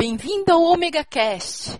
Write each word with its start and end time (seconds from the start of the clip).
Bem-vindo 0.00 0.50
ao 0.50 0.62
Omega 0.62 1.04
Cast. 1.04 1.78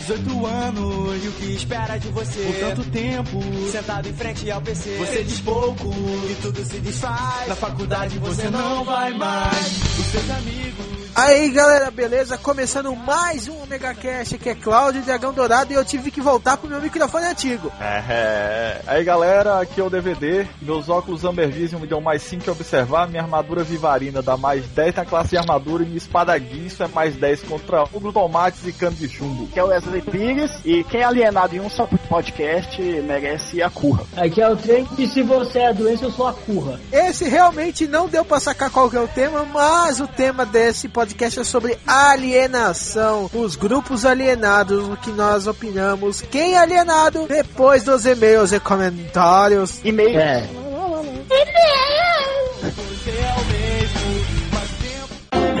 18 0.00 0.46
anos 0.46 1.24
e 1.24 1.28
o 1.28 1.32
que 1.34 1.44
espera 1.54 1.96
de 1.96 2.08
você? 2.08 2.42
Por 2.42 2.56
tanto 2.56 2.90
tempo, 2.90 3.40
sentado 3.70 4.08
em 4.08 4.12
frente 4.12 4.50
ao 4.50 4.60
PC. 4.60 4.96
Você 4.96 5.22
diz 5.22 5.40
pouco 5.42 5.94
e 6.28 6.34
tudo 6.42 6.64
se 6.64 6.80
desfaz. 6.80 7.46
Na 7.46 7.54
faculdade 7.54 8.18
você 8.18 8.50
não 8.50 8.82
vai 8.82 9.14
mais. 9.14 9.80
Os 9.96 10.06
seus 10.06 10.30
amigos. 10.30 10.91
Aí 11.14 11.50
galera, 11.50 11.90
beleza? 11.90 12.38
Começando 12.38 12.96
mais 12.96 13.46
um 13.46 13.62
Omega 13.62 13.94
Cast, 13.94 14.38
que 14.38 14.48
é 14.48 14.54
Cláudio 14.54 15.02
Dragão 15.02 15.30
Dourado 15.30 15.70
e 15.70 15.76
eu 15.76 15.84
tive 15.84 16.10
que 16.10 16.22
voltar 16.22 16.56
pro 16.56 16.70
meu 16.70 16.80
microfone 16.80 17.26
antigo. 17.26 17.70
É, 17.78 18.80
aí 18.86 19.04
galera, 19.04 19.60
aqui 19.60 19.78
é 19.78 19.84
o 19.84 19.90
DVD. 19.90 20.46
Meus 20.62 20.88
óculos 20.88 21.22
Amber 21.22 21.50
Vision 21.50 21.82
me 21.82 21.86
dão 21.86 22.00
mais 22.00 22.22
5 22.22 22.44
que 22.44 22.50
observar. 22.50 23.08
Minha 23.08 23.22
armadura 23.22 23.62
Vivarina 23.62 24.22
dá 24.22 24.38
mais 24.38 24.66
10 24.68 24.94
na 24.94 25.04
classe 25.04 25.30
de 25.30 25.36
armadura 25.36 25.82
e 25.82 25.86
minha 25.86 25.98
espada 25.98 26.36
Guinso 26.38 26.82
é 26.82 26.88
mais 26.88 27.14
10 27.14 27.42
contra 27.42 27.84
Hugo 27.92 28.10
Tomates 28.10 28.66
e 28.66 28.72
Cano 28.72 28.96
de 28.96 29.06
Chumbo. 29.06 29.48
Que 29.48 29.60
é 29.60 29.64
o 29.64 29.68
Wesley 29.68 30.00
Pires 30.00 30.50
e 30.64 30.82
quem 30.84 31.02
é 31.02 31.04
alienado 31.04 31.54
em 31.54 31.60
um 31.60 31.68
só 31.68 31.86
podcast 32.08 32.80
merece 32.80 33.62
a 33.62 33.68
curra. 33.68 34.04
Aqui 34.16 34.40
é 34.40 34.48
o 34.48 34.56
trem 34.56 34.88
e 34.96 35.06
se 35.06 35.22
você 35.22 35.58
é 35.58 35.74
doença, 35.74 36.06
eu 36.06 36.10
sou 36.10 36.26
a 36.26 36.32
curra. 36.32 36.80
Esse 36.90 37.28
realmente 37.28 37.86
não 37.86 38.08
deu 38.08 38.24
pra 38.24 38.40
sacar 38.40 38.70
qual 38.70 38.88
que 38.88 38.96
é 38.96 39.00
o 39.00 39.08
tema, 39.08 39.44
mas 39.44 40.00
o 40.00 40.06
tema 40.06 40.46
desse 40.46 40.88
podcast 40.88 41.01
podcast 41.02 41.40
é 41.40 41.44
sobre 41.44 41.76
alienação, 41.84 43.28
os 43.34 43.56
grupos 43.56 44.06
alienados, 44.06 44.88
o 44.88 44.96
que 44.96 45.10
nós 45.10 45.48
opinamos, 45.48 46.20
quem 46.20 46.54
é 46.54 46.58
alienado, 46.58 47.26
depois 47.26 47.82
dos 47.82 48.06
e-mails 48.06 48.52
e 48.52 48.60
comentários. 48.60 49.80
E-mail. 49.84 50.20
É. 50.20 50.48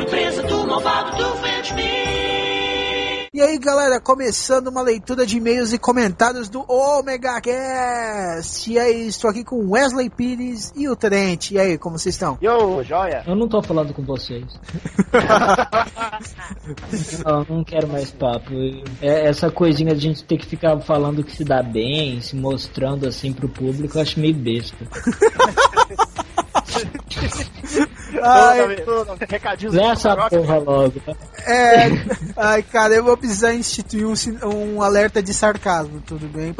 Empresa 0.00 0.42
do 0.44 0.64
malvado 0.64 1.16
do 1.16 1.32
E 3.34 3.40
aí, 3.40 3.58
galera, 3.58 3.98
começando 3.98 4.68
uma 4.68 4.82
leitura 4.82 5.24
de 5.24 5.38
e-mails 5.38 5.72
e 5.72 5.78
comentários 5.78 6.50
do 6.50 6.70
Omega 6.70 7.40
Cast. 7.40 8.70
E 8.70 8.78
aí, 8.78 9.06
estou 9.06 9.30
aqui 9.30 9.42
com 9.42 9.70
Wesley 9.70 10.10
Pires 10.10 10.70
e 10.76 10.86
o 10.86 10.94
Trent. 10.94 11.52
E 11.52 11.58
aí, 11.58 11.78
como 11.78 11.98
vocês 11.98 12.14
estão? 12.14 12.36
Yo, 12.42 12.84
joia. 12.84 13.24
Eu 13.26 13.34
não 13.34 13.48
tô 13.48 13.62
falando 13.62 13.94
com 13.94 14.02
vocês. 14.02 14.44
não, 17.24 17.46
não 17.48 17.64
quero 17.64 17.88
mais 17.88 18.10
papo. 18.10 18.50
É, 19.00 19.26
essa 19.26 19.50
coisinha 19.50 19.94
de 19.94 20.06
a 20.06 20.10
gente 20.10 20.24
ter 20.24 20.36
que 20.36 20.44
ficar 20.44 20.78
falando 20.80 21.24
que 21.24 21.34
se 21.34 21.42
dá 21.42 21.62
bem, 21.62 22.20
se 22.20 22.36
mostrando 22.36 23.08
assim 23.08 23.32
pro 23.32 23.48
público, 23.48 23.96
eu 23.96 24.02
acho 24.02 24.20
meio 24.20 24.34
besta. 24.34 24.76
Ai, 28.22 28.76
Recadinhos 29.28 29.74
Lê 29.74 29.82
essa 29.84 30.16
porra 30.28 30.58
logo. 30.58 31.00
tá? 31.00 31.14
é, 31.46 31.88
ai, 32.36 32.62
cara, 32.62 32.94
eu 32.94 33.04
vou 33.04 33.16
precisar 33.16 33.54
instituir 33.54 34.06
um, 34.06 34.14
um 34.74 34.82
alerta 34.82 35.22
de 35.22 35.32
sarcasmo, 35.32 36.00
tudo 36.06 36.26
bem? 36.28 36.54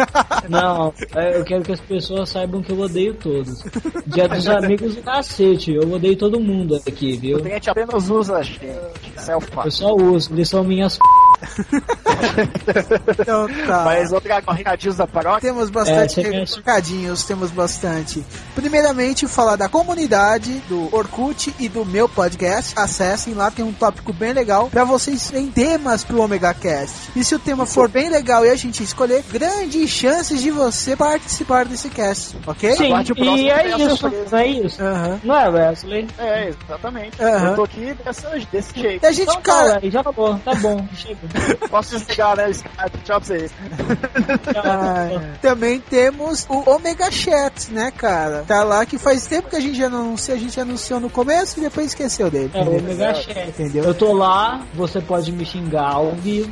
Não, 0.48 0.92
é, 1.16 1.38
eu 1.38 1.44
quero 1.44 1.62
que 1.62 1.72
as 1.72 1.80
pessoas 1.80 2.28
saibam 2.28 2.62
que 2.62 2.72
eu 2.72 2.78
odeio 2.80 3.14
todos. 3.14 3.64
Dia 4.06 4.28
dos 4.28 4.46
amigos 4.48 4.96
do 4.96 5.02
cacete, 5.02 5.72
eu 5.74 5.90
odeio 5.90 6.16
todo 6.16 6.38
mundo 6.40 6.76
aqui, 6.86 7.14
O 7.16 7.20
viu? 7.20 7.40
cliente 7.40 7.70
apenas 7.70 8.10
usa 8.10 8.42
gente. 8.42 8.60
Self 9.16 9.48
Eu 9.64 9.70
só 9.70 9.94
uso, 9.94 10.32
eles 10.32 10.48
são 10.48 10.62
minhas 10.62 10.98
Então 13.20 13.48
tá. 13.66 13.84
Mas 13.84 14.12
outra 14.12 14.40
recadinhos 14.52 14.96
da 14.96 15.06
paróquia. 15.06 15.40
Temos 15.40 15.70
bastante 15.70 16.20
É, 16.20 16.22
você 16.22 16.30
quer- 16.30 16.56
recadinhos, 16.56 17.24
temos 17.24 17.50
bastante. 17.50 18.24
Primeiramente, 18.54 19.26
falar 19.26 19.56
da 19.56 19.68
comunidade, 19.68 20.52
do 20.68 20.88
Orkut 20.94 21.54
e 21.58 21.68
do 21.68 21.84
meu 21.84 22.08
podcast. 22.08 22.74
Acessem 22.76 23.34
lá, 23.34 23.50
tem 23.50 23.64
um 23.64 23.72
tópico 23.72 24.12
bem 24.12 24.32
legal 24.32 24.68
para 24.68 24.84
vocês 24.84 25.30
terem 25.30 25.48
temas 25.48 26.04
pro 26.04 26.20
Omega 26.20 26.52
Cast. 26.54 27.10
E 27.16 27.24
se 27.24 27.34
o 27.34 27.38
tema 27.38 27.66
for 27.66 27.88
bem 27.88 28.08
legal 28.08 28.44
e 28.44 28.50
a 28.50 28.56
gente 28.56 28.82
escolher, 28.82 29.22
grandes 29.30 29.88
chances 29.90 30.40
de 30.42 30.50
você 30.50 30.96
participar 30.96 31.64
desse 31.64 31.88
cast, 31.88 32.36
ok? 32.46 32.72
Sim, 32.72 32.92
e 33.36 33.50
é 33.50 33.68
isso, 33.76 34.06
é 34.34 34.46
isso? 34.46 34.82
Aham. 34.82 35.20
Não 35.24 35.36
é, 35.36 35.48
Wesley? 35.48 36.08
É, 36.18 36.48
exatamente. 36.48 37.22
Aham. 37.22 37.48
Eu 37.50 37.54
tô 37.56 37.62
aqui 37.64 37.94
dessa, 38.04 38.30
desse 38.52 38.78
jeito. 38.78 39.02
E 39.02 39.06
a 39.06 39.12
gente, 39.12 39.28
Então, 39.28 39.42
cara, 39.42 39.80
tá, 39.80 39.88
já 39.88 40.00
acabou, 40.00 40.38
tá 40.38 40.54
bom, 40.54 40.86
chega. 40.94 41.18
Posso 41.70 41.98
desligar, 41.98 42.36
né? 42.36 42.50
Skype. 42.50 42.98
Tchau 43.04 43.20
pra 43.20 43.20
vocês. 43.20 43.50
Ah, 44.56 45.08
também 45.40 45.80
temos 45.80 46.46
o 46.48 46.70
Omega 46.70 47.10
Chat, 47.10 47.72
né, 47.72 47.90
cara? 47.96 48.44
Tá 48.46 48.62
lá 48.64 48.84
que 48.86 48.98
faz 48.98 49.26
tempo 49.26 49.48
que 49.50 49.56
a 49.56 49.60
gente 49.60 49.76
já 49.76 49.88
não 49.88 50.00
anuncia, 50.00 50.34
a 50.34 50.38
gente 50.38 50.58
anunciou 50.60 51.00
no 51.00 51.10
começo 51.10 51.58
e 51.58 51.62
depois 51.62 51.88
esqueceu 51.88 52.30
dele. 52.30 52.50
É 52.54 52.62
o 52.62 52.78
Omega 52.78 53.14
Chat. 53.14 53.48
Entendeu? 53.48 53.84
Eu 53.84 53.94
tô 53.94 54.12
lá, 54.12 54.62
você 54.74 55.00
pode 55.00 55.32
me 55.32 55.44
xingar 55.44 55.92
ao 55.92 56.12
vivo. 56.12 56.50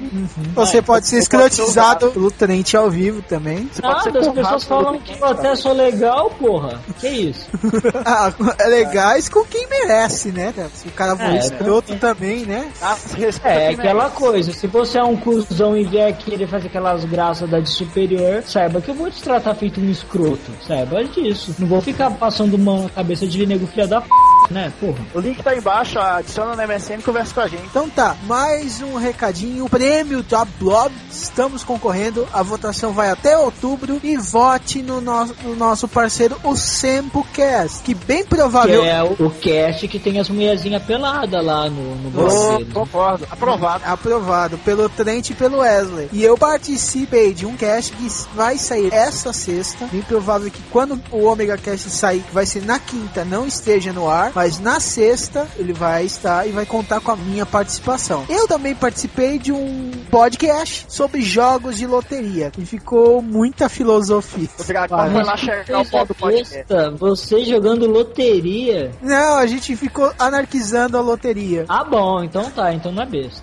Você 0.55 0.79
É, 0.79 0.83
pode 0.83 1.07
ser 1.07 1.19
escrotizado 1.19 2.11
pelo 2.11 2.31
Trent 2.31 2.75
ao 2.75 2.91
vivo 2.91 3.23
também. 3.23 3.69
Você 3.73 3.83
Nada, 3.83 4.19
as 4.19 4.29
pessoas 4.29 4.65
falam 4.65 4.99
que 4.99 5.19
eu 5.21 5.27
até 5.27 5.55
sou 5.57 5.73
legal, 5.73 6.31
porra. 6.31 6.81
Que 6.99 7.09
isso? 7.09 7.47
Ah, 8.05 8.33
é 8.59 8.67
legais 8.69 9.29
com 9.29 9.45
quem 9.45 9.67
merece, 9.69 10.31
né? 10.31 10.53
Se 10.75 10.87
o 10.89 10.91
cara 10.93 11.17
for 11.17 11.25
É, 11.25 11.39
escroto 11.39 11.97
também, 11.97 12.45
né? 12.45 12.71
Ah, 12.81 12.97
É 13.45 13.69
quem 13.69 13.75
aquela 13.79 14.11
coisa, 14.11 14.53
se 14.53 14.66
você 14.67 14.99
é 14.99 15.05
um 15.05 15.17
cuzão 15.17 15.77
e 15.77 15.85
vier 15.85 16.17
ele 16.31 16.47
fazer 16.47 16.69
aquelas 16.69 17.05
graças 17.05 17.49
da 17.49 17.61
de 17.61 17.69
superior, 17.69 18.43
saiba 18.43 18.81
que 18.81 18.91
eu 18.91 18.95
vou 18.95 19.11
te 19.11 19.23
tratar 19.23 19.55
feito 19.55 19.81
um 19.81 19.91
escroto. 19.91 20.53
Saiba 20.67 21.05
disso. 21.05 21.55
Não 21.59 21.67
vou 21.67 21.81
ficar 21.81 22.11
passando 22.13 22.59
mão 22.59 22.85
na 22.85 22.89
cabeça 22.89 23.27
de 23.27 23.47
nego 23.47 23.67
filha 23.67 23.87
da 23.87 24.01
p, 24.01 24.09
né, 24.51 24.73
porra. 24.81 24.99
O 25.15 25.21
link 25.21 25.43
tá 25.43 25.57
embaixo, 25.57 25.99
adiciona 25.99 26.55
no 26.57 26.63
MSN 26.73 26.99
e 26.99 27.03
conversa 27.03 27.35
com 27.35 27.41
a 27.41 27.49
gente. 27.49 27.65
Então 27.65 27.89
tá, 27.89 28.17
mais 28.25 28.81
um 28.83 28.97
recadinho. 28.97 29.65
O 29.65 29.69
prêmio 29.71 30.23
Top 30.23 30.51
Blob. 30.59 30.93
Estamos 31.11 31.65
concorrendo. 31.65 32.27
A 32.33 32.43
votação 32.43 32.93
vai 32.93 33.11
até 33.11 33.37
outubro. 33.37 34.01
E 34.03 34.17
vote 34.17 34.83
no 34.83 35.01
nosso, 35.01 35.35
no 35.43 35.57
nosso 35.57 35.89
parceiro, 35.89 36.37
o 36.45 36.55
SempoCast. 36.57 37.83
Que 37.83 37.95
bem 37.95 38.23
Que 38.23 38.29
provável. 38.29 38.85
é 38.85 39.03
o, 39.03 39.13
o 39.27 39.31
cast 39.31 39.87
que 39.89 39.99
tem 39.99 40.19
as 40.19 40.29
mulherzinhas 40.29 40.83
peladas 40.83 41.45
lá 41.45 41.69
no, 41.69 41.95
no 41.97 42.11
banheiro. 42.11 42.67
concordo. 42.73 43.27
Aprovado. 43.31 43.85
Aprovado 43.87 44.59
pelo 44.59 44.89
Trent 44.89 45.31
e 45.31 45.35
pelo 45.35 45.59
Wesley. 45.59 46.09
E 46.13 46.23
eu 46.23 46.37
participei 46.37 47.33
de 47.35 47.47
um 47.47 47.57
cast 47.57 47.93
que 47.93 48.09
vai 48.35 48.57
sair 48.59 48.93
essa 48.93 49.33
sexta. 49.33 49.87
Bem 49.87 50.03
provável 50.03 50.51
que 50.51 50.63
quando 50.71 51.01
o 51.11 51.25
Omega 51.25 51.57
Cast 51.57 51.91
sair, 51.91 52.21
que 52.21 52.33
vai 52.35 52.47
ser 52.47 52.65
na 52.65 52.79
quinta, 52.79 53.25
não 53.25 53.47
esteja 53.47 53.93
no 53.93 54.09
ar. 54.09 54.33
Mas 54.37 54.61
na 54.61 54.79
sexta 54.81 55.49
ele 55.57 55.73
vai 55.73 56.05
estar 56.05 56.47
e 56.47 56.51
vai 56.53 56.67
contar 56.67 57.01
com 57.01 57.11
a 57.11 57.17
minha 57.17 57.47
participação. 57.47 58.23
Eu 58.29 58.47
também 58.47 58.75
participei 58.75 59.39
de 59.39 59.51
um 59.51 59.91
podcast 60.11 60.85
sobre 60.91 61.23
jogos 61.23 61.79
de 61.79 61.87
loteria. 61.87 62.53
E 62.59 62.67
ficou 62.67 63.23
muita 63.23 63.67
filosofia. 63.71 64.47
Você 64.59 64.75
vai 64.75 64.87
Ah, 64.91 65.07
lá 65.07 65.81
o 65.81 66.05
do 66.05 66.15
podcast. 66.15 66.67
Você 66.99 67.45
jogando 67.47 67.87
loteria. 67.87 68.91
Não, 69.01 69.39
a 69.39 69.47
gente 69.47 69.75
ficou 69.75 70.13
anarquizando 70.19 70.99
a 70.99 71.01
loteria. 71.01 71.65
Ah, 71.67 71.83
bom, 71.83 72.23
então 72.23 72.51
tá, 72.51 72.75
então 72.75 72.93
não 72.93 73.05
é 73.05 73.07
besta. 73.07 73.43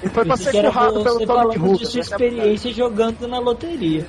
E 0.00 0.08
foi 0.10 0.24
pra 0.26 0.36
ser 0.36 0.44
você 0.44 0.62
pelo 0.62 1.26
falando 1.26 1.50
de 1.50 1.58
Russo. 1.58 1.86
sua 1.86 2.00
experiência 2.02 2.72
jogando 2.72 3.26
na 3.26 3.40
loteria. 3.40 4.06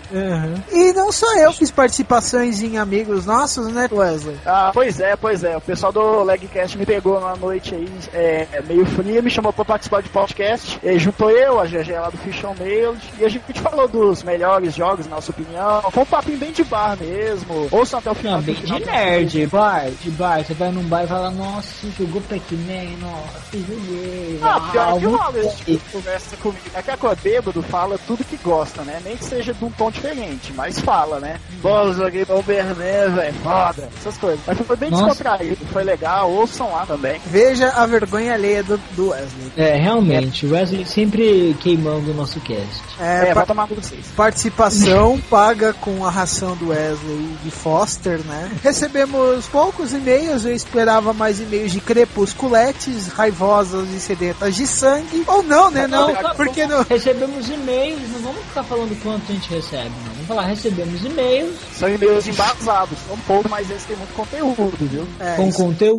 E 0.71 0.93
não 0.93 1.11
só 1.11 1.25
eu 1.39 1.51
fiz 1.51 1.71
participações 1.71 2.61
em 2.61 2.77
amigos 2.77 3.25
nossos, 3.25 3.69
né, 3.69 3.89
Wesley? 3.91 4.37
Ah, 4.45 4.69
pois 4.71 4.99
é, 4.99 5.15
pois 5.15 5.43
é. 5.43 5.57
O 5.57 5.61
pessoal 5.61 5.91
do 5.91 6.10
Legcast 6.23 6.77
me 6.77 6.85
pegou 6.85 7.19
numa 7.19 7.35
noite 7.35 7.75
aí, 7.75 7.89
é, 8.13 8.61
meio 8.67 8.85
fria, 8.85 9.21
me 9.21 9.29
chamou 9.29 9.51
pra 9.53 9.65
participar 9.65 10.01
de 10.01 10.09
podcast. 10.09 10.79
E 10.83 10.99
juntou 10.99 11.29
eu, 11.31 11.59
a 11.59 11.65
GG 11.65 11.91
lá 11.93 12.09
do 12.09 12.17
Fish 12.17 12.43
on 12.43 12.55
Mail, 12.59 12.95
e 13.19 13.25
a 13.25 13.29
gente 13.29 13.59
falou 13.59 13.87
dos 13.87 14.23
melhores 14.23 14.75
jogos, 14.75 15.07
na 15.07 15.15
nossa 15.15 15.31
opinião. 15.31 15.81
Foi 15.91 16.03
um 16.03 16.05
papinho 16.05 16.37
bem 16.37 16.51
de 16.51 16.63
bar 16.63 16.97
mesmo. 16.97 17.67
Ouçam 17.71 17.99
até 17.99 18.11
o 18.11 18.15
final. 18.15 18.37
Não, 18.37 18.41
bem 18.41 18.55
final 18.55 18.79
de 18.79 18.85
nerd, 18.85 19.47
bar, 19.47 19.89
de 19.89 20.11
bar. 20.11 20.43
Você 20.43 20.53
vai 20.53 20.71
num 20.71 20.83
bar 20.83 21.03
e 21.03 21.07
fala, 21.07 21.31
nossa, 21.31 21.87
jogou 21.97 22.21
Pac-Man, 22.21 22.97
nossa, 22.99 23.57
joguei. 23.57 24.39
Ah, 24.41 24.59
pior 24.71 24.99
que 24.99 25.05
rola 25.05 25.39
esse 25.39 25.47
bom." 25.47 25.63
tipo 25.65 25.85
de 25.85 25.91
conversa 25.91 26.37
comigo. 26.37 26.65
É 26.73 26.81
que 26.81 26.91
a 26.91 26.97
coisa 26.97 27.17
bêbado 27.21 27.61
fala 27.63 27.97
tudo 28.07 28.23
que 28.23 28.37
gosta, 28.37 28.81
né? 28.83 29.01
Nem 29.03 29.15
que 29.17 29.23
seja 29.23 29.53
de 29.53 29.63
um 29.65 29.71
tom 29.71 29.91
diferente, 29.91 30.53
mas 30.53 30.79
fala, 30.79 31.19
né? 31.19 31.39
Pô, 31.61 31.69
eu 31.69 31.93
joguei 31.93 32.25
Bomberman, 32.25 33.09
velho, 33.15 33.33
foda. 33.43 33.89
Essas 33.97 34.17
coisas. 34.17 34.39
Mas 34.45 34.57
foi 34.59 34.75
bem 34.75 34.89
Nossa. 34.89 35.05
descontraído, 35.05 35.65
foi 35.67 35.83
legal. 35.83 36.00
Ouçam 36.25 36.71
lá 36.71 36.85
também. 36.85 37.21
Veja 37.27 37.69
a 37.69 37.85
vergonha 37.85 38.33
alheia 38.33 38.63
do, 38.63 38.77
do 38.95 39.09
Wesley. 39.09 39.51
É, 39.55 39.75
realmente, 39.77 40.45
o 40.45 40.53
Wesley 40.53 40.85
sempre 40.85 41.55
queimando 41.59 42.11
o 42.11 42.13
nosso 42.13 42.39
cast. 42.39 42.81
É, 42.99 43.29
É, 43.29 43.33
vai 43.33 43.45
tomar 43.45 43.67
com 43.67 43.75
vocês. 43.75 44.05
participação 44.15 45.19
paga 45.29 45.73
com 45.73 46.05
a 46.05 46.09
ração 46.09 46.55
do 46.55 46.69
Wesley 46.69 47.29
de 47.43 47.51
Foster, 47.51 48.19
né? 48.25 48.51
Recebemos 48.63 49.45
poucos 49.47 49.93
e-mails, 49.93 50.45
eu 50.45 50.53
esperava 50.53 51.13
mais 51.13 51.39
e-mails 51.39 51.71
de 51.71 51.79
crepusculetes, 51.79 53.07
raivosas 53.07 53.89
e 53.89 53.99
sedentas 53.99 54.55
de 54.55 54.65
sangue. 54.65 55.23
Ou 55.27 55.43
não, 55.43 55.69
né? 55.69 55.87
Não, 55.87 56.13
porque 56.35 56.65
não. 56.65 56.83
Recebemos 56.83 57.47
e-mails, 57.49 58.01
não 58.11 58.19
vamos 58.21 58.43
ficar 58.45 58.63
falando 58.63 59.01
quanto 59.03 59.31
a 59.31 59.33
gente 59.33 59.49
recebe, 59.53 59.91
não. 60.05 60.15
Não 60.15 60.25
falar, 60.25 60.43
recebemos 60.43 61.03
e-mails. 61.05 61.55
São 61.73 61.89
e-mails 61.89 62.27
embasados, 62.27 62.97
são 63.05 63.15
um 63.15 63.19
pouco, 63.19 63.49
mas 63.49 63.69
eles 63.69 63.83
têm 63.83 63.95
muito 63.97 64.13
conteúdo, 64.13 64.77
viu? 64.79 65.07
É, 65.19 65.35
com 65.35 65.47
isso. 65.47 65.57
conteúdo 65.57 65.90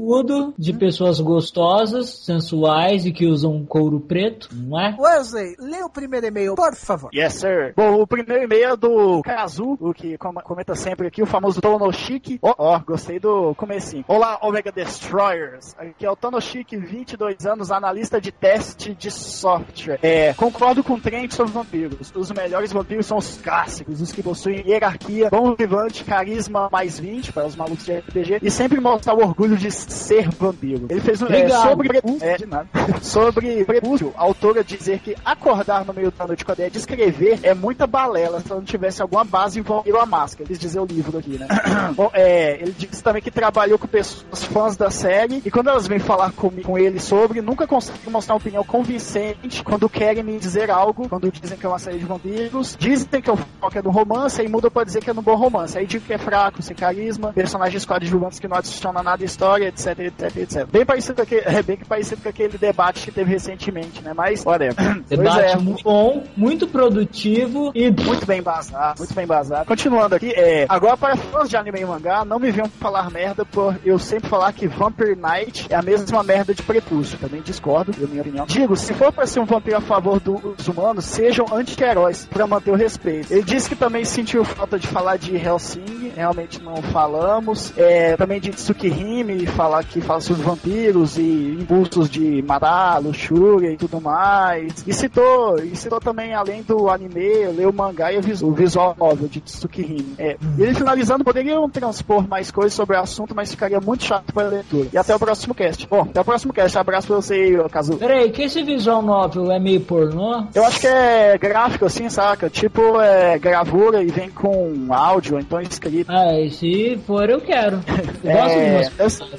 de 0.59 0.73
pessoas 0.73 1.21
gostosas, 1.21 2.25
sensuais 2.25 3.05
e 3.07 3.13
que 3.13 3.27
usam 3.27 3.65
couro 3.65 4.01
preto, 4.01 4.49
não 4.53 4.81
é? 4.81 4.97
Wesley, 4.99 5.55
lê 5.59 5.83
o 5.83 5.89
primeiro 5.89 6.27
e-mail, 6.27 6.55
por 6.55 6.75
favor. 6.75 7.11
Yes, 7.15 7.35
sir. 7.35 7.73
Bom, 7.77 8.01
o 8.01 8.07
primeiro 8.07 8.45
e-mail 8.45 8.71
é 8.71 8.77
do 8.77 9.23
Kazu, 9.23 9.77
o 9.81 9.93
que 9.93 10.17
comenta 10.19 10.75
sempre 10.75 11.07
aqui, 11.07 11.23
o 11.23 11.27
famoso 11.27 11.61
Tonoshiki. 11.61 12.39
Ó, 12.43 12.55
oh, 12.57 12.75
oh, 12.75 12.81
gostei 12.81 13.19
do 13.19 13.55
comecinho. 13.55 14.05
Olá, 14.09 14.39
Omega 14.43 14.73
Destroyers. 14.73 15.75
Aqui 15.79 16.07
é 16.07 16.11
o 16.11 16.17
Tonoshiki, 16.17 16.77
22 16.77 17.47
anos, 17.47 17.71
analista 17.71 18.21
de 18.21 18.33
teste 18.33 18.95
de 18.95 19.11
software. 19.11 19.99
É, 20.03 20.33
concordo 20.35 20.83
com 20.83 20.95
o 20.95 21.01
Trent 21.01 21.33
sobre 21.33 21.53
vampiros. 21.53 22.13
Os 22.15 22.31
melhores 22.31 22.73
vampiros 22.73 23.07
são 23.07 23.19
os 23.19 23.37
clássicos, 23.39 24.01
os 24.01 24.13
que 24.13 24.23
possuem 24.23 24.63
hierarquia, 24.67 25.29
bom 25.31 25.55
vivante, 25.55 26.05
carisma 26.05 26.69
mais 26.71 26.99
20 26.99 27.33
para 27.33 27.47
os 27.47 27.57
malucos 27.57 27.85
de 27.85 27.93
RPG 27.93 28.39
e 28.43 28.51
sempre 28.51 28.81
mostrar 28.81 29.15
o 29.15 29.23
orgulho 29.23 29.57
de 29.57 29.71
ser 29.89 30.29
vampiro. 30.31 30.87
Ele 30.89 31.01
fez 31.01 31.21
um 31.23 31.27
é, 31.27 31.49
sobre 31.49 32.01
é, 32.21 32.37
de 32.37 32.47
nada. 32.47 32.69
sobre 33.03 33.65
Prepúcio, 33.65 34.13
a 34.17 34.23
autora 34.23 34.63
dizer 34.63 35.01
que 35.01 35.17
acordar 35.25 35.85
no 35.85 35.93
meio 35.93 36.11
da 36.11 36.27
noite 36.27 36.45
com 36.45 36.53
a 36.53 36.55
ideia 36.55 36.71
de 36.71 36.79
escrever 36.79 37.41
é 37.43 37.55
muita 37.55 37.87
balela 37.87 38.41
se 38.41 38.51
não 38.51 38.63
tivesse 38.63 39.03
alguma 39.03 39.25
base 39.25 39.59
envolvendo 39.59 39.99
a 39.99 40.07
máscara. 40.07 40.49
Eles 40.49 40.59
dizer 40.59 40.81
o 40.81 40.85
livro 40.85 41.19
aqui, 41.19 41.39
né? 41.39 41.47
Bom, 41.95 42.11
é, 42.13 42.61
ele 42.61 42.75
disse 42.77 43.03
também 43.03 43.23
que 43.23 43.31
trabalhou 43.31 43.79
com 43.79 43.87
pessoas 43.87 44.45
fãs 44.45 44.77
da 44.77 44.91
série 44.91 45.43
e 45.45 45.51
quando 45.51 45.69
elas 45.69 45.87
vêm 45.87 45.99
falar 45.99 46.33
com, 46.33 46.51
com 46.51 46.79
ele 46.79 47.01
sobre, 47.01 47.41
nunca 47.41 47.67
conseguem 47.67 48.11
mostrar 48.11 48.35
uma 48.35 48.41
opinião 48.41 48.65
convincente 48.65 49.63
quando 49.65 49.89
querem 49.89 50.23
me 50.23 50.39
dizer 50.39 50.71
algo, 50.71 51.09
quando 51.09 51.31
dizem 51.31 51.57
que 51.57 51.67
é 51.67 51.69
uma 51.69 51.79
série 51.79 51.99
de 51.99 52.05
vampiros, 52.05 52.77
dizem 52.79 53.21
que 53.21 53.31
o 53.31 53.37
foco 53.37 53.79
é 53.79 53.83
no 53.83 53.91
romance, 53.91 54.41
aí 54.41 54.49
muda 54.49 54.71
pra 54.71 54.85
dizer 54.85 55.03
que 55.03 55.11
é 55.11 55.13
no 55.13 55.23
bom 55.23 55.35
romance. 55.35 55.79
Aí 55.79 55.87
digo 55.87 56.05
que 56.05 56.13
é 56.13 56.19
fraco, 56.19 56.63
sem 56.63 56.75
carisma, 56.75 57.33
personagens 57.33 57.85
coadjuvantes 57.85 58.39
que 58.39 58.49
não 58.49 58.57
adicionam 58.57 59.03
nada 59.03 59.23
à 59.23 59.27
história, 59.27 59.62
etc, 59.63 59.99
etc, 59.99 60.37
etc. 60.37 60.67
Bem 60.71 60.85
parecido 60.85 61.17
com 61.17 61.23
aquele, 61.23 61.43
é 61.45 61.63
bem 61.63 61.77
parecido 61.77 62.23
com 62.23 62.29
aquele 62.29 62.59
debate 62.59 63.05
que 63.05 63.11
teve 63.11 63.31
recentemente, 63.31 64.03
né? 64.03 64.13
Mas, 64.15 64.45
olha. 64.47 64.73
Debate 65.09 65.41
é, 65.41 65.57
muito 65.57 65.83
bom, 65.83 66.25
muito 66.37 66.67
produtivo 66.67 67.73
e. 67.75 67.91
Muito 67.91 68.27
bem 68.27 68.41
embasado, 68.41 68.99
muito 68.99 69.15
bem 69.15 69.25
embasado. 69.25 69.67
Continuando 69.67 70.15
aqui, 70.15 70.33
é. 70.35 70.67
Agora, 70.69 70.97
para 70.97 71.17
fãs 71.17 71.49
de 71.49 71.57
anime 71.57 71.81
e 71.81 71.85
mangá, 71.85 72.25
não 72.25 72.39
me 72.39 72.51
venham 72.51 72.69
falar 72.69 73.11
merda 73.11 73.45
por 73.45 73.77
eu 73.85 73.99
sempre 73.99 74.29
falar 74.29 74.53
que 74.53 74.67
Vampire 74.67 75.17
Knight 75.17 75.67
é 75.71 75.75
a 75.75 75.83
mesma 75.83 76.23
merda 76.23 76.55
de 76.55 76.63
Prepúcio. 76.63 77.19
Também 77.19 77.41
discordo, 77.43 77.93
na 77.99 78.07
minha 78.07 78.23
opinião. 78.23 78.47
Digo, 78.47 78.77
se 78.77 78.95
for 78.95 79.13
para 79.13 79.27
ser 79.27 79.41
um 79.41 79.45
vampiro 79.45 79.77
a 79.77 79.81
favor 79.81 80.21
dos 80.21 80.67
humanos, 80.69 81.05
sejam 81.05 81.47
anti-heróis, 81.53 82.27
para 82.27 82.47
manter 82.47 82.71
o 82.71 82.75
respeito. 82.75 83.33
Ele 83.33 83.43
disse 83.43 83.69
que 83.69 83.77
também 83.77 84.05
sentiu 84.05 84.45
falta 84.45 84.79
de 84.79 84.87
falar 84.87 85.17
de 85.17 85.37
Helsing, 85.37 86.13
realmente 86.15 86.63
não 86.63 86.77
falamos. 86.77 87.73
É, 87.77 88.17
também 88.17 88.41
de 88.41 88.51
Tsukihime, 88.51 89.47
falar 89.53 89.85
que 89.85 90.01
fala 90.01 90.21
sobre 90.21 90.43
vampiros 90.43 91.17
e 91.17 91.57
impulsos 91.61 92.09
de 92.09 92.43
matar, 92.43 93.01
luxúria 93.01 93.71
e 93.71 93.77
tudo 93.77 94.01
mais. 94.01 94.85
E 94.87 94.93
citou, 94.93 95.63
e 95.63 95.77
citou 95.77 96.01
também, 96.01 96.35
além 96.35 96.63
do 96.63 96.89
anime, 96.89 97.47
leu 97.57 97.71
o 97.71 97.73
mangá 97.73 98.13
e 98.13 98.19
o 98.19 98.53
visual 98.53 98.97
novel 98.99 99.29
de 99.29 99.41
Tsukihime. 99.41 100.15
É, 100.19 100.37
e 100.59 100.63
ele 100.63 100.75
finalizando, 100.75 101.25
poderiam 101.25 101.69
transpor 101.69 102.27
mais 102.27 102.51
coisas 102.51 102.75
sobre 102.75 102.97
o 102.97 103.01
assunto, 103.01 103.35
mas 103.35 103.51
ficaria 103.51 103.81
muito 103.81 104.05
chato 104.05 104.33
para 104.33 104.47
a 104.47 104.51
leitura. 104.51 104.89
E 104.93 104.99
até 104.99 105.15
o 105.15 105.19
próximo 105.19 105.55
cast. 105.55 105.87
Bom, 105.87 106.03
até 106.03 106.21
o 106.21 106.25
próximo 106.25 106.53
cast. 106.53 106.79
Abraço 106.79 107.07
pra 107.07 107.17
você, 107.17 107.63
Kazu. 107.71 107.97
Peraí, 107.97 108.31
que 108.31 108.43
esse 108.43 108.63
visual 108.63 109.03
novel 109.03 109.51
é 109.51 109.59
meio 109.59 109.81
pornô? 109.81 110.45
Eu 110.55 110.65
acho 110.65 110.81
que 110.81 110.87
é 110.87 111.37
gráfico 111.39 111.85
assim, 111.85 112.09
saca? 112.09 112.49
Tipo, 112.49 113.01
é 113.01 113.39
gravura 113.39 114.03
e 114.03 114.07
vem 114.07 114.31
com 114.31 114.87
áudio, 114.91 115.39
então 115.39 115.61
escrito. 115.61 116.11
Ah, 116.11 116.39
e 116.39 116.51
se 116.51 116.99
for, 117.07 117.29
eu 117.29 117.41
quero. 117.41 117.81
Eu 118.23 118.31
é... 118.31 118.35
gosto 118.35 118.59
de 118.59 118.71
umas 118.71 118.89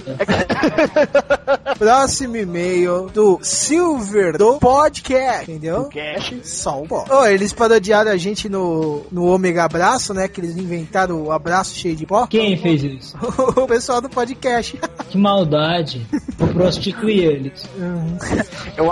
Próximo 1.78 2.38
e-mail 2.38 3.10
do 3.14 3.40
Silver 3.42 4.38
do 4.38 4.60
podcast, 4.60 5.50
entendeu? 5.50 5.86
Cash. 5.86 6.36
Só 6.44 6.82
um 6.82 6.88
pó. 6.88 7.06
Oh, 7.10 7.26
eles 7.26 7.54
parodiaram 7.54 8.12
a 8.12 8.18
gente 8.18 8.48
no, 8.50 9.06
no 9.12 9.26
Omega 9.26 9.64
Abraço, 9.64 10.14
né? 10.14 10.28
Que 10.28 10.42
eles 10.42 10.58
inventaram 10.58 11.24
o 11.24 11.32
abraço 11.32 11.76
cheio 11.76 11.96
de 11.96 12.06
pó. 12.06 12.28
Quem 12.28 12.58
fez 12.58 12.84
isso? 12.84 13.18
o 13.56 13.68
pessoal 13.68 14.02
do 14.02 14.10
podcast. 14.10 14.80
Que 15.10 15.18
maldade. 15.18 16.08
Vou 16.40 16.48
prostituir 16.48 17.24
eles. 17.24 17.70
Eu... 18.76 18.92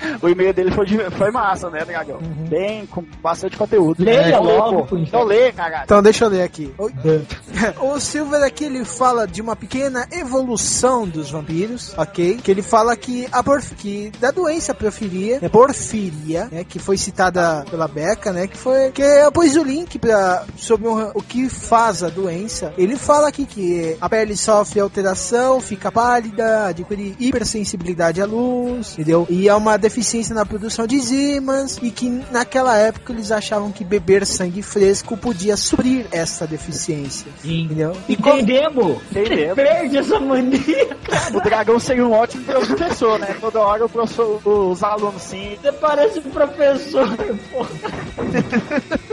o 0.22 0.28
e-mail 0.28 0.52
dele 0.52 0.70
foi, 0.70 0.86
de, 0.86 0.98
foi 1.10 1.30
massa, 1.30 1.70
né, 1.70 1.84
Dragão? 1.84 2.16
Uhum. 2.18 2.48
Bem, 2.48 2.86
com 2.86 3.04
bastante 3.22 3.56
conteúdo. 3.56 4.02
Leia 4.02 4.34
é, 4.34 4.38
logo, 4.38 4.86
pô. 4.86 4.96
Então 4.96 5.24
lê, 5.24 5.52
caralho. 5.52 5.84
Então 5.84 6.02
deixa 6.02 6.24
eu 6.24 6.28
ler 6.28 6.42
aqui. 6.42 6.72
o 7.80 8.00
Silver 8.00 8.42
aqui, 8.42 8.64
ele 8.64 8.84
fala 8.84 9.26
de 9.26 9.40
uma 9.40 9.56
pequena 9.56 10.06
evolução 10.12 11.06
dos 11.06 11.30
vampiros, 11.30 11.96
ok? 11.96 12.36
Que 12.36 12.50
ele 12.50 12.62
fala 12.62 12.96
que 12.96 13.26
a 13.32 13.42
porf 13.42 13.74
que 13.74 14.10
da 14.20 14.30
doença 14.30 14.74
porfiria, 14.74 15.38
é 15.40 15.48
porfiria, 15.48 16.48
né, 16.50 16.64
que 16.64 16.78
foi 16.78 16.96
citada 16.96 17.64
pela 17.70 17.88
Beca, 17.88 18.32
né, 18.32 18.46
que 18.46 18.56
foi 18.56 18.90
que 18.90 19.02
eu 19.02 19.30
pus 19.32 19.56
o 19.56 19.62
link 19.62 19.98
para 19.98 20.44
sobre 20.56 20.88
o, 20.88 21.10
o 21.14 21.22
que 21.22 21.48
faz 21.48 22.02
a 22.02 22.08
doença. 22.08 22.72
Ele 22.76 22.96
fala 22.96 23.28
aqui 23.28 23.46
que 23.46 23.96
a 24.00 24.08
pele 24.08 24.36
sofre 24.36 24.80
alteração, 24.80 25.60
fica 25.60 25.90
pálida, 25.90 26.66
adquire 26.66 27.16
hipersensibilidade 27.18 28.20
à 28.20 28.26
luz, 28.26 28.92
entendeu? 28.92 29.26
E 29.30 29.48
é 29.48 29.54
uma 29.54 29.76
deficiência 29.88 30.34
na 30.34 30.44
produção 30.44 30.86
de 30.86 30.96
enzimas 30.96 31.78
e 31.82 31.90
que 31.90 32.08
naquela 32.30 32.76
época 32.76 33.12
eles 33.12 33.32
achavam 33.32 33.72
que 33.72 33.82
beber 33.82 34.26
sangue 34.26 34.62
fresco 34.62 35.16
podia 35.16 35.56
suprir 35.56 36.06
essa 36.12 36.46
deficiência. 36.46 37.32
Sim. 37.40 37.62
Entendeu? 37.62 37.96
Entendemos! 38.06 38.98
Entendemos. 39.10 39.54
Perde 39.54 39.96
essa 39.96 40.20
mania. 40.20 40.96
O 41.34 41.40
dragão 41.40 41.78
seria 41.80 42.06
um 42.06 42.12
ótimo 42.12 42.44
professor, 42.44 43.18
né? 43.18 43.34
Toda 43.40 43.60
hora 43.60 43.86
o 43.86 43.88
professor, 43.88 44.40
os 44.46 44.82
alunos 44.82 45.22
sim. 45.22 45.56
Você 45.60 45.72
parece 45.72 46.18
um 46.18 46.30
professor, 46.30 47.16
porra. 47.50 47.70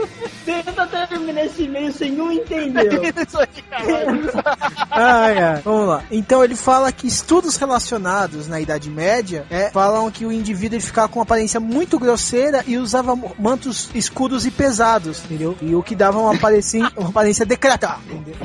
Tenta 0.46 0.86
terminar 1.08 1.44
esse 1.44 1.64
e-mail 1.64 1.92
sem 1.92 2.20
um 2.20 2.30
entender. 2.30 2.88
Isso 3.26 3.38
aí, 3.38 3.48
ah, 4.90 5.28
é. 5.28 5.60
Vamos 5.64 5.88
lá. 5.88 6.04
Então 6.08 6.44
ele 6.44 6.54
fala 6.54 6.92
que 6.92 7.08
estudos 7.08 7.56
relacionados 7.56 8.46
na 8.46 8.60
Idade 8.60 8.88
Média 8.88 9.44
é, 9.50 9.70
falam 9.70 10.08
que 10.08 10.24
o 10.24 10.30
indivíduo 10.30 10.80
ficava 10.80 11.08
com 11.08 11.18
uma 11.18 11.24
aparência 11.24 11.58
muito 11.58 11.98
grosseira 11.98 12.62
e 12.66 12.78
usava 12.78 13.18
mantos 13.38 13.90
escuros 13.92 14.46
e 14.46 14.50
pesados, 14.52 15.24
entendeu? 15.24 15.56
E 15.60 15.74
o 15.74 15.82
que 15.82 15.96
dava 15.96 16.20
uma 16.20 16.34
aparência, 16.34 16.92
uma 16.96 17.08
aparência 17.08 17.44
decretada, 17.44 18.00
entendeu? 18.08 18.36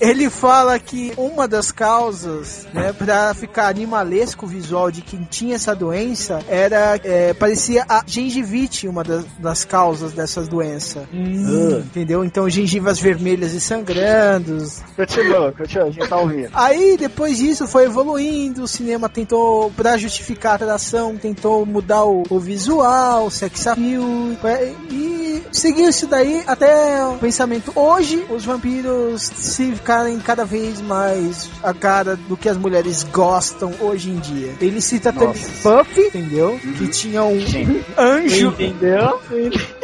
Ele 0.00 0.30
fala 0.30 0.78
que 0.78 1.12
uma 1.16 1.48
das 1.48 1.72
causas, 1.72 2.66
né, 2.72 2.92
pra 2.92 3.34
ficar 3.34 3.68
animalesco 3.68 4.46
o 4.46 4.48
visual 4.48 4.90
de 4.90 5.02
quem 5.02 5.24
tinha 5.24 5.54
essa 5.54 5.74
doença 5.74 6.40
era, 6.48 7.00
é, 7.02 7.32
parecia 7.32 7.84
a 7.88 8.02
gengivite, 8.06 8.86
uma 8.86 9.02
das, 9.02 9.24
das 9.38 9.64
causas 9.64 10.12
dessas 10.12 10.48
doenças. 10.48 11.02
Hum. 11.12 11.78
Entendeu? 11.78 12.24
Então 12.24 12.48
gengivas 12.48 12.98
vermelhas 12.98 13.52
e 13.52 13.60
sangrando. 13.60 14.64
Continua, 14.96 15.52
continua, 15.52 15.86
a 15.86 15.90
gente 15.90 16.08
tá 16.08 16.16
ouvindo. 16.16 16.50
Aí 16.52 16.96
depois 16.96 17.38
disso 17.38 17.66
foi 17.66 17.84
evoluindo, 17.84 18.62
o 18.62 18.68
cinema 18.68 19.08
tentou, 19.08 19.70
pra 19.70 19.96
justificar 19.96 20.52
a 20.52 20.54
atração, 20.56 21.16
tentou 21.16 21.64
mudar 21.64 22.04
o, 22.04 22.22
o 22.28 22.38
visual, 22.38 23.26
o 23.26 23.30
sex 23.30 23.66
appeal, 23.66 24.04
e 24.90 25.42
seguiu 25.50 25.88
isso 25.88 26.06
daí 26.06 26.42
até 26.46 27.04
o 27.06 27.14
pensamento. 27.14 27.72
Hoje, 27.74 28.24
os 28.30 28.44
vampiros 28.44 29.22
se 29.22 29.63
ficarem 29.72 30.18
cada 30.18 30.44
vez 30.44 30.80
mais 30.80 31.50
a 31.62 31.72
cara 31.72 32.16
do 32.16 32.36
que 32.36 32.48
as 32.48 32.56
mulheres 32.56 33.02
gostam 33.04 33.72
hoje 33.80 34.10
em 34.10 34.16
dia. 34.16 34.54
Ele 34.60 34.80
cita 34.80 35.12
Nossa. 35.12 35.26
também 35.26 35.44
Buffy, 35.84 36.06
entendeu? 36.06 36.50
Uhum. 36.52 36.72
Que 36.74 36.88
tinha 36.88 37.24
um 37.24 37.40
Sim. 37.40 37.84
anjo. 37.96 38.48
Entendeu? 38.48 39.20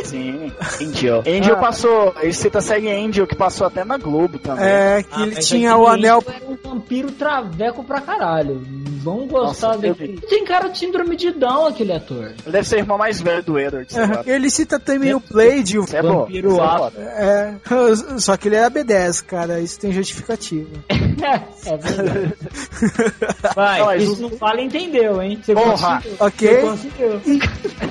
Sim, 0.05 0.53
Angel. 0.81 1.23
Angel 1.27 1.55
ah. 1.55 1.61
passou, 1.61 2.15
ele 2.21 2.33
cita 2.33 2.59
a 2.59 2.63
série 2.63 2.91
Angel, 2.91 3.27
que 3.27 3.35
passou 3.35 3.67
até 3.67 3.85
na 3.85 3.97
Globo 3.97 4.39
também. 4.39 4.65
É, 4.65 5.03
que 5.03 5.09
ah, 5.13 5.23
ele 5.23 5.37
tinha 5.37 5.77
o 5.77 5.87
anel. 5.87 6.23
Era 6.27 6.47
um 6.47 6.57
vampiro 6.57 7.11
traveco 7.13 7.85
pra 7.85 8.01
caralho. 8.01 8.63
Vão 9.03 9.27
gostar 9.27 9.77
dele. 9.77 10.21
Tem 10.29 10.45
cara 10.45 10.69
de 10.69 10.79
síndrome 10.79 11.17
de 11.17 11.33
Down, 11.33 11.67
aquele 11.67 11.93
ator. 11.93 12.27
Ele 12.27 12.53
deve 12.53 12.69
ser 12.69 12.77
o 12.77 12.79
irmão 12.79 12.99
mais 12.99 13.21
velho 13.21 13.43
do 13.43 13.59
Edward. 13.59 13.89
É, 14.27 14.35
ele 14.35 14.51
cita 14.51 14.79
também 14.79 15.15
o 15.15 15.21
Blade, 15.21 15.79
o 15.79 15.85
é 15.91 16.03
vampiro. 16.03 16.59
É, 16.97 17.55
é, 17.57 18.19
só 18.19 18.37
que 18.37 18.49
ele 18.49 18.57
era 18.57 18.71
B10, 18.71 19.25
cara. 19.25 19.61
Isso 19.71 19.79
tem 19.79 19.93
justificativa. 19.93 20.69
é 20.91 21.77
verdade. 21.77 22.35
Vai, 23.55 23.79
não, 23.79 23.95
isso 23.95 24.23
não 24.23 24.31
fala 24.31 24.61
entendeu, 24.61 25.23
hein? 25.23 25.39
Você 25.41 25.55
Porra, 25.55 26.01
conseguiu. 26.03 26.17
ok. 26.19 26.57
Você 26.57 26.61
conseguiu. 26.63 27.21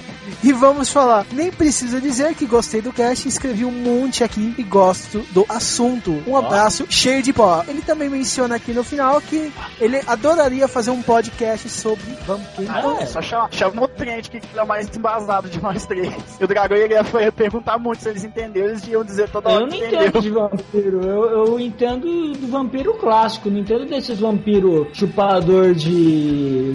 E 0.42 0.54
vamos 0.54 0.90
falar. 0.90 1.26
Nem 1.34 1.52
preciso 1.52 2.00
dizer 2.00 2.34
que 2.34 2.46
gostei 2.46 2.82
do 2.82 2.94
cast, 2.94 3.28
escrevi 3.28 3.66
um 3.66 3.72
monte 3.72 4.24
aqui 4.24 4.56
e 4.58 4.64
gosto 4.64 5.20
do 5.32 5.46
assunto. 5.50 6.24
Um 6.26 6.38
abraço 6.38 6.86
cheio 6.90 7.22
de 7.22 7.34
pó. 7.34 7.64
Ele 7.68 7.82
também 7.82 8.10
menciona 8.10 8.56
aqui 8.56 8.72
no 8.72 8.84
final 8.84 9.20
que 9.20 9.52
ele 9.82 10.02
adoraria 10.08 10.68
fazer 10.68 10.92
um 10.92 11.02
podcast 11.02 11.68
sobre 11.70 12.06
vampiro. 12.26 12.72
Ah, 12.72 12.98
é, 13.02 13.06
só 13.06 13.22
chama, 13.22 13.50
chama 13.52 13.84
o 13.84 13.88
Trent 13.88 14.30
que 14.30 14.40
é 14.58 14.64
mais 14.64 14.96
embasado 14.96 15.50
de 15.50 15.62
nós 15.62 15.86
três. 15.86 16.14
E 16.40 16.44
o 16.44 16.48
Dragão 16.48 16.78
ia 16.78 17.32
perguntar 17.32 17.78
muito 17.78 18.02
se 18.02 18.10
eles 18.10 18.24
entenderam, 18.24 18.70
eles 18.70 18.88
iam 18.88 19.04
dizer 19.04 19.30
toda 19.30 19.50
hora. 19.50 19.64
Eu 19.64 19.68
não 19.68 19.76
entendo 19.76 20.22
de 20.22 20.30
vampiro, 20.30 21.02
eu, 21.04 21.24
eu 21.26 21.60
entendo 21.60 22.34
do 22.34 22.48
vampiro 22.48 22.94
clássico, 22.94 23.50
não 23.50 23.60
entendo 23.60 23.86
desses 23.86 24.18
vampiros 24.18 24.88
chupador 24.94 25.74
de. 25.74 26.74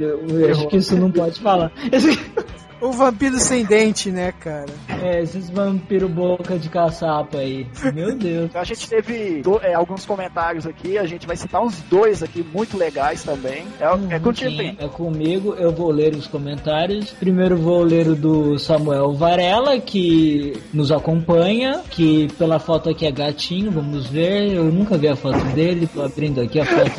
Eu, 0.00 0.24
eu 0.40 0.50
acho 0.50 0.68
que 0.68 0.78
isso 0.78 0.96
não 0.96 1.10
pode 1.10 1.40
falar. 1.40 1.70
O 2.84 2.92
vampiro 2.92 3.40
sem 3.40 3.64
dente, 3.64 4.10
né, 4.10 4.30
cara? 4.30 4.66
É, 5.02 5.22
esses 5.22 5.48
vampiro 5.48 6.06
boca 6.06 6.58
de 6.58 6.68
caçapa 6.68 7.38
aí. 7.38 7.66
Meu 7.94 8.14
Deus. 8.14 8.44
Então 8.50 8.60
a 8.60 8.64
gente 8.64 8.86
teve 8.86 9.40
do, 9.40 9.58
é, 9.62 9.72
alguns 9.72 10.04
comentários 10.04 10.66
aqui, 10.66 10.98
a 10.98 11.06
gente 11.06 11.26
vai 11.26 11.34
citar 11.34 11.62
uns 11.62 11.80
dois 11.88 12.22
aqui 12.22 12.42
muito 12.42 12.76
legais 12.76 13.24
também. 13.24 13.64
É, 13.80 13.90
uhum, 13.90 14.12
é 14.12 14.18
contigo, 14.18 14.50
sim, 14.50 14.76
É 14.78 14.86
comigo, 14.86 15.54
eu 15.54 15.72
vou 15.72 15.90
ler 15.90 16.14
os 16.14 16.26
comentários. 16.26 17.10
Primeiro 17.12 17.56
vou 17.56 17.82
ler 17.82 18.06
o 18.06 18.14
do 18.14 18.58
Samuel 18.58 19.14
Varela, 19.14 19.80
que 19.80 20.52
nos 20.70 20.92
acompanha, 20.92 21.80
que 21.88 22.30
pela 22.34 22.58
foto 22.58 22.90
aqui 22.90 23.06
é 23.06 23.10
gatinho, 23.10 23.70
vamos 23.70 24.08
ver. 24.08 24.52
Eu 24.52 24.64
nunca 24.64 24.98
vi 24.98 25.08
a 25.08 25.16
foto 25.16 25.42
dele, 25.54 25.86
tô 25.86 26.02
abrindo 26.02 26.42
aqui 26.42 26.60
a 26.60 26.66
foto. 26.66 26.90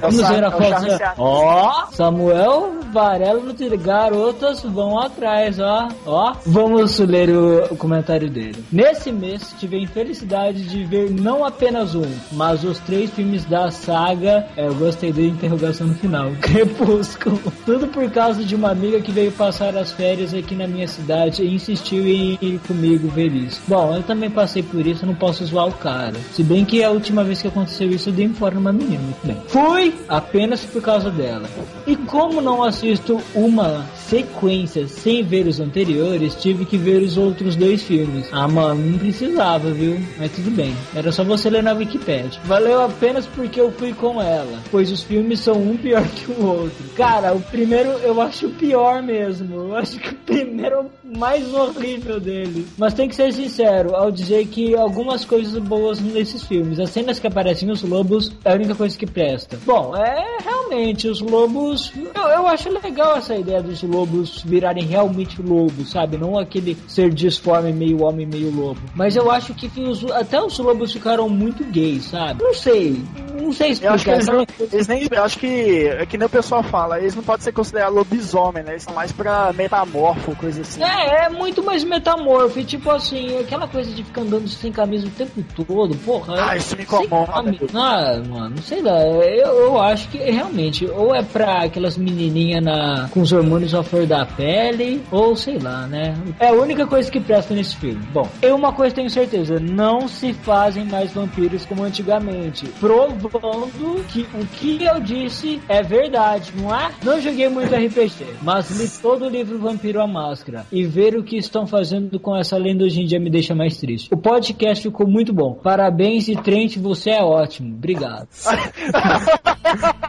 vamos 0.00 0.28
ver 0.28 0.42
a 0.42 0.50
foto. 0.50 1.12
Ó, 1.16 1.86
oh, 1.86 1.92
Samuel 1.92 2.80
Varela 2.92 3.40
no 3.40 3.54
Twitter 3.54 3.78
garotas 4.00 4.62
vão 4.62 4.98
atrás, 4.98 5.58
ó. 5.58 5.88
Ó, 6.06 6.32
vamos 6.46 6.98
ler 7.00 7.28
o, 7.28 7.64
o, 7.70 7.76
comentário 7.76 8.30
dele. 8.30 8.64
Nesse 8.72 9.12
mês 9.12 9.54
tive 9.58 9.76
a 9.76 9.80
infelicidade 9.80 10.62
de 10.62 10.84
ver 10.84 11.10
não 11.10 11.44
apenas 11.44 11.94
um, 11.94 12.10
mas 12.32 12.64
os 12.64 12.78
três 12.78 13.10
filmes 13.10 13.44
da 13.44 13.70
saga. 13.70 14.46
É, 14.56 14.66
eu 14.66 14.74
gostei 14.74 15.12
da 15.12 15.20
interrogação 15.20 15.88
no 15.88 15.94
final. 15.94 16.30
Crepúsculo. 16.40 17.38
Tudo 17.66 17.88
por 17.88 18.10
causa 18.10 18.42
de 18.42 18.54
uma 18.54 18.70
amiga 18.70 19.00
que 19.00 19.12
veio 19.12 19.32
passar 19.32 19.76
as 19.76 19.92
férias 19.92 20.32
aqui 20.32 20.54
na 20.54 20.66
minha 20.66 20.88
cidade 20.88 21.42
e 21.42 21.54
insistiu 21.54 22.06
em 22.06 22.38
ir 22.40 22.58
comigo 22.66 23.08
ver 23.08 23.32
isso. 23.32 23.60
Bom, 23.68 23.94
eu 23.94 24.02
também 24.02 24.30
passei 24.30 24.62
por 24.62 24.86
isso, 24.86 25.04
não 25.04 25.14
posso 25.14 25.44
zoar 25.44 25.68
o 25.68 25.72
cara. 25.72 26.14
Se 26.32 26.42
bem 26.42 26.64
que 26.64 26.82
a 26.82 26.90
última 26.90 27.22
vez 27.22 27.42
que 27.42 27.48
aconteceu 27.48 27.90
isso 27.90 28.08
eu 28.08 28.14
dei 28.14 28.26
um 28.26 28.34
fora 28.34 28.58
menina. 28.58 29.02
Bem. 29.22 29.36
Fui 29.48 29.94
apenas 30.08 30.64
por 30.64 30.80
causa 30.80 31.10
dela. 31.10 31.48
E 31.86 31.96
como 31.96 32.40
não 32.40 32.62
assisto 32.62 33.20
uma 33.34 33.79
sequência 33.96 34.86
sem 34.88 35.22
ver 35.22 35.46
os 35.46 35.60
anteriores, 35.60 36.34
tive 36.34 36.64
que 36.64 36.76
ver 36.76 37.02
os 37.02 37.16
outros 37.16 37.56
dois 37.56 37.82
filmes. 37.82 38.26
Ah, 38.32 38.48
mano, 38.48 38.84
não 38.84 38.98
precisava, 38.98 39.70
viu? 39.70 39.98
Mas 40.18 40.32
tudo 40.32 40.50
bem. 40.50 40.74
Era 40.94 41.12
só 41.12 41.24
você 41.24 41.50
ler 41.50 41.62
na 41.62 41.72
Wikipedia. 41.72 42.40
Valeu 42.44 42.82
apenas 42.82 43.26
porque 43.26 43.60
eu 43.60 43.70
fui 43.72 43.92
com 43.92 44.20
ela, 44.20 44.58
pois 44.70 44.90
os 44.90 45.02
filmes 45.02 45.40
são 45.40 45.54
um 45.54 45.76
pior 45.76 46.06
que 46.14 46.30
o 46.30 46.46
outro. 46.46 46.84
Cara, 46.94 47.32
o 47.32 47.40
primeiro 47.40 47.90
eu 48.02 48.20
acho 48.20 48.48
pior 48.50 49.02
mesmo. 49.02 49.54
Eu 49.54 49.76
acho 49.76 49.98
que 49.98 50.10
o 50.10 50.16
primeiro 50.16 50.76
é 50.76 50.80
o 50.80 51.18
mais 51.18 51.52
horrível 51.52 52.20
dele. 52.20 52.66
Mas 52.76 52.94
tem 52.94 53.08
que 53.08 53.14
ser 53.14 53.32
sincero 53.32 53.94
ao 53.94 54.10
dizer 54.10 54.46
que 54.46 54.74
algumas 54.74 55.24
coisas 55.24 55.60
boas 55.62 56.00
nesses 56.00 56.42
filmes. 56.44 56.78
As 56.78 56.90
cenas 56.90 57.18
que 57.18 57.26
aparecem 57.26 57.70
os 57.70 57.82
lobos 57.82 58.32
é 58.44 58.52
a 58.52 58.54
única 58.54 58.74
coisa 58.74 58.96
que 58.96 59.06
presta. 59.06 59.58
Bom, 59.64 59.96
é 59.96 60.38
realmente 60.42 61.08
os 61.08 61.20
lobos. 61.20 61.92
Eu, 62.14 62.22
eu 62.22 62.46
acho 62.46 62.70
legal 62.70 63.16
essa 63.16 63.34
ideia 63.34 63.62
os 63.70 63.82
lobos 63.82 64.42
virarem 64.42 64.84
realmente 64.84 65.40
lobos, 65.40 65.90
sabe? 65.90 66.16
Não 66.16 66.38
aquele 66.38 66.76
ser 66.86 67.12
disforme, 67.12 67.72
meio 67.72 68.02
homem, 68.02 68.26
meio 68.26 68.50
lobo. 68.54 68.80
Mas 68.94 69.16
eu 69.16 69.30
acho 69.30 69.54
que 69.54 69.70
os, 69.80 70.04
até 70.12 70.40
os 70.40 70.58
lobos 70.58 70.92
ficaram 70.92 71.28
muito 71.28 71.64
gays, 71.64 72.04
sabe? 72.04 72.42
Não 72.42 72.54
sei. 72.54 73.02
Não 73.40 73.52
sei 73.52 73.70
explicar. 73.70 73.90
Eu 73.90 73.94
acho 73.94 74.04
que 74.04 74.62
eles, 74.62 74.72
eles 74.72 74.88
nem. 74.88 75.08
Acho 75.16 75.38
que. 75.38 75.86
É 75.88 76.06
que 76.06 76.18
nem 76.18 76.26
o 76.26 76.30
pessoal 76.30 76.62
fala, 76.62 76.98
eles 76.98 77.14
não 77.14 77.22
podem 77.22 77.42
ser 77.42 77.52
considerados 77.52 77.94
lobisomem, 77.94 78.62
né? 78.62 78.72
Eles 78.72 78.82
são 78.82 78.94
mais 78.94 79.12
pra 79.12 79.52
metamorfo, 79.52 80.34
coisa 80.36 80.62
assim. 80.62 80.82
É, 80.82 81.26
é 81.26 81.28
muito 81.28 81.62
mais 81.62 81.84
metamorfo. 81.84 82.58
E 82.58 82.64
tipo 82.64 82.90
assim, 82.90 83.38
aquela 83.38 83.66
coisa 83.68 83.90
de 83.90 84.02
ficar 84.02 84.22
andando 84.22 84.48
sem 84.48 84.72
camisa 84.72 85.06
o 85.06 85.10
tempo 85.10 85.42
todo, 85.54 85.96
porra. 85.98 86.50
Ah, 86.50 86.56
isso 86.56 86.76
me 86.76 86.82
incomoda. 86.82 87.32
Ah, 87.74 88.22
mano, 88.28 88.58
sei 88.62 88.82
lá. 88.82 89.00
Eu, 89.02 89.48
eu 89.48 89.80
acho 89.80 90.08
que 90.08 90.18
realmente, 90.18 90.86
ou 90.86 91.14
é 91.14 91.22
pra 91.22 91.64
aquelas 91.64 91.96
menininhas 91.96 92.62
na, 92.62 93.08
com 93.12 93.20
os 93.20 93.32
hormônios 93.32 93.59
hormônios 93.60 93.74
à 93.74 93.82
flor 93.82 94.06
da 94.06 94.24
pele, 94.24 95.02
ou 95.10 95.36
sei 95.36 95.58
lá, 95.58 95.86
né? 95.86 96.14
É 96.38 96.48
a 96.48 96.52
única 96.52 96.86
coisa 96.86 97.10
que 97.10 97.20
presta 97.20 97.54
nesse 97.54 97.76
filme. 97.76 98.00
Bom, 98.12 98.28
eu 98.40 98.56
uma 98.56 98.72
coisa 98.72 98.94
tenho 98.94 99.10
certeza, 99.10 99.60
não 99.60 100.08
se 100.08 100.32
fazem 100.32 100.84
mais 100.84 101.12
vampiros 101.12 101.66
como 101.66 101.84
antigamente, 101.84 102.66
provando 102.80 104.04
que 104.08 104.26
o 104.34 104.46
que 104.46 104.82
eu 104.84 105.00
disse 105.00 105.60
é 105.68 105.82
verdade, 105.82 106.52
não 106.56 106.74
é? 106.74 106.90
Não 107.04 107.20
joguei 107.20 107.48
muito 107.48 107.74
RPG, 107.74 108.24
mas 108.42 108.70
li 108.70 108.88
todo 109.00 109.26
o 109.26 109.28
livro 109.28 109.58
Vampiro 109.58 110.00
a 110.00 110.06
Máscara 110.06 110.64
e 110.72 110.84
ver 110.84 111.16
o 111.16 111.22
que 111.22 111.36
estão 111.36 111.66
fazendo 111.66 112.18
com 112.18 112.36
essa 112.36 112.56
lenda 112.56 112.84
hoje 112.84 113.02
em 113.02 113.06
dia 113.06 113.20
me 113.20 113.30
deixa 113.30 113.54
mais 113.54 113.76
triste. 113.76 114.08
O 114.12 114.16
podcast 114.16 114.82
ficou 114.82 115.06
muito 115.06 115.32
bom. 115.32 115.54
Parabéns 115.54 116.28
e 116.28 116.36
Trent, 116.36 116.76
você 116.78 117.10
é 117.10 117.22
ótimo. 117.22 117.74
Obrigado. 117.74 118.28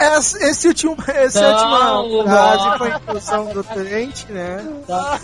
esse, 0.00 0.44
esse 0.44 0.68
último, 0.68 0.96
essa 1.08 1.52
não, 1.52 2.04
última 2.04 2.24
frase 2.24 2.78
foi 2.78 2.90
a 2.90 2.96
inclusão 2.96 3.52
do 3.52 3.64
Trent, 3.64 4.24
né? 4.28 4.66
Tá, 4.86 5.20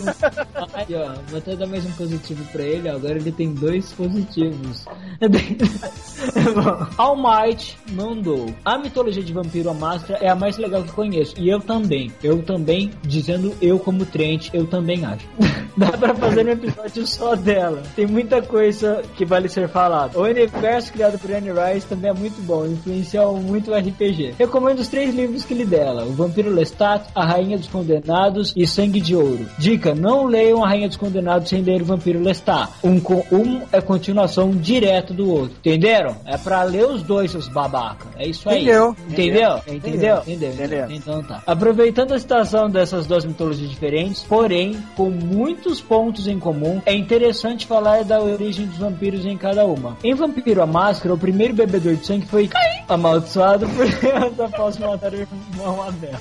aí, 0.73 0.95
ó, 0.95 1.13
vou 1.27 1.37
até 1.39 1.55
dar 1.55 1.67
mais 1.67 1.85
um 1.85 1.91
positivo 1.93 2.43
pra 2.51 2.63
ele, 2.63 2.89
agora 2.89 3.15
ele 3.15 3.31
tem 3.31 3.53
dois 3.53 3.91
positivos. 3.93 4.85
All 6.97 7.15
Might 7.15 7.77
mandou. 7.91 8.53
A 8.63 8.77
mitologia 8.77 9.23
de 9.23 9.33
vampiro 9.33 9.69
a 9.69 9.73
máscara 9.73 10.19
é 10.21 10.29
a 10.29 10.35
mais 10.35 10.57
legal 10.57 10.83
que 10.83 10.91
conheço. 10.91 11.33
E 11.37 11.49
eu 11.49 11.59
também. 11.59 12.11
Eu 12.21 12.43
também, 12.43 12.91
dizendo 13.01 13.55
eu 13.61 13.79
como 13.79 14.05
Trent, 14.05 14.49
eu 14.53 14.67
também 14.67 15.05
acho. 15.05 15.25
Dá 15.77 15.91
pra 15.91 16.15
fazer 16.15 16.45
um 16.45 16.51
episódio 16.51 17.05
só 17.05 17.35
dela. 17.35 17.83
Tem 17.95 18.07
muita 18.07 18.41
coisa 18.41 19.01
que 19.15 19.25
vale 19.25 19.49
ser 19.49 19.67
falada. 19.67 20.17
O 20.17 20.23
universo 20.23 20.91
criado 20.93 21.19
por 21.19 21.31
Anne 21.31 21.51
Rice 21.51 21.87
também 21.87 22.11
é 22.11 22.13
muito 22.13 22.41
bom. 22.41 22.65
Influenciou 22.65 23.37
muito 23.37 23.71
o 23.71 23.75
RPG. 23.75 24.35
Recomendo 24.37 24.64
os 24.73 24.87
três 24.87 25.13
livros 25.13 25.45
que 25.45 25.53
li 25.53 25.65
dela: 25.65 26.03
O 26.03 26.13
Vampiro 26.13 26.49
Lestat, 26.49 27.05
A 27.13 27.25
Rainha 27.25 27.57
dos 27.57 27.67
Condenados 27.67 28.53
e 28.55 28.65
Sangue 28.65 28.99
de 28.99 29.15
Ouro. 29.15 29.45
Dica: 29.57 29.93
não 29.93 30.25
leiam 30.25 30.63
A 30.63 30.67
Rainha 30.67 30.87
dos 30.87 30.97
Condenados 30.97 31.49
sem 31.49 31.61
ler 31.61 31.81
o 31.81 31.85
Vampiro 31.85 32.21
Lestat. 32.21 32.69
Um, 32.83 33.01
um 33.31 33.61
é 33.71 33.81
continuação 33.81 34.51
direto 34.51 35.13
do 35.13 35.29
outro. 35.29 35.57
Entenderam? 35.59 36.15
É 36.25 36.37
pra 36.37 36.63
ler 36.63 36.85
os 36.85 37.03
dois, 37.03 37.31
seus 37.31 37.47
babaca. 37.47 38.07
É 38.17 38.27
isso 38.27 38.49
aí. 38.49 38.63
Entendeu? 38.63 38.95
Entendeu? 39.09 39.61
Entendeu? 39.67 40.17
Entendeu? 40.17 40.51
Entendeu? 40.51 40.85
Então 40.91 41.23
tá. 41.23 41.43
Aproveitando 41.45 42.13
a 42.13 42.19
citação 42.19 42.69
dessas 42.69 43.05
duas 43.05 43.25
mitologias 43.25 43.69
diferentes, 43.69 44.23
porém 44.23 44.77
com 44.95 45.09
muitos 45.09 45.81
pontos 45.81 46.27
em 46.27 46.39
comum, 46.39 46.81
é 46.85 46.93
interessante 46.93 47.65
falar 47.65 48.03
da 48.03 48.21
origem 48.21 48.65
dos 48.65 48.77
vampiros 48.77 49.25
em 49.25 49.37
cada 49.37 49.65
uma. 49.65 49.97
Em 50.03 50.13
Vampiro 50.13 50.61
a 50.61 50.65
Máscara, 50.65 51.13
o 51.13 51.17
primeiro 51.17 51.53
bebedor 51.53 51.95
de 51.95 52.05
sangue 52.05 52.25
foi 52.25 52.49
amaldiçoado 52.87 53.67
por 53.67 53.85
Deus 53.99 54.39
após 54.55 54.77
matar 54.77 55.13
o 55.13 55.17
irmão 55.17 55.83
Abel. 55.83 56.17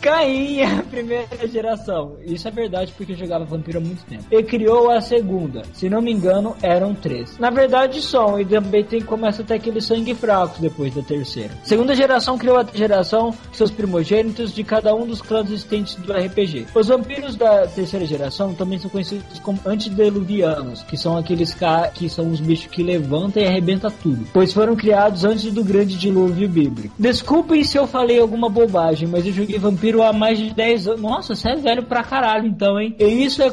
Caim 0.00 0.58
é 0.58 0.66
a 0.66 0.82
primeira 0.82 1.48
geração. 1.48 2.16
Isso 2.22 2.46
é 2.46 2.50
verdade 2.50 2.92
porque 2.96 3.12
eu 3.12 3.16
jogava 3.16 3.44
vampiro 3.44 3.78
há 3.78 3.80
muito 3.80 4.04
tempo. 4.04 4.24
E 4.30 4.42
criou 4.42 4.90
a 4.90 5.00
segunda. 5.00 5.62
Se 5.72 5.88
não 5.88 6.00
me 6.00 6.12
engano, 6.12 6.56
eram 6.62 6.94
três. 6.94 7.38
Na 7.38 7.50
verdade, 7.50 8.00
são. 8.02 8.38
E 8.40 8.44
também 8.44 8.84
tem, 8.84 9.00
começa 9.00 9.42
a 9.42 9.44
ter 9.44 9.54
aquele 9.54 9.80
sangue 9.80 10.14
fraco 10.14 10.60
depois 10.60 10.94
da 10.94 11.02
terceira. 11.02 11.50
Segunda 11.64 11.94
geração 11.94 12.38
criou 12.38 12.58
a 12.58 12.66
geração, 12.72 13.34
seus 13.52 13.70
primogênitos 13.70 14.52
de 14.52 14.62
cada 14.62 14.94
um 14.94 15.06
dos 15.06 15.20
clãs 15.20 15.50
existentes 15.50 15.96
do 15.96 16.12
RPG. 16.12 16.66
Os 16.74 16.88
vampiros 16.88 17.36
da 17.36 17.66
terceira 17.66 18.06
geração 18.06 18.54
também 18.54 18.78
são 18.78 18.90
conhecidos 18.90 19.38
como 19.40 19.60
antediluvianos, 19.66 20.82
que 20.82 20.96
são 20.96 21.16
aqueles 21.16 21.56
que 21.94 22.08
são 22.08 22.30
os 22.30 22.40
bichos 22.40 22.66
que 22.66 22.82
levantam 22.82 23.42
e 23.42 23.46
arrebentam 23.46 23.90
tudo. 23.90 24.26
Pois 24.32 24.52
foram 24.52 24.76
criados 24.76 25.24
antes 25.24 25.52
do 25.52 25.64
grande 25.64 25.96
dilúvio 25.96 26.48
bíblico. 26.48 26.94
Desculpem 26.98 27.64
se 27.64 27.78
eu 27.78 27.86
falei 27.86 28.20
alguma 28.20 28.48
bobagem, 28.48 29.08
mas 29.08 29.25
eu 29.28 29.34
joguei 29.34 29.58
vampiro 29.58 30.02
há 30.02 30.12
mais 30.12 30.38
de 30.38 30.54
10 30.54 30.88
anos. 30.88 31.00
Nossa, 31.00 31.34
você 31.34 31.50
é 31.50 31.56
velho 31.56 31.82
pra 31.84 32.02
caralho, 32.02 32.46
então, 32.46 32.78
hein? 32.80 32.94
E 32.98 33.04
isso 33.04 33.42
é, 33.42 33.52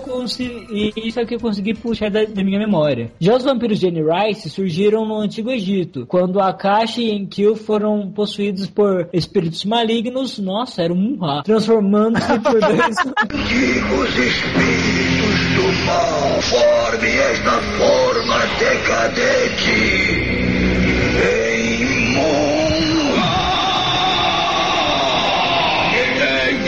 e 0.71 0.93
isso 1.07 1.19
é 1.19 1.25
que 1.25 1.35
eu 1.35 1.39
consegui 1.39 1.73
puxar 1.73 2.09
da, 2.09 2.23
da, 2.23 2.43
minha 2.43 2.59
memória. 2.59 3.11
Já 3.19 3.35
os 3.35 3.43
vampiros 3.43 3.79
de 3.79 3.87
Anne 3.87 4.01
Rice 4.01 4.49
surgiram 4.49 5.05
no 5.05 5.17
Antigo 5.19 5.51
Egito, 5.51 6.05
quando 6.07 6.39
Akashi 6.39 7.03
e 7.03 7.11
Enkil 7.13 7.55
foram 7.55 8.11
possuídos 8.11 8.67
por 8.69 9.09
espíritos 9.13 9.65
malignos. 9.65 10.39
Nossa, 10.39 10.81
era 10.83 10.93
um 10.93 11.17
rá. 11.17 11.43
Transformando-se 11.43 12.39
por 12.39 12.59
dois. 12.61 12.97
Antigos 13.23 14.17
espíritos 14.17 15.13
do 15.55 15.85
mal, 15.85 16.41
forme 16.41 17.09
esta 17.09 17.61
forma 17.77 18.37
decadente. 18.59 20.32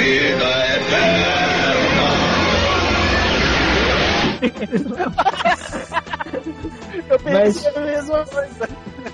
Em 0.08 0.45
Eu 7.10 7.20
pensei 7.20 7.34
Mas- 7.34 7.66
a 7.78 7.80
mesma 7.82 8.26
coisa. 8.26 8.70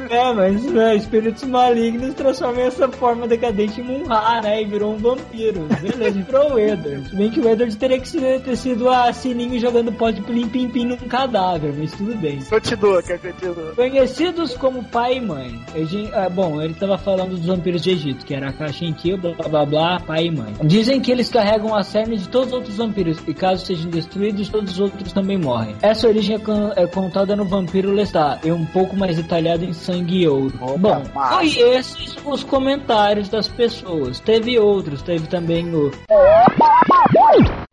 É, 0.10 0.34
mas 0.34 0.64
né, 0.72 0.96
espíritos 0.96 1.44
malignos 1.44 2.14
transformam 2.16 2.62
essa 2.62 2.88
forma 2.90 3.28
decadente 3.28 3.82
em 3.82 4.02
um 4.02 4.08
né? 4.08 4.62
E 4.62 4.66
virou 4.66 4.94
um 4.94 4.98
vampiro. 4.98 5.68
Beleza, 5.82 6.22
virou 6.24 6.54
o 6.54 6.60
Edward. 6.60 7.10
Se 7.10 7.16
bem 7.16 7.30
que 7.30 7.40
o 7.40 7.48
Edward 7.48 7.76
teria 7.76 8.00
que 8.00 8.10
ter 8.40 8.56
sido 8.56 8.90
a 8.90 9.12
Sininho 9.14 9.60
jogando 9.60 9.92
pó 9.92 10.10
de 10.10 10.22
plim-pim-pim 10.22 10.86
num 10.86 10.98
cadáver, 10.98 11.74
mas 11.78 11.92
tudo 11.92 12.16
bem. 12.16 12.40
Continua, 12.42 13.04
que 13.04 13.18
continua. 13.18 13.74
Conhecidos 13.76 14.56
como 14.56 14.84
pai 14.84 15.18
e 15.18 15.22
mãe. 15.22 15.62
Gente- 15.86 16.14
ah, 16.16 16.30
bom, 16.30 16.62
ele 16.62 16.74
estava 16.74 16.98
falando 16.98 17.32
dos 17.32 17.46
vampiros 17.46 17.82
de 17.82 17.92
Egito, 17.92 18.26
que 18.26 18.34
era 18.34 18.50
a 18.50 18.54
Kashinkyo, 18.54 19.18
blá 19.18 19.34
blá 19.50 19.66
blá, 19.66 20.00
pai 20.00 20.26
e 20.28 20.32
mãe. 20.32 20.54
Dizem 20.64 21.00
que 21.02 21.12
eles 21.12 21.30
carregam 21.30 21.76
a 21.76 21.84
cerne 21.84 22.18
de 22.18 22.28
todos 22.30 22.48
os 22.48 22.54
outros 22.54 22.78
vampiros, 22.78 23.18
e 23.28 23.34
caso 23.34 23.66
sejam 23.66 23.90
destruídos, 23.92 24.50
todos 24.50 24.72
os 24.74 24.80
outros 24.80 25.12
também 25.22 25.38
morrem. 25.38 25.76
Essa 25.82 26.08
origem 26.08 26.36
é, 26.36 26.40
con- 26.40 26.74
é 26.76 26.88
contada 26.88 27.36
no 27.36 27.46
Vampiro 27.46 27.92
Lestat, 27.92 28.46
e 28.46 28.52
um 28.52 28.66
pouco 28.66 28.96
mais 28.96 29.16
detalhada 29.16 29.64
em 29.64 29.74
Sangue 29.74 30.22
e 30.24 30.28
Ouro. 30.28 30.54
Opa, 30.62 30.78
bom, 30.78 31.04
massa. 31.14 31.36
foi 31.38 31.48
esses 31.48 32.16
os 32.26 32.44
comentários 32.44 33.30
das 33.30 33.48
pessoas. 33.48 34.20
Teve 34.20 34.58
outros, 34.60 35.02
teve 35.02 35.28
também 35.28 35.74
o 35.74 35.92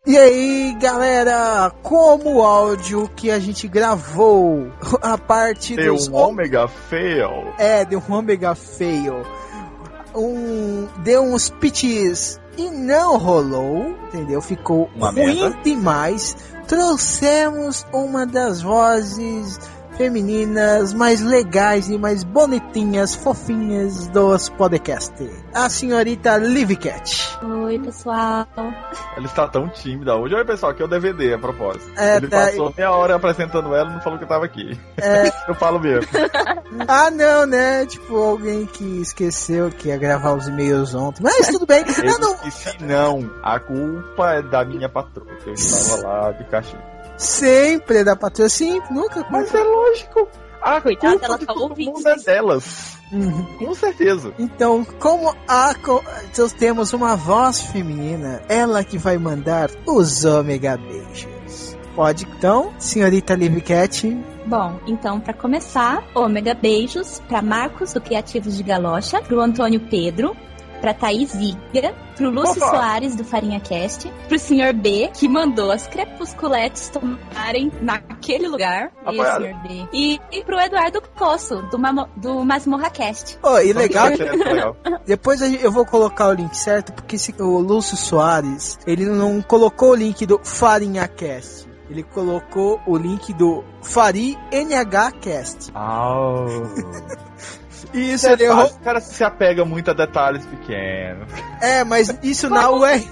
E 0.07 0.17
aí, 0.17 0.76
galera, 0.81 1.71
como 1.83 2.37
o 2.37 2.43
áudio 2.43 3.11
que 3.14 3.31
a 3.31 3.38
gente 3.38 3.69
gravou 3.69 4.69
a 5.02 5.19
parte 5.19 5.76
Deu 5.76 5.95
dos 5.95 6.09
um 6.09 6.14
ômega 6.14 6.67
fail. 6.67 7.52
É, 7.59 7.85
deu 7.85 8.02
um 8.09 8.14
ômega 8.14 8.55
fail. 8.55 9.23
Um, 10.17 10.88
deu 11.05 11.23
uns 11.23 11.50
pitches 11.50 12.40
e 12.57 12.71
não 12.71 13.19
rolou, 13.19 13.95
entendeu? 14.09 14.40
Ficou 14.40 14.88
Uma 14.97 15.11
ruim 15.11 15.40
merda. 15.40 15.59
demais. 15.62 16.37
Trouxemos 16.69 17.87
uma 17.95 18.27
das 18.27 18.61
vozes 18.61 19.59
femininas 19.99 20.95
mais 20.95 21.21
legais 21.21 21.88
e 21.90 21.99
mais 21.99 22.23
bonitinhas, 22.23 23.17
fofinhas 23.17 24.07
dos 24.09 24.49
podcast. 24.49 25.12
A 25.52 25.69
senhorita 25.69 26.37
Liv 26.38 26.71
Cat. 26.76 27.37
Oi, 27.45 27.81
pessoal. 27.81 28.47
Ela 29.17 29.26
está 29.26 29.49
tão 29.49 29.69
tímida 29.69 30.14
hoje. 30.14 30.37
Olha, 30.37 30.45
pessoal, 30.45 30.71
aqui 30.71 30.83
é 30.83 30.85
o 30.85 30.88
DVD, 30.88 31.35
a 31.35 31.38
propósito. 31.38 31.90
É, 31.97 32.17
Ele 32.19 32.28
tá- 32.28 32.47
passou 32.47 32.73
meia 32.76 32.93
hora 32.93 33.17
apresentando 33.17 33.75
ela 33.75 33.90
e 33.90 33.95
não 33.95 34.00
falou 34.00 34.19
que 34.19 34.25
eu 34.25 34.28
tava 34.28 34.45
aqui. 34.45 34.78
É. 34.97 35.28
Eu 35.49 35.55
falo 35.57 35.81
mesmo. 35.81 36.09
Ah, 36.87 37.11
não, 37.11 37.45
né? 37.47 37.87
Tipo, 37.87 38.17
alguém 38.19 38.64
que 38.67 38.85
esqueceu 39.00 39.69
que 39.71 39.88
ia 39.88 39.97
gravar 39.97 40.35
os 40.35 40.47
e-mails 40.47 40.95
ontem. 40.95 41.23
Mas 41.25 41.49
tudo 41.49 41.67
bem. 41.67 41.83
Eu 41.99 42.05
Eu 42.05 42.19
não, 42.21 42.35
esqueci, 42.35 42.76
não. 42.85 43.28
A 43.43 43.59
culpa 43.59 44.35
é 44.35 44.43
da 44.43 44.64
minha 44.64 44.88
patroa. 44.88 45.26
que 45.43 45.49
Eu 45.49 45.55
estava 45.55 46.07
lá 46.07 46.33
de 46.33 46.45
caixinha. 46.45 46.81
Sempre 47.19 47.99
é 47.99 48.05
da 48.05 48.17
patroa, 48.17 48.49
sim, 48.49 48.81
nunca. 48.91 49.27
Mas 49.31 49.55
é 49.55 49.63
lógico. 49.63 50.29
A 50.63 50.81
Coitada, 50.81 51.13
culpa 51.13 51.27
ela 51.27 51.39
de 51.39 51.47
todo 51.47 51.63
ouvindo 51.63 51.93
mundo 51.93 52.09
é 52.09 52.17
delas. 52.17 52.99
Uhum. 53.13 53.45
Com 53.59 53.75
certeza. 53.75 54.35
Então, 54.39 54.85
como 54.99 55.35
a, 55.49 55.75
então 56.31 56.49
temos 56.49 56.93
uma 56.93 57.17
voz 57.17 57.61
feminina, 57.63 58.43
ela 58.49 58.85
que 58.85 58.99
vai 58.99 59.17
mandar 59.19 59.71
os 59.87 60.25
ômega 60.25 60.77
beijos. 60.77 61.77
Pode 61.95 62.25
então, 62.25 62.73
senhorita 62.79 63.35
Liv 63.35 63.61
Cat. 63.61 64.07
Bom, 64.47 64.79
então, 64.87 65.19
pra 65.19 65.33
começar, 65.33 66.05
ômega 66.15 66.55
beijos 66.55 67.21
pra 67.29 67.43
Marcos 67.43 67.93
do 67.93 68.01
Criativos 68.01 68.57
de 68.57 68.63
Galocha, 68.63 69.21
pro 69.23 69.41
Antônio 69.41 69.81
Pedro, 69.81 70.37
pra 70.81 70.95
Thaís 70.95 71.35
Viga, 71.35 71.95
pro 72.17 72.31
Lúcio 72.31 72.63
Opa! 72.63 72.71
Soares 72.71 73.15
do 73.17 73.25
Farinha 73.25 73.61
Cast, 73.61 74.11
pro 74.29 74.39
Sr. 74.39 74.73
B, 74.75 75.11
que 75.15 75.29
mandou 75.29 75.71
as 75.71 75.87
crepusculetes 75.87 76.89
tomarem 76.89 77.71
naquele 77.81 78.49
lugar. 78.49 78.93
E 79.05 79.21
Apoiado. 79.21 79.63
B. 79.63 79.89
E, 79.93 80.21
e 80.33 80.45
pro 80.45 80.59
Eduardo 80.59 81.03
Cosso, 81.17 81.63
do, 81.71 81.79
Mamo, 81.79 82.09
do 82.17 82.45
Masmorra 82.45 82.91
Cast. 82.91 83.39
Oh, 83.43 83.59
e 83.59 83.73
legal, 83.73 84.09
depois 85.07 85.41
eu 85.41 85.71
vou 85.71 85.85
colocar 85.85 86.29
o 86.29 86.33
link 86.33 86.57
certo, 86.57 86.93
porque 86.93 87.17
esse, 87.17 87.35
o 87.41 87.59
Lúcio 87.59 87.97
Soares, 87.97 88.79
ele 88.87 89.07
não 89.07 89.41
colocou 89.43 89.91
o 89.91 89.95
link 89.95 90.27
do 90.27 90.41
FarinhaCast. 90.43 91.69
Ele 91.91 92.03
colocou 92.03 92.81
o 92.87 92.97
link 92.97 93.33
do 93.33 93.65
Fari 93.83 94.37
NHCast. 94.53 95.73
Ah. 95.75 96.45
E 97.95 98.12
isso 98.12 98.28
ele 98.28 98.45
errou. 98.45 98.66
O 98.66 98.78
cara 98.80 99.00
se 99.00 99.25
apega 99.25 99.64
muito 99.64 99.90
a 99.90 99.95
detalhes 99.95 100.45
pequenos. 100.47 101.28
É, 101.61 101.85
mas 101.85 102.16
isso 102.23 102.49
na 102.50 102.71
URL. 102.71 103.09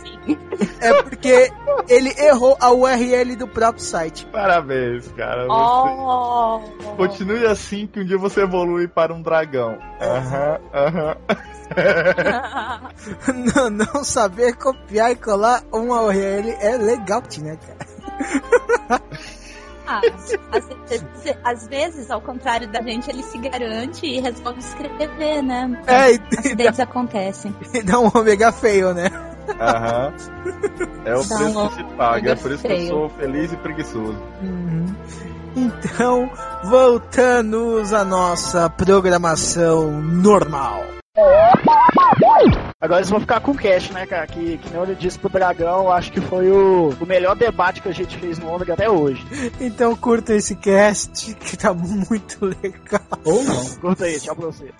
É 0.80 1.02
porque 1.02 1.50
ele 1.88 2.10
errou 2.18 2.56
a 2.60 2.72
URL 2.72 3.36
do 3.36 3.46
próprio 3.46 3.82
site. 3.82 4.26
Parabéns, 4.26 5.06
cara. 5.16 5.46
Você- 5.46 5.50
Oh! 5.50 6.60
Continue 6.96 7.46
assim 7.46 7.86
que 7.86 8.00
um 8.00 8.04
dia 8.04 8.18
você 8.18 8.42
evolui 8.42 8.88
para 8.88 9.12
um 9.14 9.22
dragão. 9.22 9.78
Aham, 10.00 10.58
aham. 10.74 11.16
não, 13.54 13.70
não 13.70 14.04
saber 14.04 14.54
copiar 14.56 15.10
e 15.12 15.16
colar 15.16 15.62
uma 15.72 16.02
URL 16.02 16.50
é 16.60 16.76
legal, 16.76 17.22
né, 17.40 17.56
cara? 17.66 19.00
Ah, 19.86 20.00
às, 20.52 20.68
vezes, 20.88 21.36
às 21.44 21.68
vezes, 21.68 22.10
ao 22.10 22.20
contrário 22.20 22.68
da 22.68 22.82
gente, 22.82 23.08
ele 23.10 23.22
se 23.22 23.38
garante 23.38 24.06
e 24.06 24.20
resolve 24.20 24.58
escrever, 24.58 25.42
né? 25.42 25.82
É, 25.86 26.12
e, 26.12 26.20
Acidentes 26.38 26.80
acontecem. 26.80 27.54
e 27.72 27.82
dá 27.82 27.98
um 28.00 28.10
ômega 28.14 28.50
feio, 28.52 28.92
né? 28.92 29.08
Aham. 29.60 30.12
É 31.04 31.14
o 31.14 31.22
Dá 31.24 31.36
preço 31.36 31.58
um 31.60 31.68
que 31.68 31.74
se 31.76 31.84
paga. 31.96 32.32
É 32.32 32.34
por 32.34 32.50
isso 32.50 32.62
que 32.62 32.72
eu 32.72 32.76
feio. 32.76 32.88
sou 32.88 33.08
feliz 33.10 33.52
e 33.52 33.56
preguiçoso. 33.56 34.18
Uhum. 34.42 34.86
Então, 35.54 36.30
voltamos 36.64 37.92
à 37.92 38.04
nossa 38.04 38.68
programação 38.68 39.90
normal. 40.02 40.95
Agora 42.78 43.00
eles 43.00 43.10
vão 43.10 43.20
ficar 43.20 43.40
com 43.40 43.52
o 43.52 43.56
cash, 43.56 43.90
né, 43.90 44.06
cara? 44.06 44.26
Que, 44.26 44.58
que 44.58 44.70
nem 44.70 44.82
ele 44.82 44.94
disse 44.94 45.18
pro 45.18 45.30
Dragão, 45.30 45.90
acho 45.90 46.12
que 46.12 46.20
foi 46.20 46.50
o, 46.50 46.90
o 47.00 47.06
melhor 47.06 47.34
debate 47.34 47.80
que 47.80 47.88
a 47.88 47.92
gente 47.92 48.16
fez 48.18 48.38
no 48.38 48.52
Ômega 48.52 48.74
até 48.74 48.88
hoje. 48.88 49.24
Então 49.60 49.96
curta 49.96 50.34
esse 50.34 50.54
cast 50.56 51.34
que 51.34 51.56
tá 51.56 51.72
muito 51.72 52.44
legal. 52.44 53.00
ou 53.24 53.42
não. 53.42 53.64
Curta 53.80 54.04
aí, 54.04 54.20
tchau 54.20 54.36
pra 54.36 54.46
você. 54.46 54.70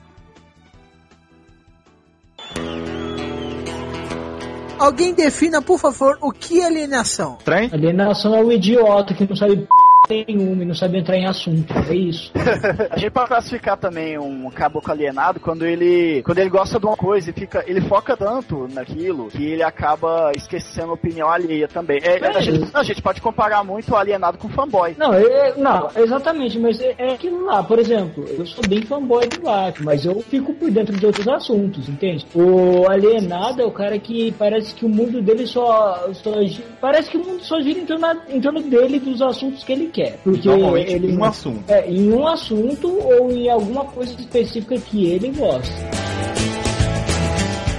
Alguém 4.79 5.15
defina, 5.15 5.63
por 5.63 5.79
favor, 5.79 6.19
o 6.21 6.31
que 6.31 6.61
é 6.61 6.67
alienação. 6.67 7.39
Trem? 7.43 7.71
Alienação 7.73 8.35
é 8.35 8.45
o 8.45 8.53
idiota 8.53 9.15
que 9.15 9.27
não 9.27 9.35
sabe 9.35 9.57
p 9.57 9.67
nenhuma 10.09 10.63
e 10.63 10.67
não 10.67 10.75
sabe 10.75 10.99
entrar 10.99 11.17
em 11.17 11.27
assunto. 11.27 11.73
É 11.89 11.95
isso. 11.95 12.33
A 12.91 12.97
gente 12.97 13.11
pode 13.11 13.29
classificar 13.29 13.77
também 13.77 14.19
um 14.19 14.51
caboclo 14.51 14.93
alienado 14.93 15.41
quando 15.41 15.67
ele 15.67 16.23
quando 16.23 16.39
ele 16.39 16.51
gosta 16.51 16.79
de 16.79 16.87
uma 16.87 16.97
coisa 16.97 17.31
e 17.31 17.33
fica 17.33 17.65
ele 17.67 17.81
foca 17.83 18.17
tanto 18.17 18.69
naquilo 18.73 19.29
que 19.29 19.45
ele 19.45 19.63
acaba 19.63 20.33
esquecendo 20.37 20.91
a 20.91 20.95
opinião 20.95 21.29
alheia 21.29 21.69
também. 21.69 22.01
É, 22.03 22.25
a, 22.27 22.41
gente, 22.41 22.71
a 22.73 22.83
gente 22.83 23.03
pode 23.03 23.21
comparar 23.21 23.65
muito 23.65 23.93
o 23.93 23.97
alienado 23.97 24.39
com 24.39 24.49
o 24.49 24.51
fanboy. 24.51 24.95
Não, 24.99 25.13
é, 25.13 25.55
não, 25.57 25.89
exatamente, 25.97 26.59
mas 26.59 26.81
é, 26.81 26.95
é 26.99 27.15
aquilo 27.15 27.45
lá, 27.45 27.63
por 27.63 27.79
exemplo, 27.79 28.25
eu 28.29 28.47
sou 28.47 28.67
bem 28.69 28.83
fanboy 28.83 29.27
do 29.29 29.41
Batman, 29.41 29.87
mas 29.87 30.05
eu 30.05 30.21
fico 30.21 30.55
por 30.55 30.71
dentro 30.71 30.97
de 30.97 31.07
outros 31.07 31.27
assuntos, 31.29 31.89
entende? 31.89 32.27
O 32.35 32.89
alienado 32.89 33.63
é 33.63 33.65
o 33.65 33.71
cara 33.71 33.99
que 33.99 34.33
parece 34.33 34.75
que 34.75 34.85
o 34.85 34.89
mundo 34.89 35.21
dele 35.23 35.47
só, 35.47 36.09
só 36.13 36.33
parece 36.81 37.11
que 37.11 37.17
o 37.17 37.25
mundo 37.25 37.43
só 37.43 37.61
gira 37.61 37.79
em 37.79 37.87
torno, 37.87 38.07
em 38.29 38.41
torno 38.41 38.63
dele 38.63 38.99
dos 38.99 39.23
assuntos 39.23 39.65
que 39.65 39.73
ele 39.73 39.89
quer. 39.97 40.19
Porque 40.23 40.47
Normalmente 40.47 40.93
ele 40.93 41.17
um 41.17 41.25
assunto. 41.25 41.65
É, 41.69 41.91
em 41.91 42.13
um 42.13 42.27
assunto 42.29 42.89
ou 42.89 43.33
em 43.33 43.49
alguma 43.49 43.85
coisa 43.87 44.13
específica 44.13 44.79
que 44.79 45.07
ele 45.07 45.31
gosta. 45.31 45.75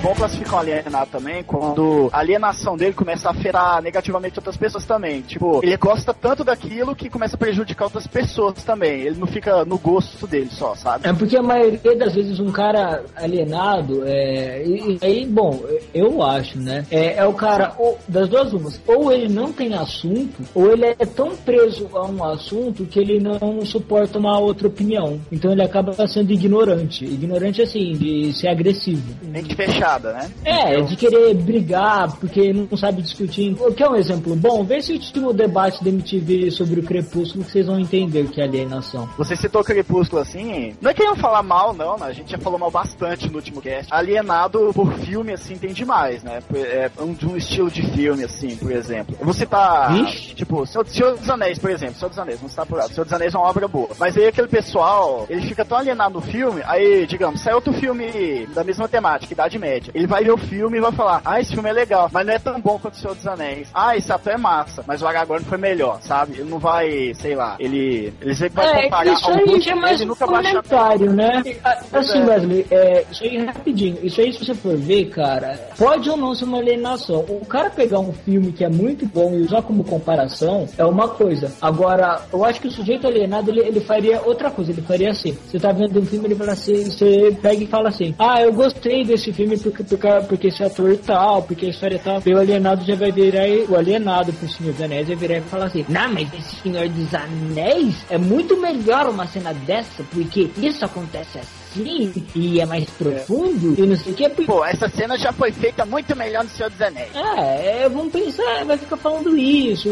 Vamos 0.07 0.19
classificar 0.19 0.53
o 0.53 0.59
alienado 0.59 1.11
também 1.11 1.43
quando 1.43 2.09
a 2.13 2.19
alienação 2.19 2.77
dele 2.77 2.93
começa 2.93 3.27
a 3.27 3.31
afetar 3.31 3.81
negativamente 3.81 4.39
outras 4.39 4.55
pessoas 4.55 4.85
também. 4.85 5.19
Tipo, 5.19 5.59
ele 5.61 5.75
gosta 5.75 6.13
tanto 6.13 6.45
daquilo 6.45 6.95
que 6.95 7.09
começa 7.09 7.35
a 7.35 7.37
prejudicar 7.37 7.85
outras 7.85 8.07
pessoas 8.07 8.63
também. 8.63 9.01
Ele 9.01 9.17
não 9.19 9.27
fica 9.27 9.65
no 9.65 9.77
gosto 9.77 10.25
dele 10.25 10.47
só, 10.49 10.75
sabe? 10.75 11.09
É 11.09 11.11
porque 11.11 11.35
a 11.35 11.43
maioria 11.43 11.93
das 11.97 12.15
vezes 12.15 12.39
um 12.39 12.53
cara 12.53 13.03
alienado, 13.17 14.03
é, 14.07 14.63
e, 14.65 14.97
e 15.01 15.05
aí, 15.05 15.25
bom, 15.25 15.61
eu 15.93 16.23
acho, 16.23 16.57
né? 16.57 16.85
É, 16.89 17.17
é 17.17 17.25
o 17.25 17.33
cara, 17.33 17.73
ou, 17.77 17.99
das 18.07 18.29
duas 18.29 18.53
umas, 18.53 18.79
ou 18.87 19.11
ele 19.11 19.27
não 19.27 19.51
tem 19.51 19.73
assunto, 19.73 20.41
ou 20.55 20.71
ele 20.71 20.85
é 20.85 21.05
tão 21.05 21.35
preso 21.35 21.89
a 21.93 22.05
um 22.05 22.23
assunto 22.23 22.85
que 22.85 22.97
ele 22.97 23.19
não 23.19 23.59
suporta 23.65 24.17
uma 24.17 24.39
outra 24.39 24.69
opinião. 24.69 25.19
Então 25.29 25.51
ele 25.51 25.63
acaba 25.63 26.07
sendo 26.07 26.31
ignorante. 26.31 27.03
Ignorante 27.03 27.61
assim, 27.61 27.91
de 27.91 28.31
ser 28.31 28.47
agressivo. 28.47 29.13
Mente 29.23 29.53
fechada. 29.53 29.96
Parada, 29.97 30.13
né? 30.13 30.31
É, 30.45 30.81
de 30.81 30.95
querer 30.95 31.33
brigar 31.35 32.15
porque 32.17 32.53
não 32.53 32.77
sabe 32.77 33.01
discutir. 33.01 33.55
Que 33.75 33.83
é 33.83 33.89
um 33.89 33.95
exemplo 33.95 34.35
bom? 34.35 34.63
Vê 34.63 34.81
se 34.81 34.91
o 34.91 34.95
último 34.95 35.33
debate 35.33 35.83
da 35.83 35.89
MTV 35.89 36.51
sobre 36.51 36.79
o 36.79 36.83
Crepúsculo 36.83 37.43
que 37.43 37.51
vocês 37.51 37.65
vão 37.65 37.79
entender 37.79 38.21
o 38.21 38.29
que 38.29 38.41
é 38.41 38.43
alienação. 38.43 39.09
Você 39.17 39.35
citou 39.35 39.63
Crepúsculo 39.63 40.21
assim, 40.21 40.75
não 40.81 40.91
é 40.91 40.93
que 40.93 41.03
eu 41.03 41.15
falar 41.15 41.43
mal, 41.43 41.73
não, 41.73 41.97
né? 41.97 42.05
A 42.07 42.13
gente 42.13 42.31
já 42.31 42.37
falou 42.37 42.59
mal 42.59 42.71
bastante 42.71 43.29
no 43.29 43.35
último 43.37 43.61
cast. 43.61 43.93
Alienado 43.93 44.71
por 44.73 44.91
filme, 44.99 45.33
assim, 45.33 45.57
tem 45.57 45.73
demais, 45.73 46.23
né? 46.23 46.39
É 46.53 46.89
um, 46.99 47.13
de 47.13 47.25
um 47.25 47.37
estilo 47.37 47.69
de 47.69 47.81
filme, 47.91 48.23
assim, 48.23 48.55
por 48.55 48.71
exemplo. 48.71 49.15
Eu 49.19 49.25
vou 49.25 49.33
citar, 49.33 49.95
Ixi. 50.03 50.35
tipo, 50.35 50.65
Senhor, 50.65 50.87
Senhor 50.87 51.17
dos 51.17 51.29
Anéis, 51.29 51.59
por 51.59 51.69
exemplo. 51.69 51.95
Senhor 51.95 52.09
dos 52.09 52.19
Anéis, 52.19 52.39
não 52.41 52.47
está 52.47 52.65
por 52.65 52.81
Senhor 52.83 53.03
dos 53.03 53.13
Anéis 53.13 53.33
é 53.33 53.37
uma 53.37 53.47
obra 53.47 53.67
boa. 53.67 53.89
Mas 53.99 54.17
aí 54.17 54.27
aquele 54.27 54.47
pessoal, 54.47 55.25
ele 55.29 55.41
fica 55.41 55.65
tão 55.65 55.77
alienado 55.77 56.15
no 56.15 56.21
filme, 56.21 56.61
aí, 56.65 57.05
digamos, 57.05 57.41
sai 57.41 57.53
outro 57.53 57.73
filme 57.73 58.47
da 58.53 58.63
mesma 58.63 58.87
temática, 58.87 59.33
Idade 59.33 59.57
Média. 59.57 59.76
Ele 59.93 60.07
vai 60.07 60.23
ver 60.23 60.31
o 60.31 60.37
filme 60.37 60.77
e 60.77 60.81
vai 60.81 60.91
falar, 60.91 61.21
ah, 61.23 61.39
esse 61.39 61.53
filme 61.53 61.69
é 61.69 61.73
legal, 61.73 62.09
mas 62.11 62.25
não 62.25 62.33
é 62.33 62.39
tão 62.39 62.59
bom 62.59 62.79
quanto 62.79 62.95
o 62.95 62.97
Senhor 62.97 63.15
dos 63.15 63.27
Anéis. 63.27 63.69
Ah, 63.73 63.95
esse 63.95 64.11
ator 64.11 64.33
é 64.33 64.37
massa, 64.37 64.83
mas 64.87 65.01
o 65.01 65.07
Aragorn 65.07 65.43
foi 65.45 65.57
melhor, 65.57 65.99
sabe? 66.01 66.33
Ele 66.39 66.49
não 66.49 66.59
vai, 66.59 67.13
sei 67.15 67.35
lá, 67.35 67.55
ele, 67.59 68.13
ele 68.21 68.35
sempre 68.35 68.55
vai 68.55 68.67
é, 68.67 68.83
comparar 68.83 69.13
isso 69.13 69.31
aí 69.31 69.61
já 69.61 69.71
é 69.71 69.75
mais 69.75 70.01
um 70.01 70.15
comentário, 70.15 71.13
né? 71.13 71.43
Assim, 71.91 72.23
Wesley, 72.23 72.65
é, 72.71 73.05
isso 73.11 73.23
aí 73.23 73.45
rapidinho, 73.45 73.97
isso 74.03 74.21
aí 74.21 74.33
se 74.33 74.45
você 74.45 74.53
for 74.53 74.75
ver, 74.77 75.09
cara, 75.09 75.59
pode 75.77 76.09
ou 76.09 76.17
não 76.17 76.33
ser 76.33 76.45
uma 76.45 76.59
alienação. 76.59 77.25
O 77.27 77.45
cara 77.45 77.69
pegar 77.69 77.99
um 77.99 78.13
filme 78.13 78.51
que 78.51 78.63
é 78.63 78.69
muito 78.69 79.05
bom 79.05 79.33
e 79.33 79.41
usar 79.41 79.61
como 79.61 79.83
comparação 79.83 80.67
é 80.77 80.85
uma 80.85 81.07
coisa. 81.07 81.51
Agora, 81.61 82.21
eu 82.31 82.43
acho 82.43 82.61
que 82.61 82.67
o 82.67 82.71
sujeito 82.71 83.07
alienado, 83.07 83.49
ele, 83.49 83.61
ele 83.61 83.79
faria 83.79 84.21
outra 84.21 84.49
coisa, 84.51 84.71
ele 84.71 84.81
faria 84.81 85.11
assim, 85.11 85.33
você 85.33 85.59
tá 85.59 85.71
vendo 85.71 85.99
um 85.99 86.05
filme, 86.05 86.27
ele 86.27 86.35
fala 86.35 86.51
assim, 86.53 86.85
você 86.85 87.35
pega 87.41 87.63
e 87.63 87.67
fala 87.67 87.89
assim, 87.89 88.13
ah, 88.19 88.41
eu 88.41 88.53
gostei 88.53 89.03
desse 89.03 89.31
filme 89.31 89.57
porque, 89.71 89.97
porque, 90.27 90.47
esse 90.47 90.63
ator 90.63 90.97
tal, 90.97 91.43
porque 91.43 91.67
a 91.67 91.69
história 91.69 91.99
tal, 91.99 92.21
o 92.25 92.37
alienado 92.37 92.83
já 92.85 92.95
vai 92.95 93.11
virar, 93.11 93.47
o 93.69 93.75
alienado 93.75 94.33
pro 94.33 94.49
Senhor 94.49 94.73
dos 94.73 94.81
Anéis 94.81 95.07
vai 95.07 95.15
virar 95.15 95.37
e 95.37 95.41
falar 95.41 95.65
assim, 95.65 95.85
não, 95.89 96.13
mas 96.13 96.33
esse 96.33 96.55
Senhor 96.57 96.87
dos 96.89 97.13
Anéis 97.13 98.05
é 98.09 98.17
muito 98.17 98.59
melhor 98.59 99.09
uma 99.09 99.27
cena 99.27 99.53
dessa, 99.53 100.03
porque 100.11 100.49
isso 100.57 100.83
acontece 100.83 101.39
assim 101.39 101.56
assim 101.67 102.25
e 102.35 102.59
é 102.59 102.65
mais 102.65 102.89
profundo 102.91 103.75
e 103.77 103.85
não 103.85 103.95
sei 103.95 104.13
o 104.13 104.15
que. 104.15 104.29
Porque... 104.29 104.45
Pô, 104.45 104.63
essa 104.65 104.87
cena 104.89 105.17
já 105.17 105.31
foi 105.31 105.51
feita 105.51 105.85
muito 105.85 106.15
melhor 106.15 106.43
no 106.43 106.49
Senhor 106.49 106.69
dos 106.69 106.81
Anéis. 106.81 107.09
É, 107.15 107.87
vamos 107.89 108.11
pensar, 108.11 108.65
vai 108.65 108.77
ficar 108.77 108.97
falando 108.97 109.37
isso. 109.37 109.89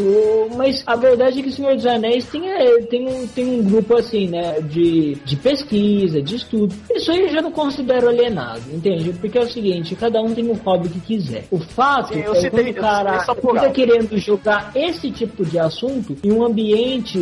Mas 0.56 0.82
a 0.86 0.96
verdade 0.96 1.40
é 1.40 1.42
que 1.42 1.48
o 1.48 1.52
Senhor 1.52 1.74
dos 1.74 1.86
Anéis 1.86 2.26
tem, 2.26 2.48
é, 2.48 2.82
tem, 2.82 3.08
um, 3.08 3.26
tem 3.26 3.60
um 3.60 3.62
grupo 3.62 3.96
assim, 3.96 4.28
né? 4.28 4.60
De, 4.60 5.14
de 5.24 5.36
pesquisa, 5.36 6.22
de 6.22 6.36
estudo. 6.36 6.74
Isso 6.90 7.10
aí 7.10 7.22
eu 7.22 7.28
já 7.28 7.42
não 7.42 7.52
considero 7.52 8.08
alienado, 8.08 8.62
entende? 8.72 9.12
Porque 9.12 9.38
é 9.38 9.42
o 9.42 9.50
seguinte, 9.50 9.94
cada 9.94 10.20
um 10.20 10.34
tem 10.34 10.48
o 10.48 10.54
hobby 10.54 10.88
que 10.88 11.00
quiser. 11.00 11.44
O 11.50 11.58
fato 11.58 12.14
Sim, 12.14 12.20
é 12.20 12.50
que 12.50 12.70
o 12.70 12.74
cara 12.74 13.20
fica 13.20 13.70
querendo 13.70 14.16
jogar 14.18 14.72
esse 14.74 15.10
tipo 15.10 15.44
de 15.44 15.58
assunto 15.58 16.16
em 16.22 16.32
um 16.32 16.44
ambiente 16.44 17.18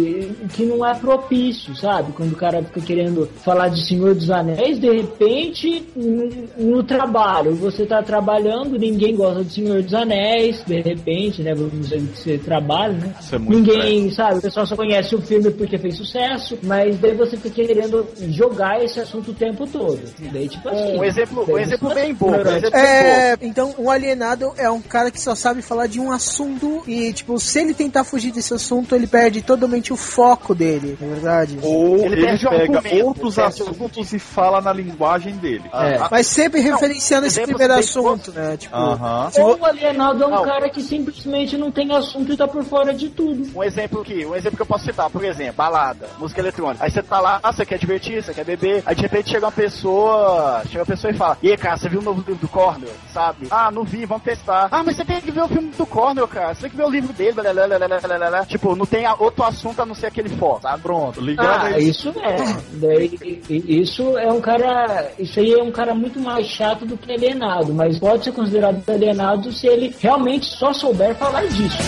que 0.55 0.65
não 0.65 0.85
é 0.85 0.95
propício, 0.95 1.75
sabe? 1.77 2.13
Quando 2.13 2.33
o 2.33 2.37
cara 2.37 2.63
fica 2.63 2.81
querendo 2.81 3.29
falar 3.43 3.69
de 3.69 3.87
Senhor 3.87 4.15
dos 4.15 4.31
Anéis 4.31 4.44
Anéis, 4.45 4.79
de 4.79 4.91
repente, 4.91 5.87
no, 5.97 6.77
no 6.77 6.83
trabalho, 6.83 7.55
você 7.55 7.87
tá 7.87 8.03
trabalhando, 8.03 8.79
ninguém 8.79 9.17
gosta 9.17 9.43
de 9.45 9.55
Senhor 9.55 9.83
dos 9.83 9.95
Anéis, 9.95 10.63
de 10.65 10.81
repente, 10.81 11.43
né? 11.43 11.55
Vamos 11.55 11.81
dizer 11.81 12.01
que 12.01 12.19
você 12.19 12.39
trabalha, 12.39 12.93
né? 12.95 13.15
É 13.33 13.39
ninguém, 13.39 14.11
sabe, 14.11 14.39
o 14.39 14.43
pessoal 14.43 14.67
só 14.67 14.77
conhece 14.77 15.15
o 15.15 15.23
filme 15.23 15.51
porque 15.51 15.79
fez 15.79 15.97
sucesso, 15.97 16.59
mas 16.63 16.99
daí 16.99 17.15
você 17.15 17.37
fica 17.37 17.65
querendo 17.65 18.07
jogar 18.29 18.83
esse 18.83 19.01
assunto 19.01 19.31
o 19.31 19.35
tempo 19.35 19.67
todo. 19.67 20.01
Daí, 20.33 20.49
tipo 20.49 20.69
assim. 20.69 20.99
Um 20.99 21.05
exemplo, 21.05 21.47
um 21.49 21.59
exemplo 21.59 21.95
bem 21.95 22.15
bom. 22.15 22.31
Um 22.31 22.77
é, 22.77 23.37
então, 23.41 23.75
um 23.79 23.91
alienado 23.91 24.53
é 24.57 24.69
um 24.71 24.81
cara 24.81 25.11
que 25.11 25.21
só 25.21 25.35
sabe 25.35 25.63
falar 25.63 25.87
de 25.87 25.99
um 26.01 26.13
assunto 26.13 26.83
e, 26.87 27.13
tipo, 27.13 27.39
se 27.39 27.61
ele 27.61 27.75
tentar 27.75 28.05
fugir 28.05 28.33
desse 28.33 28.53
assunto, 28.53 28.95
ele 28.95 29.07
perde 29.07 29.43
totalmente 29.43 29.93
o 29.93 29.97
foco 29.97 30.55
dele, 30.55 30.99
na 31.01 31.07
é 31.07 31.11
verdade. 31.11 31.59
Ou 31.63 31.99
ele, 31.99 32.27
ele 32.27 32.39
pega 32.39 33.05
outros 33.05 33.39
assuntos 33.39 34.13
e 34.13 34.19
fala 34.35 34.61
na 34.61 34.73
linguagem 34.73 35.37
dele. 35.37 35.65
É, 35.73 35.97
ah, 35.97 36.09
mas 36.11 36.27
sempre 36.27 36.61
referenciando 36.61 37.27
esse 37.27 37.41
primeiro 37.43 37.73
assunto, 37.75 38.33
né? 38.33 38.57
Tipo, 38.57 38.77
uh 38.77 38.99
-huh. 38.99 39.41
Ou 39.41 39.59
o 39.61 39.65
alienado 39.65 40.25
é 40.25 40.27
um 40.27 40.31
não. 40.31 40.45
cara 40.45 40.69
que 40.69 40.83
simplesmente 40.83 41.57
não 41.57 41.71
tem 41.71 41.93
assunto 41.95 42.33
e 42.33 42.37
tá 42.37 42.49
por 42.49 42.65
fora 42.65 42.93
de 42.93 43.09
tudo. 43.09 43.57
Um 43.57 43.63
exemplo 43.63 44.01
aqui, 44.01 44.27
um 44.27 44.35
exemplo 44.35 44.57
que 44.57 44.63
eu 44.63 44.67
posso 44.67 44.85
citar, 44.85 45.09
por 45.09 45.25
exemplo, 45.25 45.55
balada, 45.55 46.09
música 46.19 46.41
eletrônica. 46.41 46.85
Aí 46.85 46.91
você 46.91 47.03
tá 47.03 47.21
lá, 47.21 47.39
ah, 47.43 47.53
você 47.53 47.65
quer 47.65 47.79
divertir, 47.79 48.23
você 48.23 48.35
quer 48.35 48.45
beber, 48.45 48.83
aí 48.85 48.95
de 48.95 49.03
repente 49.03 49.31
chega 49.31 49.47
uma 49.47 49.53
pessoa, 49.53 50.63
chega 50.67 50.81
uma 50.81 50.87
pessoa 50.87 51.13
e 51.13 51.17
fala, 51.17 51.39
e 51.41 51.51
aí, 51.51 51.57
cara, 51.57 51.77
você 51.77 51.89
viu 51.89 52.01
o 52.01 52.03
novo 52.03 52.19
livro 52.19 52.35
do 52.35 52.49
Cornel, 52.49 52.91
sabe? 53.13 53.47
Ah, 53.51 53.71
não 53.71 53.85
vi, 53.85 54.05
vamos 54.05 54.25
testar. 54.25 54.69
Ah, 54.71 54.83
mas 54.83 54.97
você 54.97 55.05
tem 55.05 55.21
que 55.21 55.31
ver 55.31 55.43
o 55.43 55.49
filme 55.49 55.71
do 55.71 55.87
Cornel, 55.87 56.27
cara, 56.27 56.55
você 56.55 56.63
tem 56.63 56.71
que 56.71 56.77
ver 56.77 56.85
o 56.85 56.91
livro 56.91 57.13
dele, 57.13 57.33
blá, 57.33 57.53
blá, 57.53 57.67
blá, 57.69 58.31
blá, 58.31 58.47
tipo, 58.47 58.75
não 58.75 58.87
tem 58.87 59.07
outro 59.19 59.45
assunto 59.45 59.81
a 59.81 59.87
não 59.87 59.95
ser 59.95 60.07
aquele 60.07 60.29
foto, 60.31 60.63
tá? 60.63 60.77
Pronto, 60.77 61.21
ligado 61.21 61.67
ah, 61.67 61.79
isso 61.79 62.13
é. 62.21 62.35
Daí, 62.75 63.43
isso 63.49 64.19
é 64.19 64.24
um 64.33 64.41
cara. 64.41 65.11
Isso 65.19 65.41
aí 65.41 65.53
é 65.53 65.63
um 65.63 65.71
cara 65.71 65.95
muito 65.95 66.21
mais 66.21 66.47
chato 66.47 66.85
do 66.85 66.97
que 66.97 67.13
alienado, 67.13 67.73
mas 67.75 67.99
pode 67.99 68.25
ser 68.25 68.33
considerado 68.33 68.83
alienado 68.89 69.53
se 69.53 69.67
ele 69.67 69.95
realmente 70.01 70.47
só 70.47 70.73
souber 70.73 71.15
falar 71.15 71.47
disso. 71.47 71.79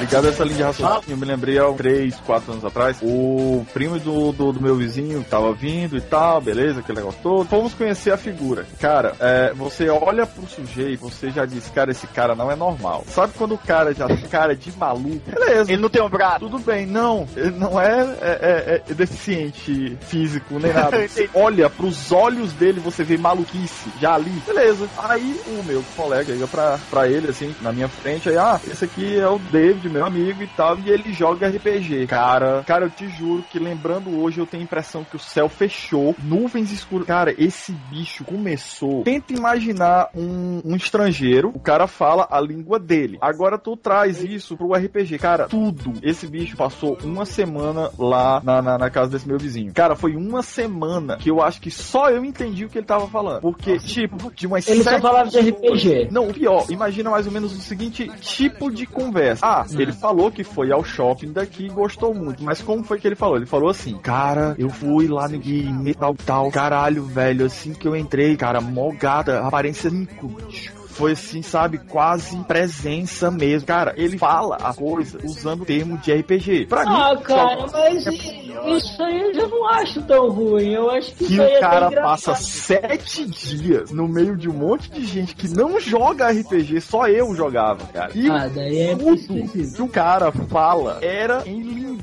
Ligado 0.00 0.26
a 0.26 0.30
essa 0.30 0.44
linha 0.44 0.56
de 0.56 0.62
raciocínio, 0.62 1.02
eu 1.08 1.16
me 1.16 1.24
lembrei 1.24 1.58
há 1.58 1.72
3, 1.72 2.16
4 2.26 2.52
anos 2.52 2.64
atrás, 2.64 2.98
o 3.02 3.64
primo 3.72 3.98
do, 3.98 4.32
do, 4.32 4.52
do, 4.52 4.60
meu 4.60 4.76
vizinho 4.76 5.24
tava 5.28 5.52
vindo 5.52 5.96
e 5.96 6.00
tal, 6.00 6.40
beleza, 6.40 6.80
aquele 6.80 6.98
negócio 6.98 7.20
todo. 7.22 7.48
Fomos 7.48 7.74
conhecer 7.74 8.12
a 8.12 8.16
figura. 8.16 8.66
Cara, 8.80 9.14
é, 9.20 9.52
você 9.54 9.88
olha 9.88 10.26
pro 10.26 10.46
sujeito, 10.46 11.00
você 11.00 11.30
já 11.30 11.44
diz, 11.46 11.68
cara, 11.70 11.90
esse 11.90 12.06
cara 12.08 12.34
não 12.34 12.50
é 12.50 12.56
normal. 12.56 13.04
Sabe 13.08 13.32
quando 13.36 13.54
o 13.54 13.58
cara 13.58 13.94
já 13.94 14.06
tem 14.06 14.16
cara 14.16 14.54
de 14.54 14.72
maluco? 14.76 15.30
Beleza. 15.30 15.72
Ele 15.72 15.82
não 15.82 15.88
tem 15.88 16.02
um 16.02 16.08
braço. 16.08 16.40
Tudo 16.40 16.58
bem, 16.58 16.86
não. 16.86 17.26
Ele 17.36 17.50
não 17.52 17.80
é, 17.80 18.02
é, 18.20 18.28
é, 18.30 18.82
é 18.88 18.94
deficiente 18.94 19.96
físico 20.02 20.58
nem 20.58 20.72
nada. 20.72 20.96
olha 21.34 21.68
pros 21.70 22.12
olhos 22.12 22.52
dele, 22.52 22.80
você 22.80 23.02
vê 23.04 23.16
maluquice 23.16 23.90
já 24.00 24.14
ali. 24.14 24.30
Beleza. 24.46 24.88
Aí 24.98 25.40
o 25.46 25.62
meu 25.64 25.82
colega 25.96 26.32
liga 26.32 26.46
pra, 26.46 26.78
pra 26.90 27.08
ele, 27.08 27.28
assim, 27.28 27.54
na 27.60 27.72
minha 27.72 27.88
frente, 27.88 28.28
aí, 28.28 28.36
ah, 28.36 28.60
esse 28.66 28.84
aqui 28.84 29.18
é 29.18 29.28
o 29.28 29.38
David, 29.38 29.88
meu 29.88 30.04
amigo 30.04 30.42
e 30.42 30.46
tal, 30.48 30.78
e 30.78 30.90
ele 30.90 31.12
joga 31.12 31.48
RPG. 31.48 32.06
Cara, 32.06 32.62
cara, 32.64 32.86
eu 32.86 32.90
te 32.90 33.08
juro 33.08 33.42
que 33.50 33.58
lembrando 33.58 34.20
hoje, 34.20 34.38
eu 34.38 34.46
tenho 34.46 34.62
a 34.62 34.64
impressão 34.64 35.04
que 35.04 35.16
o 35.16 35.18
céu 35.18 35.48
fechou, 35.48 36.14
nuvens 36.22 36.70
escuras. 36.72 37.06
Cara, 37.06 37.34
esse 37.38 37.72
bicho 37.72 38.24
começou. 38.24 39.02
Tenta 39.04 39.32
imaginar 39.32 40.08
um, 40.14 40.60
um 40.64 40.76
estrangeiro, 40.76 41.50
o 41.54 41.60
cara 41.60 41.86
fala 41.86 42.26
a 42.30 42.40
língua 42.40 42.78
dele. 42.78 43.18
Agora 43.20 43.58
tu 43.58 43.76
traz 43.76 44.22
isso 44.22 44.56
pro 44.56 44.72
RPG. 44.72 45.18
Cara, 45.18 45.46
tudo. 45.46 45.94
Esse 46.02 46.26
bicho 46.26 46.56
passou 46.56 46.98
uma 47.02 47.24
semana 47.24 47.90
lá 47.98 48.40
na, 48.42 48.62
na, 48.62 48.78
na 48.78 48.90
casa 48.90 49.12
desse 49.12 49.28
meu 49.28 49.38
vizinho. 49.38 49.72
Cara, 49.72 49.94
foi 49.94 50.16
uma 50.16 50.42
semana 50.42 51.03
que 51.18 51.30
eu 51.30 51.40
acho 51.40 51.60
que 51.60 51.70
só 51.70 52.10
eu 52.10 52.24
entendi 52.24 52.64
o 52.64 52.68
que 52.68 52.78
ele 52.78 52.86
tava 52.86 53.06
falando. 53.06 53.40
Porque, 53.40 53.74
Nossa. 53.74 53.86
tipo, 53.86 54.32
de 54.34 54.46
umas 54.46 54.66
Ele 54.68 54.82
só 54.82 54.98
falava 55.00 55.28
de 55.28 55.38
RPG. 55.38 56.08
Não, 56.10 56.28
o 56.28 56.34
pior, 56.34 56.66
imagina 56.70 57.10
mais 57.10 57.26
ou 57.26 57.32
menos 57.32 57.52
o 57.52 57.60
seguinte 57.60 58.10
tipo 58.20 58.70
de 58.70 58.86
conversa. 58.86 59.44
Ah, 59.44 59.66
hum. 59.68 59.80
ele 59.80 59.92
falou 59.92 60.30
que 60.30 60.44
foi 60.44 60.72
ao 60.72 60.84
shopping 60.84 61.32
daqui 61.32 61.66
e 61.66 61.68
gostou 61.68 62.14
muito. 62.14 62.42
Mas 62.42 62.62
como 62.62 62.82
foi 62.84 62.98
que 62.98 63.06
ele 63.06 63.16
falou? 63.16 63.36
Ele 63.36 63.46
falou 63.46 63.68
assim, 63.68 63.96
cara, 63.98 64.54
eu 64.58 64.68
fui 64.68 65.06
lá 65.06 65.28
no 65.28 65.38
game, 65.38 65.94
tal, 65.94 66.14
tal, 66.14 66.50
caralho, 66.50 67.04
velho, 67.04 67.46
assim 67.46 67.72
que 67.72 67.86
eu 67.86 67.96
entrei, 67.96 68.36
cara, 68.36 68.60
mó 68.60 68.92
gata, 68.92 69.40
aparência 69.40 69.90
5, 69.90 70.28
bicho 70.28 70.83
foi 70.94 71.12
assim, 71.12 71.42
sabe, 71.42 71.78
quase 71.78 72.36
presença 72.44 73.30
mesmo. 73.30 73.66
Cara, 73.66 73.94
ele 73.96 74.16
fala 74.16 74.56
a 74.56 74.72
coisa 74.72 75.18
usando 75.24 75.62
o 75.62 75.66
termo 75.66 75.98
de 75.98 76.12
RPG. 76.12 76.66
Pra 76.66 76.82
ah, 76.82 77.14
mim, 77.14 77.22
cara, 77.22 77.66
mas 77.72 78.06
isso 78.06 79.02
aí 79.02 79.20
eu 79.20 79.34
já 79.34 79.46
não 79.46 79.68
acho 79.68 80.02
tão 80.02 80.30
ruim. 80.30 80.72
Eu 80.72 80.90
acho 80.90 81.12
que, 81.14 81.26
que 81.26 81.38
o 81.38 81.42
é 81.42 81.60
cara 81.60 81.90
passa 81.90 82.34
sete 82.34 83.26
dias 83.26 83.90
no 83.90 84.08
meio 84.08 84.36
de 84.36 84.48
um 84.48 84.54
monte 84.54 84.90
de 84.90 85.04
gente 85.04 85.34
que 85.34 85.48
não 85.48 85.80
joga 85.80 86.30
RPG, 86.30 86.80
só 86.80 87.08
eu 87.08 87.34
jogava, 87.34 87.84
cara. 87.86 88.10
E 88.14 88.30
ah, 88.30 88.48
daí 88.48 88.78
é 88.78 88.96
tudo 88.96 89.48
que 89.48 89.82
o 89.82 89.88
cara 89.88 90.30
fala 90.32 90.98
era 91.02 91.42
em 91.46 91.60
linguagem 91.60 91.93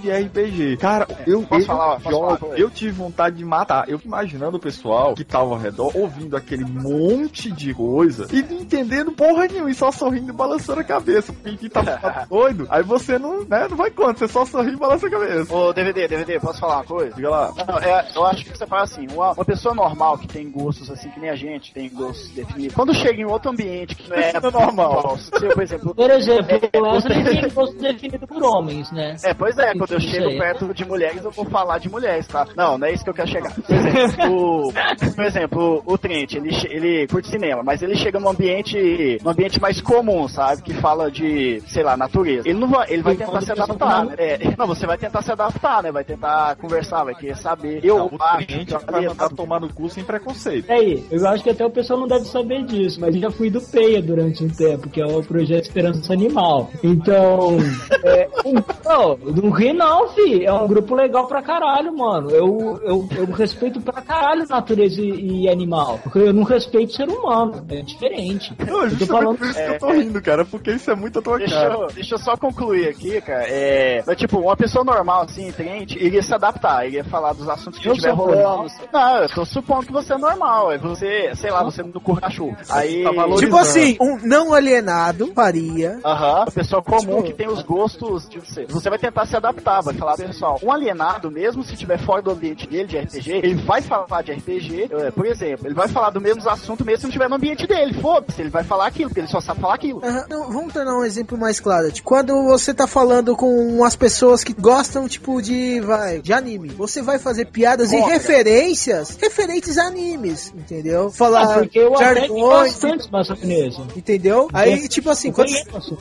de 0.00 0.10
RPG. 0.10 0.76
Cara, 0.78 1.06
eu, 1.26 1.42
posso 1.42 1.62
eu, 1.62 1.66
falar, 1.66 2.00
jogo, 2.00 2.36
falar, 2.36 2.58
eu 2.58 2.70
tive 2.70 2.92
vontade 2.92 3.36
de 3.36 3.44
matar. 3.44 3.88
Eu 3.88 4.00
imaginando 4.04 4.56
o 4.56 4.60
pessoal 4.60 5.14
que 5.14 5.24
tava 5.24 5.50
ao 5.50 5.58
redor 5.58 5.92
ouvindo 5.94 6.36
aquele 6.36 6.64
monte 6.64 7.50
de 7.50 7.74
coisa 7.74 8.26
e 8.32 8.38
entendendo 8.38 9.12
porra 9.12 9.46
nenhuma 9.46 9.70
e 9.70 9.74
só 9.74 9.90
sorrindo 9.90 10.30
e 10.30 10.32
balançando 10.32 10.80
a 10.80 10.84
cabeça. 10.84 11.32
Porque 11.32 11.56
quem 11.56 11.68
tá 11.68 11.82
doido, 12.28 12.66
aí 12.70 12.82
você 12.82 13.18
não, 13.18 13.44
né, 13.44 13.66
não 13.68 13.76
vai 13.76 13.90
conta, 13.90 14.18
você 14.18 14.28
só 14.28 14.44
sorri 14.44 14.72
e 14.72 14.76
balança 14.76 15.06
a 15.06 15.10
cabeça. 15.10 15.54
Ô, 15.54 15.72
DVD, 15.72 16.08
DVD, 16.08 16.40
posso 16.40 16.60
falar 16.60 16.76
uma 16.76 16.84
coisa? 16.84 17.14
Diga 17.14 17.30
lá. 17.30 17.52
Não, 17.66 17.78
é, 17.78 18.08
eu 18.14 18.24
acho 18.24 18.44
que 18.44 18.56
você 18.56 18.66
fala 18.66 18.82
assim, 18.82 19.06
uma, 19.12 19.32
uma, 19.32 19.44
pessoa 19.44 19.74
normal 19.74 20.18
que 20.18 20.28
tem 20.28 20.50
gostos 20.50 20.90
assim, 20.90 21.10
que 21.10 21.20
nem 21.20 21.30
a 21.30 21.36
gente 21.36 21.72
tem 21.72 21.88
gostos 21.90 22.28
definidos, 22.30 22.74
quando 22.74 22.94
chega 22.94 23.20
em 23.20 23.24
outro 23.24 23.50
ambiente 23.50 23.94
que 23.94 24.08
não 24.08 24.16
é 24.16 24.32
normal, 24.40 25.16
você, 25.16 25.48
por 25.48 25.62
exemplo... 25.62 25.94
Por 25.94 26.10
exemplo, 26.10 26.46
é, 26.72 26.78
o 26.78 26.82
Wesley 26.82 27.24
tem 27.24 27.48
gosto 27.50 27.76
definido 27.76 28.26
por 28.26 28.42
homens, 28.42 28.90
né? 28.92 29.16
É, 29.24 29.34
pois 29.34 29.56
é, 29.58 29.74
quando 29.74 29.92
eu 29.92 30.00
chego 30.00 30.36
perto 30.38 30.74
de 30.74 30.84
mulheres, 30.84 31.24
eu 31.24 31.30
vou 31.30 31.44
falar 31.46 31.78
de 31.78 31.88
mulheres, 31.88 32.26
tá? 32.26 32.46
Não, 32.56 32.78
não 32.78 32.86
é 32.86 32.92
isso 32.92 33.02
que 33.02 33.10
eu 33.10 33.14
quero 33.14 33.28
chegar. 33.28 33.52
Por 33.54 33.74
exemplo, 33.74 34.68
o, 34.68 34.72
por 35.14 35.24
exemplo, 35.24 35.82
o 35.86 35.98
Trent, 35.98 36.34
ele, 36.34 36.50
ele 36.68 37.06
curte 37.08 37.28
cinema, 37.28 37.62
mas 37.62 37.82
ele 37.82 37.96
chega 37.96 38.20
num 38.20 38.28
ambiente, 38.28 39.18
num 39.22 39.30
ambiente 39.30 39.60
mais 39.60 39.80
comum, 39.80 40.28
sabe? 40.28 40.62
Que 40.62 40.74
fala 40.74 41.10
de, 41.10 41.62
sei 41.66 41.82
lá, 41.82 41.96
natureza. 41.96 42.48
Ele 42.48 42.58
não 42.58 42.68
vai, 42.68 42.92
ele 42.92 43.02
vai 43.02 43.16
tentar 43.16 43.40
se 43.40 43.52
adaptar, 43.52 44.04
né? 44.04 44.14
É, 44.18 44.54
não, 44.56 44.66
você 44.66 44.86
vai 44.86 44.98
tentar 44.98 45.22
se 45.22 45.32
adaptar, 45.32 45.82
né? 45.82 45.90
Vai 45.90 46.04
tentar 46.04 46.56
conversar, 46.56 47.04
vai 47.04 47.14
querer 47.14 47.36
saber. 47.36 47.80
Eu 47.82 47.98
Não, 47.98 48.06
o 48.06 48.22
acho 48.22 48.46
que 48.46 48.90
vai 48.90 49.06
mandar 49.06 49.28
tomar 49.30 49.60
no 49.60 49.72
cu 49.72 49.88
sem 49.88 50.04
preconceito. 50.04 50.70
É 50.70 50.74
Aí, 50.74 51.04
eu 51.10 51.26
acho 51.28 51.44
que 51.44 51.50
até 51.50 51.64
o 51.64 51.70
pessoal 51.70 52.00
não 52.00 52.08
deve 52.08 52.24
saber 52.24 52.64
disso, 52.64 53.00
mas 53.00 53.14
eu 53.14 53.20
já 53.20 53.30
fui 53.30 53.48
do 53.48 53.60
PEIA 53.60 54.02
durante 54.02 54.42
um 54.42 54.48
tempo, 54.48 54.90
que 54.90 55.00
é 55.00 55.06
o 55.06 55.22
Projeto 55.22 55.64
Esperança 55.64 56.12
Animal. 56.12 56.70
Então, 56.82 57.58
é, 58.04 58.28
um, 58.44 58.54
oh, 58.90 59.13
não 59.18 59.50
ri 59.50 59.72
não, 59.72 60.08
fi. 60.08 60.44
É 60.44 60.52
um 60.52 60.66
grupo 60.66 60.94
legal 60.94 61.26
pra 61.26 61.42
caralho, 61.42 61.96
mano. 61.96 62.30
Eu, 62.30 62.80
eu, 62.82 63.08
eu 63.16 63.24
respeito 63.32 63.80
pra 63.80 64.02
caralho 64.02 64.46
natureza 64.48 65.00
e, 65.00 65.42
e 65.44 65.48
animal. 65.48 65.98
Porque 66.02 66.18
eu 66.18 66.32
não 66.32 66.42
respeito 66.42 66.92
ser 66.94 67.08
humano. 67.08 67.64
É 67.68 67.82
diferente. 67.82 68.52
Não, 68.66 68.84
Eu 68.84 68.98
tô 68.98 69.06
falando. 69.06 69.38
por 69.38 69.46
isso 69.46 69.54
que 69.54 69.70
eu 69.70 69.78
tô 69.78 69.92
rindo, 69.92 70.20
cara, 70.22 70.44
porque 70.44 70.72
isso 70.72 70.90
é 70.90 70.94
muito 70.94 71.18
a 71.18 71.22
tua 71.22 71.38
Deixa 71.38 71.54
cara. 71.54 71.74
eu, 71.74 71.86
deixa 71.88 72.14
eu 72.14 72.18
só 72.18 72.36
concluir 72.36 72.88
aqui, 72.88 73.20
cara. 73.20 73.44
É, 73.48 74.02
mas, 74.06 74.16
tipo, 74.16 74.38
uma 74.38 74.56
pessoa 74.56 74.84
normal, 74.84 75.22
assim, 75.22 75.50
crente, 75.52 75.98
iria 76.02 76.22
se 76.22 76.34
adaptar, 76.34 76.86
iria 76.86 77.04
falar 77.04 77.32
dos 77.32 77.48
assuntos 77.48 77.78
que 77.78 77.88
Eu 77.88 77.92
estiver 77.92 78.14
sou 78.14 78.26
rolando. 78.26 78.70
Não, 78.92 79.16
eu 79.18 79.28
tô 79.28 79.44
supondo 79.44 79.86
que 79.86 79.92
você 79.92 80.14
é 80.14 80.18
normal. 80.18 80.72
É 80.72 80.78
você, 80.78 81.32
sei 81.36 81.50
lá, 81.50 81.62
você 81.62 81.82
no 81.82 82.00
curte 82.00 82.24
cachorro. 82.24 82.56
Aí. 82.70 83.04
Tá. 83.04 83.36
Tipo 83.36 83.56
assim, 83.56 83.96
um 84.00 84.18
não 84.22 84.52
alienado 84.54 85.26
faria. 85.34 85.98
Aham, 86.04 86.34
uma 86.42 86.46
pessoa 86.46 86.82
comum 86.82 87.00
Tipo, 87.00 87.22
que 87.24 87.32
tem 87.34 87.48
os 87.48 87.62
gostos 87.62 88.28
de 88.28 88.38
você. 88.38 88.64
Você 88.66 88.88
vai 88.88 88.98
tentar 89.04 89.26
se 89.26 89.36
adaptar, 89.36 89.82
vai 89.82 89.94
falar, 89.94 90.16
pessoal, 90.16 90.58
um 90.62 90.72
alienado, 90.72 91.30
mesmo 91.30 91.62
se 91.62 91.74
estiver 91.74 91.98
fora 91.98 92.22
do 92.22 92.30
ambiente 92.30 92.66
dele 92.66 92.86
de 92.86 92.98
RPG, 92.98 93.32
ele 93.32 93.54
vai 93.56 93.82
falar 93.82 94.22
de 94.22 94.32
RPG, 94.32 94.88
eh, 94.90 95.10
por 95.10 95.26
exemplo, 95.26 95.66
ele 95.66 95.74
vai 95.74 95.88
falar 95.88 96.10
do 96.10 96.20
mesmo 96.20 96.48
assunto 96.48 96.84
mesmo 96.84 96.98
se 96.98 97.02
não 97.04 97.10
estiver 97.10 97.28
no 97.28 97.36
ambiente 97.36 97.66
dele. 97.66 97.92
Foda-se, 98.00 98.40
ele 98.40 98.50
vai 98.50 98.64
falar 98.64 98.86
aquilo, 98.86 99.10
porque 99.10 99.20
ele 99.20 99.28
só 99.28 99.40
sabe 99.40 99.60
falar 99.60 99.74
aquilo. 99.74 100.02
Aham, 100.02 100.24
não, 100.28 100.50
vamos 100.50 100.72
tornar 100.72 100.96
um 100.96 101.04
exemplo 101.04 101.36
mais 101.36 101.60
claro. 101.60 101.90
Tipo, 101.92 102.08
quando 102.08 102.44
você 102.44 102.72
tá 102.72 102.86
falando 102.86 103.36
com 103.36 103.46
umas 103.46 103.94
pessoas 103.94 104.42
que 104.42 104.54
gostam, 104.54 105.06
tipo, 105.06 105.42
de, 105.42 105.80
vai, 105.80 106.20
de 106.20 106.32
anime, 106.32 106.70
você 106.70 107.02
vai 107.02 107.18
fazer 107.18 107.46
piadas 107.46 107.92
e 107.92 108.00
referências 108.00 109.18
referentes 109.20 109.76
a 109.76 109.84
animes, 109.86 110.52
entendeu? 110.56 111.08
Ah, 111.08 111.16
Falar 111.16 111.58
porque 111.58 111.78
eu 111.78 111.94
jargões, 111.96 112.78
bastante 112.78 113.08
japonesa. 113.28 113.82
entendeu? 113.94 114.48
Aí, 114.52 114.88
tipo 114.88 115.10
assim, 115.10 115.30
quando, 115.30 115.50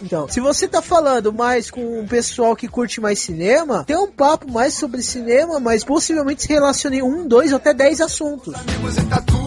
então, 0.02 0.28
se 0.30 0.39
você 0.39 0.68
tá 0.68 0.82
falando 0.82 1.34
mais 1.34 1.70
com 1.70 2.00
um 2.00 2.08
pessoal 2.08 2.56
que 2.56 2.68
curte 2.68 2.93
mais 3.02 3.20
cinema, 3.20 3.84
tem 3.86 3.98
um 3.98 4.12
papo 4.12 4.52
mais 4.52 4.74
sobre 4.74 5.02
cinema, 5.02 5.60
mas 5.60 5.84
possivelmente 5.84 6.44
se 6.44 6.50
relacione 6.50 7.02
um, 7.02 7.28
dois 7.28 7.52
ou 7.52 7.58
até 7.58 7.74
dez 7.74 8.02
assuntos. 8.02 8.54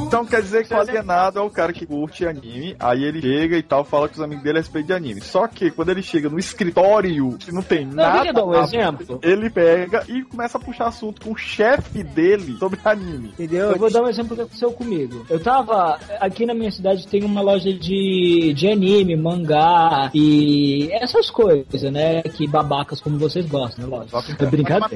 Então 0.06 0.24
quer 0.24 0.40
dizer 0.40 0.66
que 0.66 0.72
o 0.72 0.78
alienado 0.78 1.38
é 1.38 1.42
o 1.42 1.50
cara 1.50 1.72
que 1.72 1.84
curte 1.84 2.24
anime, 2.26 2.76
aí 2.78 3.02
ele 3.04 3.20
chega 3.20 3.56
e 3.56 3.62
tal, 3.62 3.84
fala 3.84 4.08
com 4.08 4.14
os 4.14 4.20
amigos 4.20 4.44
dele 4.44 4.58
a 4.58 4.60
respeito 4.60 4.86
de 4.86 4.92
anime. 4.92 5.20
Só 5.20 5.46
que 5.48 5.70
quando 5.70 5.90
ele 5.90 6.02
chega 6.02 6.28
no 6.28 6.38
escritório, 6.38 7.36
que 7.38 7.52
não 7.52 7.62
tem 7.62 7.84
Não, 7.84 7.94
nada, 7.94 8.32
dar 8.32 8.44
um 8.44 8.54
exemplo. 8.62 9.18
ele 9.22 9.50
pega 9.50 10.04
e 10.08 10.22
começa 10.22 10.58
a 10.58 10.60
puxar 10.60 10.86
assunto 10.88 11.22
com 11.22 11.32
o 11.32 11.36
chefe 11.36 12.02
dele 12.02 12.56
sobre 12.58 12.78
anime. 12.84 13.28
Entendeu? 13.30 13.70
Eu 13.70 13.78
vou 13.78 13.90
dar 13.90 14.02
um 14.02 14.08
exemplo 14.08 14.36
que 14.36 14.42
aconteceu 14.42 14.70
comigo. 14.72 15.26
Eu 15.28 15.40
tava. 15.40 15.98
Aqui 16.20 16.46
na 16.46 16.54
minha 16.54 16.70
cidade 16.70 17.06
tem 17.06 17.24
uma 17.24 17.40
loja 17.40 17.72
de, 17.72 18.52
de 18.54 18.68
anime, 18.68 19.16
mangá 19.16 20.10
e 20.14 20.88
essas 20.92 21.30
coisas, 21.30 21.82
né? 21.92 22.22
Que 22.22 22.46
babacas 22.46 23.00
como 23.00 23.18
vocês 23.36 23.46
gostam, 23.46 23.86
né? 23.86 23.96
Lógico. 23.96 24.16
Tô 24.36 24.46
brincando. 24.46 24.86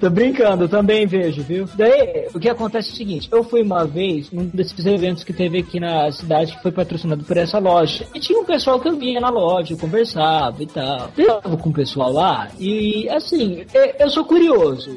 Tô 0.00 0.10
brincando, 0.10 0.64
eu 0.64 0.68
também 0.68 1.06
vejo, 1.06 1.42
viu? 1.42 1.68
Daí, 1.74 2.28
o 2.34 2.40
que 2.40 2.48
acontece 2.48 2.90
é 2.90 2.92
o 2.92 2.96
seguinte: 2.96 3.28
eu 3.30 3.44
fui 3.44 3.62
uma 3.62 3.84
vez 3.84 4.30
num 4.30 4.46
desses 4.46 4.84
eventos 4.86 5.24
que 5.24 5.32
teve 5.32 5.58
aqui 5.58 5.78
na 5.78 6.10
cidade 6.12 6.56
que 6.56 6.62
foi 6.62 6.72
patrocinado 6.72 7.24
por 7.24 7.36
essa 7.36 7.58
loja. 7.58 8.06
E 8.14 8.20
tinha 8.20 8.38
um 8.38 8.44
pessoal 8.44 8.80
que 8.80 8.88
eu 8.88 8.96
via 8.96 9.20
na 9.20 9.30
loja, 9.30 9.74
eu 9.74 9.78
conversava 9.78 10.62
e 10.62 10.66
tal. 10.66 11.10
Eu 11.16 11.40
tava 11.40 11.56
com 11.56 11.70
o 11.70 11.72
pessoal 11.72 12.12
lá 12.12 12.48
e, 12.58 13.08
assim, 13.10 13.64
eu 13.98 14.10
sou 14.10 14.24
curioso. 14.24 14.90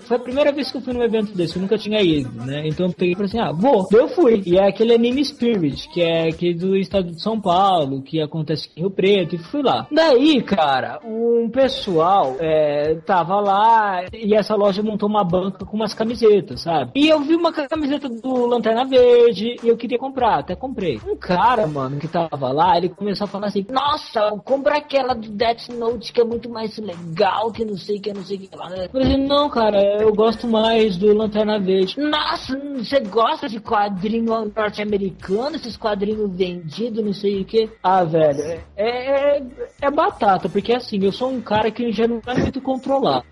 Foi 0.00 0.16
a 0.16 0.20
primeira 0.20 0.52
vez 0.52 0.70
que 0.70 0.78
eu 0.78 0.82
fui 0.82 0.92
num 0.92 1.02
evento 1.02 1.32
desse, 1.34 1.56
eu 1.56 1.62
nunca 1.62 1.78
tinha 1.78 2.00
ido, 2.02 2.30
né? 2.44 2.66
Então 2.66 2.86
eu 2.86 2.92
peguei 2.92 3.12
e 3.12 3.14
falei 3.14 3.28
assim: 3.28 3.40
ah, 3.40 3.52
vou. 3.52 3.86
Daí 3.90 4.00
eu 4.00 4.08
fui. 4.08 4.42
E 4.44 4.58
é 4.58 4.68
aquele 4.68 4.94
Anime 4.94 5.24
Spirit, 5.24 5.88
que 5.90 6.02
é 6.02 6.28
aqui 6.28 6.52
do 6.52 6.76
estado 6.76 7.10
de 7.10 7.20
São 7.22 7.40
Paulo, 7.40 8.02
que 8.02 8.20
acontece 8.20 8.68
em 8.76 8.80
Rio 8.80 8.90
Preto, 8.90 9.34
e 9.34 9.38
fui 9.38 9.62
lá. 9.62 9.86
Daí, 9.90 10.42
cara, 10.42 11.00
um 11.16 11.48
pessoal 11.48 12.36
é, 12.38 12.96
tava 13.06 13.40
lá 13.40 14.04
e 14.12 14.34
essa 14.34 14.54
loja 14.54 14.82
montou 14.82 15.08
uma 15.08 15.24
banca 15.24 15.64
com 15.64 15.76
umas 15.76 15.94
camisetas, 15.94 16.62
sabe? 16.62 16.92
E 16.94 17.08
eu 17.08 17.20
vi 17.20 17.34
uma 17.34 17.52
camiseta 17.52 18.08
do 18.08 18.46
Lanterna 18.46 18.84
Verde 18.84 19.56
e 19.62 19.68
eu 19.68 19.76
queria 19.76 19.98
comprar, 19.98 20.38
até 20.38 20.54
comprei. 20.54 21.00
Um 21.06 21.16
cara, 21.16 21.66
mano, 21.66 21.98
que 21.98 22.08
tava 22.08 22.52
lá, 22.52 22.76
ele 22.76 22.88
começou 22.88 23.24
a 23.24 23.28
falar 23.28 23.46
assim: 23.46 23.64
Nossa, 23.70 24.30
compra 24.44 24.76
aquela 24.76 25.14
do 25.14 25.28
Death 25.28 25.68
Note 25.70 26.12
que 26.12 26.20
é 26.20 26.24
muito 26.24 26.48
mais 26.50 26.76
legal, 26.78 27.50
que 27.50 27.64
não 27.64 27.76
sei 27.76 27.98
que, 27.98 28.12
não 28.12 28.24
sei 28.24 28.38
que 28.38 28.54
lá. 28.54 28.70
Eu 28.70 28.90
falei 28.90 29.08
assim, 29.08 29.26
não, 29.26 29.48
cara, 29.48 29.78
eu 30.00 30.14
gosto 30.14 30.46
mais 30.46 30.96
do 30.96 31.12
Lanterna 31.14 31.58
Verde. 31.58 31.98
Nossa, 31.98 32.58
você 32.76 33.00
gosta 33.00 33.48
de 33.48 33.60
quadrinho 33.60 34.50
norte-americano, 34.54 35.56
esses 35.56 35.76
quadrinhos 35.76 36.30
vendidos, 36.34 37.04
não 37.04 37.12
sei 37.12 37.42
o 37.42 37.44
que. 37.44 37.70
Ah, 37.82 38.04
velho, 38.04 38.40
é, 38.42 38.62
é, 38.76 39.42
é 39.80 39.90
batata, 39.90 40.48
porque 40.48 40.72
assim, 40.72 40.95
eu 41.04 41.12
sou 41.12 41.30
um 41.30 41.40
cara 41.40 41.70
que 41.70 41.92
já 41.92 42.06
não 42.08 42.20
é 42.26 42.34
muito 42.34 42.60
controlado. 42.60 43.24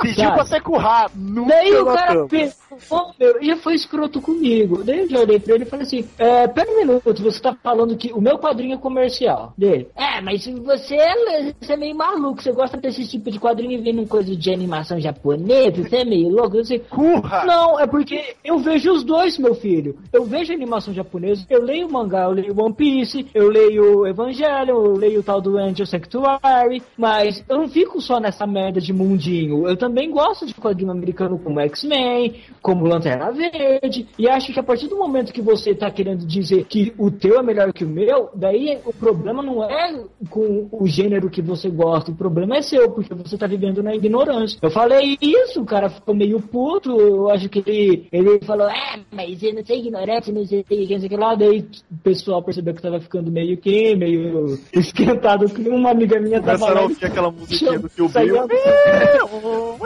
Pediu 0.00 0.32
pra 0.32 0.44
ser 0.44 0.60
currado. 0.60 1.12
Daí 1.46 1.74
o 1.76 1.86
cara 1.86 2.26
pensou, 2.74 3.12
meu, 3.18 3.42
e 3.42 3.54
foi 3.56 3.74
escroto 3.74 4.20
comigo. 4.20 4.82
Daí 4.84 5.00
eu 5.00 5.08
já 5.08 5.20
olhei 5.20 5.38
pra 5.38 5.54
ele 5.54 5.64
e 5.64 5.66
falei 5.66 5.86
assim: 5.86 6.04
é, 6.18 6.46
pera 6.48 6.70
um 6.70 6.76
minuto, 6.76 7.22
você 7.22 7.40
tá 7.40 7.56
falando 7.62 7.96
que 7.96 8.12
o 8.12 8.20
meu 8.20 8.38
quadrinho 8.38 8.74
é 8.74 8.78
comercial. 8.78 9.52
Dele, 9.56 9.88
é, 9.96 10.20
mas 10.20 10.46
você 10.46 10.96
é, 10.96 11.52
você 11.60 11.72
é 11.72 11.76
meio 11.76 11.94
maluco, 11.94 12.42
você 12.42 12.52
gosta 12.52 12.76
desse 12.76 13.06
tipo 13.06 13.30
de 13.30 13.38
quadrinho 13.38 13.84
e 13.84 13.92
num 13.92 14.06
coisa 14.06 14.34
de 14.34 14.52
animação 14.52 15.00
japonesa, 15.00 15.82
você 15.82 15.96
é 15.96 16.04
meio 16.04 16.28
louco. 16.28 16.56
Eu 16.56 16.64
sei, 16.64 16.78
Curra! 16.78 17.44
não, 17.44 17.78
é 17.78 17.86
porque 17.86 18.34
eu 18.44 18.58
vejo 18.58 18.92
os 18.92 19.04
dois, 19.04 19.38
meu 19.38 19.54
filho. 19.54 19.96
Eu 20.12 20.24
vejo 20.24 20.52
animação 20.52 20.92
japonesa, 20.92 21.44
eu 21.48 21.62
leio 21.62 21.90
mangá, 21.90 22.24
eu 22.24 22.32
leio 22.32 22.60
One 22.60 22.74
Piece, 22.74 23.26
eu 23.34 23.48
leio 23.48 24.06
Evangelho, 24.06 24.70
eu 24.70 24.96
leio 24.96 25.20
o 25.20 25.22
tal 25.22 25.40
do 25.40 25.56
Angel 25.56 25.86
Sanctuary, 25.86 26.82
mas 26.96 27.44
eu 27.48 27.58
não 27.58 27.68
fico 27.68 28.00
só 28.00 28.18
nessa 28.18 28.46
merda 28.46 28.80
de 28.80 28.92
mundinho. 28.92 29.68
Eu 29.68 29.76
também 29.76 30.10
gosto 30.10 30.46
de 30.46 30.54
quadrinho 30.54 30.90
americano 30.90 31.38
como 31.38 31.60
X-Men, 31.60 32.34
como 32.64 32.86
Lanterna 32.86 33.30
Verde, 33.30 34.08
e 34.18 34.26
acho 34.26 34.50
que 34.50 34.58
a 34.58 34.62
partir 34.62 34.88
do 34.88 34.96
momento 34.96 35.34
que 35.34 35.42
você 35.42 35.74
tá 35.74 35.90
querendo 35.90 36.24
dizer 36.24 36.64
que 36.64 36.94
o 36.96 37.10
teu 37.10 37.38
é 37.38 37.42
melhor 37.42 37.70
que 37.74 37.84
o 37.84 37.88
meu, 37.88 38.30
daí 38.34 38.78
o 38.86 38.92
problema 38.94 39.42
não 39.42 39.62
é 39.62 40.02
com 40.30 40.66
o 40.72 40.86
gênero 40.86 41.28
que 41.28 41.42
você 41.42 41.68
gosta, 41.68 42.10
o 42.10 42.14
problema 42.16 42.56
é 42.56 42.62
seu, 42.62 42.90
porque 42.90 43.12
você 43.12 43.36
tá 43.36 43.46
vivendo 43.46 43.82
na 43.82 43.94
ignorância. 43.94 44.58
Eu 44.62 44.70
falei 44.70 45.18
isso, 45.20 45.60
o 45.60 45.66
cara 45.66 45.90
ficou 45.90 46.14
meio 46.14 46.40
puto, 46.40 46.98
eu 46.98 47.30
acho 47.30 47.50
que 47.50 47.62
ele, 47.66 48.08
ele 48.10 48.40
falou, 48.46 48.66
é, 48.66 48.98
mas 49.12 49.42
eu 49.42 49.52
não 49.52 49.62
sei 49.62 49.80
ignorante, 49.80 50.32
não 50.32 50.46
sei 50.46 50.60
o 50.60 50.64
que, 50.64 50.80
não 50.80 50.98
sei 51.00 51.06
o 51.06 51.10
que 51.10 51.16
lá, 51.18 51.34
daí 51.34 51.68
o 51.90 51.96
pessoal 52.02 52.42
percebeu 52.42 52.72
que 52.72 52.80
tava 52.80 52.98
ficando 52.98 53.30
meio 53.30 53.58
que, 53.58 53.94
meio 53.94 54.58
esquentado, 54.72 55.50
que 55.50 55.68
uma 55.68 55.90
amiga 55.90 56.18
minha 56.18 56.40
tava 56.40 56.60
Começaram 56.60 56.80
a 56.80 56.84
ouvir 56.84 57.04
aquela 57.04 57.30
musiquinha 57.30 57.78
do 57.78 57.90
Kill 57.92 58.08
Saiu- 58.08 58.48
Bill. 58.48 58.56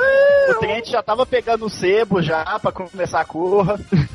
O 0.49 0.55
Trent 0.61 0.87
já 0.87 1.03
tava 1.03 1.27
pegando 1.27 1.67
o 1.67 1.69
sebo 1.69 2.23
já 2.23 2.41
pra 2.73 2.87
começar 2.87 3.21
a 3.21 3.25
curra. 3.25 3.79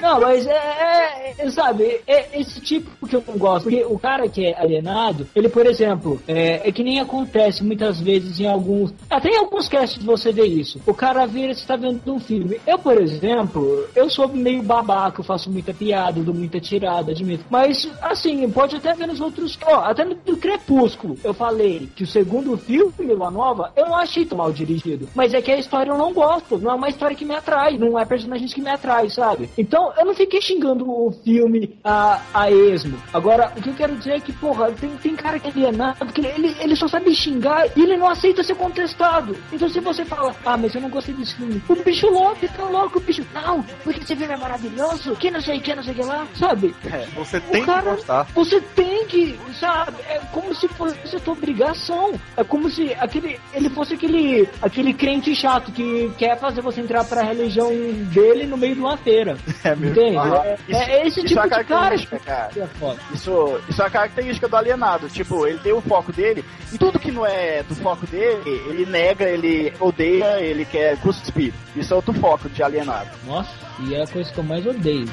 Não, 0.00 0.20
mas 0.20 0.46
é, 0.46 1.34
é, 1.38 1.50
sabe, 1.50 2.00
é 2.06 2.38
esse 2.38 2.60
tipo 2.60 3.06
que 3.06 3.16
eu 3.16 3.24
não 3.26 3.38
gosto. 3.38 3.64
Porque 3.64 3.84
o 3.84 3.98
cara 3.98 4.28
que 4.28 4.46
é 4.46 4.58
alienado, 4.60 5.26
ele, 5.34 5.48
por 5.48 5.64
exemplo, 5.66 6.20
é, 6.28 6.68
é 6.68 6.72
que 6.72 6.84
nem 6.84 7.00
acontece 7.00 7.64
muitas 7.64 8.00
vezes 8.00 8.38
em 8.38 8.46
alguns. 8.46 8.92
Até 9.08 9.30
em 9.30 9.38
alguns 9.38 9.68
casts 9.68 10.02
você 10.04 10.32
vê 10.32 10.44
isso. 10.44 10.80
O 10.86 10.92
cara 10.92 11.24
vira, 11.26 11.54
você 11.54 11.66
tá 11.66 11.76
vendo 11.76 12.00
um 12.12 12.20
filme. 12.20 12.60
Eu, 12.66 12.78
por 12.78 13.00
exemplo, 13.00 13.86
eu 13.94 14.10
sou 14.10 14.28
meio 14.28 14.62
babaca, 14.62 15.20
eu 15.20 15.24
faço 15.24 15.50
muita 15.50 15.72
piada, 15.72 16.22
dou 16.22 16.34
muita 16.34 16.60
tirada, 16.60 17.12
admito. 17.12 17.44
Mas, 17.48 17.90
assim, 18.02 18.48
pode 18.50 18.76
até 18.76 18.92
ver 18.92 19.06
nos 19.06 19.20
outros. 19.20 19.58
Ó, 19.64 19.76
até 19.76 20.04
no 20.04 20.14
do 20.14 20.36
Crepúsculo, 20.36 21.16
eu 21.24 21.34
falei 21.34 21.88
que 21.94 22.04
o 22.04 22.06
segundo 22.06 22.56
filme, 22.56 23.14
Lua 23.14 23.30
Nova, 23.30 23.72
eu 23.76 23.86
não 23.86 23.96
achei 23.96 24.24
tão 24.24 24.38
mal 24.38 24.52
dirigido. 24.52 25.08
Mas 25.14 25.32
é 25.32 25.40
que 25.40 25.50
a 25.50 25.58
história 25.58 25.90
eu 25.90 25.98
não 25.98 26.12
gosto. 26.12 26.58
Não 26.58 26.70
é 26.70 26.74
uma 26.74 26.88
história 26.88 27.16
que 27.16 27.24
me 27.24 27.34
atrai. 27.34 27.78
Não 27.78 27.93
é 27.98 28.04
personagens 28.04 28.52
que 28.52 28.60
me 28.60 28.70
atrai, 28.70 29.10
sabe? 29.10 29.48
Então, 29.56 29.92
eu 29.98 30.04
não 30.04 30.14
fiquei 30.14 30.40
xingando 30.40 30.88
o 30.88 31.12
filme 31.24 31.78
a, 31.82 32.20
a 32.32 32.50
esmo. 32.50 32.98
Agora, 33.12 33.52
o 33.56 33.62
que 33.62 33.70
eu 33.70 33.74
quero 33.74 33.96
dizer 33.96 34.12
é 34.12 34.20
que, 34.20 34.32
porra, 34.32 34.70
tem, 34.72 34.90
tem 34.96 35.16
cara 35.16 35.38
que 35.38 35.48
é 35.48 35.50
alienado, 35.50 36.06
que 36.06 36.24
ele, 36.24 36.54
ele 36.60 36.76
só 36.76 36.88
sabe 36.88 37.14
xingar 37.14 37.66
e 37.76 37.82
ele 37.82 37.96
não 37.96 38.08
aceita 38.08 38.42
ser 38.42 38.54
contestado. 38.54 39.36
Então, 39.52 39.68
se 39.68 39.80
você 39.80 40.04
fala, 40.04 40.34
ah, 40.44 40.56
mas 40.56 40.74
eu 40.74 40.80
não 40.80 40.90
gostei 40.90 41.14
desse 41.14 41.34
filme, 41.34 41.62
o 41.68 41.76
bicho 41.76 42.08
louco, 42.08 42.36
fica 42.36 42.64
louco, 42.64 42.98
o 42.98 43.02
bicho, 43.02 43.24
não, 43.34 43.62
porque 43.82 44.00
esse 44.00 44.16
filme 44.16 44.34
é 44.34 44.36
maravilhoso, 44.36 45.16
que 45.16 45.30
não 45.30 45.40
sei 45.40 45.58
o 45.58 45.60
que, 45.60 45.74
não 45.74 45.82
sei 45.82 45.92
o 45.92 45.96
que 45.96 46.02
lá, 46.02 46.26
sabe? 46.38 46.74
É, 46.90 47.06
você 47.14 47.40
tem 47.40 47.64
cara, 47.64 47.82
que 47.82 47.96
gostar. 47.96 48.26
Você 48.34 48.60
tem 48.60 49.06
que, 49.06 49.38
sabe? 49.58 49.96
É 50.08 50.20
como 50.32 50.54
se 50.54 50.68
fosse 50.68 51.16
a 51.16 51.20
tua 51.20 51.34
obrigação. 51.34 52.14
É 52.36 52.44
como 52.44 52.70
se 52.70 52.94
aquele, 52.94 53.40
ele 53.52 53.70
fosse 53.70 53.94
aquele, 53.94 54.48
aquele 54.60 54.92
crente 54.94 55.34
chato 55.34 55.72
que 55.72 56.10
quer 56.18 56.38
fazer 56.38 56.60
você 56.60 56.80
entrar 56.80 57.04
pra 57.04 57.22
religião 57.22 57.72
dele 58.12 58.46
no 58.46 58.56
meio 58.56 58.74
de 58.74 58.80
uma 58.80 58.96
feira. 58.96 59.36
É 59.64 59.74
mesmo. 59.74 59.92
Entende? 59.98 60.16
Aham. 60.18 60.42
É, 60.44 60.56
Isso- 60.68 60.80
é 60.82 61.06
esse 61.06 61.20
isso 61.20 61.28
tipo 61.28 61.40
é 61.40 61.42
a 61.42 61.44
de 61.44 61.50
cara. 61.50 61.64
característica, 61.64 62.18
cara. 62.18 62.50
é. 62.56 63.14
Isso, 63.14 63.60
isso 63.68 63.82
é 63.82 63.86
a 63.86 63.90
característica 63.90 64.46
do 64.48 64.56
alienado. 64.56 65.08
Tipo, 65.08 65.46
ele 65.46 65.58
tem 65.58 65.72
o 65.72 65.80
foco 65.80 66.12
dele 66.12 66.44
e 66.72 66.76
tudo 66.78 66.98
que 66.98 67.10
não 67.10 67.24
é 67.24 67.62
do 67.62 67.74
foco 67.76 68.06
dele, 68.06 68.42
ele 68.68 68.84
nega, 68.86 69.24
ele 69.24 69.72
odeia, 69.80 70.38
ele 70.40 70.64
quer 70.66 70.98
cuspir. 70.98 71.52
Isso 71.74 71.92
é 71.92 71.96
outro 71.96 72.12
foco 72.14 72.48
de 72.50 72.62
alienado. 72.62 73.08
Nossa, 73.26 73.50
e 73.80 73.94
é 73.94 74.02
a 74.02 74.06
coisa 74.06 74.30
que 74.30 74.38
eu 74.38 74.44
mais 74.44 74.66
odeio. 74.66 75.06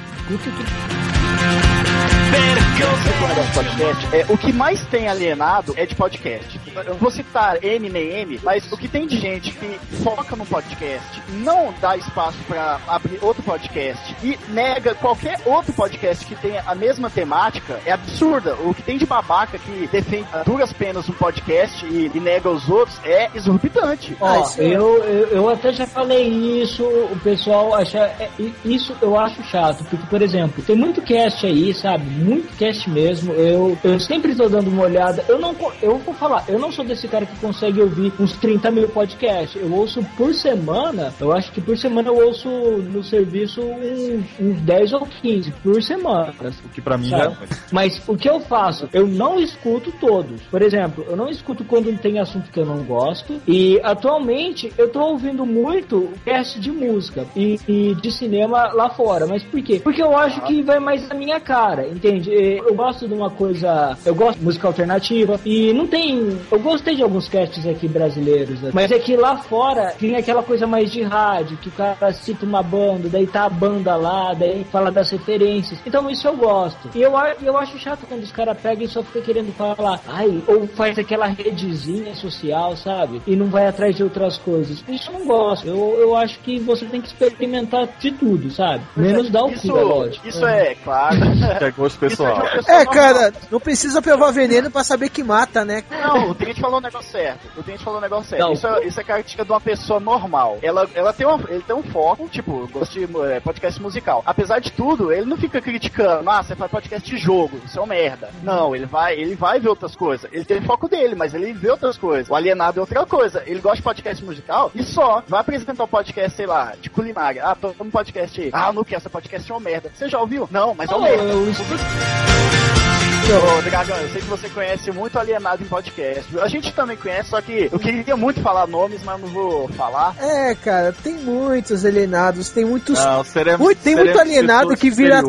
Que 2.77 3.53
podcast, 3.53 4.15
é, 4.15 4.25
o 4.29 4.37
que 4.37 4.53
mais 4.53 4.85
tem 4.87 5.07
alienado 5.07 5.73
é 5.77 5.85
de 5.85 5.95
podcast. 5.95 6.59
Eu 6.85 6.95
vou 6.95 7.11
citar 7.11 7.63
M 7.63 7.89
nem 7.89 8.09
M, 8.21 8.39
mas 8.43 8.71
o 8.71 8.77
que 8.77 8.87
tem 8.87 9.05
de 9.05 9.17
gente 9.17 9.51
que 9.51 9.77
foca 10.03 10.35
no 10.35 10.45
podcast, 10.45 11.21
não 11.29 11.73
dá 11.81 11.97
espaço 11.97 12.37
pra 12.47 12.79
abrir 12.87 13.19
outro 13.21 13.43
podcast 13.43 14.15
e 14.23 14.37
nega 14.49 14.95
qualquer 14.95 15.39
outro 15.45 15.73
podcast 15.73 16.25
que 16.25 16.35
tenha 16.35 16.63
a 16.65 16.73
mesma 16.73 17.09
temática, 17.09 17.79
é 17.85 17.91
absurda. 17.91 18.55
O 18.63 18.73
que 18.73 18.81
tem 18.81 18.97
de 18.97 19.05
babaca 19.05 19.57
que 19.57 19.87
defende 19.91 20.27
a 20.31 20.43
duras 20.43 20.71
penas 20.73 21.07
um 21.09 21.13
podcast 21.13 21.85
e, 21.85 22.09
e 22.13 22.19
nega 22.19 22.49
os 22.49 22.67
outros 22.69 22.97
é 23.03 23.29
exorbitante. 23.35 24.15
Ó, 24.19 24.27
Ah, 24.27 24.43
é- 24.57 24.65
eu, 24.65 25.03
eu, 25.03 25.27
eu 25.29 25.49
até 25.49 25.73
já 25.73 25.85
falei 25.85 26.27
isso, 26.61 26.83
o 26.83 27.19
pessoal 27.23 27.75
acha. 27.75 27.99
é, 27.99 28.29
isso 28.63 28.95
eu 29.01 29.19
acho 29.19 29.43
chato, 29.43 29.83
porque, 29.85 30.05
por 30.07 30.21
exemplo, 30.21 30.63
tem 30.63 30.75
muito 30.75 31.01
cast 31.01 31.45
aí, 31.45 31.73
sabe? 31.73 32.05
Muito 32.05 32.55
cast 32.57 32.89
mesmo. 32.89 33.33
Eu, 33.33 33.77
eu 33.83 33.99
sempre 33.99 34.33
tô 34.35 34.47
dando 34.47 34.69
uma 34.69 34.83
olhada. 34.83 35.23
Eu 35.27 35.37
não 35.39 35.55
eu 35.81 35.97
vou 35.99 36.13
falar, 36.13 36.43
eu 36.47 36.57
não 36.61 36.71
sou 36.71 36.85
desse 36.85 37.07
cara 37.07 37.25
que 37.25 37.35
consegue 37.39 37.81
ouvir 37.81 38.13
uns 38.19 38.33
30 38.37 38.71
mil 38.71 38.87
podcasts. 38.87 39.59
Eu 39.61 39.73
ouço 39.73 40.03
por 40.15 40.33
semana, 40.33 41.13
eu 41.19 41.33
acho 41.33 41.51
que 41.51 41.59
por 41.59 41.77
semana 41.77 42.09
eu 42.09 42.15
ouço 42.15 42.47
no 42.47 43.03
serviço 43.03 43.61
uns, 43.61 44.25
uns 44.39 44.61
10 44.61 44.93
ou 44.93 45.07
15 45.21 45.51
por 45.63 45.81
semana. 45.81 46.33
O 46.63 46.69
que 46.69 46.81
pra 46.81 46.97
mim 46.97 47.13
é. 47.13 47.31
Mas 47.71 48.01
o 48.07 48.15
que 48.15 48.29
eu 48.29 48.39
faço? 48.39 48.87
Eu 48.93 49.07
não 49.07 49.39
escuto 49.39 49.91
todos. 49.99 50.41
Por 50.43 50.61
exemplo, 50.61 51.05
eu 51.09 51.15
não 51.15 51.27
escuto 51.27 51.63
quando 51.63 51.97
tem 51.99 52.19
assunto 52.19 52.51
que 52.51 52.59
eu 52.59 52.65
não 52.65 52.83
gosto. 52.83 53.41
E 53.47 53.79
atualmente 53.83 54.71
eu 54.77 54.89
tô 54.89 55.01
ouvindo 55.01 55.45
muito 55.45 56.09
cast 56.23 56.59
de 56.59 56.71
música 56.71 57.25
e, 57.35 57.59
e 57.67 57.95
de 57.95 58.11
cinema 58.11 58.71
lá 58.73 58.89
fora. 58.89 59.25
Mas 59.25 59.43
por 59.43 59.61
quê? 59.61 59.81
Porque 59.83 60.01
eu 60.01 60.15
acho 60.15 60.41
que 60.41 60.61
vai 60.61 60.79
mais 60.79 61.07
na 61.07 61.15
minha 61.15 61.39
cara, 61.39 61.87
entende? 61.87 62.31
Eu 62.31 62.75
gosto 62.75 63.07
de 63.07 63.13
uma 63.13 63.29
coisa. 63.29 63.97
Eu 64.05 64.13
gosto 64.13 64.37
de 64.37 64.45
música 64.45 64.67
alternativa. 64.67 65.39
E 65.45 65.73
não 65.73 65.87
tem. 65.87 66.37
Eu 66.51 66.59
gostei 66.59 66.95
de 66.95 67.03
alguns 67.03 67.29
casts 67.29 67.65
aqui 67.65 67.87
brasileiros. 67.87 68.61
né? 68.61 68.71
Mas 68.73 68.91
é 68.91 68.99
que 68.99 69.15
lá 69.15 69.37
fora 69.37 69.93
tem 69.97 70.15
aquela 70.15 70.43
coisa 70.43 70.67
mais 70.67 70.91
de 70.91 71.01
rádio, 71.01 71.57
que 71.57 71.69
o 71.69 71.71
cara 71.71 72.11
cita 72.11 72.45
uma 72.45 72.61
banda, 72.61 73.07
daí 73.09 73.25
tá 73.25 73.45
a 73.45 73.49
banda 73.49 73.95
lá, 73.95 74.33
daí 74.33 74.65
fala 74.71 74.91
das 74.91 75.09
referências. 75.11 75.79
Então 75.85 76.09
isso 76.09 76.27
eu 76.27 76.35
gosto. 76.35 76.89
E 76.93 77.01
eu, 77.01 77.13
eu 77.41 77.57
acho 77.57 77.79
chato 77.79 78.05
quando 78.07 78.23
os 78.23 78.31
caras 78.31 78.59
pegam 78.61 78.83
e 78.83 78.87
só 78.87 79.01
fica 79.01 79.21
querendo 79.21 79.53
falar, 79.53 79.99
ai, 80.07 80.43
ou 80.47 80.67
faz 80.67 80.99
aquela 80.99 81.27
redezinha 81.27 82.13
social, 82.15 82.75
sabe? 82.75 83.21
E 83.25 83.35
não 83.35 83.47
vai 83.47 83.67
atrás 83.67 83.95
de 83.95 84.03
outras 84.03 84.37
coisas. 84.37 84.83
Isso 84.87 85.09
eu 85.11 85.19
não 85.19 85.25
gosto. 85.25 85.67
Eu, 85.67 85.97
eu 85.99 86.15
acho 86.15 86.39
que 86.39 86.59
você 86.59 86.85
tem 86.85 87.01
que 87.01 87.07
experimentar 87.07 87.87
de 87.99 88.11
tudo, 88.11 88.51
sabe? 88.51 88.83
Menos 88.95 89.29
dar 89.29 89.45
o 89.45 89.51
isso, 89.51 89.71
cu, 89.71 89.77
é 89.77 89.81
lógico. 89.81 90.27
Isso 90.27 90.45
é, 90.45 90.75
claro. 90.75 91.17
É 91.61 91.71
gosto 91.71 92.05
Isso 92.05 92.23
é 92.23 92.31
pessoal. 92.31 92.43
É, 92.67 92.85
cara, 92.85 93.33
não 93.51 93.59
precisa 93.59 94.01
provar 94.01 94.31
veneno 94.31 94.71
pra 94.71 94.83
saber 94.83 95.09
que 95.09 95.23
mata, 95.23 95.63
né? 95.63 95.83
Não, 95.91 96.33
o 96.41 96.45
Trent 96.45 96.59
falou 96.59 96.77
o 96.77 96.81
negócio 96.81 97.11
certo. 97.11 97.47
O 97.57 97.63
Trent 97.63 97.81
falou 97.81 97.99
o 97.99 98.01
negócio 98.01 98.25
certo. 98.29 98.41
Não. 98.41 98.53
Isso, 98.53 98.67
é, 98.67 98.85
isso 98.85 98.99
é 98.99 99.03
característica 99.03 99.45
de 99.45 99.51
uma 99.51 99.61
pessoa 99.61 99.99
normal. 99.99 100.57
Ela, 100.61 100.87
ela 100.93 101.13
tem, 101.13 101.25
uma, 101.27 101.39
ele 101.49 101.61
tem 101.63 101.75
um 101.75 101.83
foco, 101.83 102.27
tipo, 102.29 102.67
gosto 102.71 102.93
de 102.93 103.07
é, 103.31 103.39
podcast 103.39 103.81
musical. 103.81 104.21
Apesar 104.25 104.59
de 104.59 104.71
tudo, 104.71 105.11
ele 105.11 105.25
não 105.25 105.37
fica 105.37 105.61
criticando, 105.61 106.29
ah, 106.29 106.43
você 106.43 106.55
faz 106.55 106.71
podcast 106.71 107.09
de 107.09 107.17
jogo, 107.17 107.59
isso 107.65 107.77
é 107.77 107.81
uma 107.81 107.87
merda. 107.87 108.29
Não, 108.43 108.75
ele 108.75 108.85
vai, 108.85 109.15
ele 109.15 109.35
vai 109.35 109.59
ver 109.59 109.69
outras 109.69 109.95
coisas. 109.95 110.29
Ele 110.31 110.45
tem 110.45 110.61
foco 110.61 110.87
dele, 110.87 111.15
mas 111.15 111.33
ele 111.33 111.53
vê 111.53 111.69
outras 111.69 111.97
coisas. 111.97 112.29
O 112.29 112.35
alienado 112.35 112.79
é 112.79 112.81
outra 112.81 113.05
coisa. 113.05 113.43
Ele 113.45 113.59
gosta 113.59 113.77
de 113.77 113.83
podcast 113.83 114.23
musical 114.23 114.71
e 114.75 114.83
só. 114.83 115.23
Vai 115.27 115.41
apresentar 115.41 115.83
um 115.83 115.87
podcast, 115.87 116.35
sei 116.35 116.45
lá, 116.45 116.73
de 116.79 116.89
culinária. 116.89 117.43
Ah, 117.43 117.55
tô 117.55 117.73
no 117.79 117.91
podcast 117.91 118.41
aí. 118.41 118.49
Ah, 118.53 118.71
não 118.71 118.85
essa 118.91 119.09
podcast 119.09 119.49
é 119.49 119.53
uma 119.53 119.61
merda. 119.61 119.91
Você 119.93 120.09
já 120.09 120.19
ouviu? 120.19 120.47
Não, 120.51 120.73
mas 120.73 120.89
é 120.89 120.93
Oh, 120.93 120.97
uma 120.97 121.07
merda. 121.07 121.23
eu 121.23 122.80
Ô, 123.23 123.61
Dragão, 123.69 123.95
eu 123.97 124.09
sei 124.09 124.19
que 124.21 124.27
você 124.27 124.49
conhece 124.49 124.91
muito 124.91 125.17
alienado 125.17 125.63
em 125.63 125.65
podcast. 125.67 126.37
A 126.39 126.47
gente 126.47 126.73
também 126.73 126.97
conhece, 126.97 127.29
só 127.29 127.39
que 127.39 127.69
eu 127.71 127.79
queria 127.79 128.17
muito 128.17 128.41
falar 128.41 128.67
nomes, 128.67 129.03
mas 129.03 129.21
não 129.21 129.29
vou 129.29 129.67
falar. 129.69 130.15
É, 130.19 130.55
cara, 130.55 130.91
tem 131.03 131.13
muitos 131.13 131.85
alienados, 131.85 132.49
tem 132.49 132.65
muitos. 132.65 132.99
Não, 132.99 133.23
seremos, 133.23 133.61
muito, 133.61 133.81
tem 133.81 133.95
muito 133.95 134.07
seremos 134.11 134.29
alienado 134.31 134.69
pessoas 134.69 134.79
que 134.79 134.89
vira 134.89 135.21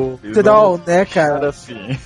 troll, 0.43 0.81
né, 0.87 1.05
cara? 1.05 1.51
Assim. 1.51 1.97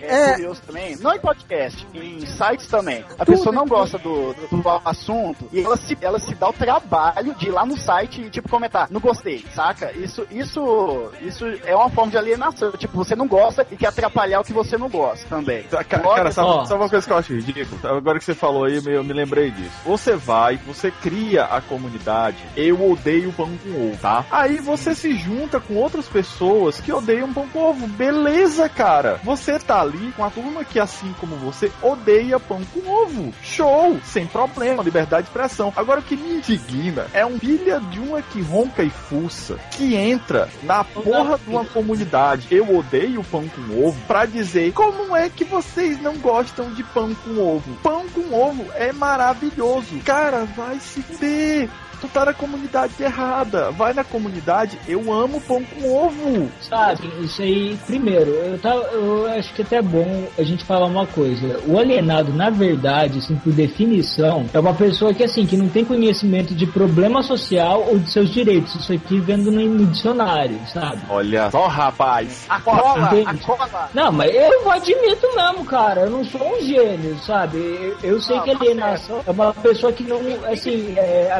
É, 0.00 0.30
É. 0.30 0.32
curioso 0.34 0.62
também. 0.66 0.96
Não 0.96 1.14
em 1.14 1.20
podcast, 1.20 1.86
em 1.94 2.26
sites 2.26 2.66
também. 2.66 3.04
A 3.18 3.24
Tudo, 3.24 3.36
pessoa 3.36 3.54
não 3.54 3.66
gosta 3.66 3.98
do, 3.98 4.32
do, 4.32 4.62
do 4.62 4.68
assunto 4.84 5.48
e 5.52 5.60
ela 5.60 5.76
se, 5.76 5.96
ela 6.00 6.18
se 6.18 6.34
dá 6.34 6.48
o 6.48 6.52
trabalho 6.52 7.34
de 7.34 7.48
ir 7.48 7.50
lá 7.52 7.64
no 7.66 7.76
site 7.78 8.22
e, 8.22 8.30
tipo, 8.30 8.48
comentar, 8.48 8.88
não 8.90 9.00
gostei, 9.00 9.44
saca? 9.54 9.92
Isso, 9.92 10.26
isso, 10.30 11.12
isso 11.20 11.44
é 11.64 11.76
uma 11.76 11.90
forma 11.90 12.10
de 12.10 12.18
alienação. 12.18 12.72
Tipo, 12.72 12.96
você 12.96 13.14
não 13.14 13.28
gosta 13.28 13.64
e 13.70 13.76
quer 13.76 13.88
atrapalhar 13.88 14.40
o 14.40 14.44
que 14.44 14.52
você 14.52 14.76
não 14.76 14.88
gosta 14.88 15.17
também. 15.24 15.62
Ca- 15.64 15.84
Cara, 15.84 16.02
Logo, 16.02 16.32
sabe, 16.32 16.48
ó. 16.48 16.64
sabe 16.64 16.80
uma 16.82 16.88
coisa 16.88 17.06
que 17.06 17.12
eu 17.12 17.16
acho 17.16 17.32
ridículo? 17.34 17.80
Agora 17.96 18.18
que 18.18 18.24
você 18.24 18.34
falou 18.34 18.64
aí, 18.64 18.80
eu 18.84 19.04
me 19.04 19.12
lembrei 19.12 19.50
disso. 19.50 19.70
Você 19.84 20.14
vai, 20.16 20.56
você 20.66 20.90
cria 20.90 21.44
a 21.44 21.60
comunidade 21.60 22.36
Eu 22.56 22.90
Odeio 22.90 23.32
Pão 23.32 23.50
com 23.62 23.88
Ovo, 23.88 23.96
tá? 24.00 24.24
Aí 24.30 24.58
você 24.58 24.94
se 24.94 25.14
junta 25.16 25.60
com 25.60 25.74
outras 25.76 26.06
pessoas 26.06 26.80
que 26.80 26.92
odeiam 26.92 27.32
pão 27.32 27.46
com 27.48 27.58
ovo. 27.70 27.86
Beleza, 27.88 28.68
cara. 28.68 29.20
Você 29.24 29.58
tá 29.58 29.80
ali 29.80 30.12
com 30.16 30.24
a 30.24 30.30
turma 30.30 30.64
que, 30.64 30.78
assim 30.78 31.14
como 31.20 31.36
você, 31.36 31.70
odeia 31.82 32.38
pão 32.40 32.60
com 32.72 32.88
ovo. 32.90 33.32
Show! 33.42 33.98
Sem 34.04 34.26
problema, 34.26 34.82
liberdade 34.82 35.22
de 35.24 35.28
expressão. 35.28 35.72
Agora 35.76 36.00
o 36.00 36.02
que 36.02 36.16
me 36.16 36.34
indigna 36.36 37.06
é 37.12 37.24
um 37.24 37.38
filha 37.38 37.80
de 37.80 37.98
uma 38.00 38.20
que 38.22 38.40
ronca 38.42 38.82
e 38.82 38.90
fuça 38.90 39.56
que 39.72 39.94
entra 39.94 40.48
na 40.62 40.84
porra 40.84 41.38
de 41.38 41.48
uma 41.50 41.64
comunidade 41.64 42.46
Eu 42.50 42.76
Odeio 42.76 43.22
Pão 43.24 43.44
com 43.48 43.86
Ovo 43.86 43.98
pra 44.06 44.26
dizer 44.26 44.72
como 44.72 45.07
é 45.16 45.28
que 45.28 45.44
vocês 45.44 46.00
não 46.00 46.16
gostam 46.18 46.72
de 46.72 46.82
pão 46.82 47.14
com 47.14 47.38
ovo. 47.38 47.76
Pão 47.82 48.08
com 48.08 48.32
ovo 48.32 48.66
é 48.74 48.92
maravilhoso. 48.92 50.00
Cara, 50.04 50.44
vai 50.44 50.78
se 50.80 51.02
fuder. 51.02 51.68
Tu 52.00 52.08
tá 52.08 52.24
na 52.24 52.34
comunidade 52.34 52.92
errada. 53.00 53.70
Vai 53.72 53.92
na 53.92 54.04
comunidade, 54.04 54.78
eu 54.86 55.12
amo 55.12 55.40
pão 55.40 55.62
com 55.64 55.92
ovo. 55.92 56.48
Sabe, 56.60 57.10
isso 57.20 57.42
aí, 57.42 57.78
primeiro, 57.86 58.30
eu, 58.30 58.58
tava, 58.58 58.80
eu 58.92 59.26
acho 59.32 59.52
que 59.54 59.62
até 59.62 59.76
é 59.76 59.82
bom 59.82 60.26
a 60.36 60.42
gente 60.42 60.64
falar 60.64 60.86
uma 60.86 61.06
coisa. 61.06 61.60
O 61.66 61.78
alienado, 61.78 62.32
na 62.32 62.50
verdade, 62.50 63.18
assim, 63.18 63.36
por 63.36 63.52
definição, 63.52 64.46
é 64.52 64.58
uma 64.58 64.74
pessoa 64.74 65.14
que, 65.14 65.24
assim, 65.24 65.46
que 65.46 65.56
não 65.56 65.68
tem 65.68 65.84
conhecimento 65.84 66.54
de 66.54 66.66
problema 66.66 67.22
social 67.22 67.86
ou 67.88 67.98
de 67.98 68.10
seus 68.10 68.30
direitos. 68.30 68.74
Isso 68.74 68.92
aqui 68.92 69.20
vendo 69.20 69.50
no, 69.50 69.60
no 69.60 69.86
dicionário, 69.86 70.58
sabe? 70.72 71.02
Olha 71.08 71.50
só, 71.50 71.66
rapaz. 71.66 72.46
A 72.48 72.60
cola, 72.60 73.08
a 73.10 73.14
Entende? 73.14 73.44
cola. 73.44 73.90
Não, 73.94 74.10
mas 74.12 74.34
eu 74.34 74.70
admito 74.70 75.34
mesmo, 75.34 75.64
cara. 75.64 76.02
Eu 76.02 76.10
não 76.10 76.24
sou 76.24 76.56
um 76.56 76.60
gênio, 76.60 77.16
sabe? 77.24 77.58
Eu, 77.58 77.96
eu 78.02 78.20
sei 78.20 78.36
Não, 78.36 78.44
que 78.44 78.50
tá 78.52 78.58
alienação 78.60 79.20
é 79.26 79.30
uma 79.30 79.52
pessoa 79.54 79.92
que 79.92 80.02
não, 80.04 80.20
assim, 80.50 80.94
é 80.96 81.32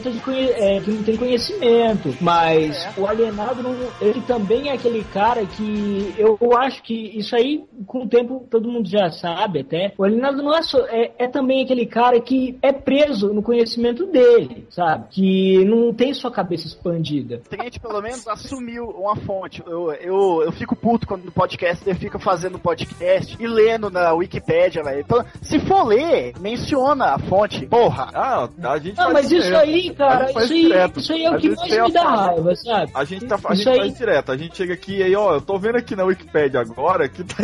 de 0.00 0.18
é, 0.52 0.80
que 0.80 0.90
não 0.90 1.02
tem 1.02 1.16
conhecimento. 1.16 2.14
Mas 2.20 2.84
É. 2.84 3.00
o 3.00 3.06
alienado, 3.06 3.62
não, 3.62 3.74
ele 4.00 4.20
também 4.22 4.68
é 4.68 4.72
aquele 4.72 5.04
cara 5.04 5.44
que 5.46 6.14
eu, 6.16 6.38
acho 6.56 6.82
que 6.82 6.94
isso 6.94 7.34
aí, 7.34 7.64
com 7.86 8.04
o 8.04 8.08
tempo, 8.08 8.46
todo 8.50 8.68
mundo 8.68 8.88
já 8.88 9.10
sabe 9.10 9.60
até. 9.60 9.92
O 9.98 10.04
alienado 10.04 10.42
não 10.42 10.56
é 10.56 10.62
só, 10.62 10.78
é, 10.86 11.12
é 11.18 11.28
também 11.28 11.62
aquele 11.64 11.86
cara 11.86 12.20
que 12.20 12.58
é 12.62 12.72
preso 12.72 13.32
no 13.32 13.42
conhecimento 13.42 14.06
dele, 14.06 14.66
sabe? 14.70 15.06
Que 15.10 15.64
não 15.64 15.92
tem 15.92 16.12
sua 16.14 16.30
cabeça 16.30 16.66
expandida. 16.66 17.40
Trent, 17.48 17.78
pelo 17.78 18.00
menos, 18.00 18.26
assumiu 18.28 18.84
uma 18.90 19.16
fonte. 19.16 19.62
Eu, 19.66 19.92
eu, 19.92 20.42
eu 20.44 20.52
fico 20.52 20.74
puto 20.76 21.06
quando 21.06 21.24
no 21.24 21.32
podcast 21.32 21.88
ele 21.88 21.98
fica 21.98 22.18
fazendo 22.18 22.58
podcast 22.58 23.36
e 23.38 23.46
lendo 23.46 23.90
na 23.90 24.12
Wikipédia, 24.12 24.82
velho. 24.82 25.00
Então, 25.00 25.24
se 25.42 25.58
for 25.60 25.84
ler, 25.84 26.32
menciona 26.40 27.14
a 27.14 27.18
fonte. 27.18 27.66
Porra! 27.66 28.08
Ah, 28.14 28.48
a 28.64 28.78
gente 28.78 28.96
Não, 28.96 29.12
mas 29.12 29.30
isso 29.30 29.54
aí, 29.56 29.87
aí, 29.88 29.94
cara, 29.94 30.14
A 30.14 30.26
gente 30.26 30.32
faz 30.34 30.44
isso 30.46 30.54
aí, 30.54 30.62
direto. 30.62 31.00
isso 31.00 31.12
aí 31.12 31.24
é 31.24 31.30
o 31.30 31.34
A 31.34 31.38
que 31.38 31.48
mais 31.50 31.70
me 31.70 31.78
a 31.78 31.88
dá 31.88 32.02
raiva, 32.02 32.56
sabe? 32.56 32.90
A 32.94 33.04
gente, 33.04 33.26
tá, 33.26 33.34
a 33.34 33.52
Isso 33.52 33.62
gente 33.64 33.68
aí- 33.68 33.78
faz 33.78 33.98
direto, 33.98 34.32
a 34.32 34.36
gente 34.36 34.56
chega 34.56 34.74
aqui 34.74 34.96
e 34.98 35.02
aí, 35.02 35.16
ó, 35.16 35.34
eu 35.34 35.40
tô 35.40 35.58
vendo 35.58 35.76
aqui 35.76 35.94
na 35.96 36.04
Wikipedia 36.04 36.60
agora 36.60 37.08
que 37.08 37.24
tá. 37.24 37.36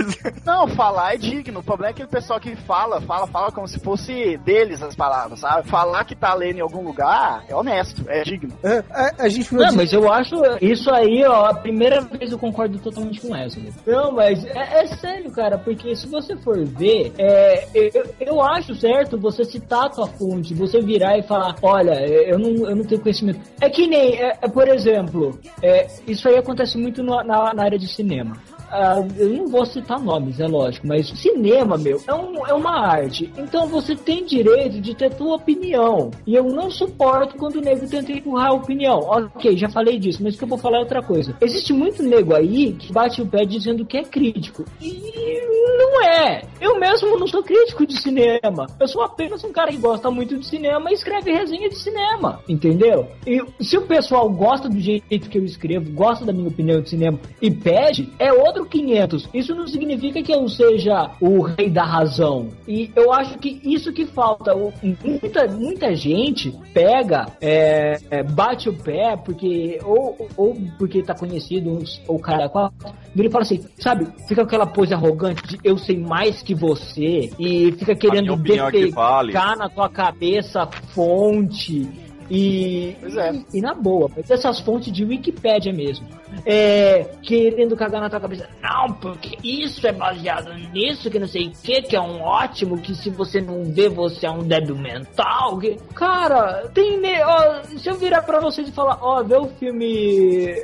Não, 0.44 0.68
falar 0.68 1.14
é 1.14 1.16
digno. 1.16 1.60
O 1.60 1.62
problema 1.62 1.90
é 1.90 1.92
aquele 1.92 2.08
pessoal 2.08 2.38
que 2.40 2.54
fala, 2.56 3.00
fala, 3.00 3.26
fala 3.26 3.50
como 3.52 3.66
se 3.68 3.78
fosse 3.80 4.36
deles 4.38 4.82
as 4.82 4.94
palavras, 4.94 5.40
sabe? 5.40 5.68
Falar 5.68 6.04
que 6.04 6.14
tá 6.14 6.34
lendo 6.34 6.58
em 6.58 6.62
algum 6.62 6.82
lugar 6.82 7.44
é 7.48 7.54
honesto, 7.54 8.02
é 8.08 8.22
digno. 8.22 8.52
É, 8.62 8.82
a, 8.90 9.24
a 9.24 9.28
gente 9.28 9.54
Não, 9.54 9.74
mas 9.74 9.92
eu 9.92 10.12
acho 10.12 10.34
isso 10.60 10.90
aí, 10.92 11.24
ó, 11.26 11.46
a 11.46 11.54
primeira 11.54 12.00
vez 12.00 12.30
eu 12.32 12.38
concordo 12.38 12.78
totalmente 12.78 13.20
com 13.20 13.34
essa. 13.34 13.58
né? 13.60 13.70
Não, 13.86 14.12
mas 14.12 14.44
é, 14.44 14.82
é 14.82 14.86
sério, 14.86 15.30
cara, 15.32 15.58
porque 15.58 15.94
se 15.96 16.06
você 16.08 16.36
for 16.36 16.64
ver, 16.64 17.12
é, 17.18 17.66
eu, 17.74 18.04
eu 18.20 18.42
acho 18.42 18.74
certo 18.74 19.18
você 19.18 19.44
citar 19.44 19.86
a 19.86 19.88
tua 19.90 20.06
fonte, 20.06 20.54
você 20.54 20.80
virar 20.80 21.18
e 21.18 21.22
falar, 21.22 21.54
olha, 21.62 21.94
eu 22.06 22.33
não, 22.38 22.68
eu 22.70 22.76
não 22.76 22.84
tenho 22.84 23.00
conhecimento. 23.00 23.40
É 23.60 23.68
que 23.70 23.86
nem, 23.86 24.16
é, 24.20 24.38
é, 24.42 24.48
por 24.48 24.68
exemplo, 24.68 25.38
é, 25.62 25.86
isso 26.06 26.28
aí 26.28 26.36
acontece 26.36 26.78
muito 26.78 27.02
no- 27.02 27.22
na, 27.22 27.52
na 27.54 27.62
área 27.64 27.78
de 27.78 27.86
cinema. 27.88 28.36
Ah, 28.76 29.06
eu 29.16 29.28
não 29.28 29.46
vou 29.46 29.64
citar 29.64 30.00
nomes, 30.00 30.40
é 30.40 30.48
lógico, 30.48 30.84
mas 30.84 31.08
cinema, 31.10 31.78
meu, 31.78 32.02
é, 32.08 32.12
um, 32.12 32.44
é 32.44 32.52
uma 32.52 32.84
arte. 32.84 33.32
Então 33.38 33.68
você 33.68 33.94
tem 33.94 34.24
direito 34.24 34.80
de 34.80 34.96
ter 34.96 35.14
tua 35.14 35.36
opinião. 35.36 36.10
E 36.26 36.34
eu 36.34 36.42
não 36.42 36.68
suporto 36.72 37.36
quando 37.36 37.56
o 37.56 37.60
nego 37.60 37.88
tenta 37.88 38.10
empurrar 38.10 38.48
a 38.48 38.54
opinião. 38.54 38.98
Ok, 38.98 39.56
já 39.56 39.68
falei 39.68 39.96
disso, 40.00 40.24
mas 40.24 40.34
que 40.34 40.42
eu 40.42 40.48
vou 40.48 40.58
falar 40.58 40.80
outra 40.80 41.00
coisa. 41.00 41.36
Existe 41.40 41.72
muito 41.72 42.02
nego 42.02 42.34
aí 42.34 42.72
que 42.72 42.92
bate 42.92 43.22
o 43.22 43.26
pé 43.26 43.44
dizendo 43.44 43.86
que 43.86 43.96
é 43.96 44.02
crítico. 44.02 44.64
E 44.80 45.44
não 45.78 46.02
é. 46.02 46.42
Eu 46.60 46.78
mesmo 46.78 47.16
não 47.16 47.28
sou 47.28 47.44
crítico 47.44 47.86
de 47.86 48.00
cinema. 48.00 48.66
Eu 48.80 48.88
sou 48.88 49.02
apenas 49.02 49.44
um 49.44 49.52
cara 49.52 49.70
que 49.70 49.76
gosta 49.76 50.10
muito 50.10 50.36
de 50.36 50.46
cinema 50.46 50.90
e 50.90 50.94
escreve 50.94 51.32
resenha 51.32 51.68
de 51.68 51.78
cinema. 51.78 52.40
Entendeu? 52.48 53.08
E 53.24 53.40
se 53.60 53.76
o 53.76 53.82
pessoal 53.82 54.28
gosta 54.28 54.68
do 54.68 54.80
jeito 54.80 55.28
que 55.28 55.38
eu 55.38 55.44
escrevo, 55.44 55.92
gosta 55.92 56.24
da 56.24 56.32
minha 56.32 56.48
opinião 56.48 56.80
de 56.80 56.90
cinema 56.90 57.20
e 57.40 57.50
pede, 57.50 58.12
é 58.18 58.32
outro 58.32 58.63
500. 58.64 59.28
Isso 59.32 59.54
não 59.54 59.66
significa 59.66 60.22
que 60.22 60.32
eu 60.32 60.48
seja 60.48 61.10
o 61.20 61.42
rei 61.42 61.70
da 61.70 61.84
razão. 61.84 62.48
E 62.66 62.90
eu 62.94 63.12
acho 63.12 63.38
que 63.38 63.60
isso 63.64 63.92
que 63.92 64.06
falta. 64.06 64.54
Muita, 64.82 65.46
muita 65.48 65.94
gente 65.94 66.52
pega, 66.72 67.26
é, 67.40 67.98
é, 68.10 68.22
bate 68.22 68.68
o 68.68 68.74
pé 68.74 69.16
porque 69.16 69.78
ou, 69.84 70.28
ou 70.36 70.56
porque 70.78 71.02
tá 71.02 71.14
conhecido 71.14 71.78
ou 72.06 72.18
cara 72.18 72.48
quatro, 72.48 72.92
vira 73.14 73.28
e 73.28 73.30
fala 73.30 73.42
assim, 73.42 73.64
sabe? 73.78 74.06
Fica 74.28 74.42
com 74.42 74.48
aquela 74.48 74.66
pose 74.66 74.94
arrogante 74.94 75.42
de 75.46 75.58
eu 75.62 75.76
sei 75.76 75.98
mais 75.98 76.42
que 76.42 76.54
você 76.54 77.30
e 77.38 77.72
fica 77.72 77.94
querendo 77.94 78.32
é 78.34 78.70
que 78.70 78.90
vale. 78.90 79.28
defecar 79.28 79.56
na 79.56 79.68
tua 79.68 79.88
cabeça 79.88 80.66
fonte. 80.94 81.88
E, 82.30 82.96
Pois 83.00 83.16
é. 83.16 83.32
e, 83.32 83.58
e 83.58 83.60
na 83.60 83.74
boa, 83.74 84.10
mas 84.16 84.30
essas 84.30 84.58
fontes 84.60 84.90
de 84.90 85.04
Wikipédia 85.04 85.72
mesmo. 85.72 86.06
É, 86.44 87.06
querendo 87.22 87.76
cagar 87.76 88.00
na 88.00 88.10
tua 88.10 88.20
cabeça. 88.20 88.48
Não, 88.62 88.92
porque 88.94 89.36
isso 89.42 89.86
é 89.86 89.92
baseado 89.92 90.52
nisso, 90.72 91.10
que 91.10 91.18
não 91.18 91.26
sei 91.26 91.48
o 91.48 91.50
que, 91.50 91.82
que 91.82 91.96
é 91.96 92.00
um 92.00 92.22
ótimo, 92.22 92.78
que 92.78 92.94
se 92.94 93.10
você 93.10 93.40
não 93.40 93.64
vê, 93.64 93.88
você 93.88 94.26
é 94.26 94.30
um 94.30 94.42
débil 94.42 94.76
mental. 94.76 95.58
Que... 95.58 95.76
Cara, 95.94 96.68
tem. 96.74 97.00
Ó, 97.22 97.62
se 97.64 97.88
eu 97.88 97.94
virar 97.94 98.22
pra 98.22 98.40
vocês 98.40 98.68
e 98.68 98.72
falar, 98.72 98.98
ó, 99.00 99.22
vê 99.22 99.36
o 99.36 99.46
filme. 99.58 100.54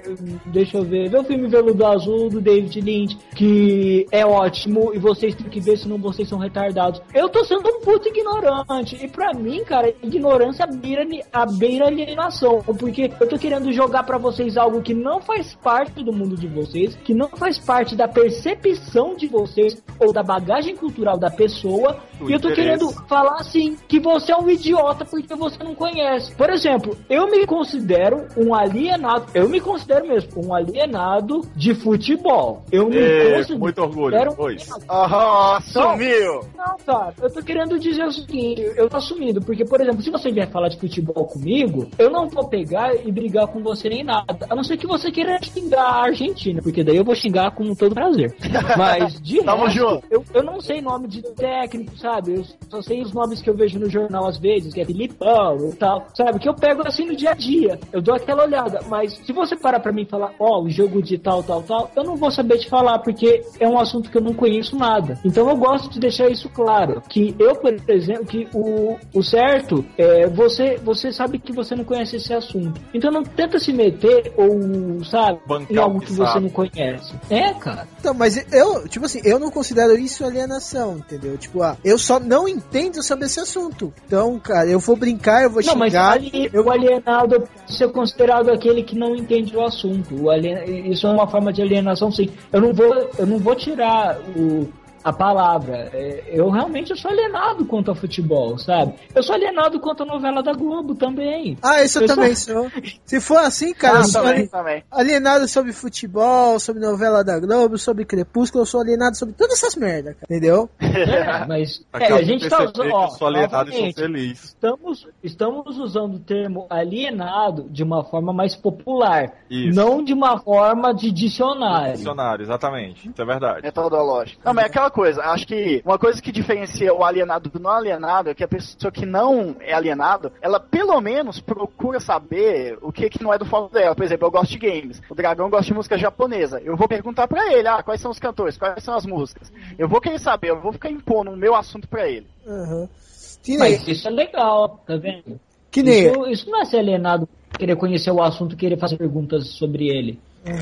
Deixa 0.47 0.79
eu 0.79 0.85
ver, 0.85 1.09
vê 1.09 1.18
o 1.18 1.25
filme 1.25 1.49
Veludo 1.49 1.87
Azul 1.87 2.31
do 2.31 2.41
David 2.41 2.81
Lynch, 2.81 3.18
que 3.35 4.07
é 4.11 4.25
ótimo, 4.25 4.93
e 4.95 4.99
vocês 4.99 5.35
têm 5.35 5.49
que 5.49 5.61
ver, 5.61 5.77
senão 5.77 5.99
vocês 5.99 6.29
são 6.29 6.39
retardados. 6.39 7.03
Eu 7.14 7.29
tô 7.29 7.45
sendo 7.45 7.68
um 7.68 7.81
puto 7.81 8.09
ignorante. 8.09 8.97
E 9.03 9.09
pra 9.09 9.33
mim, 9.33 9.64
cara, 9.64 9.93
ignorância 10.03 10.66
beira, 10.66 11.07
a 11.33 11.47
beira 11.47 11.87
alienação. 11.87 12.62
Porque 12.79 13.11
eu 13.21 13.29
tô 13.29 13.39
querendo 13.39 13.73
jogar 13.73 14.05
pra 14.05 14.18
vocês 14.18 14.57
algo 14.57 14.83
que 14.83 14.95
não 14.95 15.21
faz 15.21 15.55
parte 15.63 16.03
do 16.05 16.13
mundo 16.13 16.37
de 16.37 16.47
vocês, 16.47 16.95
que 16.97 17.15
não 17.15 17.29
faz 17.29 17.59
parte 17.59 17.95
da 17.97 18.09
percepção 18.09 19.15
de 19.15 19.27
vocês 19.27 19.83
ou 19.99 20.13
da 20.13 20.23
bagagem 20.23 20.77
cultural 20.77 21.19
da 21.19 21.31
pessoa. 21.31 21.97
Do 22.19 22.31
e 22.31 22.35
eu 22.35 22.41
tô 22.41 22.51
interesse. 22.51 22.79
querendo 22.79 23.07
falar 23.09 23.37
assim 23.41 23.77
que 23.89 23.99
você 23.99 24.33
é 24.33 24.37
um 24.37 24.49
idiota 24.49 25.05
porque 25.05 25.35
você 25.35 25.63
não 25.63 25.75
conhece. 25.75 26.35
Por 26.35 26.51
exemplo, 26.51 26.97
eu 27.09 27.31
me 27.31 27.47
considero 27.47 28.27
um 28.37 28.55
alienado, 28.55 29.27
eu 29.35 29.49
me 29.49 29.61
considero 29.61 30.07
mesmo 30.07 30.47
um 30.47 30.55
alienado 30.55 31.43
de 31.57 31.75
futebol. 31.75 32.63
Eu 32.71 32.89
me 32.89 32.97
É, 32.99 33.35
considero 33.37 33.59
muito 33.59 33.83
orgulho. 33.83 34.31
um 34.33 34.35
Pois. 34.35 34.69
Aham, 34.89 35.61
sumiu! 35.63 36.41
não, 36.57 36.77
cara, 36.85 37.15
eu 37.23 37.33
tô 37.33 37.43
querendo 37.43 37.79
dizer 37.79 38.05
o 38.05 38.13
seguinte, 38.13 38.61
eu 38.77 38.89
tô 38.89 38.97
assumindo, 38.97 39.41
porque, 39.41 39.65
por 39.65 39.81
exemplo, 39.81 40.03
se 40.03 40.11
você 40.11 40.31
vier 40.31 40.49
falar 40.51 40.69
de 40.69 40.79
futebol 40.79 41.27
comigo, 41.27 41.89
eu 41.99 42.11
não 42.11 42.29
vou 42.29 42.49
pegar 42.49 42.95
e 42.95 43.11
brigar 43.11 43.47
com 43.49 43.61
você 43.63 43.89
nem 43.89 44.05
nada. 44.05 44.47
A 44.49 44.55
não 44.55 44.63
ser 44.65 44.77
que 44.77 44.87
você 44.87 45.11
queira 45.11 45.39
xingar 45.47 45.82
a 45.82 46.03
Argentina, 46.05 46.61
porque 46.62 46.84
daí 46.84 46.97
eu 46.97 47.05
vou 47.05 47.14
xingar 47.14 47.51
com 47.53 47.74
todo 47.74 47.95
prazer. 47.95 48.34
Mas, 48.76 49.20
de 49.20 49.43
Tamo 49.43 49.64
resto, 49.64 49.78
junto. 49.78 50.07
eu, 50.11 50.24
eu 50.34 50.43
não 50.43 50.61
sei 50.61 50.80
nome 50.80 51.09
de 51.09 51.22
técnico, 51.34 51.97
sabe? 51.99 52.34
Eu 52.34 52.45
só 52.68 52.82
sei 52.82 53.03
os 53.03 53.12
nomes 53.12 53.41
que 53.41 53.51
eu 53.51 53.55
vejo 53.55 53.78
no 53.78 53.88
jornal 53.88 54.26
às 54.26 54.38
vezes, 54.38 54.72
que 54.72 54.80
é 54.80 54.84
Filipão 54.84 55.70
e 55.70 55.76
tal, 55.76 56.07
sabe? 56.14 56.38
Que 56.38 56.49
eu 56.49 56.55
pego 56.55 56.86
assim 56.86 57.07
no 57.07 57.16
dia 57.16 57.30
a 57.30 57.34
dia. 57.34 57.78
Eu 57.93 58.01
dou 58.01 58.14
aquela 58.14 58.45
olhada. 58.45 58.80
Mas 58.88 59.14
se 59.24 59.32
você 59.32 59.57
parar 59.57 59.80
pra 59.80 59.93
mim 59.93 60.03
e 60.03 60.07
falar, 60.07 60.32
ó, 60.38 60.62
o 60.62 60.70
jogo 60.70 61.03
de 61.03 61.18
tal, 61.18 61.43
tal, 61.43 61.62
tal, 61.62 61.91
eu 61.95 62.05
não 62.05 62.16
vou 62.16 62.30
saber 62.30 62.59
te 62.59 62.68
falar, 62.68 62.99
porque 62.99 63.43
é 63.59 63.68
um 63.68 63.78
assunto 63.78 64.11
que 64.11 64.16
eu 64.16 64.22
não 64.22 64.34
conheço 64.34 64.76
nada. 64.76 65.18
Então 65.24 65.49
eu 65.49 65.57
gosto 65.57 65.91
de 65.91 66.01
deixar 66.01 66.28
isso 66.30 66.49
claro. 66.49 67.03
Que 67.09 67.34
eu, 67.38 67.55
por 67.57 67.74
exemplo, 67.88 68.26
que 68.26 68.49
o, 68.55 68.97
o 69.14 69.22
certo 69.22 69.84
é 69.97 70.26
você, 70.26 70.76
você 70.82 71.12
sabe 71.12 71.38
que 71.38 71.53
você 71.53 71.74
não 71.74 71.84
conhece 71.84 72.16
esse 72.16 72.32
assunto. 72.32 72.80
Então 72.93 73.11
não 73.11 73.22
tenta 73.22 73.59
se 73.59 73.72
meter 73.72 74.32
ou, 74.36 75.05
sabe, 75.05 75.30
Bancar 75.47 75.70
em 75.72 75.76
algo 75.78 76.01
que 76.01 76.12
você 76.12 76.41
não 76.41 76.49
conhece. 76.49 77.12
É, 77.28 77.53
cara. 77.55 77.87
Então, 77.99 78.14
mas 78.14 78.37
eu, 78.53 78.89
tipo 78.89 79.07
assim, 79.07 79.20
eu 79.24 79.39
não 79.39 79.51
considero 79.51 79.97
isso 79.99 80.24
alienação, 80.24 80.99
entendeu? 80.99 81.37
Tipo, 81.39 81.62
ah, 81.62 81.76
eu 81.85 81.99
só 81.99 82.18
não 82.20 82.49
entendo 82.49 83.03
sobre 83.03 83.26
esse 83.26 83.41
assunto. 83.41 83.93
Então, 84.07 84.39
cara, 84.39 84.68
eu 84.68 84.78
vou 84.78 84.97
brincar, 84.97 85.43
eu 85.43 85.51
vou 85.51 85.62
Não, 85.62 85.76
mas 85.76 85.93
xingar. 85.93 86.12
ali, 86.12 86.51
o 86.55 86.70
alienado 86.70 87.49
ser 87.66 87.89
considerado 87.93 88.51
aquele 88.51 88.83
que 88.83 88.97
não 88.99 89.14
entende 89.14 89.57
o 89.57 89.64
assunto. 89.64 90.14
O 90.22 90.31
alien- 90.31 90.91
Isso 90.91 91.07
é 91.07 91.11
uma 91.11 91.26
forma 91.28 91.53
de 91.53 91.62
alienação, 91.62 92.11
sim. 92.11 92.31
Eu 92.53 92.61
não 92.61 92.72
vou, 92.72 93.11
eu 93.18 93.26
não 93.26 93.39
vou 93.39 93.55
tirar 93.55 94.18
o, 94.37 94.68
a 95.03 95.13
palavra. 95.13 95.91
É, 95.93 96.25
Eu 96.33 96.49
realmente 96.51 96.95
sou 96.97 97.11
alienado 97.11 97.65
quanto 97.65 97.91
ao 97.91 97.95
futebol, 97.95 98.57
sabe? 98.59 98.95
Eu 99.15 99.23
sou 99.23 99.35
alienado 99.35 99.81
quanto 99.81 100.03
à 100.03 100.07
novela 100.07 100.43
da 100.43 100.53
Globo 100.53 100.95
também. 100.95 101.57
Ah, 101.63 101.83
isso 101.83 101.99
eu, 101.99 102.03
Eu 102.03 102.09
sou- 102.09 102.17
também 102.17 102.35
sou. 102.35 102.71
Se 103.05 103.21
for 103.21 103.39
assim, 103.39 103.73
cara, 103.75 103.97
eu 103.97 104.01
Ah, 104.01 104.05
sou 104.05 104.23
também, 104.23 104.39
ali- 104.41 104.49
também. 104.49 104.85
alienado 104.91 105.49
sobre 105.49 105.73
futebol, 105.73 106.59
sobre 106.59 106.83
novela 106.83 107.23
da 107.25 107.39
Globo, 107.39 107.79
sobre 107.79 108.05
Crepúsculo, 108.05 108.63
eu 108.63 108.67
sou 108.67 108.81
alienado 108.81 109.17
sobre 109.17 109.35
todas 109.35 109.55
essas 109.57 109.75
merdas, 109.77 110.15
cara. 110.15 110.27
Entendeu? 110.29 110.69
É, 110.81 111.47
mas 111.47 111.83
é, 111.95 112.13
a 112.13 112.23
gente 112.23 112.49
tá 112.49 112.63
usando. 112.65 112.93
Ó, 112.93 113.05
eu 113.05 113.11
sou 113.11 113.27
alienado 113.29 113.71
e 113.71 113.73
sou 113.75 113.93
feliz. 113.93 114.45
Estamos, 114.45 115.07
estamos 115.23 115.79
usando 115.79 116.15
o 116.17 116.19
termo 116.19 116.67
alienado 116.69 117.67
de 117.71 117.83
uma 117.83 118.05
forma 118.05 118.33
mais 118.33 118.55
popular, 118.55 119.33
Isso. 119.51 119.75
não 119.75 120.03
de 120.05 120.13
uma 120.13 120.39
forma 120.41 120.93
de 120.95 121.11
dicionário. 121.11 121.95
Dicionário, 121.97 122.43
exatamente. 122.43 123.09
Isso 123.09 123.21
é 123.23 123.25
verdade. 123.25 123.63
Metodológico. 123.63 124.41
Não, 124.45 124.53
mas 124.55 124.65
é 124.65 124.69
aquela 124.69 124.89
coisa, 124.91 125.22
acho 125.22 125.47
que 125.47 125.82
uma 125.84 125.99
coisa 125.99 126.20
que 126.20 126.32
diferencia 126.32 126.93
o 126.93 127.05
alienado 127.05 127.49
do 127.49 127.59
não 127.59 127.70
alienado 127.70 128.30
é 128.30 128.34
que 128.34 128.45
a 128.45 128.49
pessoa 128.49 128.91
que 128.91 129.07
não 129.07 129.57
é 129.61 129.72
alienado, 129.72 130.32
ela 130.41 130.59
pelo 130.59 131.01
menos 131.01 131.41
procura 131.41 132.01
saber 132.01 132.78
o 132.82 132.93
que, 132.93 133.09
que 133.09 133.22
não 133.22 133.32
é 133.32 133.38
do 133.38 133.47
foco 133.47 133.72
dela. 133.72 133.95
Por 133.95 134.05
exemplo, 134.05 134.26
eu 134.26 134.30
gosto 134.30 134.53
de 134.53 134.59
games, 134.59 135.01
o 135.09 135.14
Dragão 135.14 135.49
gosta 135.49 135.66
de 135.66 135.74
música 135.74 135.99
japonesa. 135.99 136.61
Eu 136.61 136.76
vou 136.76 136.88
perguntar 136.88 137.28
pra 137.28 137.53
ele, 137.53 137.68
ah, 137.68 137.82
quais 137.82 138.01
são 138.01 138.11
os 138.11 138.18
cantores, 138.18 138.59
quais 138.59 138.82
são 138.82 138.95
as 138.95 139.07
músicas. 139.07 139.53
Eu 139.78 139.88
vou 139.88 140.01
querer 140.01 140.18
saber, 140.18 140.51
eu 140.51 140.61
vou 140.61 140.72
ficar 140.72 140.91
impondo 140.91 141.30
o 141.30 141.36
meu 141.36 141.55
assunto 141.55 141.88
pra 141.88 142.09
ele. 142.09 142.26
Nem, 142.47 143.59
Mas 143.59 143.88
isso 143.88 144.09
é 144.09 144.11
legal, 144.11 144.82
tá 144.86 144.97
vendo? 144.97 145.41
que 145.70 145.82
nem 145.82 146.11
Isso, 146.11 146.26
isso 146.26 146.51
não 146.51 146.61
é 146.61 146.64
ser 146.64 146.78
alienado, 146.78 147.28
querer 147.59 147.76
conhecer 147.76 148.11
o 148.11 148.22
assunto, 148.22 148.57
querer 148.57 148.78
fazer 148.78 148.97
perguntas 148.97 149.49
sobre 149.51 149.88
ele. 149.88 150.18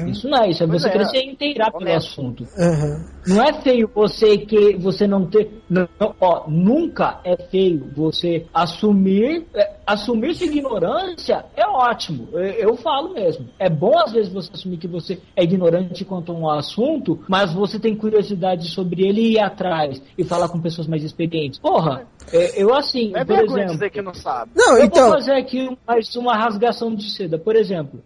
Isso 0.09 0.29
não 0.29 0.43
é, 0.43 0.51
isso 0.51 0.65
é 0.65 0.67
Pois 0.67 0.83
você 0.83 0.89
é. 0.89 0.91
querer 0.93 1.05
se 1.07 1.19
inteirar 1.19 1.71
pelo 1.71 1.93
assunto. 1.95 2.45
Aham. 2.59 3.05
Não 3.29 3.43
é 3.43 3.53
feio 3.63 3.89
você 3.95 4.37
que 4.39 4.77
você 4.77 5.07
não 5.07 5.27
ter. 5.27 5.63
Não, 5.71 5.87
ó, 6.21 6.45
nunca 6.49 7.21
é 7.25 7.37
feio 7.37 7.89
você 7.95 8.45
assumir. 8.53 9.47
é, 9.55 9.77
assumir 9.87 10.35
sua 10.35 10.47
ignorância 10.47 11.45
é 11.57 11.65
ótimo. 11.67 12.29
Eu, 12.33 12.41
eu 12.41 12.77
falo 12.77 13.15
mesmo. 13.15 13.47
É 13.59 13.71
bom 13.71 13.97
às 13.99 14.13
vezes 14.13 14.33
você 14.33 14.51
assumir 14.53 14.79
que 14.79 14.89
você 14.89 15.19
é 15.37 15.45
ignorante 15.45 16.05
quanto 16.05 16.33
a 16.33 16.35
um 16.35 16.51
assunto, 16.51 17.21
mas 17.29 17.53
você 17.53 17.79
tem 17.79 17.95
curiosidade 17.95 18.69
sobre 18.71 19.07
ele 19.07 19.21
e 19.21 19.33
ir 19.35 19.39
atrás 19.41 20.03
e 20.17 20.25
falar 20.25 20.49
com 20.49 20.61
pessoas 20.61 20.87
mais 20.89 21.05
experientes. 21.05 21.59
Porra, 21.59 22.07
é, 22.33 22.61
eu 22.63 22.75
assim, 22.75 23.11
Não 23.13 23.21
é 23.21 23.25
por 23.25 23.39
exemplo. 23.39 23.73
dizer 23.75 23.91
que 23.91 24.03
não 24.03 24.15
sabe. 24.15 24.51
Não, 24.57 24.77
Eu 24.77 24.85
então. 24.85 25.05
vou 25.05 25.13
fazer 25.13 25.33
aqui 25.33 25.77
mais 25.87 26.15
uma 26.17 26.35
rasgação 26.37 26.95
de 26.95 27.11
seda. 27.11 27.39
Por 27.39 27.55
exemplo, 27.57 28.01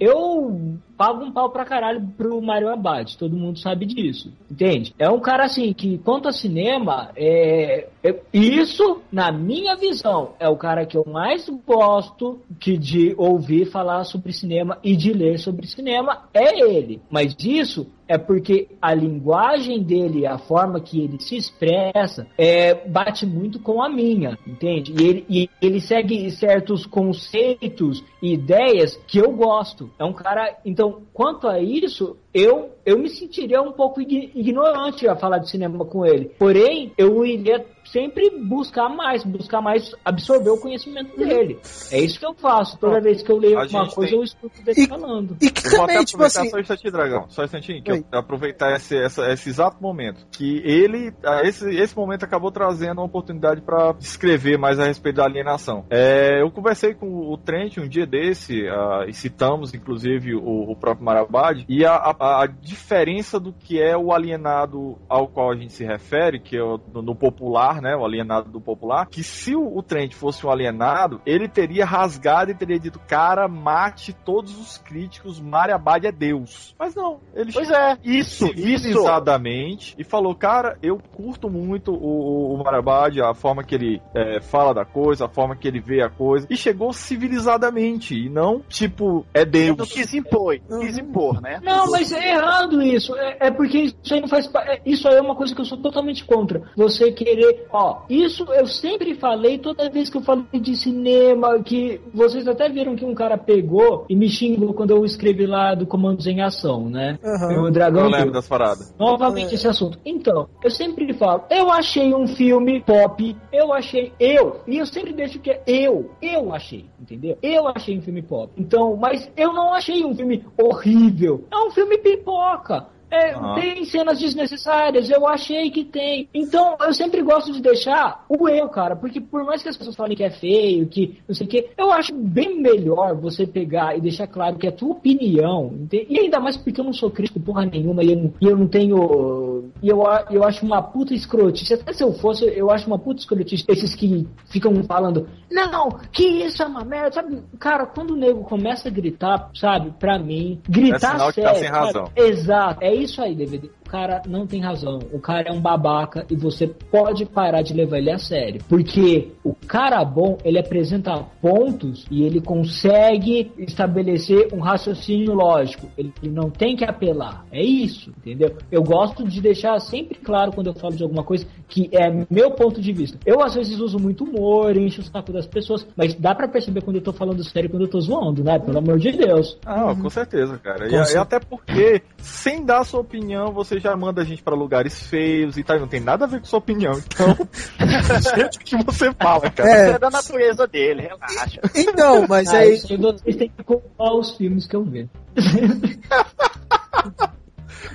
eu- 0.00 0.78
eu 0.98 1.06
pago 1.06 1.24
um 1.24 1.30
pau 1.30 1.50
pra 1.50 1.64
caralho 1.64 2.00
pro 2.16 2.42
Mario 2.42 2.68
Abad, 2.68 3.16
todo 3.16 3.36
mundo 3.36 3.58
sabe 3.60 3.86
disso, 3.86 4.32
entende? 4.50 4.92
É 4.98 5.08
um 5.08 5.20
cara 5.20 5.44
assim 5.44 5.72
que, 5.72 5.96
quanto 5.98 6.28
a 6.28 6.32
cinema, 6.32 7.10
é, 7.16 7.86
é- 8.02 8.20
isso, 8.32 9.00
na 9.10 9.30
minha 9.30 9.76
visão, 9.76 10.32
é 10.40 10.48
o 10.48 10.56
cara 10.56 10.84
que 10.84 10.96
eu 10.96 11.04
mais 11.06 11.48
gosto 11.64 12.40
que 12.58 12.76
de 12.76 13.14
ouvir 13.16 13.66
falar 13.66 14.02
sobre 14.04 14.32
cinema 14.32 14.78
e 14.82 14.96
de 14.96 15.12
ler 15.12 15.38
sobre 15.38 15.68
cinema, 15.68 16.24
é 16.34 16.60
ele. 16.60 17.00
Mas 17.08 17.36
isso 17.38 17.86
é 18.08 18.16
porque 18.16 18.68
a 18.80 18.94
linguagem 18.94 19.82
dele, 19.82 20.26
a 20.26 20.38
forma 20.38 20.80
que 20.80 21.00
ele 21.00 21.20
se 21.20 21.36
expressa, 21.36 22.26
é, 22.36 22.74
bate 22.88 23.26
muito 23.26 23.60
com 23.60 23.82
a 23.82 23.88
minha, 23.88 24.38
entende? 24.46 24.94
E 24.98 25.06
ele, 25.06 25.26
e 25.28 25.50
ele 25.60 25.80
segue 25.80 26.30
certos 26.30 26.86
conceitos 26.86 28.02
e 28.22 28.32
ideias 28.32 28.96
que 29.06 29.18
eu 29.18 29.30
gosto. 29.32 29.90
É 29.98 30.04
um 30.04 30.12
cara. 30.12 30.58
Então, 30.64 31.02
quanto 31.12 31.46
a 31.46 31.60
isso, 31.60 32.16
eu, 32.34 32.70
eu 32.84 32.98
me 32.98 33.08
sentiria 33.08 33.60
um 33.62 33.72
pouco 33.72 34.00
ign- 34.00 34.30
ignorante 34.34 35.08
a 35.08 35.16
falar 35.16 35.38
de 35.38 35.50
cinema 35.50 35.84
com 35.84 36.04
ele. 36.04 36.26
Porém, 36.38 36.92
eu 36.96 37.24
iria 37.24 37.64
sempre 37.84 38.28
buscar 38.38 38.88
mais, 38.90 39.24
buscar 39.24 39.62
mais, 39.62 39.94
absorver 40.04 40.50
o 40.50 40.58
conhecimento 40.60 41.16
dele. 41.16 41.58
É 41.90 41.98
isso 42.00 42.18
que 42.18 42.26
eu 42.26 42.34
faço. 42.34 42.78
Toda 42.78 43.00
vez 43.00 43.22
que 43.22 43.32
eu 43.32 43.38
leio 43.38 43.58
A 43.58 43.62
alguma 43.62 43.88
coisa, 43.88 44.10
tem- 44.10 44.18
eu 44.18 44.24
escuto 44.24 44.52
ele 44.66 44.80
E- 44.82 44.86
falando. 44.86 45.36
E 45.40 45.50
que 45.50 45.66
Eu 45.66 45.70
vou 45.70 45.82
até 45.84 45.92
também, 45.94 46.04
tipo 46.04 46.22
aproveitar 46.22 46.40
assim. 46.42 46.50
só 46.50 46.56
um 46.56 46.60
instantinho, 46.60 46.92
Dragão. 46.92 47.24
Só 47.30 47.42
um 47.42 47.44
instantinho, 47.46 47.82
que 47.82 47.90
eu 47.90 47.94
Oi. 47.96 48.04
aproveitar 48.12 48.76
esse, 48.76 48.94
essa- 48.96 49.32
esse 49.32 49.48
exato 49.48 49.82
momento. 49.82 50.26
Que 50.30 50.58
ele, 50.66 51.12
esse, 51.44 51.68
esse 51.76 51.96
momento 51.96 52.24
acabou 52.24 52.50
trazendo 52.50 52.98
uma 52.98 53.06
oportunidade 53.06 53.62
pra 53.62 53.94
escrever 53.98 54.58
mais 54.58 54.78
a 54.78 54.84
respeito 54.84 55.16
da 55.16 55.24
alienação. 55.24 55.86
É, 55.88 56.42
eu 56.42 56.50
conversei 56.50 56.92
com 56.94 57.06
o 57.06 57.38
Trent 57.38 57.78
um 57.78 57.88
dia 57.88 58.06
desse, 58.06 58.68
ah, 58.68 59.06
e 59.08 59.14
citamos 59.14 59.72
inclusive 59.72 60.34
o, 60.34 60.70
o 60.70 60.76
próprio 60.76 61.06
Marabad, 61.06 61.64
e 61.68 61.86
a, 61.86 61.94
a- 61.94 62.16
a 62.42 62.46
diferença 62.46 63.38
do 63.38 63.52
que 63.52 63.80
é 63.80 63.96
o 63.96 64.12
alienado 64.12 64.98
ao 65.08 65.28
qual 65.28 65.50
a 65.50 65.56
gente 65.56 65.72
se 65.72 65.84
refere, 65.84 66.40
que 66.40 66.56
é 66.56 66.62
o, 66.62 66.78
no, 66.92 67.02
no 67.02 67.14
popular, 67.14 67.80
né? 67.80 67.96
O 67.96 68.04
alienado 68.04 68.50
do 68.50 68.60
popular, 68.60 69.06
que 69.06 69.22
se 69.22 69.54
o, 69.54 69.76
o 69.76 69.82
Trent 69.82 70.14
fosse 70.14 70.46
um 70.46 70.50
alienado, 70.50 71.20
ele 71.24 71.48
teria 71.48 71.84
rasgado 71.84 72.50
e 72.50 72.54
teria 72.54 72.78
dito, 72.78 72.98
cara, 73.00 73.48
mate 73.48 74.12
todos 74.12 74.58
os 74.58 74.78
críticos, 74.78 75.40
Marabad 75.40 76.04
é 76.04 76.12
Deus. 76.12 76.74
Mas 76.78 76.94
não, 76.94 77.20
ele 77.34 77.52
Pois 77.52 77.70
é, 77.70 77.96
isso, 78.04 78.46
isso. 78.46 78.54
civilizadamente 78.54 79.94
e 79.98 80.04
falou, 80.04 80.34
cara, 80.34 80.78
eu 80.82 80.98
curto 80.98 81.48
muito 81.50 81.92
o, 81.92 82.54
o 82.54 82.62
Marabad, 82.62 83.20
a 83.20 83.34
forma 83.34 83.64
que 83.64 83.74
ele 83.74 84.02
é, 84.14 84.40
fala 84.40 84.72
da 84.72 84.84
coisa, 84.84 85.26
a 85.26 85.28
forma 85.28 85.56
que 85.56 85.66
ele 85.66 85.80
vê 85.80 86.02
a 86.02 86.10
coisa, 86.10 86.46
e 86.50 86.56
chegou 86.56 86.92
civilizadamente, 86.92 88.14
e 88.14 88.28
não, 88.28 88.60
tipo, 88.68 89.26
é 89.32 89.44
Não 89.44 89.50
Deus. 89.50 89.92
quis 89.92 90.14
impor, 90.14 90.58
quis 90.80 90.98
impor, 90.98 91.40
né? 91.40 91.60
Não, 91.62 91.90
mas 91.90 92.07
é 92.12 92.34
errado 92.34 92.82
isso. 92.82 93.14
É, 93.16 93.36
é 93.40 93.50
porque 93.50 93.78
isso 93.78 94.14
aí 94.14 94.20
não 94.20 94.28
faz 94.28 94.50
é, 94.66 94.80
Isso 94.84 95.08
aí 95.08 95.16
é 95.16 95.20
uma 95.20 95.34
coisa 95.34 95.54
que 95.54 95.60
eu 95.60 95.64
sou 95.64 95.78
totalmente 95.78 96.24
contra. 96.24 96.62
Você 96.76 97.12
querer. 97.12 97.66
Ó, 97.72 98.02
isso 98.08 98.44
eu 98.52 98.66
sempre 98.66 99.14
falei 99.14 99.58
toda 99.58 99.90
vez 99.90 100.10
que 100.10 100.16
eu 100.16 100.22
falei 100.22 100.44
de 100.60 100.76
cinema, 100.76 101.62
que 101.62 102.00
vocês 102.12 102.46
até 102.46 102.68
viram 102.68 102.96
que 102.96 103.04
um 103.04 103.14
cara 103.14 103.36
pegou 103.36 104.06
e 104.08 104.16
me 104.16 104.28
xingou 104.28 104.74
quando 104.74 104.90
eu 104.90 105.04
escrevi 105.04 105.46
lá 105.46 105.74
do 105.74 105.86
Comandos 105.86 106.26
em 106.26 106.40
Ação, 106.40 106.88
né? 106.88 107.18
Aham. 107.24 107.62
O 107.62 107.70
Dragão. 107.70 108.04
Eu 108.04 108.10
lembro 108.10 108.32
das 108.32 108.48
paradas. 108.48 108.94
Novamente 108.98 109.54
esse 109.54 109.66
assunto. 109.66 109.98
Então, 110.04 110.48
eu 110.62 110.70
sempre 110.70 111.12
falo, 111.14 111.44
eu 111.50 111.70
achei 111.70 112.14
um 112.14 112.26
filme 112.26 112.80
pop, 112.80 113.36
eu 113.52 113.72
achei, 113.72 114.12
eu, 114.18 114.60
e 114.66 114.78
eu 114.78 114.86
sempre 114.86 115.12
deixo 115.12 115.38
que 115.38 115.50
é 115.50 115.62
eu, 115.66 116.10
eu 116.22 116.54
achei, 116.54 116.86
entendeu? 117.00 117.36
Eu 117.42 117.68
achei 117.68 117.98
um 117.98 118.02
filme 118.02 118.22
pop. 118.22 118.52
Então, 118.56 118.96
mas 118.96 119.30
eu 119.36 119.52
não 119.52 119.74
achei 119.74 120.04
um 120.04 120.14
filme 120.14 120.44
horrível. 120.60 121.44
É 121.52 121.56
um 121.56 121.70
filme 121.70 121.97
pipoca. 122.02 122.97
É, 123.10 123.34
Aham. 123.34 123.54
Tem 123.54 123.84
cenas 123.84 124.18
desnecessárias, 124.18 125.08
eu 125.10 125.26
achei 125.26 125.70
que 125.70 125.84
tem. 125.84 126.28
Então, 126.34 126.76
eu 126.80 126.92
sempre 126.92 127.22
gosto 127.22 127.52
de 127.52 127.60
deixar 127.62 128.24
o 128.28 128.48
eu, 128.48 128.68
cara, 128.68 128.94
porque 128.96 129.20
por 129.20 129.44
mais 129.44 129.62
que 129.62 129.68
as 129.68 129.76
pessoas 129.76 129.96
falem 129.96 130.16
que 130.16 130.22
é 130.24 130.30
feio, 130.30 130.86
que 130.88 131.18
não 131.26 131.34
sei 131.34 131.46
o 131.46 131.50
que, 131.50 131.68
eu 131.76 131.90
acho 131.92 132.14
bem 132.14 132.60
melhor 132.60 133.14
você 133.16 133.46
pegar 133.46 133.96
e 133.96 134.00
deixar 134.00 134.26
claro 134.26 134.56
que 134.56 134.66
é 134.66 134.70
a 134.70 134.72
tua 134.72 134.90
opinião, 134.90 135.72
ente- 135.80 136.06
e 136.08 136.18
ainda 136.18 136.38
mais 136.40 136.56
porque 136.56 136.80
eu 136.80 136.84
não 136.84 136.92
sou 136.92 137.10
crítico 137.10 137.40
porra 137.40 137.64
nenhuma 137.64 138.02
e 138.04 138.12
eu 138.12 138.16
não, 138.16 138.34
eu 138.40 138.56
não 138.56 138.66
tenho. 138.66 139.70
E 139.82 139.88
eu, 139.88 140.02
eu 140.30 140.44
acho 140.44 140.64
uma 140.64 140.82
puta 140.82 141.14
escrotice. 141.14 141.74
Até 141.74 141.92
se 141.92 142.02
eu 142.02 142.12
fosse, 142.12 142.44
eu 142.44 142.70
acho 142.70 142.86
uma 142.86 142.98
puta 142.98 143.20
escrotice 143.20 143.64
esses 143.68 143.94
que 143.94 144.26
ficam 144.46 144.74
falando, 144.84 145.28
não, 145.50 145.88
que 146.12 146.24
isso 146.24 146.62
é 146.62 146.66
uma 146.66 146.84
merda, 146.84 147.12
sabe? 147.12 147.42
Cara, 147.58 147.86
quando 147.86 148.12
o 148.12 148.16
nego 148.16 148.42
começa 148.44 148.88
a 148.88 148.90
gritar, 148.90 149.50
sabe, 149.54 149.92
pra 149.98 150.18
mim, 150.18 150.60
gritar 150.68 150.96
É 150.96 151.12
sinal 151.12 151.32
que 151.32 151.40
tá 151.40 151.54
sério, 151.54 151.60
sem 151.60 151.68
sabe? 151.68 151.86
razão. 151.86 152.10
Exato, 152.16 152.78
é 152.84 152.94
isso 152.98 153.22
aí, 153.22 153.34
DVD. 153.34 153.70
O 153.88 153.90
cara 153.90 154.20
não 154.28 154.46
tem 154.46 154.60
razão. 154.60 154.98
O 155.14 155.18
cara 155.18 155.48
é 155.48 155.50
um 155.50 155.62
babaca 155.62 156.26
e 156.30 156.36
você 156.36 156.66
pode 156.66 157.24
parar 157.24 157.62
de 157.62 157.72
levar 157.72 157.96
ele 157.96 158.10
a 158.10 158.18
sério. 158.18 158.60
Porque 158.68 159.32
o 159.42 159.54
cara 159.54 160.04
bom, 160.04 160.36
ele 160.44 160.58
apresenta 160.58 161.24
pontos 161.40 162.04
e 162.10 162.22
ele 162.22 162.38
consegue 162.38 163.50
estabelecer 163.56 164.52
um 164.52 164.60
raciocínio 164.60 165.32
lógico. 165.32 165.88
Ele, 165.96 166.12
não 166.24 166.50
tem 166.50 166.76
que 166.76 166.84
apelar. 166.84 167.46
É 167.50 167.62
isso, 167.62 168.10
entendeu? 168.10 168.54
Eu 168.70 168.82
gosto 168.82 169.26
de 169.26 169.40
deixar 169.40 169.80
sempre 169.80 170.18
claro 170.18 170.52
quando 170.52 170.66
eu 170.66 170.74
falo 170.74 170.94
de 170.94 171.02
alguma 171.02 171.24
coisa 171.24 171.46
que 171.66 171.88
é 171.90 172.10
meu 172.30 172.50
ponto 172.50 172.82
de 172.82 172.92
vista. 172.92 173.18
Eu 173.24 173.42
às 173.42 173.54
vezes 173.54 173.80
uso 173.80 173.98
muito 173.98 174.24
humor, 174.24 174.76
encho 174.76 175.00
o 175.00 175.04
saco 175.04 175.32
das 175.32 175.46
pessoas, 175.46 175.86
mas 175.96 176.14
dá 176.14 176.34
pra 176.34 176.46
perceber 176.46 176.82
quando 176.82 176.96
eu 176.96 177.02
tô 177.02 177.12
falando 177.14 177.42
sério 177.42 177.68
e 177.68 177.70
quando 177.70 177.84
eu 177.84 177.90
tô 177.90 178.00
zoando, 178.02 178.44
né? 178.44 178.58
Pelo 178.58 178.78
amor 178.78 178.98
de 178.98 179.12
Deus. 179.12 179.58
Ah, 179.64 179.94
com 179.94 180.10
certeza, 180.10 180.58
cara. 180.58 180.86
E, 180.86 180.90
Com 180.90 180.96
e 180.96 180.98
certeza. 180.98 181.22
até 181.22 181.40
porque, 181.40 182.02
sem 182.18 182.66
dar 182.66 182.84
sua 182.84 183.00
opinião, 183.00 183.50
você 183.50 183.77
já 183.78 183.96
manda 183.96 184.22
a 184.22 184.24
gente 184.24 184.42
pra 184.42 184.54
lugares 184.54 185.06
feios 185.06 185.56
e 185.56 185.62
tal. 185.64 185.78
Não 185.80 185.88
tem 185.88 186.00
nada 186.00 186.24
a 186.24 186.28
ver 186.28 186.40
com 186.40 186.46
sua 186.46 186.58
opinião. 186.58 186.92
Então, 186.92 187.36
gente, 188.36 188.56
o 188.58 188.60
que 188.60 188.84
você 188.84 189.12
fala, 189.12 189.50
cara? 189.50 189.70
É. 189.70 189.90
É 189.90 189.98
da 189.98 190.10
natureza 190.10 190.66
dele, 190.66 191.02
relaxa. 191.02 191.60
Então, 191.74 192.26
mas 192.28 192.48
Ah, 192.52 192.58
aí. 192.58 192.76
vocês 192.78 193.36
têm 193.36 193.48
que 193.50 193.62
comprar 193.64 194.12
os 194.14 194.36
filmes 194.36 194.66
que 194.66 194.76
eu 194.76 194.84
vejo. 194.84 195.08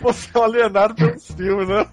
Você 0.02 0.30
é 0.34 0.40
um 0.40 0.44
alienado 0.44 0.96
pelos 0.96 1.28
filmes, 1.32 1.68
né? 1.68 1.86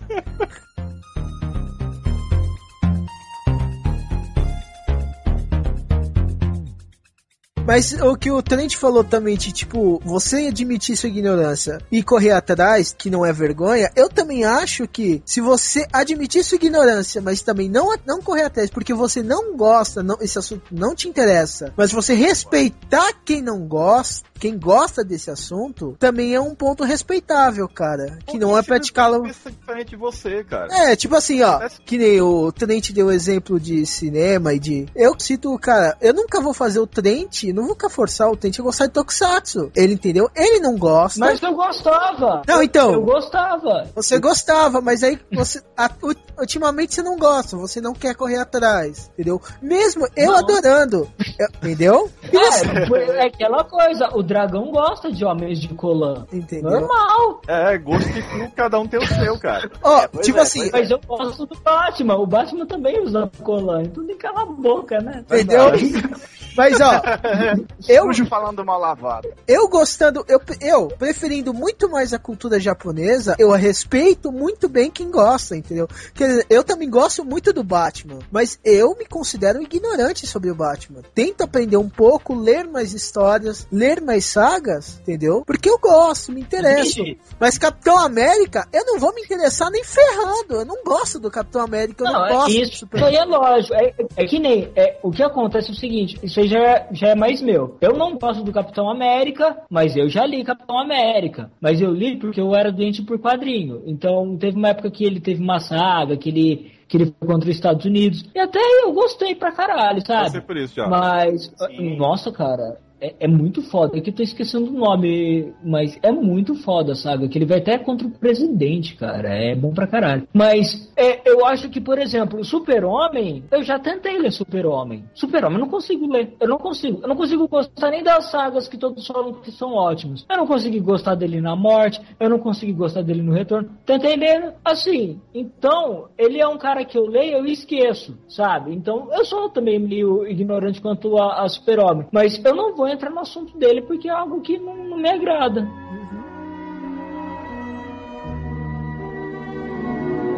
Mas 7.67 7.93
o 7.93 8.17
que 8.17 8.31
o 8.31 8.43
Trent 8.43 8.75
falou 8.75 9.05
também, 9.05 9.37
de 9.37 9.53
tipo, 9.53 10.01
você 10.05 10.49
admitir 10.49 10.97
sua 10.97 11.09
ignorância 11.09 11.79
e 11.91 12.03
correr 12.03 12.33
atrás, 12.33 12.95
que 12.97 13.11
não 13.11 13.25
é 13.25 13.33
vergonha, 13.33 13.91
eu 13.95 14.09
também 14.09 14.45
acho 14.45 14.89
que 14.89 15.23
se 15.25 15.41
você 15.41 15.87
admitir 15.93 16.43
sua 16.43 16.57
ignorância, 16.57 17.21
mas 17.21 17.43
também 17.43 17.69
não, 17.69 17.95
não 18.07 18.21
correr 18.21 18.45
atrás, 18.45 18.71
porque 18.71 18.93
você 18.93 19.23
não 19.23 19.57
gosta, 19.57 20.03
não, 20.03 20.19
esse 20.21 20.39
assunto 20.39 20.65
não 20.73 20.95
te 20.95 21.09
interessa, 21.09 21.73
mas 21.77 21.93
você 21.93 22.15
respeitar 22.15 23.13
quem 23.25 23.41
não 23.41 23.61
gosta, 23.61 24.29
quem 24.41 24.59
gosta 24.59 25.05
desse 25.05 25.31
assunto, 25.31 25.95
também 25.99 26.35
é 26.35 26.41
um 26.41 26.55
ponto 26.55 26.83
respeitável, 26.83 27.69
cara. 27.69 28.19
Que 28.27 28.39
não 28.39 28.57
é 28.57 28.63
praticá-lo. 28.63 29.23
Pensa 29.23 29.51
diferente 29.51 29.91
de 29.91 29.97
você, 29.97 30.43
cara. 30.45 30.69
É, 30.73 30.97
tipo 30.97 31.15
assim, 31.15 31.43
ó, 31.43 31.61
que 31.85 31.99
nem 31.99 32.21
o 32.21 32.51
Trent 32.51 32.91
deu 32.93 33.11
exemplo 33.11 33.61
de 33.61 33.85
cinema 33.85 34.53
e 34.55 34.59
de. 34.59 34.87
Eu 34.97 35.15
cito, 35.19 35.57
cara, 35.59 35.97
eu 36.01 36.15
nunca 36.15 36.41
vou 36.41 36.55
fazer 36.55 36.81
o 36.81 36.87
Trent, 36.87 37.45
não 37.55 37.67
vou 37.67 37.77
forçar 37.91 38.31
o 38.31 38.37
Trent 38.37 38.59
a 38.59 38.63
gostar 38.63 38.87
de 38.87 38.93
Tokusatsu. 38.93 39.71
Ele 39.77 39.93
entendeu? 39.95 40.31
Ele 40.35 40.59
não 40.61 40.77
gosta. 40.79 41.21
Mas 41.21 41.43
eu 41.43 41.55
gostava. 41.55 42.43
Não, 42.49 42.63
então. 42.63 42.93
Eu 42.95 43.03
gostava. 43.03 43.89
Você 43.95 44.19
gostava, 44.19 44.81
mas 44.81 45.03
aí 45.03 45.19
você. 45.33 45.61
a- 45.77 45.91
ultimamente 46.39 46.95
você 46.95 47.03
não 47.03 47.17
gosta, 47.19 47.57
você 47.57 47.81
não 47.81 47.93
quer 47.93 48.15
correr 48.15 48.37
atrás, 48.39 49.11
entendeu? 49.15 49.41
Mesmo 49.61 50.07
eu 50.17 50.33
Não. 50.33 50.39
adorando, 50.39 51.09
eu- 51.39 51.49
entendeu? 51.63 52.11
É, 52.37 53.19
é 53.19 53.27
aquela 53.27 53.65
coisa, 53.65 54.09
o 54.13 54.23
dragão 54.23 54.71
gosta 54.71 55.11
de 55.11 55.25
homens 55.25 55.61
de 55.61 55.69
colã. 55.69 56.27
Entendeu? 56.33 56.71
Normal. 56.71 57.41
É, 57.49 57.79
gosto 57.79 58.13
de 58.13 58.23
cu, 58.23 58.51
cada 58.55 58.79
um 58.79 58.87
tem 58.87 59.01
o 59.01 59.07
seu, 59.07 59.39
cara. 59.39 59.71
Ó, 59.83 60.09
pois 60.09 60.27
tipo 60.27 60.39
é, 60.39 60.43
assim, 60.43 60.71
Mas 60.73 60.91
eu 60.91 61.01
gosto 61.07 61.47
do 61.47 61.59
Batman. 61.61 62.17
O 62.17 62.27
Batman 62.27 62.67
também 62.67 63.03
usa 63.03 63.31
colã. 63.43 63.83
Então 63.83 64.07
tem 64.07 64.17
que 64.17 64.23
calar 64.23 64.43
a 64.43 64.47
boca, 64.47 64.99
né? 65.01 65.25
entendeu? 65.31 65.73
Mas 66.57 66.81
ó, 66.81 67.03
eu, 67.89 68.05
Sujo 68.05 68.27
falando 68.27 68.65
mal 68.65 68.81
lavado. 68.81 69.29
eu 69.47 69.69
gostando, 69.69 70.25
eu, 70.29 70.41
eu 70.61 70.89
preferindo 70.89 71.53
muito 71.53 71.89
mais 71.89 72.13
a 72.13 72.19
cultura 72.19 72.59
japonesa, 72.59 73.37
eu 73.39 73.51
respeito 73.51 74.33
muito 74.33 74.69
bem 74.69 74.91
quem 74.91 75.11
gosta, 75.11 75.57
entendeu? 75.57 75.89
Quer 76.15 76.29
dizer, 76.29 76.47
eu 76.51 76.65
também 76.65 76.89
gosto 76.89 77.25
muito 77.25 77.53
do 77.53 77.63
Batman, 77.63 78.19
mas 78.31 78.59
eu 78.65 78.97
me 78.97 79.07
considero 79.07 79.63
ignorante 79.63 80.27
sobre 80.27 80.51
o 80.51 80.55
Batman. 80.55 81.03
Tento 81.15 81.43
aprender 81.43 81.77
um 81.77 81.89
pouco, 81.89 82.35
ler 82.35 82.67
mais 82.67 82.93
histórias, 82.93 83.67
ler 83.71 84.01
mais 84.01 84.25
sagas, 84.25 84.99
entendeu? 85.01 85.43
Porque 85.47 85.69
eu 85.69 85.79
gosto, 85.79 86.33
me 86.33 86.41
interesso. 86.41 87.03
Mas 87.39 87.59
Capitão 87.59 87.99
América, 87.99 88.67
eu 88.73 88.85
não 88.85 88.99
vou 88.99 89.15
me 89.15 89.23
interessar 89.23 89.71
nem 89.71 89.85
ferrando. 89.85 90.55
Eu 90.55 90.65
não 90.65 90.83
gosto 90.85 91.19
do 91.19 91.31
Capitão 91.31 91.63
América, 91.63 92.05
eu 92.05 92.13
não, 92.13 92.21
Não, 92.21 92.27
é 92.27 92.33
gosto 92.33 92.51
isso, 92.51 92.89
isso 92.93 93.05
aí 93.05 93.17
é 93.17 93.25
lógico. 93.25 93.75
É, 93.75 93.95
é 94.17 94.27
que 94.27 94.39
nem. 94.39 94.71
É, 94.75 94.99
o 95.03 95.11
que 95.11 95.23
acontece 95.23 95.69
é 95.69 95.73
o 95.73 95.77
seguinte: 95.77 96.19
isso 96.23 96.40
já 96.47 96.59
é, 96.59 96.89
já 96.93 97.09
é 97.09 97.15
mais 97.15 97.43
meu. 97.43 97.77
Eu 97.81 97.97
não 97.97 98.17
gosto 98.17 98.43
do 98.43 98.53
Capitão 98.53 98.91
América, 98.91 99.63
mas 99.71 99.97
eu 99.97 100.09
já 100.09 100.27
li 100.27 100.45
Capitão 100.45 100.79
América. 100.79 101.51
Mas 101.61 101.81
eu 101.81 101.93
li 101.93 102.17
porque 102.17 102.41
eu 102.41 102.55
era 102.55 102.73
doente 102.73 103.03
por 103.03 103.19
quadrinho. 103.19 103.83
Então 103.87 104.37
teve 104.37 104.57
uma 104.57 104.69
época 104.69 104.91
que 104.91 105.05
ele 105.05 105.21
teve 105.21 105.43
uma 105.43 105.61
saga, 105.61 106.17
que 106.17 106.29
ele 106.29 106.73
que 106.91 106.97
ele 106.97 107.15
foi 107.17 107.29
contra 107.29 107.49
os 107.49 107.55
Estados 107.55 107.85
Unidos. 107.85 108.25
E 108.35 108.39
até 108.41 108.59
eu 108.83 108.93
gostei 108.93 109.37
pra 109.37 109.53
caralho, 109.53 110.05
sabe? 110.05 110.41
por 110.41 110.57
isso 110.57 110.75
já. 110.75 110.89
Mas, 110.89 111.53
nossa, 111.97 112.33
cara, 112.33 112.79
é, 113.01 113.15
é, 113.21 113.29
muito 113.29 113.63
foda. 113.63 113.97
É 113.97 114.01
que 114.01 114.11
eu 114.11 114.15
tô 114.15 114.23
esquecendo 114.23 114.71
o 114.71 114.79
nome, 114.79 115.53
mas 115.65 115.99
é 116.03 116.13
muito 116.13 116.55
foda, 116.55 116.95
sabe? 116.95 117.29
Que 117.29 117.39
ele 117.39 117.47
vai 117.47 117.59
até 117.59 117.79
contra 117.79 118.07
o 118.07 118.11
presidente, 118.11 118.95
cara. 118.97 119.29
É 119.29 119.55
bom 119.55 119.73
pra 119.73 119.87
caralho. 119.87 120.29
Mas 120.33 120.93
é, 120.97 121.29
eu 121.29 121.45
acho 121.47 121.69
que, 121.69 121.81
por 121.81 121.99
exemplo, 121.99 122.45
Super-Homem, 122.45 123.45
eu 123.51 123.63
já 123.63 123.79
tentei 123.79 124.19
ler 124.19 124.31
Super-Homem. 124.31 125.05
Super-Homem 125.15 125.59
eu 125.59 125.65
não 125.65 125.71
consigo 125.71 126.07
ler. 126.07 126.35
Eu 126.39 126.49
não 126.49 126.59
consigo. 126.59 127.01
Eu 127.03 127.09
não 127.09 127.17
consigo 127.17 127.49
gostar 127.49 127.91
nem 127.91 128.03
das 128.03 128.31
sagas 128.31 128.69
que 128.69 128.77
todos 128.77 129.07
falam 129.07 129.33
que 129.35 129.51
são 129.51 129.75
ótimos. 129.75 130.27
Eu 130.29 130.37
não 130.37 130.47
consegui 130.47 130.81
gostar 130.81 131.15
dele 131.15 131.41
na 131.41 131.57
morte. 131.57 132.01
Eu 132.19 132.29
não 132.29 132.39
consegui 132.39 132.73
gostar 132.73 133.03
dele 133.03 133.23
no 133.23 133.33
retorno. 133.33 133.71
Tentei 133.87 134.17
ler 134.17 134.55
assim. 134.65 135.21
Então, 135.35 136.09
ele 136.19 136.41
é 136.41 136.47
um 136.47 136.59
cara 136.59 136.85
que 136.85 136.99
eu 136.99 137.07
leio 137.07 137.47
e 137.47 137.53
esqueço, 137.53 138.17
sabe? 138.29 138.75
Então, 138.75 139.09
eu 139.13 139.25
sou 139.25 139.49
também 139.49 139.79
meio 139.79 140.27
ignorante 140.27 140.81
quanto 140.81 141.17
a, 141.17 141.43
a 141.43 141.49
Super-Homem. 141.49 142.07
Mas 142.13 142.43
eu 142.45 142.55
não 142.55 142.75
vou 142.75 142.90
entrar 142.93 143.11
no 143.11 143.21
assunto 143.21 143.57
dele 143.57 143.83
porque 143.83 144.09
é 144.09 144.13
algo 144.13 144.41
que 144.41 144.59
não, 144.59 144.77
não 144.77 144.97
me 144.97 145.11
agrada. 145.11 145.69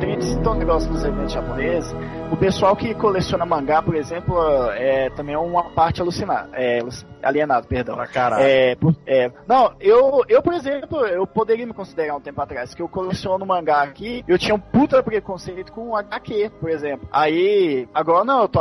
Tem 0.01 0.15
esse 0.15 0.37
negócio 0.37 0.91
dos 0.91 1.05
eventos 1.05 1.33
japoneses. 1.33 1.95
O 2.33 2.37
pessoal 2.37 2.75
que 2.75 2.93
coleciona 2.95 3.47
mangá, 3.47 3.81
por 3.81 3.95
exemplo, 3.95 4.37
é 4.73 5.11
também 5.11 5.35
é 5.35 5.39
uma 5.39 5.71
parte 5.71 6.01
alucinada. 6.01 6.51
É, 6.55 6.81
alienado, 7.23 7.67
perdão. 7.67 7.95
Pra 7.95 8.07
caralho. 8.07 8.45
É, 8.45 8.77
é, 9.07 9.33
não, 9.47 9.73
eu, 9.81 10.23
eu, 10.29 10.43
por 10.43 10.55
exemplo, 10.55 11.05
eu 11.07 11.27
poderia 11.27 11.67
me 11.67 11.73
considerar 11.73 12.17
um 12.17 12.21
tempo 12.21 12.41
atrás 12.41 12.75
que 12.75 12.83
eu 12.83 12.89
coleciono 12.89 13.47
mangá 13.47 13.83
aqui, 13.83 14.25
eu 14.27 14.39
tinha 14.39 14.55
um 14.55 14.59
puta 14.59 15.03
preconceito 15.03 15.73
com 15.73 15.97
HQ, 15.97 16.51
por 16.61 16.71
exemplo. 16.71 17.09
Aí, 17.13 17.89
agora 17.95 18.25
não, 18.25 18.43
eu 18.43 18.49
tô, 18.49 18.61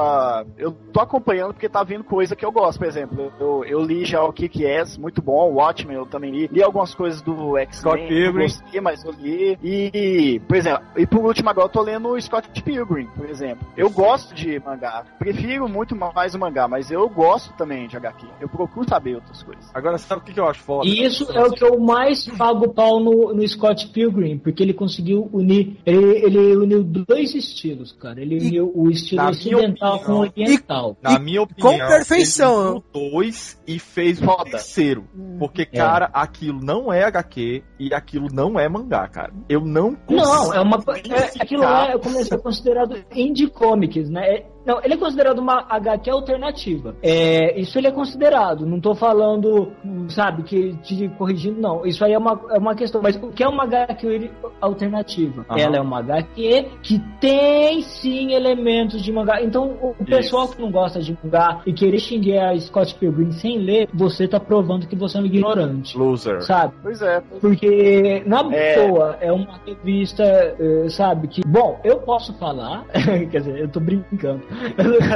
eu 0.57 0.71
tô 0.93 0.99
acompanhando 0.99 1.53
porque 1.53 1.69
tá 1.69 1.83
vindo 1.83 2.03
coisa 2.03 2.35
que 2.35 2.45
eu 2.45 2.51
gosto, 2.51 2.79
por 2.79 2.87
exemplo. 2.87 3.31
Eu, 3.39 3.63
eu 3.65 3.81
li 3.81 4.05
já 4.05 4.21
o 4.23 4.33
que 4.33 4.65
é, 4.65 4.83
muito 4.97 5.21
bom, 5.21 5.49
o 5.49 5.55
Watchmen 5.55 5.95
eu 5.95 6.05
também 6.05 6.31
li. 6.31 6.47
Li 6.51 6.63
algumas 6.63 6.93
coisas 6.93 7.21
do 7.21 7.57
X-Men, 7.57 8.25
não 8.25 8.33
gostei, 8.33 8.81
mas 8.81 9.03
eu 9.03 9.11
li. 9.11 9.57
E, 9.63 10.39
por 10.47 10.57
exemplo, 10.57 10.83
e 10.97 11.05
por 11.05 11.19
último 11.25 11.49
agora 11.49 11.67
eu 11.67 11.71
tô 11.71 11.81
lendo 11.81 12.09
o 12.09 12.21
Scott 12.21 12.49
Pilgrim, 12.61 13.07
por 13.15 13.29
exemplo. 13.29 13.65
Eu 13.77 13.89
gosto 13.89 14.33
de 14.33 14.59
mangá. 14.59 15.03
Prefiro 15.19 15.67
muito 15.67 15.95
mais 15.95 16.35
o 16.35 16.39
mangá, 16.39 16.67
mas 16.67 16.91
eu 16.91 17.07
gosto 17.09 17.53
também 17.53 17.87
de 17.87 17.97
HQ. 17.97 18.25
Eu 18.39 18.49
procuro 18.51 18.87
saber 18.87 19.15
outras 19.15 19.41
coisas. 19.43 19.69
Agora, 19.73 19.97
sabe 19.97 20.21
o 20.21 20.25
que 20.33 20.39
eu 20.39 20.47
acho 20.47 20.61
foda? 20.61 20.87
E 20.87 21.03
isso 21.03 21.31
é 21.31 21.43
o 21.43 21.51
que 21.51 21.63
eu 21.63 21.79
mais 21.79 22.25
pago 22.37 22.73
pau 22.73 22.99
no, 22.99 23.33
no 23.33 23.47
Scott 23.47 23.87
Pilgrim, 23.89 24.37
porque 24.37 24.61
ele 24.61 24.73
conseguiu 24.73 25.29
unir. 25.33 25.77
Ele, 25.85 26.25
ele 26.25 26.55
uniu 26.57 26.83
dois 26.83 27.33
estilos, 27.33 27.91
cara. 27.91 28.21
Ele 28.21 28.35
E- 28.37 28.47
uniu 28.47 28.71
o 28.75 28.89
estilo 28.89 29.27
ocidental 29.29 29.99
com 29.99 30.11
o 30.13 30.19
oriental. 30.19 30.97
Na 31.01 31.13
E 31.13 31.19
minha 31.19 31.41
opinião, 31.41 31.71
com 31.71 31.87
perfeição. 31.87 32.61
ele 32.61 32.69
uniu 32.69 32.83
dois 33.11 33.61
e 33.67 33.79
fez 33.79 34.21
o 34.21 34.25
Foda. 34.25 34.51
terceiro. 34.51 35.05
Hum. 35.15 35.37
Porque, 35.39 35.65
cara, 35.65 36.09
aquilo 36.13 36.59
não 36.61 36.91
é 36.91 37.03
HQ 37.03 37.63
e 37.79 37.93
aquilo 37.93 38.27
não 38.31 38.59
é 38.59 38.67
mangá, 38.67 39.07
cara. 39.07 39.33
Eu 39.49 39.61
não 39.61 39.97
Não, 40.09 40.53
é 40.53 40.59
uma. 40.59 40.83
É, 41.09 41.41
aquilo 41.41 41.63
é, 41.63 41.93
é 41.93 42.37
considerado 42.37 42.95
indie 43.15 43.47
comics, 43.47 44.09
né? 44.09 44.43
Não, 44.65 44.79
ele 44.83 44.93
é 44.93 44.97
considerado 44.97 45.39
uma 45.39 45.65
HQ 45.69 46.09
alternativa. 46.09 46.95
É, 47.01 47.59
isso 47.59 47.77
ele 47.77 47.87
é 47.87 47.91
considerado. 47.91 48.65
Não 48.65 48.79
tô 48.79 48.93
falando, 48.93 49.71
sabe, 50.09 50.43
que 50.43 50.73
te 50.83 51.09
corrigindo, 51.17 51.59
não. 51.59 51.85
Isso 51.85 52.03
aí 52.03 52.13
é 52.13 52.17
uma, 52.17 52.39
é 52.51 52.57
uma 52.57 52.75
questão. 52.75 53.01
Mas 53.01 53.15
o 53.15 53.29
que 53.29 53.43
é 53.43 53.47
uma 53.47 53.63
HQ 53.63 54.29
alternativa? 54.59 55.45
Aham. 55.49 55.59
Ela 55.59 55.77
é 55.77 55.81
uma 55.81 55.99
HQ 55.99 56.65
que 56.81 56.99
tem 57.19 57.81
sim 57.81 58.33
elementos 58.33 59.01
de 59.01 59.11
mangá. 59.11 59.41
Então, 59.41 59.77
o 59.81 59.91
o 60.01 60.05
pessoal 60.05 60.47
que 60.47 60.59
não 60.61 60.71
gosta 60.71 60.99
de 60.99 61.15
mangá 61.23 61.61
e 61.65 61.73
querer 61.73 61.99
xingar 61.99 62.49
a 62.51 62.59
Scott 62.59 62.95
Pilgrim 62.95 63.31
sem 63.31 63.59
ler, 63.59 63.87
você 63.93 64.27
tá 64.27 64.39
provando 64.39 64.87
que 64.87 64.95
você 64.95 65.17
é 65.17 65.21
um 65.21 65.25
ignorante. 65.25 65.97
Loser. 65.97 66.41
Sabe? 66.41 66.73
Pois 66.81 67.01
é. 67.01 67.21
Porque, 67.39 68.23
na 68.25 68.41
É. 68.51 68.87
boa, 68.87 69.17
é 69.21 69.31
uma 69.31 69.59
revista, 69.65 70.23
eh, 70.23 70.87
sabe, 70.89 71.27
que. 71.27 71.41
Bom, 71.45 71.79
eu 71.83 71.97
posso 71.99 72.33
falar. 72.33 72.85
quer 73.31 73.39
dizer, 73.39 73.59
eu 73.59 73.67
tô 73.67 73.79
brincando. 73.79 74.41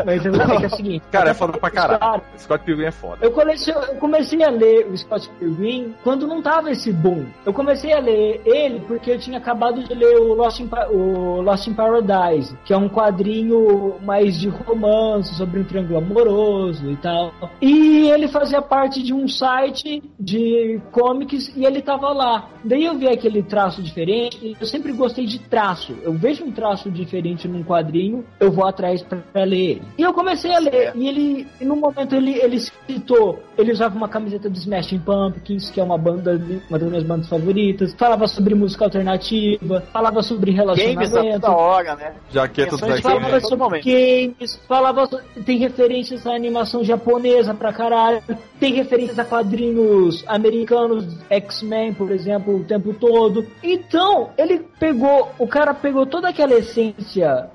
Mas 0.05 0.25
é 0.25 0.29
é 0.29 0.57
que 0.57 0.63
é 0.63 0.67
o 0.67 0.69
seguinte. 0.69 1.05
Cara, 1.11 1.29
é 1.31 1.33
foda 1.33 1.57
pra 1.57 1.69
caralho. 1.69 1.99
Cara, 1.99 2.21
Scott 2.37 2.63
Pilgrim 2.63 2.85
é 2.85 2.91
foda. 2.91 3.17
eu, 3.25 3.31
comecei, 3.31 3.73
eu 3.73 3.95
comecei 3.95 4.43
a 4.43 4.49
ler 4.49 4.87
o 4.87 4.97
Scott 4.97 5.29
Pilgrim 5.39 5.93
quando 6.03 6.27
não 6.27 6.41
tava 6.41 6.71
esse 6.71 6.91
boom. 6.91 7.25
Eu 7.45 7.53
comecei 7.53 7.93
a 7.93 7.99
ler 7.99 8.41
ele 8.45 8.81
porque 8.81 9.11
eu 9.11 9.19
tinha 9.19 9.37
acabado 9.37 9.83
de 9.83 9.93
ler 9.93 10.17
o 10.17 10.33
Lost 10.33 10.59
in, 10.59 10.69
o 10.91 11.41
Lost 11.41 11.67
in 11.67 11.73
Paradise, 11.73 12.57
que 12.65 12.73
é 12.73 12.77
um 12.77 12.89
quadrinho 12.89 13.95
mais 14.01 14.39
de 14.39 14.49
romance 14.49 15.33
sobre 15.35 15.59
um 15.59 15.63
triângulo 15.63 15.97
amoroso 15.97 16.89
e 16.89 16.95
tal. 16.97 17.33
E 17.61 18.09
ele 18.09 18.27
fazia 18.27 18.61
parte 18.61 19.01
de 19.01 19.13
um 19.13 19.27
site 19.27 20.03
de 20.19 20.79
comics 20.91 21.51
e 21.55 21.65
ele 21.65 21.81
tava 21.81 22.09
lá. 22.09 22.49
Daí 22.63 22.85
eu 22.85 22.95
vi 22.97 23.07
aquele 23.07 23.43
traço 23.43 23.81
diferente 23.81 24.55
eu 24.59 24.65
sempre 24.65 24.91
gostei 24.91 25.25
de 25.25 25.39
traço. 25.39 25.95
Eu 26.01 26.13
vejo 26.13 26.43
um 26.43 26.51
traço 26.51 26.89
diferente 26.89 27.47
num 27.47 27.63
quadrinho, 27.63 28.25
eu 28.39 28.51
vou 28.51 28.65
atrás 28.65 29.01
pra, 29.01 29.19
pra 29.31 29.43
ler 29.43 29.57
ele. 29.57 29.81
E 29.97 30.01
eu 30.01 30.13
comecei 30.13 30.53
a 30.53 30.59
ler. 30.59 30.91
E 30.95 31.07
ele, 31.07 31.47
e 31.59 31.65
no 31.65 31.75
momento 31.75 32.15
ele, 32.15 32.37
ele 32.39 32.59
citou, 32.59 33.41
ele 33.57 33.71
usava 33.71 33.95
uma 33.95 34.07
camiseta 34.07 34.49
do 34.49 34.57
Smashing 34.57 34.99
Pumpkins, 34.99 35.69
que 35.69 35.79
é 35.79 35.83
uma 35.83 35.97
banda, 35.97 36.41
uma 36.69 36.79
das 36.79 36.89
minhas 36.89 37.03
bandas 37.03 37.27
favoritas. 37.27 37.93
Falava 37.93 38.27
sobre 38.27 38.55
música 38.55 38.85
alternativa, 38.85 39.81
falava 39.91 40.21
sobre 40.21 40.51
Games 40.51 40.75
relacionamento. 40.75 41.41
toda 41.41 41.55
hora, 41.55 41.95
né? 41.95 42.13
Jaqueta 42.29 42.75
X-Men. 42.75 43.01
Falava 43.01 43.39
sobre 43.39 43.57
momento. 43.57 43.85
games, 43.85 44.59
falava 44.67 45.07
tem 45.45 45.57
referências 45.57 46.25
à 46.25 46.35
animação 46.35 46.83
japonesa 46.83 47.53
pra 47.53 47.73
caralho, 47.73 48.21
tem 48.59 48.73
referências 48.73 49.19
a 49.19 49.25
quadrinhos 49.25 50.23
americanos, 50.27 51.05
X-Men, 51.29 51.93
por 51.93 52.11
exemplo, 52.11 52.57
o 52.57 52.63
tempo 52.63 52.93
todo. 52.93 53.45
Então, 53.61 54.29
ele 54.37 54.59
pegou, 54.79 55.31
o 55.37 55.47
cara 55.47 55.73
pegou 55.73 56.05
toda 56.05 56.29
aquela 56.29 56.53
essência, 56.53 57.49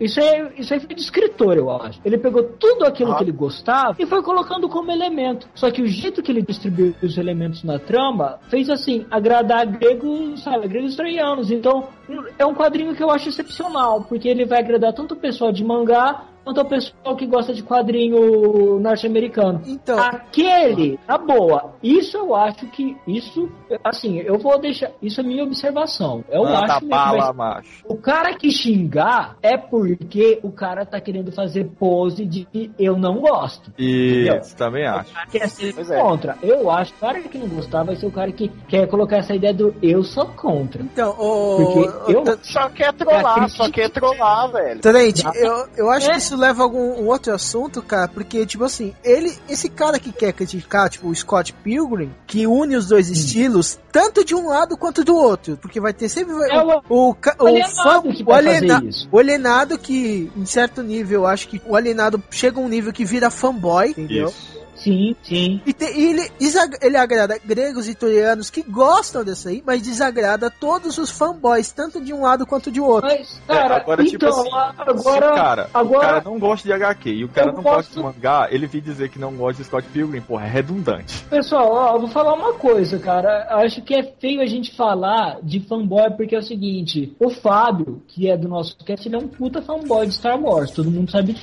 isso 0.00 0.20
é, 0.20 0.52
isso 0.56 0.72
aí 0.72 0.80
foi 0.80 0.94
de 0.94 1.02
escritor, 1.08 1.56
eu 1.56 1.70
acho. 1.70 2.00
Ele 2.04 2.16
pegou 2.18 2.42
tudo 2.42 2.84
aquilo 2.84 3.12
Ah. 3.12 3.16
que 3.16 3.24
ele 3.24 3.32
gostava 3.32 3.96
e 3.98 4.06
foi 4.06 4.22
colocando 4.22 4.68
como 4.68 4.90
elemento. 4.90 5.48
Só 5.54 5.70
que 5.70 5.82
o 5.82 5.86
jeito 5.86 6.22
que 6.22 6.30
ele 6.30 6.42
distribuiu 6.42 6.94
os 7.02 7.16
elementos 7.18 7.64
na 7.64 7.78
trama 7.78 8.38
fez 8.48 8.70
assim, 8.70 9.06
agradar 9.10 9.66
gregos, 9.66 10.42
sabe, 10.42 10.68
gregos 10.68 10.94
troianos. 10.96 11.50
Então, 11.50 11.88
é 12.38 12.46
um 12.46 12.54
quadrinho 12.54 12.94
que 12.94 13.02
eu 13.02 13.10
acho 13.10 13.28
excepcional, 13.28 14.04
porque 14.04 14.28
ele 14.28 14.44
vai 14.44 14.60
agradar 14.60 14.92
tanto 14.92 15.14
o 15.14 15.16
pessoal 15.16 15.50
de 15.50 15.64
mangá 15.64 16.24
quanto 16.54 16.60
o 16.60 16.64
pessoal 16.64 17.16
que 17.16 17.26
gosta 17.26 17.52
de 17.52 17.62
quadrinho 17.62 18.78
norte-americano. 18.80 19.60
Então, 19.66 19.98
Aquele, 19.98 20.98
na 21.06 21.18
boa, 21.18 21.74
isso 21.82 22.16
eu 22.16 22.34
acho 22.34 22.66
que, 22.68 22.96
isso, 23.06 23.50
assim, 23.84 24.18
eu 24.20 24.38
vou 24.38 24.58
deixar, 24.58 24.90
isso 25.02 25.20
é 25.20 25.24
minha 25.24 25.44
observação. 25.44 26.24
Eu 26.30 26.44
Manda 26.44 26.74
acho 26.76 26.86
bala, 26.86 27.32
macho. 27.32 27.84
o 27.86 27.96
cara 27.96 28.34
que 28.34 28.50
xingar 28.50 29.36
é 29.42 29.56
porque 29.56 30.38
o 30.42 30.50
cara 30.50 30.86
tá 30.86 31.00
querendo 31.00 31.30
fazer 31.32 31.64
pose 31.78 32.24
de 32.24 32.46
eu 32.78 32.96
não 32.96 33.20
gosto. 33.20 33.70
Isso, 33.78 34.56
também 34.56 34.86
acho. 34.86 35.12
Quer 35.30 35.48
ser 35.48 35.74
Pois 35.74 35.90
é. 35.90 36.00
contra. 36.00 36.36
Eu 36.42 36.70
acho 36.70 36.92
que 36.92 36.98
o 36.98 37.00
cara 37.00 37.20
que 37.20 37.38
não 37.38 37.48
gostar 37.48 37.82
vai 37.84 37.96
ser 37.96 38.06
o 38.06 38.10
cara 38.10 38.32
que 38.32 38.48
quer 38.68 38.86
colocar 38.88 39.16
essa 39.18 39.34
ideia 39.34 39.52
do 39.52 39.74
eu 39.82 40.02
sou 40.02 40.26
contra. 40.26 40.82
então, 40.82 41.10
o. 41.18 41.56
Porque 41.56 42.12
eu- 42.12 42.22
o- 42.22 42.38
Só 42.42 42.68
quer 42.70 42.88
É 42.88 42.92
trollar, 42.92 43.48
só 43.50 43.70
quer 43.70 43.90
trollar, 43.90 44.50
velho. 44.52 44.80
Trent, 44.80 45.22
eu, 45.34 45.66
eu 45.76 45.90
acho 45.90 46.08
É. 46.08 46.12
que 46.12 46.18
isso 46.18 46.36
leva 46.38 46.62
a 46.62 46.64
algum 46.64 47.02
um 47.02 47.06
outro 47.08 47.32
assunto, 47.34 47.82
cara, 47.82 48.08
porque, 48.08 48.46
tipo 48.46 48.64
assim, 48.64 48.94
ele, 49.04 49.36
esse 49.48 49.68
cara 49.68 49.98
que 49.98 50.12
quer 50.12 50.32
criticar, 50.32 50.88
tipo, 50.88 51.08
o 51.08 51.14
Scott 51.14 51.52
Pilgrim, 51.52 52.10
que 52.26 52.46
une 52.46 52.76
os 52.76 52.86
dois 52.88 53.08
estilos, 53.10 53.78
tanto 53.92 54.24
de 54.24 54.34
um 54.34 54.48
lado 54.48 54.76
quanto 54.76 55.04
do 55.04 55.14
outro, 55.16 55.56
porque 55.56 55.80
vai 55.80 55.92
ter 55.92 56.08
sempre 56.08 56.34
É 56.50 56.62
o- 56.62 56.82
o, 56.88 57.10
o, 57.10 57.46
alienado 57.46 57.74
fã, 57.74 58.02
que 58.02 58.22
o, 58.22 58.32
aliena- 58.32 58.80
o 59.12 59.18
alienado 59.18 59.78
que, 59.78 60.30
em 60.36 60.46
certo 60.46 60.82
nível, 60.82 61.20
eu 61.22 61.26
acho 61.26 61.48
que 61.48 61.60
o 61.66 61.74
alienado 61.76 62.22
chega 62.30 62.58
a 62.58 62.62
um 62.62 62.68
nível 62.68 62.92
que 62.92 63.04
vira 63.04 63.30
fanboy, 63.30 63.90
entendeu? 63.90 64.28
Isso. 64.28 64.57
Sim, 64.78 65.16
sim. 65.22 65.60
E, 65.66 65.72
te, 65.72 65.84
e 65.84 66.10
ele, 66.10 66.32
ele 66.80 66.96
agrada 66.96 67.38
gregos 67.44 67.88
e 67.88 67.94
troianos 67.94 68.50
que 68.50 68.62
gostam 68.62 69.24
dessa 69.24 69.50
aí, 69.50 69.62
mas 69.64 69.82
desagrada 69.82 70.50
todos 70.50 70.98
os 70.98 71.10
fanboys, 71.10 71.72
tanto 71.72 72.00
de 72.00 72.12
um 72.12 72.22
lado 72.22 72.46
quanto 72.46 72.70
de 72.70 72.80
outro. 72.80 73.08
Mas, 73.08 73.40
cara, 73.46 73.74
é, 73.74 73.80
agora, 73.80 74.04
tipo 74.04 74.16
então, 74.16 74.44
tipo 74.44 74.56
assim, 74.56 74.78
agora, 74.90 75.34
cara, 75.34 75.70
agora, 75.72 75.98
o 75.98 76.00
cara 76.00 76.22
não 76.24 76.38
gosta 76.38 76.66
de 76.66 76.72
HQ 76.72 77.10
e 77.10 77.24
o 77.24 77.28
cara 77.28 77.52
não 77.52 77.62
posso... 77.62 77.76
gosta 77.76 77.94
de 77.94 78.02
mangá, 78.02 78.48
ele 78.50 78.66
vir 78.66 78.80
dizer 78.80 79.08
que 79.08 79.18
não 79.18 79.32
gosta 79.34 79.62
de 79.62 79.68
Scott 79.68 79.88
Pilgrim, 79.88 80.20
porra, 80.20 80.46
é 80.46 80.50
redundante. 80.50 81.24
Pessoal, 81.24 81.72
ó, 81.72 81.94
eu 81.94 82.00
vou 82.00 82.08
falar 82.08 82.34
uma 82.34 82.54
coisa, 82.54 82.98
cara. 82.98 83.46
Acho 83.50 83.82
que 83.82 83.94
é 83.94 84.02
feio 84.18 84.40
a 84.40 84.46
gente 84.46 84.74
falar 84.76 85.38
de 85.42 85.60
fanboy 85.60 86.10
porque 86.16 86.34
é 86.34 86.38
o 86.38 86.42
seguinte, 86.42 87.14
o 87.18 87.30
Fábio, 87.30 88.02
que 88.08 88.30
é 88.30 88.36
do 88.36 88.48
nosso 88.48 88.76
cast, 88.84 89.06
ele 89.06 89.16
é 89.16 89.18
um 89.18 89.28
puta 89.28 89.62
fanboy 89.62 90.06
de 90.06 90.14
Star 90.14 90.40
Wars, 90.40 90.70
todo 90.70 90.90
mundo 90.90 91.10
sabe 91.10 91.36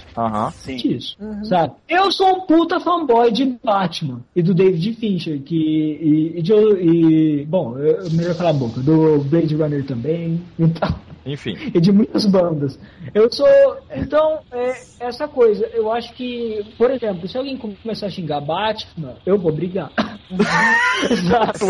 disso, 0.66 1.16
uhum. 1.20 1.46
sabe? 1.46 1.74
Eu 1.88 2.12
sou 2.12 2.38
um 2.38 2.42
puta 2.42 2.80
fanboy 2.80 3.25
de 3.32 3.46
Batman 3.64 4.22
e 4.36 4.42
do 4.42 4.54
David 4.54 4.94
Fincher, 4.94 5.42
que 5.42 5.56
e, 5.56 6.40
e, 6.40 6.42
de, 6.42 6.54
e 6.54 7.46
bom, 7.46 7.78
eu, 7.78 8.10
melhor 8.12 8.36
falar 8.36 8.52
a 8.52 8.54
boca, 8.54 8.82
do 8.82 9.20
Blade 9.24 9.56
Runner 9.56 9.86
também, 9.86 10.42
então 10.58 10.96
enfim. 11.26 11.56
E 11.74 11.82
de 11.82 11.92
muitas 11.92 12.26
bandas. 12.26 12.80
Eu 13.14 13.32
sou. 13.32 13.48
Então, 13.94 14.40
é, 14.52 14.76
essa 15.00 15.28
coisa, 15.28 15.66
eu 15.74 15.92
acho 15.92 16.14
que, 16.14 16.64
por 16.78 16.92
exemplo, 16.92 17.28
se 17.28 17.38
alguém 17.38 17.58
começar 17.58 18.06
a 18.06 18.10
xingar 18.10 18.40
Batman, 18.42 19.16
eu 19.26 19.38
vou 19.38 19.52
brigar. 19.52 19.92
Exato. 21.10 21.66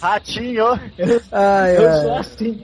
Ratinho! 0.00 0.66
Ai, 1.30 1.76
eu 1.76 2.02
sou 2.02 2.14
assim. 2.14 2.62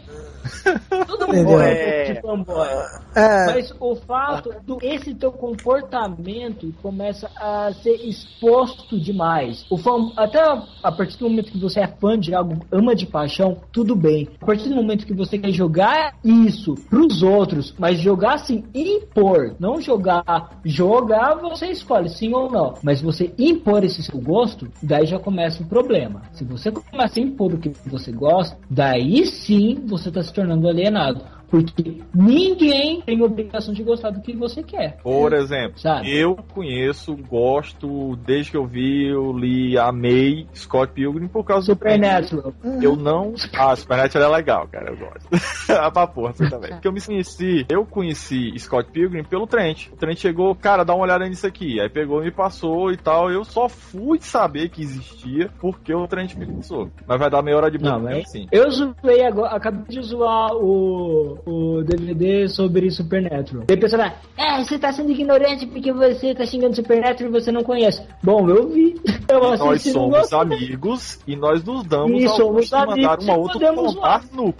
Todo 1.06 1.28
mundo 1.28 1.60
é 1.60 2.12
de 2.12 2.20
fanboy. 2.20 2.68
É. 3.14 3.46
Mas 3.46 3.74
o 3.80 3.96
fato 3.96 4.54
do 4.64 4.78
esse 4.82 5.14
teu 5.14 5.32
comportamento 5.32 6.72
começa 6.82 7.30
a 7.36 7.72
ser 7.82 7.94
exposto 8.06 8.98
demais. 8.98 9.64
O 9.70 9.76
fã, 9.76 10.12
até 10.16 10.40
a 10.82 10.92
partir 10.92 11.18
do 11.18 11.28
momento 11.28 11.52
que 11.52 11.58
você 11.58 11.80
é 11.80 11.86
fã 11.86 12.18
de 12.18 12.34
algo, 12.34 12.64
ama 12.70 12.94
de 12.94 13.06
paixão, 13.06 13.56
tudo 13.72 13.94
bem. 13.94 14.28
A 14.40 14.46
partir 14.46 14.68
do 14.68 14.74
momento 14.74 15.06
que 15.06 15.14
você 15.14 15.38
quer 15.38 15.50
jogar 15.50 16.14
isso 16.24 16.74
pros 16.88 17.22
outros, 17.22 17.74
mas 17.78 17.98
jogar 17.98 18.34
assim, 18.34 18.64
impor, 18.74 19.54
não 19.58 19.80
jogar, 19.80 20.60
jogar 20.64 21.34
você 21.34 21.66
escolhe 21.66 22.08
sim 22.08 22.32
ou 22.32 22.50
não, 22.50 22.74
mas 22.82 23.00
você 23.00 23.32
impor 23.38 23.84
esse 23.84 24.02
seu 24.02 24.20
gosto, 24.20 24.68
daí 24.82 25.06
já 25.06 25.18
começa 25.18 25.62
o 25.62 25.66
problema. 25.66 26.22
Se 26.32 26.44
você 26.44 26.70
começa 26.70 27.18
a 27.18 27.22
impor 27.22 27.54
o 27.54 27.58
que 27.58 27.70
você 27.86 28.12
gosta, 28.12 28.56
daí 28.68 29.26
sim 29.26 29.82
você 29.86 30.10
tá 30.10 30.20
se 30.30 30.36
tornando 30.36 30.68
alienado. 30.68 31.39
Porque 31.50 32.00
ninguém 32.14 33.00
tem 33.00 33.20
obrigação 33.22 33.74
de 33.74 33.82
gostar 33.82 34.10
do 34.10 34.20
que 34.20 34.36
você 34.36 34.62
quer. 34.62 34.98
Por 35.02 35.32
exemplo, 35.32 35.78
sabe? 35.78 36.16
eu 36.16 36.36
conheço, 36.54 37.16
gosto, 37.28 38.16
desde 38.24 38.52
que 38.52 38.56
eu 38.56 38.66
vi, 38.66 39.08
eu 39.08 39.32
li, 39.32 39.76
amei 39.76 40.46
Scott 40.54 40.92
Pilgrim 40.92 41.26
por 41.26 41.44
causa 41.44 41.66
Supernatural. 41.66 42.42
do. 42.42 42.52
Supernatural. 42.52 42.82
Eu 42.82 42.96
não. 42.96 43.34
Ah, 43.58 43.74
Supernatural 43.74 44.32
é 44.32 44.36
legal, 44.36 44.68
cara, 44.68 44.90
eu 44.90 44.96
gosto. 44.96 45.28
ah, 45.72 45.90
pra 45.90 46.06
porra, 46.06 46.32
você 46.32 46.48
também. 46.48 46.70
Porque 46.70 46.86
eu 46.86 46.92
me 46.92 47.00
conheci, 47.00 47.66
eu 47.68 47.84
conheci 47.84 48.56
Scott 48.58 48.90
Pilgrim 48.92 49.24
pelo 49.24 49.46
Trent. 49.46 49.88
O 49.92 49.96
Trent 49.96 50.18
chegou, 50.18 50.54
cara, 50.54 50.84
dá 50.84 50.94
uma 50.94 51.04
olhada 51.04 51.28
nisso 51.28 51.46
aqui. 51.46 51.80
Aí 51.80 51.88
pegou, 51.88 52.22
me 52.22 52.30
passou 52.30 52.92
e 52.92 52.96
tal. 52.96 53.30
Eu 53.30 53.44
só 53.44 53.68
fui 53.68 54.20
saber 54.20 54.68
que 54.68 54.82
existia 54.82 55.50
porque 55.60 55.92
o 55.92 56.06
Trent 56.06 56.34
me 56.36 56.46
passou. 56.46 56.90
Mas 57.06 57.18
vai 57.18 57.28
dar 57.28 57.42
meia 57.42 57.56
hora 57.56 57.70
de 57.70 57.78
não, 57.78 58.00
mas 58.00 58.30
sim. 58.30 58.46
Eu 58.52 58.70
zoei 58.70 59.24
agora, 59.24 59.56
acabei 59.56 59.84
de 59.88 60.02
zoar 60.02 60.54
o 60.54 61.39
o 61.46 61.82
DVD 61.82 62.48
sobre 62.48 62.90
Supernatural. 62.90 63.64
E 63.68 63.72
a 63.72 63.78
pessoa 63.78 64.02
vai, 64.02 64.16
é, 64.36 64.64
você 64.64 64.78
tá 64.78 64.92
sendo 64.92 65.10
ignorante 65.10 65.66
porque 65.66 65.92
você 65.92 66.34
tá 66.34 66.44
xingando 66.44 66.76
Supernatural 66.76 67.30
e 67.30 67.40
você 67.40 67.52
não 67.52 67.62
conhece. 67.62 68.02
Bom, 68.22 68.48
eu 68.48 68.68
vi. 68.68 69.00
Eu 69.28 69.56
nós 69.56 69.82
somos 69.82 70.32
amigos 70.32 71.20
e 71.24 71.36
nós 71.36 71.62
nos 71.62 71.84
damos 71.84 72.20
e 72.20 72.28
somos 72.30 72.72
amigos, 72.72 72.96
mandar 72.96 73.20
uma 73.20 73.36
outra 73.36 73.72
tomar 73.72 74.24
no 74.32 74.52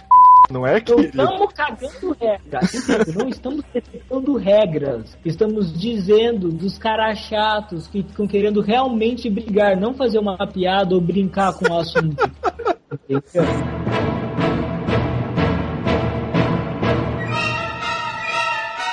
não 0.51 0.67
é 0.67 0.81
que. 0.81 0.91
Não 0.91 1.01
estamos 1.01 1.53
cagando 1.53 2.17
regras. 2.19 3.15
não 3.15 3.29
estamos 3.29 3.65
respeitando 3.73 4.37
regras. 4.37 5.17
Estamos 5.23 5.79
dizendo 5.79 6.49
dos 6.49 6.77
caras 6.77 7.19
chatos 7.19 7.87
que 7.87 8.03
ficam 8.03 8.27
querendo 8.27 8.61
realmente 8.61 9.29
brigar, 9.29 9.77
não 9.77 9.93
fazer 9.93 10.19
uma 10.19 10.37
piada 10.47 10.93
ou 10.93 11.01
brincar 11.01 11.53
com 11.53 11.71
o 11.71 11.77
assunto. 11.77 12.17
Entendeu? 13.09 14.00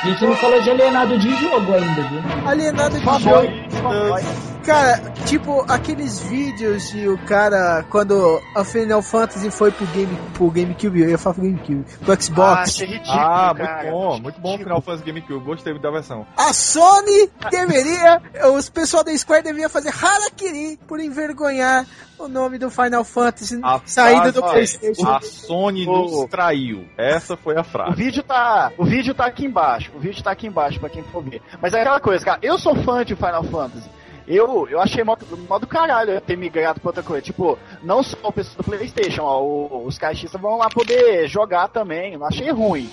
A 0.08 0.10
gente 0.10 0.24
não 0.24 0.36
falou 0.36 0.62
de 0.62 0.70
alienado 0.70 1.18
de 1.18 1.30
jogo 1.36 1.74
ainda, 1.74 2.02
viu? 2.08 2.22
Alienado 2.46 2.98
de 2.98 3.04
jogo. 3.04 4.57
Cara, 4.68 5.00
tipo, 5.24 5.64
aqueles 5.66 6.20
vídeos 6.20 6.90
de 6.90 7.08
o 7.08 7.16
cara, 7.24 7.86
quando 7.88 8.38
a 8.54 8.62
Final 8.62 9.00
Fantasy 9.00 9.50
foi 9.50 9.70
pro, 9.70 9.86
game, 9.86 10.14
pro 10.34 10.50
GameCube, 10.50 11.00
eu 11.00 11.08
ia 11.08 11.16
falar 11.16 11.36
pro 11.36 11.44
GameCube, 11.44 11.84
pro 12.04 12.22
Xbox. 12.22 12.78
Ah, 12.78 12.84
ridículo, 12.84 13.10
ah 13.10 13.54
muito 13.54 13.66
cara. 13.66 13.90
bom, 13.90 14.20
muito 14.20 14.40
bom 14.42 14.54
o 14.56 14.58
Final 14.58 14.82
Fantasy 14.82 15.04
GameCube, 15.06 15.42
gostei 15.42 15.78
da 15.78 15.90
versão. 15.90 16.26
A 16.36 16.52
Sony 16.52 17.30
deveria, 17.50 18.20
os 18.52 18.68
pessoal 18.68 19.02
da 19.02 19.16
Square 19.16 19.42
deveria 19.42 19.70
fazer 19.70 19.88
Harakiri 19.88 20.78
por 20.86 21.00
envergonhar 21.00 21.86
o 22.18 22.28
nome 22.28 22.58
do 22.58 22.70
Final 22.70 23.04
Fantasy 23.04 23.58
a 23.62 23.80
saindo 23.86 24.32
do 24.32 24.42
PlayStation. 24.42 25.08
A 25.08 25.22
Sony 25.22 25.86
nos 25.86 26.26
traiu. 26.26 26.86
Essa 26.98 27.38
foi 27.38 27.56
a 27.56 27.64
frase. 27.64 27.92
O 27.92 27.96
vídeo 27.96 28.22
tá, 28.22 28.70
o 28.76 28.84
vídeo 28.84 29.14
tá 29.14 29.24
aqui 29.24 29.46
embaixo. 29.46 29.90
O 29.94 29.98
vídeo 29.98 30.22
tá 30.22 30.32
aqui 30.32 30.46
embaixo 30.46 30.78
para 30.78 30.90
quem 30.90 31.02
for 31.04 31.24
ver. 31.24 31.40
Mas 31.58 31.72
é 31.72 31.80
aquela 31.80 32.00
coisa, 32.00 32.22
cara. 32.22 32.38
Eu 32.42 32.58
sou 32.58 32.76
fã 32.82 33.02
de 33.02 33.16
Final 33.16 33.44
Fantasy. 33.44 33.96
Eu, 34.28 34.68
eu 34.68 34.78
achei 34.80 35.02
modo, 35.02 35.24
modo 35.48 35.66
caralho 35.66 36.20
ter 36.20 36.36
migrado 36.36 36.80
pra 36.80 36.90
outra 36.90 37.02
coisa. 37.02 37.22
Tipo, 37.22 37.58
não 37.82 38.02
só 38.02 38.16
o 38.22 38.32
pessoal 38.32 38.56
do 38.58 38.64
Playstation, 38.64 39.22
ó, 39.22 39.86
os 39.86 39.96
caixistas 39.96 40.40
vão 40.40 40.58
lá 40.58 40.68
poder 40.68 41.26
jogar 41.26 41.68
também. 41.68 42.16
Não 42.18 42.26
achei 42.26 42.50
ruim. 42.50 42.90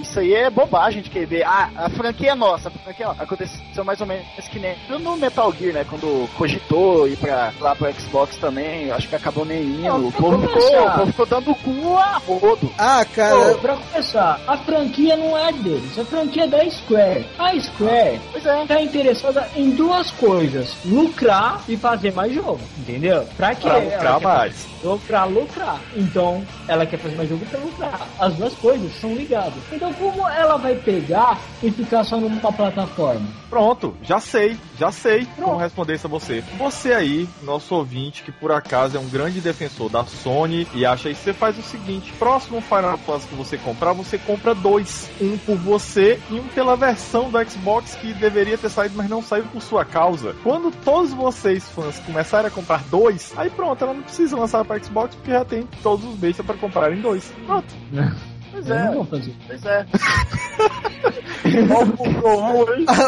Isso 0.00 0.18
aí 0.18 0.32
é 0.32 0.48
bobagem 0.48 1.02
de 1.02 1.10
querer 1.10 1.26
ver. 1.26 1.42
Ah, 1.44 1.70
a 1.76 1.90
franquia 1.90 2.32
é 2.32 2.34
nossa. 2.34 2.68
A 2.68 2.72
franquia 2.72 3.08
aconteceu 3.10 3.84
mais 3.84 4.00
ou 4.00 4.06
menos 4.06 4.26
que 4.48 4.58
nem 4.58 4.76
no 4.98 5.16
Metal 5.16 5.52
Gear, 5.52 5.74
né? 5.74 5.86
Quando 5.88 6.28
cogitou 6.36 7.06
ir 7.06 7.16
pra, 7.16 7.52
lá 7.60 7.76
pro 7.76 7.92
Xbox 7.92 8.36
também. 8.36 8.90
Acho 8.90 9.08
que 9.08 9.16
acabou 9.16 9.44
nem 9.44 9.62
indo. 9.62 10.08
o, 10.08 10.12
povo 10.12 10.40
ficou, 10.48 10.86
o 10.86 10.92
povo 10.92 11.06
ficou 11.08 11.26
dando 11.26 11.54
cu 11.56 11.96
a 11.98 12.18
rodo. 12.18 12.72
Ah, 12.78 13.04
cara. 13.14 13.52
Pô, 13.52 13.58
pra 13.58 13.76
começar, 13.76 14.40
a 14.46 14.56
franquia 14.56 15.16
não 15.16 15.36
é 15.36 15.52
deles. 15.52 15.98
A 15.98 16.04
franquia 16.04 16.44
é 16.44 16.46
da 16.46 16.70
Square. 16.70 17.26
A 17.38 17.60
Square 17.60 18.20
é. 18.34 18.66
tá 18.66 18.80
interessada 18.80 19.48
em 19.54 19.70
duas 19.70 20.10
coisas 20.12 20.77
lucrar 20.84 21.62
e 21.68 21.76
fazer 21.76 22.12
mais 22.12 22.32
jogo, 22.32 22.60
entendeu? 22.78 23.26
Pra 23.36 23.54
quê? 23.54 23.68
Pra 23.68 23.78
lucrar 23.78 24.20
mais. 24.20 24.66
Pra 25.06 25.24
lucrar. 25.24 25.80
Então, 25.96 26.44
ela 26.66 26.86
quer 26.86 26.98
fazer 26.98 27.16
mais 27.16 27.28
jogo 27.28 27.44
pra 27.46 27.60
lucrar. 27.60 28.00
As 28.18 28.34
duas 28.34 28.54
coisas 28.54 28.92
são 29.00 29.14
ligadas. 29.14 29.54
Então, 29.72 29.92
como 29.94 30.28
ela 30.28 30.56
vai 30.56 30.74
pegar 30.76 31.38
e 31.62 31.70
ficar 31.70 32.04
só 32.04 32.16
numa 32.16 32.52
plataforma? 32.52 33.26
Pronto, 33.48 33.96
já 34.02 34.20
sei, 34.20 34.58
já 34.78 34.92
sei 34.92 35.24
Pronto. 35.24 35.42
como 35.42 35.56
responder 35.58 35.94
isso 35.94 36.06
a 36.06 36.10
você. 36.10 36.42
Você 36.58 36.92
aí, 36.92 37.28
nosso 37.42 37.74
ouvinte, 37.74 38.22
que 38.22 38.30
por 38.30 38.52
acaso 38.52 38.96
é 38.96 39.00
um 39.00 39.08
grande 39.08 39.40
defensor 39.40 39.88
da 39.88 40.04
Sony 40.04 40.66
e 40.74 40.84
acha 40.84 41.08
isso, 41.08 41.22
você 41.22 41.32
faz 41.32 41.58
o 41.58 41.62
seguinte: 41.62 42.12
próximo 42.18 42.60
Final 42.60 42.98
Fantasy 42.98 43.28
que 43.28 43.34
você 43.34 43.56
comprar, 43.58 43.92
você 43.92 44.18
compra 44.18 44.54
dois. 44.54 45.10
Um 45.20 45.38
por 45.38 45.56
você 45.56 46.20
e 46.30 46.34
um 46.34 46.46
pela 46.48 46.76
versão 46.76 47.30
do 47.30 47.50
Xbox 47.50 47.94
que 47.94 48.12
deveria 48.14 48.58
ter 48.58 48.68
saído, 48.68 48.94
mas 48.96 49.08
não 49.08 49.22
saiu 49.22 49.44
por 49.44 49.62
sua 49.62 49.84
causa. 49.84 50.34
Quando 50.42 50.70
todos 50.84 51.12
vocês, 51.12 51.68
fãs, 51.68 51.98
começarem 52.00 52.48
a 52.48 52.50
comprar 52.50 52.82
dois, 52.84 53.32
aí 53.36 53.50
pronto, 53.50 53.82
ela 53.82 53.94
não 53.94 54.02
precisa 54.02 54.36
lançar 54.36 54.64
para 54.64 54.82
Xbox 54.82 55.14
porque 55.14 55.30
já 55.30 55.44
tem 55.44 55.66
todos 55.82 56.04
os 56.04 56.14
bestas 56.16 56.44
para 56.44 56.56
comprarem 56.56 57.00
dois. 57.00 57.32
Pronto. 57.46 57.74
Pois 58.58 58.70
é. 58.70 58.90
Pois 59.46 59.64
é. 59.64 59.86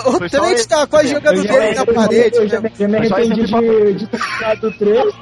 o 0.06 0.28
Trent 0.28 0.66
tá 0.66 0.86
quase 0.86 1.08
jogando 1.08 1.42
dele 1.42 1.74
na 1.74 1.86
parede. 1.86 2.36
Eu 2.36 2.48
já, 2.48 2.60
me 2.60 2.96
arrependi 2.96 3.46
de, 3.46 3.94
de 3.94 4.06
ter 4.06 4.56
do 4.60 4.72
3. 4.72 5.14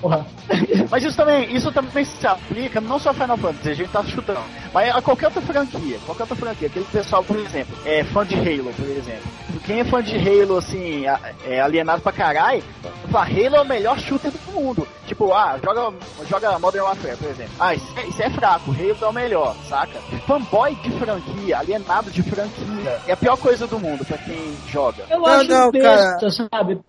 Mas 0.90 1.04
isso 1.04 1.16
também, 1.16 1.54
isso 1.54 1.72
também 1.72 2.04
se 2.04 2.26
aplica 2.26 2.80
não 2.80 2.98
só 2.98 3.10
a 3.10 3.14
Final 3.14 3.36
Fantasy, 3.36 3.70
a 3.70 3.74
gente 3.74 3.90
tá 3.90 4.02
chutando, 4.02 4.40
mas 4.72 4.94
a 4.94 5.00
qualquer 5.00 5.26
outra 5.26 5.40
franquia, 5.42 5.98
qualquer 6.04 6.22
outra 6.22 6.36
franquia. 6.36 6.68
Aquele 6.68 6.84
pessoal, 6.86 7.22
por 7.22 7.36
exemplo, 7.36 7.76
é 7.84 8.02
fã 8.04 8.26
de 8.26 8.34
Halo, 8.34 8.72
por 8.74 8.88
exemplo. 8.88 9.22
Quem 9.64 9.80
é 9.80 9.84
fã 9.84 10.02
de 10.02 10.16
Halo, 10.16 10.56
assim, 10.56 11.04
é 11.44 11.60
alienado 11.60 12.02
pra 12.02 12.12
caralho, 12.12 12.62
fala, 13.10 13.26
Halo 13.26 13.56
é 13.56 13.60
o 13.60 13.66
melhor 13.66 13.98
shooter 13.98 14.30
do 14.30 14.52
mundo. 14.52 14.86
Tipo, 15.06 15.32
ah, 15.32 15.58
joga, 15.62 15.92
joga 16.28 16.58
Modern 16.58 16.84
Warfare, 16.84 17.16
por 17.16 17.30
exemplo. 17.30 17.52
Ah, 17.58 17.74
isso 17.74 17.92
é, 17.96 18.06
isso 18.06 18.22
é 18.22 18.30
fraco, 18.30 18.72
Halo 18.72 18.99
é 19.04 19.08
o 19.08 19.12
melhor, 19.12 19.54
saca? 19.68 19.98
Fanboy 20.26 20.74
de 20.76 20.90
franquia, 20.92 21.58
alienado 21.58 22.10
de 22.10 22.22
franquia, 22.22 23.00
é 23.06 23.12
a 23.12 23.16
pior 23.16 23.36
coisa 23.36 23.66
do 23.66 23.78
mundo 23.78 24.04
pra 24.04 24.18
quem 24.18 24.54
joga. 24.68 25.04
Eu 25.10 25.24
acho 25.26 25.50
não, 25.50 25.70
besta, 25.70 26.18
cara. 26.18 26.30
sabe? 26.30 26.80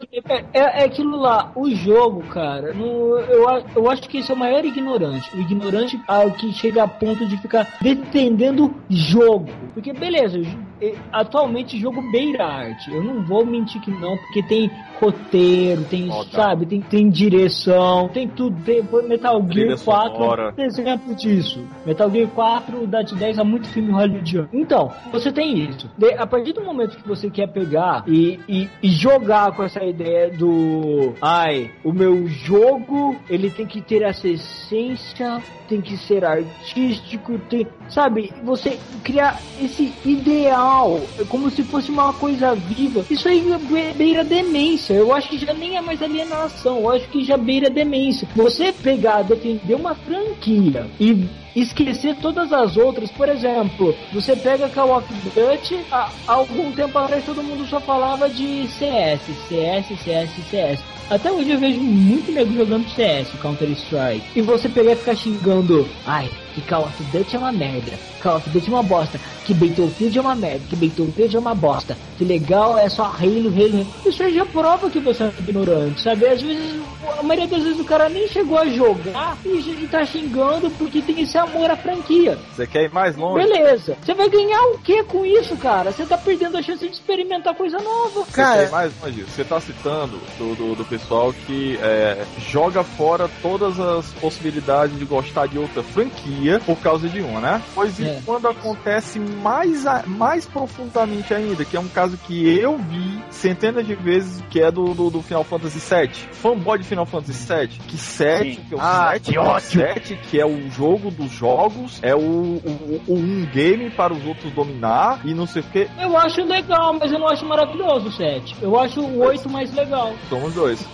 É, 0.53 0.81
é 0.81 0.83
aquilo 0.85 1.17
lá, 1.17 1.51
o 1.55 1.69
jogo, 1.73 2.23
cara, 2.27 2.73
no, 2.73 3.17
eu, 3.19 3.45
eu 3.75 3.89
acho 3.89 4.03
que 4.03 4.19
esse 4.19 4.31
é 4.31 4.33
o 4.33 4.37
maior 4.37 4.63
ignorante. 4.63 5.35
O 5.35 5.39
ignorante 5.39 5.99
ao 6.07 6.31
que 6.31 6.51
chega 6.53 6.83
a 6.83 6.87
ponto 6.87 7.25
de 7.25 7.37
ficar 7.37 7.67
defendendo 7.81 8.73
jogo. 8.89 9.49
Porque, 9.73 9.93
beleza, 9.93 10.37
é, 10.37 10.70
atualmente 11.11 11.77
jogo 11.79 12.01
beira 12.11 12.45
arte. 12.45 12.91
Eu 12.91 13.03
não 13.03 13.23
vou 13.23 13.45
mentir 13.45 13.81
que 13.81 13.91
não, 13.91 14.17
porque 14.17 14.41
tem 14.43 14.69
roteiro, 14.99 15.83
tem, 15.85 16.09
Oh, 16.11 16.23
tá. 16.25 16.43
sabe, 16.49 16.65
tem, 16.65 16.81
tem 16.81 17.09
direção, 17.09 18.07
tem 18.09 18.27
tudo. 18.27 18.55
Tem 18.63 18.81
Metal 19.07 19.41
Gear 19.49 19.77
4 19.79 20.13
sonora. 20.15 20.53
é 20.57 20.61
um 20.61 20.65
exemplo 20.65 21.15
disso. 21.15 21.65
Metal 21.85 22.09
Gear 22.09 22.27
4 22.29 22.87
dá 22.87 23.01
de 23.01 23.15
10 23.15 23.39
a 23.39 23.43
muito 23.43 23.67
filme 23.67 23.91
hollywoodiano. 23.91 24.49
Então, 24.53 24.91
você 25.11 25.31
tem 25.31 25.57
isso. 25.59 25.89
De- 25.97 26.13
a 26.13 26.25
partir 26.27 26.53
do 26.53 26.61
momento 26.63 26.97
que 26.97 27.07
você 27.07 27.29
quer 27.29 27.47
pegar 27.47 28.03
e, 28.07 28.39
e, 28.47 28.69
e 28.83 28.89
jogar 28.89 29.51
com 29.55 29.63
essa 29.63 29.83
ideia 29.83 30.29
do 30.29 31.13
ai, 31.21 31.71
o 31.83 31.91
meu 31.91 32.27
jogo 32.27 33.15
ele 33.29 33.49
tem 33.49 33.65
que 33.65 33.81
ter 33.81 34.01
essa 34.03 34.27
essência, 34.27 35.41
tem 35.67 35.81
que 35.81 35.97
ser 35.97 36.23
artístico, 36.25 37.37
tem, 37.49 37.65
sabe? 37.91 38.31
Você 38.43 38.79
criar 39.03 39.39
esse 39.61 39.93
ideal 40.05 40.99
é 41.19 41.23
como 41.25 41.49
se 41.49 41.63
fosse 41.63 41.91
uma 41.91 42.13
coisa 42.13 42.55
viva. 42.55 43.05
Isso 43.09 43.27
aí 43.27 43.41
be- 43.41 43.93
beira 43.95 44.23
demência. 44.23 44.93
Eu 44.93 45.13
acho 45.13 45.29
que 45.29 45.37
já 45.37 45.53
nem 45.53 45.77
é 45.77 45.81
mais 45.81 46.01
alienação. 46.01 46.77
Eu 46.79 46.91
acho 46.91 47.07
que 47.09 47.23
já 47.23 47.37
beira 47.37 47.69
demência. 47.69 48.27
Você 48.35 48.71
pegar, 48.71 49.23
defender 49.23 49.75
uma 49.75 49.93
franquia 49.95 50.87
e 50.99 51.27
esquecer 51.55 52.15
todas 52.21 52.53
as 52.53 52.77
outras, 52.77 53.11
por 53.11 53.27
exemplo, 53.27 53.93
você 54.13 54.35
pega 54.37 54.69
Call 54.69 54.97
of 54.97 55.05
Duty, 55.13 55.81
há 55.91 56.09
algum 56.25 56.71
tempo 56.71 56.97
atrás 56.97 57.25
todo 57.25 57.43
mundo 57.43 57.65
só 57.67 57.79
falava 57.81 58.29
de 58.29 58.67
CS, 58.69 59.19
CS, 59.49 59.85
CS, 60.01 60.29
CS. 60.49 60.79
Até 61.09 61.29
hoje 61.29 61.51
eu 61.51 61.59
vejo 61.59 61.81
muito 61.81 62.31
nego 62.31 62.53
jogando 62.53 62.87
CS, 62.91 63.27
Counter 63.41 63.69
Strike. 63.71 64.23
E 64.33 64.41
você 64.41 64.69
pegar 64.69 64.93
e 64.93 64.95
ficar 64.95 65.15
xingando, 65.15 65.85
ai, 66.05 66.29
que 66.53 66.61
Call 66.61 66.83
of 66.83 67.03
Duty 67.05 67.35
é 67.35 67.39
uma 67.39 67.51
merda, 67.51 67.91
Call 68.21 68.37
of 68.37 68.49
Duty 68.49 68.67
é 68.69 68.73
uma 68.73 68.83
bosta, 68.83 69.19
que 69.45 69.53
Battlefield 69.53 70.17
é 70.17 70.21
uma 70.21 70.35
merda, 70.35 70.61
que 70.69 70.75
Battlefield 70.75 71.35
é 71.35 71.39
uma 71.39 71.55
bosta, 71.55 71.97
que 72.17 72.23
legal 72.25 72.77
é 72.77 72.87
só 72.89 73.03
Halo, 73.05 73.47
Halo, 73.47 73.47
Halo. 73.55 73.87
Isso 74.05 74.21
aí 74.23 74.33
já 74.35 74.45
prova 74.45 74.89
que 74.89 74.99
você 74.99 75.23
é 75.23 75.25
um 75.27 75.33
ignorante, 75.39 76.01
sabe? 76.01 76.27
Às 76.27 76.41
vezes, 76.41 76.81
a 77.19 77.23
maioria 77.23 77.47
das 77.47 77.63
vezes 77.63 77.79
o 77.79 77.83
cara 77.85 78.09
nem 78.09 78.27
chegou 78.27 78.57
a 78.57 78.65
jogar 78.67 79.37
e, 79.45 79.49
e 79.57 79.87
tá 79.89 80.05
xingando 80.05 80.69
porque 80.71 81.01
tem 81.01 81.21
esse 81.21 81.37
amor 81.37 81.69
à 81.71 81.75
franquia. 81.77 82.37
Você 82.55 82.67
quer 82.67 82.83
ir 82.83 82.91
mais 82.93 83.15
longe? 83.15 83.47
Beleza. 83.47 83.97
Você 84.01 84.13
vai 84.13 84.29
ganhar 84.29 84.61
o 84.73 84.77
que 84.79 85.03
com 85.03 85.25
isso, 85.25 85.55
cara? 85.57 85.91
Você 85.91 86.05
tá 86.05 86.17
perdendo 86.17 86.57
a 86.57 86.61
chance 86.61 86.85
de 86.87 86.93
experimentar 86.93 87.55
coisa 87.55 87.77
nova. 87.79 88.21
Você 88.25 88.31
Cara- 88.31 88.57
quer 88.57 88.67
ir 88.67 88.71
mais 88.71 88.93
longe? 89.01 89.23
Você 89.23 89.43
tá 89.43 89.59
citando 89.59 90.19
do, 90.37 90.55
do, 90.55 90.75
do 90.75 90.85
pessoal 90.85 91.33
que 91.45 91.77
é, 91.81 92.23
joga 92.37 92.83
fora 92.83 93.29
todas 93.41 93.79
as 93.79 94.07
possibilidades 94.13 94.97
de 94.97 95.05
gostar 95.05 95.47
de 95.47 95.57
outra 95.57 95.81
franquia 95.83 96.40
por 96.65 96.77
causa 96.77 97.07
de 97.09 97.21
uma, 97.21 97.39
né? 97.39 97.61
Pois 97.75 97.99
e 97.99 98.05
É. 98.05 98.21
quando 98.25 98.47
acontece 98.47 99.19
mais, 99.19 99.85
a- 99.85 100.03
mais 100.05 100.45
profundamente 100.45 101.33
ainda, 101.33 101.63
que 101.65 101.75
é 101.75 101.79
um 101.79 101.87
caso 101.87 102.17
que 102.17 102.57
eu 102.57 102.77
vi 102.77 103.21
centenas 103.29 103.85
de 103.85 103.95
vezes, 103.95 104.43
que 104.49 104.61
é 104.61 104.71
do, 104.71 104.93
do, 104.93 105.09
do 105.09 105.21
Final 105.21 105.43
Fantasy 105.43 105.79
VII. 105.79 106.09
Fanboy 106.31 106.79
de 106.79 106.85
Final 106.85 107.05
Fantasy 107.05 107.45
VII. 107.53 107.67
Que 107.87 107.97
7, 107.97 108.55
Sim. 108.55 108.61
que 108.67 108.73
é 108.73 108.77
o 108.77 108.81
Ah, 108.81 109.09
7, 109.13 109.31
que 109.31 109.37
ótimo. 109.37 109.83
7, 109.83 110.15
que 110.29 110.39
é 110.39 110.45
o 110.45 110.69
jogo 110.69 111.11
dos 111.11 111.31
jogos, 111.31 111.99
é 112.01 112.15
o, 112.15 112.19
o, 112.19 113.01
o 113.07 113.13
um 113.15 113.45
game 113.53 113.89
para 113.91 114.13
os 114.13 114.25
outros 114.25 114.51
dominar 114.53 115.21
e 115.25 115.33
não 115.33 115.45
sei 115.45 115.61
o 115.61 115.65
que. 115.65 115.87
Eu 115.99 116.17
acho 116.17 116.43
legal, 116.43 116.93
mas 116.93 117.11
eu 117.11 117.19
não 117.19 117.27
acho 117.27 117.45
maravilhoso 117.45 118.07
o 118.07 118.11
7. 118.11 118.55
Eu 118.61 118.79
acho 118.79 119.01
o 119.01 119.19
8 119.19 119.49
mais 119.49 119.73
legal. 119.73 120.13
Somos 120.29 120.53
dois. 120.53 120.85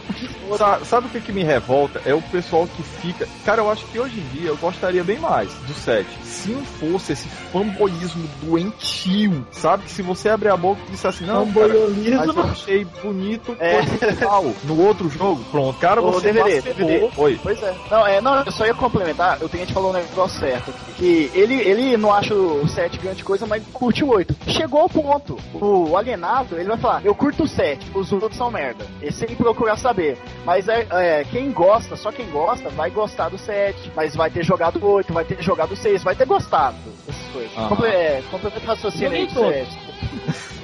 Sa- 0.58 0.80
Sabe 0.86 1.08
o 1.08 1.10
que, 1.10 1.20
que 1.20 1.32
me 1.32 1.44
revolta? 1.44 2.02
É 2.06 2.14
o 2.14 2.22
pessoal 2.22 2.68
que 2.68 2.82
fica. 2.82 3.28
Cara, 3.46 3.62
eu 3.62 3.70
acho 3.72 3.86
que 3.88 4.00
hoje 4.00 4.20
em 4.20 4.28
dia 4.40 4.50
eu 4.50 4.58
gostaria 4.58 5.04
bem 5.04 5.20
mais 5.20 5.37
do 5.46 5.74
7. 5.74 6.08
Se 6.24 6.50
não 6.50 6.64
fosse 6.64 7.14
esse 7.14 7.28
fanboyismo 7.28 8.28
doentio, 8.42 9.46
sabe? 9.52 9.84
Que 9.84 9.92
se 9.92 10.02
você 10.02 10.30
abrir 10.30 10.50
a 10.50 10.58
boca 10.58 10.82
e 10.88 10.92
disser 10.92 11.10
assim, 11.10 11.26
não, 11.26 11.52
cara, 11.52 11.68
mas 11.68 12.36
eu 12.36 12.44
achei 12.44 12.86
bonito 13.04 13.56
É. 13.60 13.82
tal. 14.20 14.54
No 14.64 14.80
outro 14.82 15.10
jogo, 15.10 15.44
pronto, 15.52 15.78
cara, 15.80 16.02
Ô, 16.02 16.12
você 16.12 16.32
DVD. 16.32 16.62
DVD. 16.62 17.10
Oi. 17.18 17.40
Pois 17.42 17.62
é. 17.62 17.76
Não, 17.90 18.08
é, 18.08 18.22
não, 18.22 18.44
eu 18.44 18.52
só 18.52 18.66
ia 18.66 18.74
complementar, 18.74 19.38
eu 19.42 19.50
tenho 19.50 19.66
que 19.66 19.74
falar 19.74 19.90
um 19.90 19.94
negócio 19.94 20.40
certo. 20.40 20.74
Que 20.98 21.30
ele, 21.34 21.56
ele 21.56 21.98
não 21.98 22.14
acha 22.14 22.34
o 22.34 22.68
7 22.68 22.98
grande 22.98 23.24
coisa, 23.24 23.46
mas 23.46 23.64
curte 23.74 24.04
o 24.04 24.10
8. 24.10 24.36
Chegou 24.48 24.82
ao 24.82 24.90
ponto. 24.90 25.38
O 25.54 25.96
alienado, 25.98 26.56
ele 26.56 26.70
vai 26.70 26.78
falar, 26.78 27.06
eu 27.06 27.14
curto 27.14 27.44
o 27.44 27.48
7, 27.48 27.92
os 27.94 28.12
outros 28.12 28.36
são 28.38 28.50
merda. 28.52 28.86
E 29.02 29.12
sem 29.12 29.28
procurar 29.36 29.78
saber. 29.78 30.18
Mas 30.46 30.68
é, 30.68 30.88
é, 30.92 31.24
quem 31.26 31.52
gosta, 31.52 31.96
só 31.96 32.12
quem 32.12 32.30
gosta, 32.30 32.70
vai 32.70 32.90
gostar 32.90 33.30
do 33.30 33.38
7. 33.38 33.92
Mas 33.96 34.16
vai 34.16 34.30
ter 34.30 34.44
jogado 34.44 34.78
o 34.78 34.88
8, 34.92 35.14
vai 35.14 35.26
ter 35.28 35.42
jogado 35.44 35.74
o 35.74 35.76
6, 35.78 36.04
vai 36.04 36.16
ter 36.16 36.26
gostado 36.26 36.78
dessas 37.06 37.28
coisas. 37.32 37.58
Aham. 37.58 37.70
Comple 37.70 37.88
é, 37.88 38.24
complementa 38.32 38.64
o 38.64 38.68
raciocínio 38.68 39.12
aí. 39.12 39.28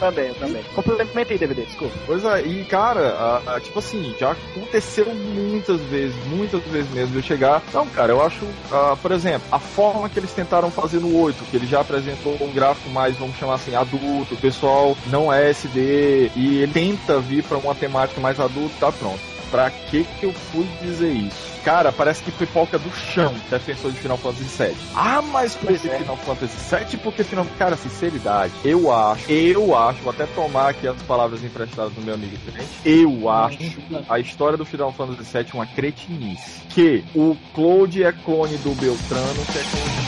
Também, 0.00 0.34
também. 0.34 0.62
Complementa 0.74 1.32
aí, 1.32 1.38
DVD, 1.38 1.64
desculpa. 1.64 1.94
Pois 2.06 2.24
é, 2.24 2.42
e 2.42 2.64
cara, 2.64 3.10
a- 3.46 3.54
a- 3.56 3.60
tipo 3.60 3.78
assim, 3.78 4.14
já 4.18 4.32
aconteceu 4.32 5.06
muitas 5.14 5.80
vezes, 5.82 6.16
muitas 6.26 6.62
vezes 6.64 6.90
mesmo, 6.90 7.16
eu 7.16 7.22
chegar. 7.22 7.62
Não, 7.72 7.86
cara, 7.86 8.12
eu 8.12 8.20
acho, 8.20 8.44
ah, 8.72 8.96
por 9.00 9.12
exemplo, 9.12 9.46
a 9.52 9.58
forma 9.58 10.08
que 10.10 10.18
eles 10.18 10.32
tentaram 10.32 10.70
fazer 10.70 10.98
no 11.00 11.16
8, 11.18 11.44
que 11.44 11.56
ele 11.56 11.66
já 11.66 11.80
apresentou 11.80 12.36
um 12.40 12.52
gráfico 12.52 12.90
mais, 12.90 13.16
vamos 13.16 13.36
chamar 13.38 13.54
assim, 13.54 13.74
adulto, 13.74 14.34
o 14.34 14.38
pessoal 14.38 14.96
não 15.06 15.32
é 15.32 15.48
SD, 15.50 16.30
e 16.36 16.58
ele 16.58 16.72
tenta 16.72 17.20
vir 17.20 17.44
pra 17.44 17.56
uma 17.58 17.74
temática 17.74 18.20
mais 18.20 18.38
adulta, 18.40 18.74
tá 18.80 18.92
pronto. 18.92 19.20
Pra 19.50 19.70
que 19.70 20.04
que 20.04 20.26
eu 20.26 20.32
fui 20.32 20.66
dizer 20.82 21.12
isso? 21.12 21.54
Cara, 21.64 21.90
parece 21.90 22.22
que 22.22 22.30
pipoca 22.30 22.78
do 22.78 22.90
chão, 22.94 23.34
defensor 23.48 23.90
de 23.90 23.98
Final 23.98 24.18
Fantasy 24.18 24.62
VII. 24.64 24.76
Ah, 24.94 25.22
mas 25.22 25.54
por 25.54 25.68
que 25.68 25.88
é. 25.88 25.98
Final 25.98 26.16
Fantasy 26.18 26.76
VII? 26.76 26.98
Porque 26.98 27.24
Final... 27.24 27.46
Cara, 27.58 27.76
sinceridade, 27.76 28.52
eu 28.64 28.92
acho, 28.92 29.30
eu 29.30 29.76
acho, 29.76 30.00
vou 30.02 30.12
até 30.12 30.26
tomar 30.26 30.70
aqui 30.70 30.86
as 30.86 31.00
palavras 31.02 31.42
emprestadas 31.42 31.92
do 31.94 32.02
meu 32.02 32.14
amigo 32.14 32.36
diferente, 32.36 32.68
eu 32.84 33.30
acho 33.30 33.58
a 34.08 34.18
história 34.18 34.58
do 34.58 34.64
Final 34.66 34.92
Fantasy 34.92 35.38
VII 35.38 35.46
uma 35.54 35.66
cretinice. 35.66 36.60
Que 36.68 37.04
o 37.14 37.36
Cloud 37.54 38.02
é 38.02 38.12
clone 38.12 38.56
do 38.58 38.74
Beltrano, 38.74 39.46
que 39.46 39.58
é 39.58 39.62
clone 39.62 40.04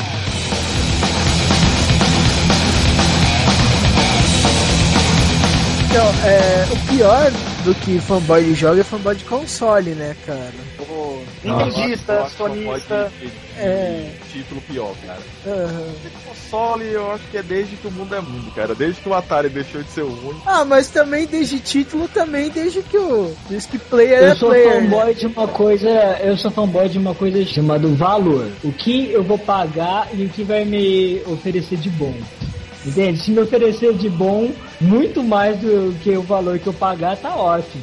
Então, 5.97 6.13
é, 6.27 6.67
o 6.73 6.95
pior 6.95 7.33
do 7.67 7.75
que 7.75 7.99
fanboy 8.01 8.45
de 8.45 8.55
jogo 8.55 8.79
é 8.79 8.85
fanboy 8.85 9.17
de 9.17 9.25
console, 9.25 9.91
né, 9.91 10.15
cara? 10.25 10.53
O 10.79 11.21
Não, 11.43 11.61
eu 11.61 11.67
Nintendista, 11.67 12.29
sonista. 12.29 13.11
É. 13.59 14.09
título 14.33 14.61
pior, 14.61 14.95
cara. 15.05 15.19
Aham. 15.45 15.93
Console, 16.29 16.85
eu 16.85 17.11
acho 17.11 17.25
que 17.29 17.39
é 17.39 17.43
desde 17.43 17.75
que 17.75 17.89
o 17.89 17.91
mundo 17.91 18.15
é 18.15 18.21
mundo, 18.21 18.53
cara. 18.55 18.73
Desde 18.73 19.01
que 19.01 19.09
o 19.09 19.15
Atari 19.15 19.49
deixou 19.49 19.83
de 19.83 19.91
ser 19.91 20.03
o 20.03 20.07
único. 20.29 20.43
Ah, 20.47 20.65
mas 20.65 20.87
também 20.91 21.27
desde 21.27 21.59
título, 21.59 22.07
também 22.07 22.51
desde 22.51 22.83
que 22.83 22.97
o. 22.97 23.35
Desde 23.51 23.67
que 23.67 23.79
player 23.81 24.23
é 24.23 24.31
Eu 24.31 24.37
sou 24.37 24.51
player. 24.51 24.83
fanboy 24.83 25.15
de 25.15 25.27
uma 25.27 25.49
coisa, 25.49 25.89
eu 26.23 26.37
sou 26.37 26.53
fanboy 26.53 26.89
de 26.89 26.99
uma 26.99 27.17
coisa 27.17 27.45
chamada 27.47 27.89
valor. 27.89 28.49
O 28.63 28.71
que 28.71 29.11
eu 29.11 29.25
vou 29.25 29.39
pagar 29.39 30.09
e 30.15 30.25
o 30.25 30.29
que 30.29 30.45
vai 30.45 30.65
me 30.65 31.21
oferecer 31.27 31.79
de 31.79 31.91
bom. 31.91 32.15
Entende? 32.87 33.19
Se 33.19 33.31
me 33.33 33.41
oferecer 33.41 33.95
de 33.95 34.09
bom 34.09 34.53
muito 34.81 35.23
mais 35.25 35.59
do 35.59 35.93
que 36.01 36.17
o 36.17 36.23
valor 36.23 36.59
que 36.59 36.69
eu 36.69 36.73
pagar, 36.73 37.17
tá 37.17 37.35
ótimo. 37.35 37.83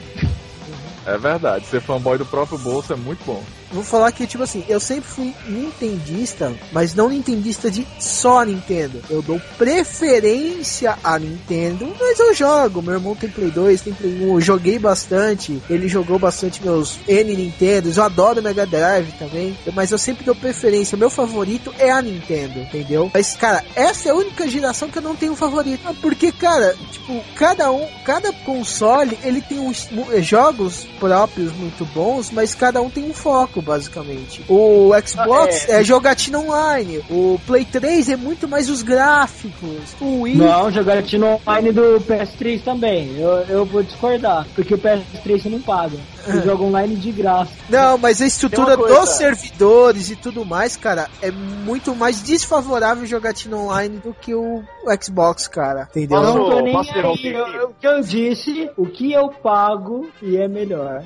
É 1.06 1.18
verdade, 1.18 1.66
ser 1.66 1.82
fanboy 1.82 2.18
do 2.18 2.26
próprio 2.26 2.58
bolso 2.58 2.94
é 2.94 2.96
muito 2.96 3.24
bom. 3.26 3.44
Vou 3.74 3.84
falar 3.84 4.12
que, 4.12 4.28
tipo 4.28 4.44
assim, 4.44 4.64
eu 4.70 4.80
sempre 4.80 5.10
fui 5.10 5.34
nintendista, 5.48 6.54
mas 6.72 6.94
não 6.94 7.10
nintendista 7.10 7.72
de 7.72 7.86
só 8.00 8.44
Nintendo. 8.44 9.02
Eu 9.10 9.22
dou 9.22 9.42
preferência 9.58 10.98
a 11.04 11.18
Nintendo, 11.18 11.92
mas 12.00 12.20
eu 12.20 12.34
jogo. 12.34 12.82
Meu 12.82 12.94
irmão 12.94 13.16
tem 13.16 13.30
Play 13.30 13.50
2, 13.50 13.82
tem 13.82 13.94
Play 13.94 14.24
1, 14.24 14.34
eu 14.34 14.42
joguei 14.42 14.78
bastante. 14.78 15.62
Ele 15.70 15.88
jogou 15.88 16.20
bastante 16.20 16.64
meus 16.64 17.00
N 17.08 17.36
Nintendos, 17.36 17.98
eu 17.98 18.04
adoro 18.04 18.44
Mega 18.44 18.66
Drive 18.66 19.12
também. 19.18 19.58
Mas 19.74 19.92
eu 19.92 19.98
sempre 19.98 20.24
dou 20.24 20.36
preferência. 20.36 20.98
Meu 20.98 21.10
favorito 21.10 21.74
é 21.80 21.90
a 21.90 22.02
Nintendo, 22.02 22.60
entendeu? 22.60 23.10
Mas, 23.14 23.36
cara, 23.36 23.64
essa 23.76 24.10
é 24.10 24.12
a 24.12 24.16
única 24.16 24.48
geração 24.48 24.90
que 24.90 24.98
eu 24.98 25.02
não 25.02 25.16
tenho 25.16 25.36
favorito. 25.36 25.82
Ah, 25.86 25.94
Porque, 26.00 26.32
cara, 26.32 26.76
tipo, 26.92 27.24
cada 27.36 27.72
um, 27.72 27.88
cada 28.06 28.32
console, 28.32 29.18
ele 29.24 29.42
tem 29.42 29.60
uns 29.60 29.90
jogos 30.20 30.86
próprios 31.00 31.52
muito 31.54 31.86
bons, 31.86 32.30
mas 32.32 32.54
cada 32.54 32.82
um 32.82 32.90
tem 32.90 33.04
um 33.10 33.14
foco, 33.14 33.62
basicamente. 33.64 34.44
O 34.50 34.92
Xbox 35.06 35.66
Ah, 35.70 35.74
é. 35.80 35.84
jogatina 35.84 36.40
online, 36.40 37.04
o 37.10 37.40
Play 37.48 37.66
3 37.66 38.10
é 38.10 38.16
muito 38.16 38.48
mais 38.48 38.70
os 38.70 38.82
gráficos, 38.84 39.96
o 40.00 40.22
Wii... 40.22 40.36
Não, 40.36 40.72
jogatina 40.72 41.26
online 41.48 41.72
do 41.72 42.00
PS3 42.02 42.64
também. 42.64 43.18
Eu, 43.18 43.30
eu 43.50 43.66
vou 43.66 43.82
discordar, 43.84 44.46
porque 44.56 44.74
o 44.74 44.78
PS3 44.78 45.42
você 45.42 45.50
não 45.50 45.62
paga. 45.62 45.98
Você 46.26 46.42
joga 46.42 46.64
online 46.64 46.96
de 46.96 47.12
graça. 47.12 47.52
Não, 47.70 47.98
mas 47.98 48.22
a 48.22 48.26
estrutura 48.26 48.78
dos 48.78 49.10
servidores 49.10 50.10
e 50.10 50.16
tudo 50.16 50.46
mais, 50.46 50.78
cara, 50.78 51.10
é 51.22 51.30
muito 51.32 51.94
mais 51.96 52.22
desfavorável 52.22 53.06
jogatina 53.06 53.58
online 53.58 53.98
do 53.98 54.14
que 54.14 54.34
o 54.34 54.64
Xbox, 55.02 55.48
cara. 55.48 55.88
Entendeu? 55.92 56.18
Eu 56.22 56.24
não 56.24 56.50
tô 56.50 56.60
nem 56.62 56.78
aí. 56.78 57.28
Eu- 57.34 57.48
eu- 57.48 57.64
O 57.74 57.74
que 57.74 57.88
eu 57.88 58.02
disse, 58.02 58.70
o 58.78 58.86
que 58.86 59.12
eu 59.12 59.28
pago 59.30 60.08
e 60.22 60.38
é 60.38 60.48
melhor. 60.48 61.04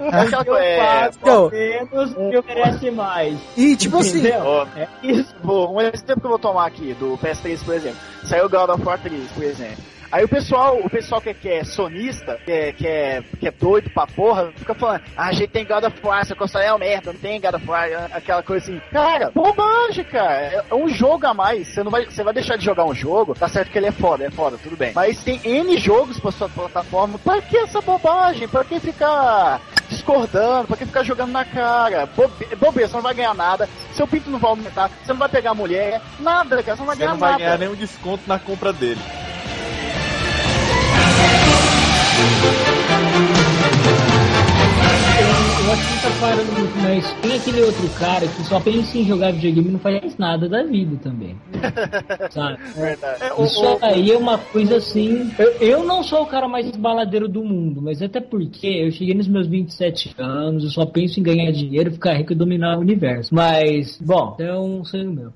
Aquela 0.00 0.44
coisa, 0.44 0.60
é, 0.64 0.76
faço 0.92 1.18
Então, 1.20 1.50
menos 1.50 2.14
que 2.14 2.38
oferece 2.38 2.90
mais. 2.90 3.38
E 3.56 3.76
tipo 3.76 3.98
assim, 3.98 4.22
É 4.76 4.88
isso. 5.02 5.34
Vou, 5.42 5.74
um 5.74 5.80
exemplo 5.80 6.20
que 6.20 6.26
eu 6.26 6.30
vou 6.30 6.38
tomar 6.38 6.66
aqui, 6.66 6.94
do 6.94 7.18
PS3, 7.18 7.64
por 7.64 7.74
exemplo. 7.74 7.98
Saiu 8.24 8.48
God 8.48 8.70
of 8.70 8.82
War 8.84 8.98
3, 8.98 9.30
por 9.32 9.44
exemplo. 9.44 9.92
Aí 10.12 10.22
o 10.24 10.28
pessoal, 10.28 10.78
o 10.78 10.90
pessoal 10.90 11.22
que, 11.22 11.32
que 11.32 11.48
é 11.48 11.64
sonista, 11.64 12.38
que 12.44 12.52
é, 12.52 12.72
que, 12.72 12.86
é, 12.86 13.22
que 13.40 13.48
é 13.48 13.50
doido 13.50 13.88
pra 13.88 14.06
porra, 14.06 14.52
fica 14.54 14.74
falando, 14.74 15.00
ah, 15.16 15.28
a 15.28 15.32
gente 15.32 15.48
tem 15.48 15.64
God 15.64 15.84
of 15.84 15.96
War, 16.02 16.20
essa 16.20 16.34
console 16.34 16.66
é 16.66 16.70
uma 16.70 16.80
merda, 16.80 17.14
não 17.14 17.18
tem 17.18 17.40
God 17.40 17.54
of 17.54 17.66
War, 17.66 17.88
aquela 18.12 18.42
coisa 18.42 18.62
assim. 18.62 18.78
Cara, 18.92 19.30
bobagem, 19.30 20.04
cara. 20.04 20.34
É, 20.34 20.64
é 20.70 20.74
um 20.74 20.86
jogo 20.86 21.26
a 21.26 21.32
mais. 21.32 21.68
Você 21.68 21.82
não 21.82 21.90
vai, 21.90 22.04
você 22.04 22.22
vai 22.22 22.34
deixar 22.34 22.56
de 22.56 22.64
jogar 22.64 22.84
um 22.84 22.94
jogo, 22.94 23.34
tá 23.34 23.48
certo 23.48 23.70
que 23.70 23.78
ele 23.78 23.86
é 23.86 23.90
foda, 23.92 24.24
é 24.24 24.30
foda, 24.30 24.58
tudo 24.62 24.76
bem. 24.76 24.92
Mas 24.94 25.24
tem 25.24 25.40
N 25.42 25.78
jogos 25.78 26.20
pra 26.20 26.30
sua 26.30 26.48
plataforma, 26.50 27.18
pra 27.18 27.40
que 27.40 27.56
essa 27.56 27.80
bobagem? 27.80 28.46
Pra 28.46 28.64
que 28.64 28.78
ficar 28.80 29.62
discordando? 30.02 30.66
Pra 30.66 30.76
que 30.76 30.84
ficar 30.86 31.04
jogando 31.04 31.30
na 31.30 31.44
cara? 31.44 32.06
Bobe, 32.06 32.44
bobeira, 32.56 32.88
você 32.88 32.96
não 32.96 33.02
vai 33.02 33.14
ganhar 33.14 33.34
nada, 33.34 33.68
seu 33.94 34.06
pinto 34.06 34.28
não 34.30 34.38
vai 34.38 34.50
aumentar, 34.50 34.90
você 35.02 35.12
não 35.12 35.18
vai 35.18 35.28
pegar 35.28 35.54
mulher, 35.54 36.00
nada, 36.18 36.62
cara, 36.62 36.76
você 36.76 36.80
não 36.80 36.86
vai 36.86 36.96
Você 36.96 37.00
ganhar 37.00 37.12
não 37.12 37.18
vai 37.18 37.30
nada. 37.32 37.44
ganhar 37.44 37.58
nenhum 37.58 37.74
desconto 37.74 38.24
na 38.26 38.38
compra 38.38 38.72
dele. 38.72 39.00
Eu, 45.64 45.72
acho 45.72 45.88
que 45.88 46.02
tá 46.02 46.10
parando 46.20 46.52
muito, 46.52 46.78
mas 46.82 47.12
tem 47.22 47.34
aquele 47.36 47.62
outro 47.62 47.88
cara 47.98 48.26
que 48.26 48.42
só 48.44 48.58
pensa 48.60 48.98
em 48.98 49.04
jogar 49.06 49.32
videogame 49.32 49.68
e 49.68 49.72
não 49.72 49.78
faz 49.78 50.16
nada 50.18 50.48
da 50.48 50.62
vida 50.62 50.96
também. 51.02 51.36
Sabe? 52.30 52.58
Verdade. 52.74 53.42
Isso 53.44 53.78
aí 53.80 54.10
é 54.10 54.16
uma 54.16 54.38
coisa 54.38 54.76
assim. 54.76 55.30
Eu, 55.38 55.52
eu 55.60 55.84
não 55.84 56.02
sou 56.02 56.22
o 56.22 56.26
cara 56.26 56.48
mais 56.48 56.70
baladeiro 56.76 57.28
do 57.28 57.42
mundo, 57.44 57.80
mas 57.82 58.02
até 58.02 58.20
porque 58.20 58.66
eu 58.66 58.90
cheguei 58.90 59.14
nos 59.14 59.28
meus 59.28 59.46
27 59.46 60.14
anos, 60.18 60.64
eu 60.64 60.70
só 60.70 60.86
penso 60.86 61.20
em 61.20 61.22
ganhar 61.22 61.50
dinheiro, 61.52 61.90
ficar 61.92 62.14
rico 62.14 62.32
e 62.32 62.36
dominar 62.36 62.76
o 62.76 62.80
universo. 62.80 63.34
Mas, 63.34 63.98
bom, 64.00 64.36
é 64.38 64.54
um 64.54 64.84
sonho 64.84 65.12
meu. 65.12 65.28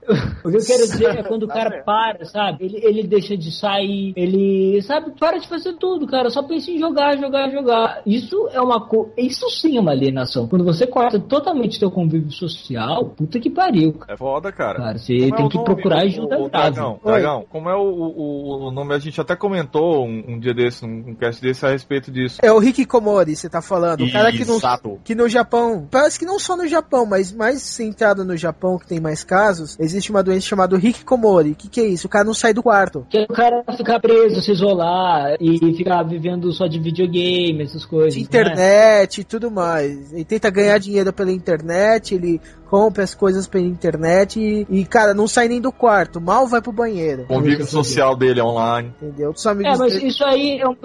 o 0.44 0.50
que 0.50 0.56
eu 0.56 0.64
quero 0.64 0.82
dizer 0.82 1.18
é 1.18 1.22
quando 1.22 1.44
o 1.44 1.48
cara 1.56 1.82
para, 1.82 2.24
sabe? 2.24 2.64
Ele, 2.64 2.80
ele 2.82 3.02
deixa 3.04 3.36
de 3.36 3.50
sair, 3.50 4.12
ele, 4.16 4.80
sabe, 4.82 5.12
para 5.18 5.38
de 5.38 5.48
fazer 5.48 5.74
tudo, 5.74 6.06
cara. 6.06 6.30
Só 6.30 6.42
pensa 6.42 6.70
em 6.70 6.78
jogar, 6.78 7.16
jogar, 7.18 7.50
jogar. 7.50 8.02
Isso 8.06 8.48
é 8.52 8.60
uma 8.60 8.80
coisa. 8.80 9.12
Isso 9.16 9.48
sim 9.50 9.76
é 9.76 9.80
uma 9.80 9.92
alienação. 9.92 10.46
Quando 10.48 10.64
você 10.64 10.86
corta 10.86 11.18
totalmente 11.18 11.78
teu 11.78 11.90
convívio 11.90 12.30
social, 12.30 13.06
puta 13.16 13.38
que 13.38 13.50
pariu, 13.50 13.92
cara. 13.94 14.14
É 14.14 14.16
foda, 14.16 14.52
cara. 14.52 14.78
Cara, 14.78 14.98
você 14.98 15.14
Como 15.16 15.34
é 15.34 15.36
tem 15.36 15.46
o 15.46 15.48
que 15.48 15.56
nome? 15.56 15.66
procurar 15.66 16.06
O, 16.20 16.28
grave. 16.28 16.50
Dragão. 16.50 17.00
Dragão, 17.04 17.46
como 17.48 17.68
é 17.68 17.76
o, 17.76 17.82
o, 17.82 18.68
o 18.68 18.70
nome? 18.70 18.94
A 18.94 18.98
gente 18.98 19.20
até 19.20 19.36
comentou 19.36 20.04
um, 20.04 20.24
um 20.28 20.38
dia 20.38 20.54
desse, 20.54 20.84
um, 20.84 21.10
um 21.10 21.14
cast 21.14 21.40
desse 21.40 21.64
a 21.66 21.70
respeito 21.70 22.10
disso. 22.10 22.38
é 22.42 22.52
o 22.52 22.58
Rick 22.58 22.84
Komori, 22.84 23.36
você 23.36 23.48
tá 23.48 23.60
falando. 23.60 24.04
O 24.04 24.12
cara 24.12 24.30
que 24.32 24.42
Exato. 24.42 24.98
que 25.04 25.14
no 25.14 25.28
Japão, 25.28 25.86
parece 25.90 26.18
que 26.18 26.24
não 26.24 26.38
só 26.38 26.56
no 26.56 26.66
Japão, 26.66 27.06
mas 27.06 27.32
mais 27.32 27.62
centrado 27.62 28.24
no 28.24 28.36
Japão, 28.36 28.78
que 28.78 28.86
tem 28.86 29.00
mais 29.00 29.24
casos, 29.24 29.76
existe 29.78 30.10
uma 30.10 30.22
doença 30.22 30.46
chamada 30.46 30.76
Rick 30.76 31.04
Komori. 31.04 31.52
O 31.52 31.54
que, 31.54 31.68
que 31.68 31.80
é 31.80 31.86
isso? 31.86 32.06
O 32.06 32.10
cara 32.10 32.24
não 32.24 32.34
sai 32.34 32.52
do 32.52 32.62
quarto. 32.62 33.06
Que 33.08 33.18
é 33.18 33.22
o 33.24 33.34
cara 33.34 33.64
ficar 33.76 34.00
preso, 34.00 34.40
se 34.40 34.52
isolar 34.52 35.36
e 35.40 35.74
ficar 35.74 36.02
vivendo 36.02 36.52
só 36.52 36.66
de 36.66 36.78
videogame, 36.78 37.62
essas 37.62 37.84
coisas. 37.84 38.14
De 38.14 38.20
né? 38.20 38.24
internet 38.24 39.20
e 39.20 39.24
tudo 39.24 39.50
mais. 39.50 40.12
Ele 40.12 40.24
tenta 40.24 40.50
ganhar 40.50 40.78
dinheiro 40.78 41.12
pela 41.12 41.32
internet, 41.32 42.14
ele 42.14 42.40
compra 42.68 43.02
as 43.04 43.14
coisas 43.14 43.46
pela 43.46 43.64
internet 43.64 44.38
e, 44.40 44.66
e, 44.68 44.84
cara, 44.84 45.14
não 45.14 45.26
sai 45.26 45.48
nem 45.48 45.60
do 45.60 45.72
quarto, 45.72 46.20
mal 46.20 46.46
vai 46.46 46.60
pro 46.60 46.72
banheiro. 46.72 47.22
O 47.22 47.26
convívio 47.26 47.66
social 47.66 48.16
dele 48.16 48.40
é 48.40 48.44
online. 48.44 48.92
Entendeu? 49.00 49.30
Os 49.30 49.46
amigos 49.46 49.74
É, 49.74 49.78
mas 49.82 49.92
dele- 49.94 50.06
isso 50.08 50.24
aí 50.24 50.58
é 50.60 50.68
um 50.68 50.76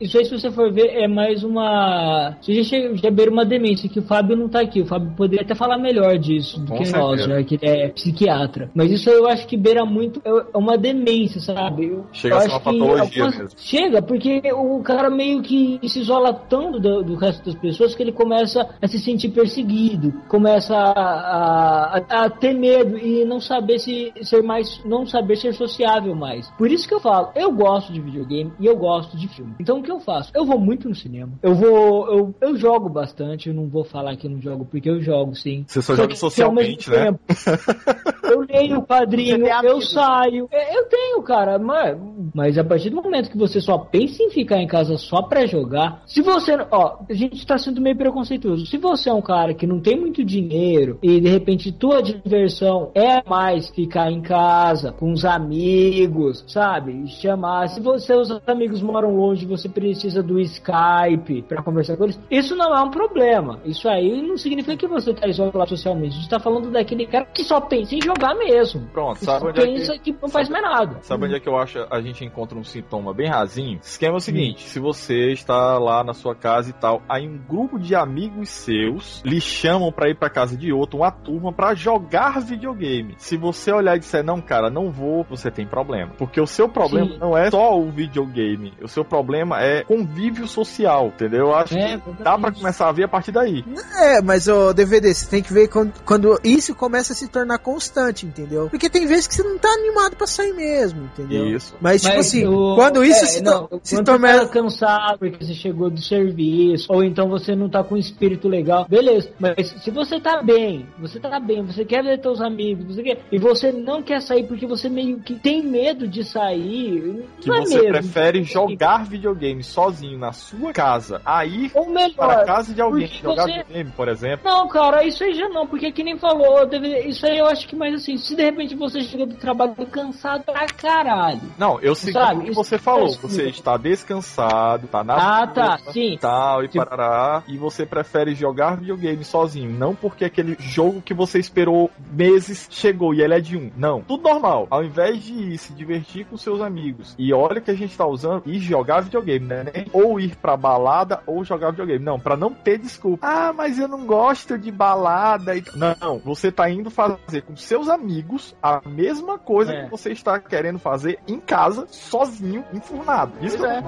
Isso 0.00 0.18
aí, 0.18 0.24
se 0.24 0.30
você 0.38 0.50
for 0.50 0.72
ver, 0.72 0.88
é 0.88 1.08
mais 1.08 1.42
uma. 1.44 2.36
Isso 2.40 2.52
já, 2.52 2.62
chega- 2.64 2.96
já 2.96 3.10
beira 3.10 3.30
uma 3.30 3.44
demência, 3.44 3.88
que 3.88 3.98
o 3.98 4.02
Fábio 4.02 4.36
não 4.36 4.48
tá 4.48 4.60
aqui. 4.60 4.80
O 4.82 4.86
Fábio 4.86 5.12
poderia 5.16 5.44
até 5.44 5.54
falar 5.54 5.78
melhor 5.78 6.18
disso 6.18 6.60
do 6.60 6.72
Com 6.72 6.78
que 6.82 6.90
nós, 6.92 7.20
certeza. 7.20 7.38
já 7.40 7.44
que 7.44 7.58
ele 7.60 7.66
é 7.82 7.88
psiquiatra. 7.88 8.70
Mas 8.74 8.90
isso 8.90 9.08
aí 9.10 9.16
eu 9.16 9.26
acho 9.28 9.46
que 9.46 9.56
beira 9.56 9.84
muito. 9.84 10.20
É 10.24 10.30
é 10.54 10.58
uma 10.58 10.76
demência, 10.76 11.40
sabe? 11.40 11.86
Eu, 11.88 12.04
Chega 12.12 12.34
eu 12.34 12.38
a 12.38 12.40
ser 12.42 12.46
acho 12.48 12.54
uma 12.56 12.60
que 12.72 12.78
patologia 12.78 13.24
mesmo. 13.30 13.48
Chega, 13.56 14.02
porque 14.02 14.42
o 14.52 14.80
cara 14.82 15.10
meio 15.10 15.42
que 15.42 15.78
se 15.88 16.00
isola 16.00 16.32
tanto 16.32 16.78
do, 16.80 17.02
do 17.02 17.14
resto 17.16 17.44
das 17.44 17.54
pessoas 17.54 17.94
que 17.94 18.02
ele 18.02 18.12
começa 18.12 18.68
a 18.80 18.86
se 18.86 18.98
sentir 18.98 19.30
perseguido, 19.30 20.12
começa 20.28 20.74
a, 20.76 21.23
a- 21.24 22.02
a 22.24 22.30
ter 22.30 22.52
medo 22.54 22.98
e 22.98 23.24
não 23.24 23.40
saber 23.40 23.78
se 23.78 24.12
ser 24.22 24.42
mais, 24.42 24.80
não 24.84 25.06
saber 25.06 25.36
ser 25.36 25.52
sociável 25.54 26.14
mais. 26.14 26.48
Por 26.58 26.70
isso 26.70 26.86
que 26.86 26.94
eu 26.94 27.00
falo, 27.00 27.30
eu 27.34 27.50
gosto 27.52 27.92
de 27.92 28.00
videogame 28.00 28.52
e 28.60 28.66
eu 28.66 28.76
gosto 28.76 29.16
de 29.16 29.28
filme. 29.28 29.54
Então 29.58 29.78
o 29.78 29.82
que 29.82 29.90
eu 29.90 30.00
faço? 30.00 30.30
Eu 30.34 30.44
vou 30.44 30.58
muito 30.58 30.88
no 30.88 30.94
cinema. 30.94 31.32
Eu 31.42 31.54
vou, 31.54 32.06
eu, 32.08 32.34
eu 32.40 32.56
jogo 32.56 32.88
bastante. 32.88 33.48
Eu 33.48 33.54
não 33.54 33.66
vou 33.68 33.84
falar 33.84 34.16
que 34.16 34.26
eu 34.26 34.30
não 34.30 34.40
jogo 34.40 34.64
porque 34.64 34.88
eu 34.88 35.00
jogo 35.00 35.34
sim. 35.34 35.64
Você 35.66 35.80
só 35.80 35.94
Só 35.94 36.02
joga 36.02 36.08
que, 36.14 36.18
socialmente, 36.18 36.90
né? 36.90 37.04
tempo, 37.06 37.20
eu 38.24 38.40
leio 38.40 38.78
o 38.78 38.82
quadrinho, 38.86 39.46
eu 39.62 39.80
saio. 39.80 40.48
É, 40.50 40.76
Eu 40.76 40.84
tenho, 40.86 41.22
cara, 41.22 41.58
mas, 41.58 41.96
mas 42.34 42.58
a 42.58 42.64
partir 42.64 42.90
do 42.90 43.00
momento 43.02 43.30
que 43.30 43.38
você 43.38 43.60
só 43.60 43.78
pensa 43.78 44.22
em 44.22 44.30
ficar 44.30 44.58
em 44.58 44.66
casa 44.66 44.96
só 44.96 45.22
pra 45.22 45.46
jogar, 45.46 46.02
se 46.06 46.20
você, 46.20 46.52
ó, 46.70 46.98
a 47.08 47.12
gente 47.14 47.46
tá 47.46 47.56
sendo 47.58 47.80
meio 47.80 47.96
preconceituoso. 47.96 48.66
Se 48.66 48.76
você 48.78 49.08
é 49.08 49.12
um 49.14 49.22
cara 49.22 49.54
que 49.54 49.66
não 49.66 49.80
tem 49.80 49.98
muito 49.98 50.24
dinheiro 50.24 50.98
e 51.02 51.13
de 51.20 51.28
repente 51.28 51.72
tua 51.72 52.02
diversão 52.02 52.90
é 52.94 53.22
mais 53.28 53.68
ficar 53.70 54.10
em 54.10 54.20
casa 54.20 54.92
com 54.92 55.12
os 55.12 55.24
amigos, 55.24 56.44
sabe? 56.46 57.06
Chamar. 57.08 57.68
Se 57.68 57.80
você, 57.80 58.06
seus 58.06 58.30
amigos 58.46 58.82
moram 58.82 59.16
longe, 59.16 59.46
você 59.46 59.68
precisa 59.68 60.22
do 60.22 60.38
Skype 60.40 61.42
pra 61.48 61.62
conversar 61.62 61.96
com 61.96 62.04
eles. 62.04 62.20
Isso 62.30 62.54
não 62.54 62.74
é 62.74 62.80
um 62.82 62.90
problema. 62.90 63.60
Isso 63.64 63.88
aí 63.88 64.22
não 64.22 64.36
significa 64.36 64.76
que 64.76 64.86
você 64.86 65.12
tá 65.12 65.26
isolado 65.26 65.68
socialmente. 65.68 66.16
A 66.16 66.20
gente 66.20 66.28
tá 66.28 66.38
falando 66.38 66.70
daquele 66.70 67.06
cara 67.06 67.24
que 67.26 67.42
só 67.44 67.60
pensa 67.60 67.94
em 67.94 68.00
jogar 68.02 68.34
mesmo. 68.34 68.86
Pronto, 68.92 69.18
Que 69.18 69.24
sabe 69.24 69.40
só 69.40 69.48
onde 69.48 69.60
é 69.60 69.64
pensa 69.64 69.92
que... 69.94 70.12
que 70.12 70.22
não 70.22 70.28
faz 70.28 70.48
mais 70.48 70.62
nada. 70.62 70.98
Sabe 71.02 71.24
onde 71.26 71.34
é 71.34 71.40
que 71.40 71.48
eu 71.48 71.56
acho 71.56 71.86
a 71.90 72.00
gente 72.00 72.24
encontra 72.24 72.58
um 72.58 72.64
sintoma 72.64 73.12
bem 73.12 73.28
rasinho? 73.28 73.78
O 73.78 73.80
esquema 73.80 74.14
é 74.14 74.18
o 74.18 74.20
seguinte: 74.20 74.62
se 74.62 74.78
você 74.78 75.32
está 75.32 75.78
lá 75.78 76.04
na 76.04 76.12
sua 76.12 76.34
casa 76.34 76.70
e 76.70 76.72
tal, 76.72 77.02
aí 77.08 77.26
um 77.26 77.38
grupo 77.38 77.78
de 77.78 77.94
amigos 77.94 78.48
seus 78.48 79.22
lhe 79.24 79.40
chamam 79.40 79.90
pra 79.90 80.08
ir 80.08 80.16
pra 80.16 80.30
casa 80.30 80.56
de 80.56 80.72
outro, 80.72 80.98
uma 81.04 81.10
turma 81.10 81.52
pra 81.52 81.74
jogar 81.74 82.40
videogame. 82.40 83.14
Se 83.18 83.36
você 83.36 83.70
olhar 83.72 83.96
e 83.96 84.00
disser 84.00 84.24
não, 84.24 84.40
cara, 84.40 84.70
não 84.70 84.90
vou, 84.90 85.24
você 85.28 85.50
tem 85.50 85.66
problema, 85.66 86.12
porque 86.16 86.40
o 86.40 86.46
seu 86.46 86.68
problema 86.68 87.10
Sim. 87.12 87.18
não 87.18 87.36
é 87.36 87.50
só 87.50 87.78
o 87.78 87.90
videogame, 87.90 88.72
o 88.82 88.88
seu 88.88 89.04
problema 89.04 89.62
é 89.62 89.82
convívio 89.84 90.46
social, 90.48 91.08
entendeu? 91.08 91.46
Eu 91.48 91.54
acho 91.54 91.76
É, 91.76 91.98
que 91.98 92.22
dá 92.22 92.38
pra 92.38 92.50
começar 92.52 92.88
a 92.88 92.92
ver 92.92 93.04
a 93.04 93.08
partir 93.08 93.32
daí. 93.32 93.64
É, 94.00 94.22
mas 94.22 94.48
o 94.48 94.72
DVD, 94.72 95.12
você 95.12 95.28
tem 95.28 95.42
que 95.42 95.52
ver 95.52 95.68
quando, 95.68 95.92
quando 96.04 96.38
isso 96.42 96.74
começa 96.74 97.12
a 97.12 97.16
se 97.16 97.28
tornar 97.28 97.58
constante, 97.58 98.24
entendeu? 98.26 98.68
Porque 98.70 98.88
tem 98.88 99.06
vezes 99.06 99.26
que 99.26 99.34
você 99.34 99.42
não 99.42 99.58
tá 99.58 99.68
animado 99.68 100.16
pra 100.16 100.26
sair 100.26 100.52
mesmo, 100.54 101.04
entendeu? 101.04 101.48
Isso. 101.48 101.74
Mas, 101.80 102.02
tipo 102.02 102.16
Mas 102.16 102.26
assim, 102.26 102.46
o- 102.46 102.74
quando 102.76 103.04
isso 103.04 103.24
é, 103.24 103.26
se, 103.26 103.42
não, 103.42 103.66
to- 103.66 103.80
se 103.82 104.02
torna. 104.02 104.32
você 104.32 104.40
tá 104.40 104.48
cansado 104.48 105.18
porque 105.18 105.44
você 105.44 105.54
chegou 105.54 105.90
do 105.90 106.00
serviço, 106.00 106.86
ou 106.92 107.02
então 107.04 107.28
você 107.28 107.54
não 107.54 107.68
tá 107.68 107.82
com 107.84 107.94
um 107.94 107.98
espírito 107.98 108.48
legal, 108.48 108.86
beleza. 108.88 109.30
Mas 109.38 109.68
se 109.82 109.90
você 109.90 110.18
tá 110.20 110.42
bem, 110.42 110.86
você 110.98 111.18
tá 111.20 111.38
bem, 111.40 111.62
você 111.62 111.84
quer 111.84 112.02
ver 112.02 112.18
teus 112.18 112.40
amigos, 112.40 112.94
você 112.94 113.02
quer, 113.02 113.18
e 113.32 113.38
você 113.38 113.72
não 113.72 114.02
quer 114.02 114.20
sair 114.20 114.44
porque 114.46 114.66
você 114.66 114.88
meio 114.88 115.20
que 115.20 115.34
tem 115.34 115.62
medo 115.62 116.06
de 116.06 116.22
sair, 116.24 117.24
Que 117.40 117.48
não 117.48 117.56
é 117.56 117.60
você 117.62 117.82
prefere 117.88 118.42
jogar 118.44 119.04
videogame 119.04 119.62
sozinho 119.62 120.18
na 120.18 120.32
sua 120.32 120.72
casa, 120.72 121.20
a 121.24 121.44
ir 121.44 121.70
Ou 121.74 121.88
melhor, 121.90 122.14
para 122.14 122.42
a 122.42 122.44
casa 122.44 122.74
de 122.74 122.80
alguém 122.80 123.06
jogar 123.06 123.42
você- 123.44 123.52
videogame, 123.52 123.90
por 123.96 124.08
exemplo. 124.08 124.40
Não, 124.48 124.68
cara, 124.68 125.04
isso 125.04 125.24
aí 125.24 125.34
já 125.34 125.48
não, 125.48 125.66
porque 125.66 125.90
que 125.92 126.02
nem 126.04 126.16
falou, 126.18 126.66
deve- 126.66 127.00
isso 127.08 127.26
aí 127.26 127.38
eu 127.38 127.46
acho 127.46 127.66
que 127.66 127.74
mais 127.76 127.94
assim, 127.94 128.16
se 128.16 128.34
de 128.36 128.42
repente 128.42 128.74
você 128.74 129.00
chega 129.02 129.26
do 129.26 129.34
trabalho 129.34 129.74
cansado 129.90 130.44
pra 130.44 130.66
caralho. 130.66 131.40
Não, 131.58 131.80
eu 131.80 131.94
sei 131.94 132.12
o 132.14 132.40
que 132.42 132.50
você 132.52 132.78
falou. 132.78 133.06
isso- 133.06 133.20
Você 133.22 133.48
está 133.48 133.76
descansado, 133.76 134.86
tá 134.88 135.02
na 135.02 135.14
Ah, 135.14 135.38
rua, 135.44 135.46
tá, 135.48 135.78
sim. 135.92 136.12
e 136.14 136.18
tal, 136.18 136.62
e 136.64 136.68
Tipo- 136.68 136.84
parará, 136.84 137.42
e 137.48 137.56
você 137.56 137.84
prefere 137.86 138.34
jogar 138.34 138.76
videogame 138.76 139.24
sozinho, 139.24 139.70
não 139.70 139.94
porque 139.94 140.24
aquele 140.24 140.56
jogo 140.60 140.83
que 141.04 141.14
você 141.14 141.38
esperou 141.38 141.90
meses 142.12 142.66
chegou 142.70 143.14
e 143.14 143.20
ele 143.20 143.34
é 143.34 143.40
de 143.40 143.56
um. 143.56 143.70
Não, 143.76 144.02
tudo 144.02 144.22
normal. 144.22 144.66
Ao 144.70 144.84
invés 144.84 145.22
de 145.22 145.32
ir 145.32 145.58
se 145.58 145.72
divertir 145.72 146.26
com 146.26 146.36
seus 146.36 146.60
amigos, 146.60 147.14
e 147.18 147.32
olha 147.32 147.60
que 147.60 147.70
a 147.70 147.74
gente 147.74 147.96
tá 147.96 148.06
usando, 148.06 148.42
ir 148.46 148.58
jogar 148.58 149.02
videogame, 149.02 149.46
né? 149.46 149.64
Ou 149.92 150.20
ir 150.20 150.36
pra 150.36 150.56
balada 150.56 151.20
ou 151.26 151.44
jogar 151.44 151.70
videogame. 151.70 152.04
Não, 152.04 152.18
pra 152.18 152.36
não 152.36 152.52
ter 152.52 152.78
desculpa. 152.78 153.26
Ah, 153.26 153.52
mas 153.52 153.78
eu 153.78 153.88
não 153.88 154.06
gosto 154.06 154.58
de 154.58 154.70
balada. 154.70 155.56
E... 155.56 155.64
Não, 155.74 156.18
você 156.18 156.52
tá 156.52 156.68
indo 156.70 156.90
fazer 156.90 157.42
com 157.42 157.56
seus 157.56 157.88
amigos 157.88 158.54
a 158.62 158.80
mesma 158.86 159.38
coisa 159.38 159.72
É. 159.72 159.84
que 159.84 159.90
você 159.90 160.12
está 160.12 160.38
querendo 160.38 160.78
fazer 160.78 161.18
em 161.26 161.40
casa, 161.40 161.86
sozinho, 161.88 162.64
enfurnado. 162.72 163.32
Isso 163.40 163.56
Pois 163.58 163.70
eu 163.70 163.70
é. 163.70 163.82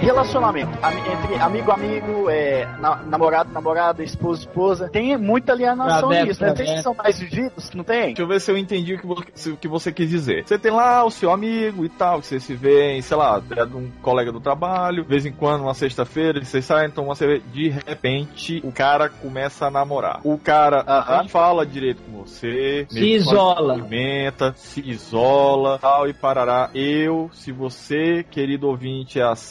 Relacionamento 0.00 0.70
entre 0.70 1.40
amigo, 1.40 1.70
amigo, 1.70 2.28
é, 2.30 2.66
na- 2.78 2.96
namorado, 2.96 3.50
namorada, 3.52 4.02
esposo, 4.02 4.40
esposa. 4.42 4.88
Tem 4.90 5.16
muita 5.16 5.52
alienação 5.52 6.08
Traveco, 6.10 6.26
nisso, 6.28 6.42
né? 6.44 6.52
Que 6.52 6.82
são 6.82 6.94
mais 6.94 7.18
vividos, 7.18 7.70
não 7.72 7.84
tem? 7.84 8.06
Deixa 8.08 8.22
eu 8.22 8.26
ver 8.26 8.40
se 8.40 8.50
eu 8.50 8.58
entendi 8.58 8.94
o 8.94 8.98
que, 9.00 9.06
você, 9.06 9.50
o 9.50 9.56
que 9.56 9.68
você 9.68 9.90
quis 9.92 10.08
dizer. 10.10 10.44
Você 10.46 10.58
tem 10.58 10.70
lá 10.72 11.04
o 11.04 11.10
seu 11.10 11.30
amigo 11.30 11.84
e 11.84 11.88
tal, 11.88 12.20
que 12.20 12.26
você 12.26 12.38
se 12.38 12.54
vê, 12.54 12.92
em, 12.96 13.02
sei 13.02 13.16
lá, 13.16 13.40
é 13.56 13.64
de 13.64 13.76
um 13.76 13.90
colega 14.02 14.30
do 14.30 14.40
trabalho, 14.40 15.02
de 15.04 15.08
vez 15.08 15.24
em 15.24 15.32
quando, 15.32 15.62
uma 15.62 15.74
sexta-feira, 15.74 16.44
vocês 16.44 16.64
saem, 16.64 16.88
então 16.88 17.06
você 17.06 17.38
de 17.52 17.70
repente 17.70 18.60
o 18.64 18.72
cara 18.72 19.08
começa 19.08 19.66
a 19.66 19.70
namorar. 19.70 20.20
O 20.22 20.36
cara 20.38 20.84
Aham. 20.86 21.18
não 21.22 21.28
fala 21.28 21.64
direito 21.64 22.02
com 22.02 22.22
você, 22.24 22.86
Se 22.90 23.04
isola. 23.14 23.74
cumprimenta, 23.74 24.52
se 24.56 24.80
isola, 24.86 25.78
tal 25.78 26.06
e 26.08 26.12
parará. 26.12 26.68
Eu, 26.74 27.30
se 27.32 27.52
você, 27.52 28.22
querido 28.30 28.68
ouvinte, 28.68 29.18
é 29.18 29.22
assim, 29.24 29.43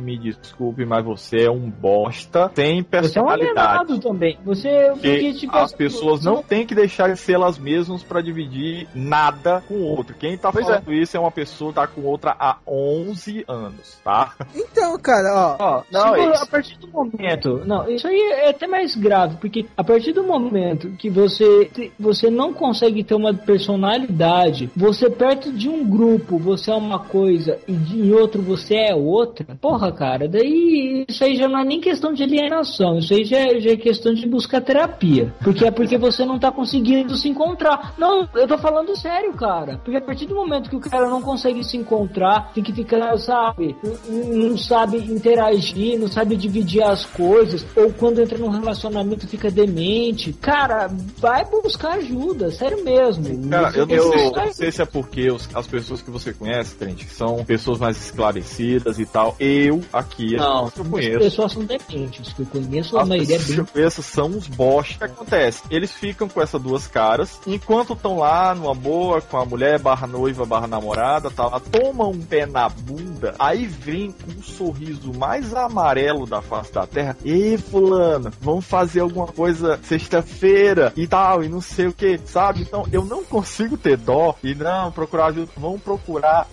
me 0.00 0.18
desculpe, 0.18 0.84
mas 0.84 1.04
você 1.04 1.44
é 1.46 1.50
um 1.50 1.70
bosta, 1.70 2.48
tem 2.48 2.74
Você 2.74 2.78
é 2.78 2.80
um 2.80 2.84
personalidade. 2.84 4.00
também. 4.00 4.38
Você. 4.44 4.68
Porque 4.92 5.08
porque, 5.08 5.32
tipo, 5.34 5.56
as 5.56 5.62
assim, 5.64 5.76
pessoas 5.76 6.24
não 6.24 6.42
têm 6.42 6.66
que 6.66 6.74
deixar 6.74 7.08
de 7.08 7.18
ser 7.18 7.32
elas 7.34 7.58
mesmas 7.58 8.02
pra 8.02 8.20
dividir 8.20 8.88
nada 8.94 9.62
com 9.66 9.74
o 9.74 9.84
outro. 9.84 10.14
Quem 10.14 10.36
tá 10.36 10.52
Pois 10.52 10.66
falando 10.66 10.92
isso 10.92 11.16
é 11.16 11.20
uma 11.20 11.30
pessoa 11.30 11.70
que 11.70 11.76
tá 11.76 11.86
com 11.86 12.02
outra 12.02 12.36
há 12.38 12.56
11 12.66 13.44
anos, 13.48 13.98
tá? 14.04 14.34
Então, 14.54 14.98
cara, 14.98 15.28
ó. 15.34 15.56
Ó, 15.58 15.82
Não, 15.90 16.04
tipo, 16.12 16.16
é 16.16 16.32
isso. 16.34 16.42
a 16.42 16.46
partir 16.46 16.78
do 16.78 16.88
momento. 16.88 17.62
Não, 17.64 17.88
isso 17.90 18.06
aí 18.06 18.20
é 18.44 18.50
até 18.50 18.66
mais 18.66 18.94
grave, 18.94 19.36
porque 19.36 19.66
a 19.76 19.84
partir 19.84 20.12
do 20.12 20.22
momento 20.24 20.90
que 20.98 21.08
você, 21.10 21.64
te- 21.66 21.92
você 21.98 22.30
não 22.30 22.52
consegue 22.52 23.02
ter 23.04 23.14
uma 23.14 23.32
personalidade, 23.34 24.70
você 24.76 25.08
perto 25.10 25.52
de 25.52 25.68
um 25.68 25.84
grupo 25.88 26.38
você 26.38 26.70
é 26.70 26.74
uma 26.74 26.98
coisa 26.98 27.58
e 27.66 27.72
de 27.72 27.98
em 28.00 28.12
outro 28.12 28.42
você 28.42 28.74
é 28.76 28.94
outra, 28.94 29.37
porra, 29.44 29.92
cara, 29.92 30.28
daí 30.28 31.04
isso 31.08 31.24
aí 31.24 31.36
já 31.36 31.48
não 31.48 31.58
é 31.60 31.64
nem 31.64 31.80
questão 31.80 32.12
de 32.12 32.22
alienação, 32.22 32.98
isso 32.98 33.14
aí 33.14 33.24
já, 33.24 33.38
é- 33.38 33.60
já 33.60 33.70
é 33.70 33.76
questão 33.76 34.12
de 34.14 34.26
buscar 34.26 34.60
terapia. 34.60 35.32
Porque 35.42 35.64
é 35.64 35.70
porque 35.70 35.96
você 35.98 36.24
não 36.24 36.38
tá 36.38 36.50
conseguindo 36.50 37.16
se 37.16 37.28
encontrar. 37.28 37.94
Não, 37.98 38.28
eu 38.34 38.46
tô 38.48 38.58
falando 38.58 38.96
sério, 38.96 39.32
cara. 39.34 39.78
Porque 39.84 39.96
a 39.98 40.00
partir 40.02 40.26
do 40.26 40.34
momento 40.34 40.70
que 40.70 40.76
o 40.76 40.80
cara 40.80 41.08
não 41.08 41.20
consegue 41.22 41.62
se 41.64 41.76
encontrar, 41.76 42.52
tem 42.52 42.62
que 42.62 42.72
ficar, 42.72 43.16
sabe, 43.18 43.76
não- 44.08 44.56
sabe 44.58 44.98
interagir, 44.98 45.98
não 45.98 46.08
sabe 46.08 46.36
dividir 46.36 46.82
as 46.82 47.04
coisas, 47.04 47.66
ou 47.76 47.92
quando 47.92 48.20
entra 48.20 48.38
num 48.38 48.48
relacionamento 48.48 49.26
fica 49.26 49.50
demente. 49.50 50.32
Cara, 50.32 50.88
vai 51.18 51.44
buscar 51.44 51.94
ajuda, 51.94 52.50
sério 52.50 52.82
mesmo. 52.84 53.48
Cara, 53.48 53.76
eu 53.76 53.86
não, 53.86 53.94
Eu- 53.94 54.12
sei, 54.12 54.26
eu 54.26 54.32
não 54.32 54.52
sei 54.52 54.72
se 54.72 54.82
é 54.82 54.84
porque 54.86 55.30
os- 55.30 55.48
as 55.54 55.66
pessoas 55.66 56.02
que 56.02 56.10
você 56.10 56.32
conhece, 56.32 56.76
Trent, 56.76 57.04
são 57.08 57.44
pessoas 57.44 57.78
mais 57.78 57.96
esclarecidas 57.96 58.98
e 58.98 59.06
tal. 59.06 59.27
Eu, 59.38 59.82
aqui, 59.92 60.34
as 60.36 60.40
Não, 60.40 60.68
pessoas 60.68 60.72
que 60.72 60.78
eu 60.80 60.84
as 60.84 60.90
conheço. 60.90 61.18
pessoas 61.18 61.52
são 61.52 61.64
dementes, 61.64 62.32
que 62.32 62.42
eu 62.42 62.46
conheço, 62.46 62.98
a 62.98 63.02
As 63.02 63.08
maioria 63.08 63.36
é 63.36 63.38
bem 63.38 63.54
que 63.54 63.60
eu 63.60 63.66
conheço 63.66 64.02
são 64.02 64.26
uns 64.28 64.46
bosta. 64.48 64.94
O 64.94 64.98
que 64.98 65.04
acontece? 65.04 65.62
Eles 65.70 65.92
ficam 65.92 66.28
com 66.28 66.40
essas 66.40 66.60
duas 66.60 66.86
caras, 66.86 67.38
enquanto 67.46 67.92
estão 67.92 68.18
lá 68.18 68.54
numa 68.54 68.74
boa, 68.74 69.20
com 69.20 69.36
a 69.36 69.44
mulher 69.44 69.78
barra 69.78 70.06
noiva 70.06 70.44
barra 70.46 70.66
namorada, 70.66 71.30
tá 71.30 71.46
lá, 71.46 71.60
tomam 71.60 72.10
um 72.10 72.20
pé 72.20 72.46
na 72.46 72.68
bunda, 72.68 73.34
aí 73.38 73.66
vem 73.66 74.12
com 74.12 74.30
um 74.38 74.42
sorriso 74.42 75.12
mais 75.14 75.54
amarelo 75.54 76.26
da 76.26 76.40
face 76.42 76.72
da 76.72 76.86
terra. 76.86 77.16
Ê, 77.24 77.56
fulano, 77.58 78.30
vamos 78.40 78.64
fazer 78.64 79.00
alguma 79.00 79.26
coisa 79.26 79.78
sexta-feira 79.82 80.92
e 80.96 81.06
tal, 81.06 81.42
e 81.42 81.48
não 81.48 81.60
sei 81.60 81.86
o 81.86 81.92
que, 81.92 82.18
sabe? 82.24 82.62
Então 82.62 82.84
eu 82.92 83.04
não 83.04 83.24
consigo 83.24 83.76
ter 83.76 83.96
dó 83.96 84.34
e 84.42 84.54
não 84.54 84.90
procurar 84.92 85.26
ajuda. 85.26 85.50
Vão 85.56 85.78
procurar 85.78 86.46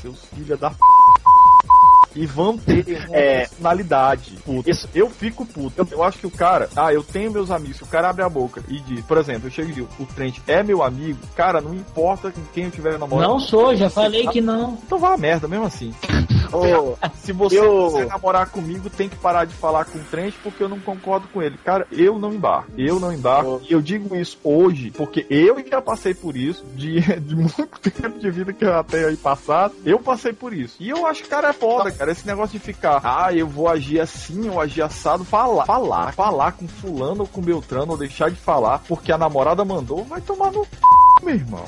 seus 0.00 0.24
filhos 0.26 0.58
da 0.58 0.70
e 2.16 2.26
vão 2.26 2.56
ter 2.56 2.84
É. 3.12 3.40
personalidade. 3.40 4.32
Puto. 4.44 4.68
Isso. 4.68 4.88
Eu 4.94 5.08
fico 5.10 5.44
puto. 5.46 5.72
Eu, 5.76 5.86
eu 5.90 6.02
acho 6.02 6.18
que 6.18 6.26
o 6.26 6.30
cara, 6.30 6.68
ah, 6.76 6.92
eu 6.92 7.02
tenho 7.02 7.30
meus 7.30 7.50
amigos, 7.50 7.76
se 7.76 7.82
o 7.82 7.86
cara 7.86 8.08
abre 8.10 8.22
a 8.24 8.28
boca 8.28 8.62
e 8.68 8.80
diz, 8.80 9.04
por 9.04 9.18
exemplo, 9.18 9.46
eu 9.46 9.50
chego 9.50 9.70
e 9.70 9.74
digo, 9.74 9.88
o 9.98 10.06
Trent 10.06 10.38
é 10.46 10.62
meu 10.62 10.82
amigo, 10.82 11.18
cara, 11.34 11.60
não 11.60 11.74
importa 11.74 12.30
com 12.30 12.40
quem 12.52 12.64
eu 12.64 12.70
tiver 12.70 12.98
namorando. 12.98 13.28
Não 13.28 13.38
sou, 13.38 13.74
já 13.76 13.90
falei 13.90 14.26
que 14.28 14.40
não. 14.40 14.78
Então 14.84 14.98
vá 14.98 15.14
a 15.14 15.18
merda, 15.18 15.46
mesmo 15.46 15.66
assim. 15.66 15.94
Se 17.14 17.32
você 17.32 17.58
Eu- 17.58 17.86
quiser 17.88 18.06
namorar 18.06 18.48
comigo, 18.50 18.88
tem 18.90 19.08
que 19.08 19.16
parar 19.16 19.44
de 19.44 19.54
falar 19.54 19.84
com 19.84 19.98
o 19.98 20.02
Trent 20.04 20.34
porque 20.42 20.62
eu 20.62 20.68
não 20.68 20.78
concordo 20.78 21.28
com 21.28 21.42
ele. 21.42 21.58
Cara, 21.58 21.86
eu 21.90 22.18
não 22.18 22.32
embarco. 22.32 22.70
Eu 22.76 23.00
não 23.00 23.12
embarco. 23.12 23.60
E 23.68 23.72
eu 23.72 23.80
digo 23.80 24.14
isso 24.16 24.38
hoje 24.42 24.90
porque 24.90 25.26
eu 25.30 25.56
já 25.68 25.80
passei 25.80 26.14
por 26.14 26.36
isso 26.36 26.64
de, 26.74 27.00
de 27.20 27.34
muito 27.34 27.90
tempo 27.90 28.18
de 28.18 28.30
vida 28.30 28.52
que 28.52 28.64
eu 28.64 28.74
até 28.74 29.06
aí 29.06 29.16
passado. 29.16 29.74
Eu 29.84 29.98
passei 29.98 30.32
por 30.32 30.52
isso. 30.52 30.76
E 30.80 30.88
eu 30.88 31.06
acho 31.06 31.22
que, 31.22 31.28
cara, 31.28 31.48
é 31.48 31.52
foda, 31.52 31.90
cara. 31.90 32.12
Esse 32.12 32.26
negócio 32.26 32.58
de 32.58 32.64
ficar, 32.64 33.00
ah, 33.02 33.32
eu 33.32 33.46
vou 33.46 33.68
agir 33.68 34.00
assim, 34.00 34.46
eu 34.46 34.60
agir 34.60 34.82
assado. 34.82 35.24
Falar, 35.24 35.64
falar, 35.64 36.12
falar 36.12 36.52
com 36.52 36.68
fulano 36.68 37.22
ou 37.22 37.26
com 37.26 37.40
Beltrano 37.40 37.92
ou 37.92 37.98
deixar 37.98 38.30
de 38.30 38.36
falar 38.36 38.80
porque 38.86 39.12
a 39.12 39.18
namorada 39.18 39.64
mandou, 39.64 40.04
vai 40.04 40.20
tomar 40.20 40.52
no 40.52 40.64
c... 40.64 40.70
meu 41.22 41.34
irmão. 41.34 41.64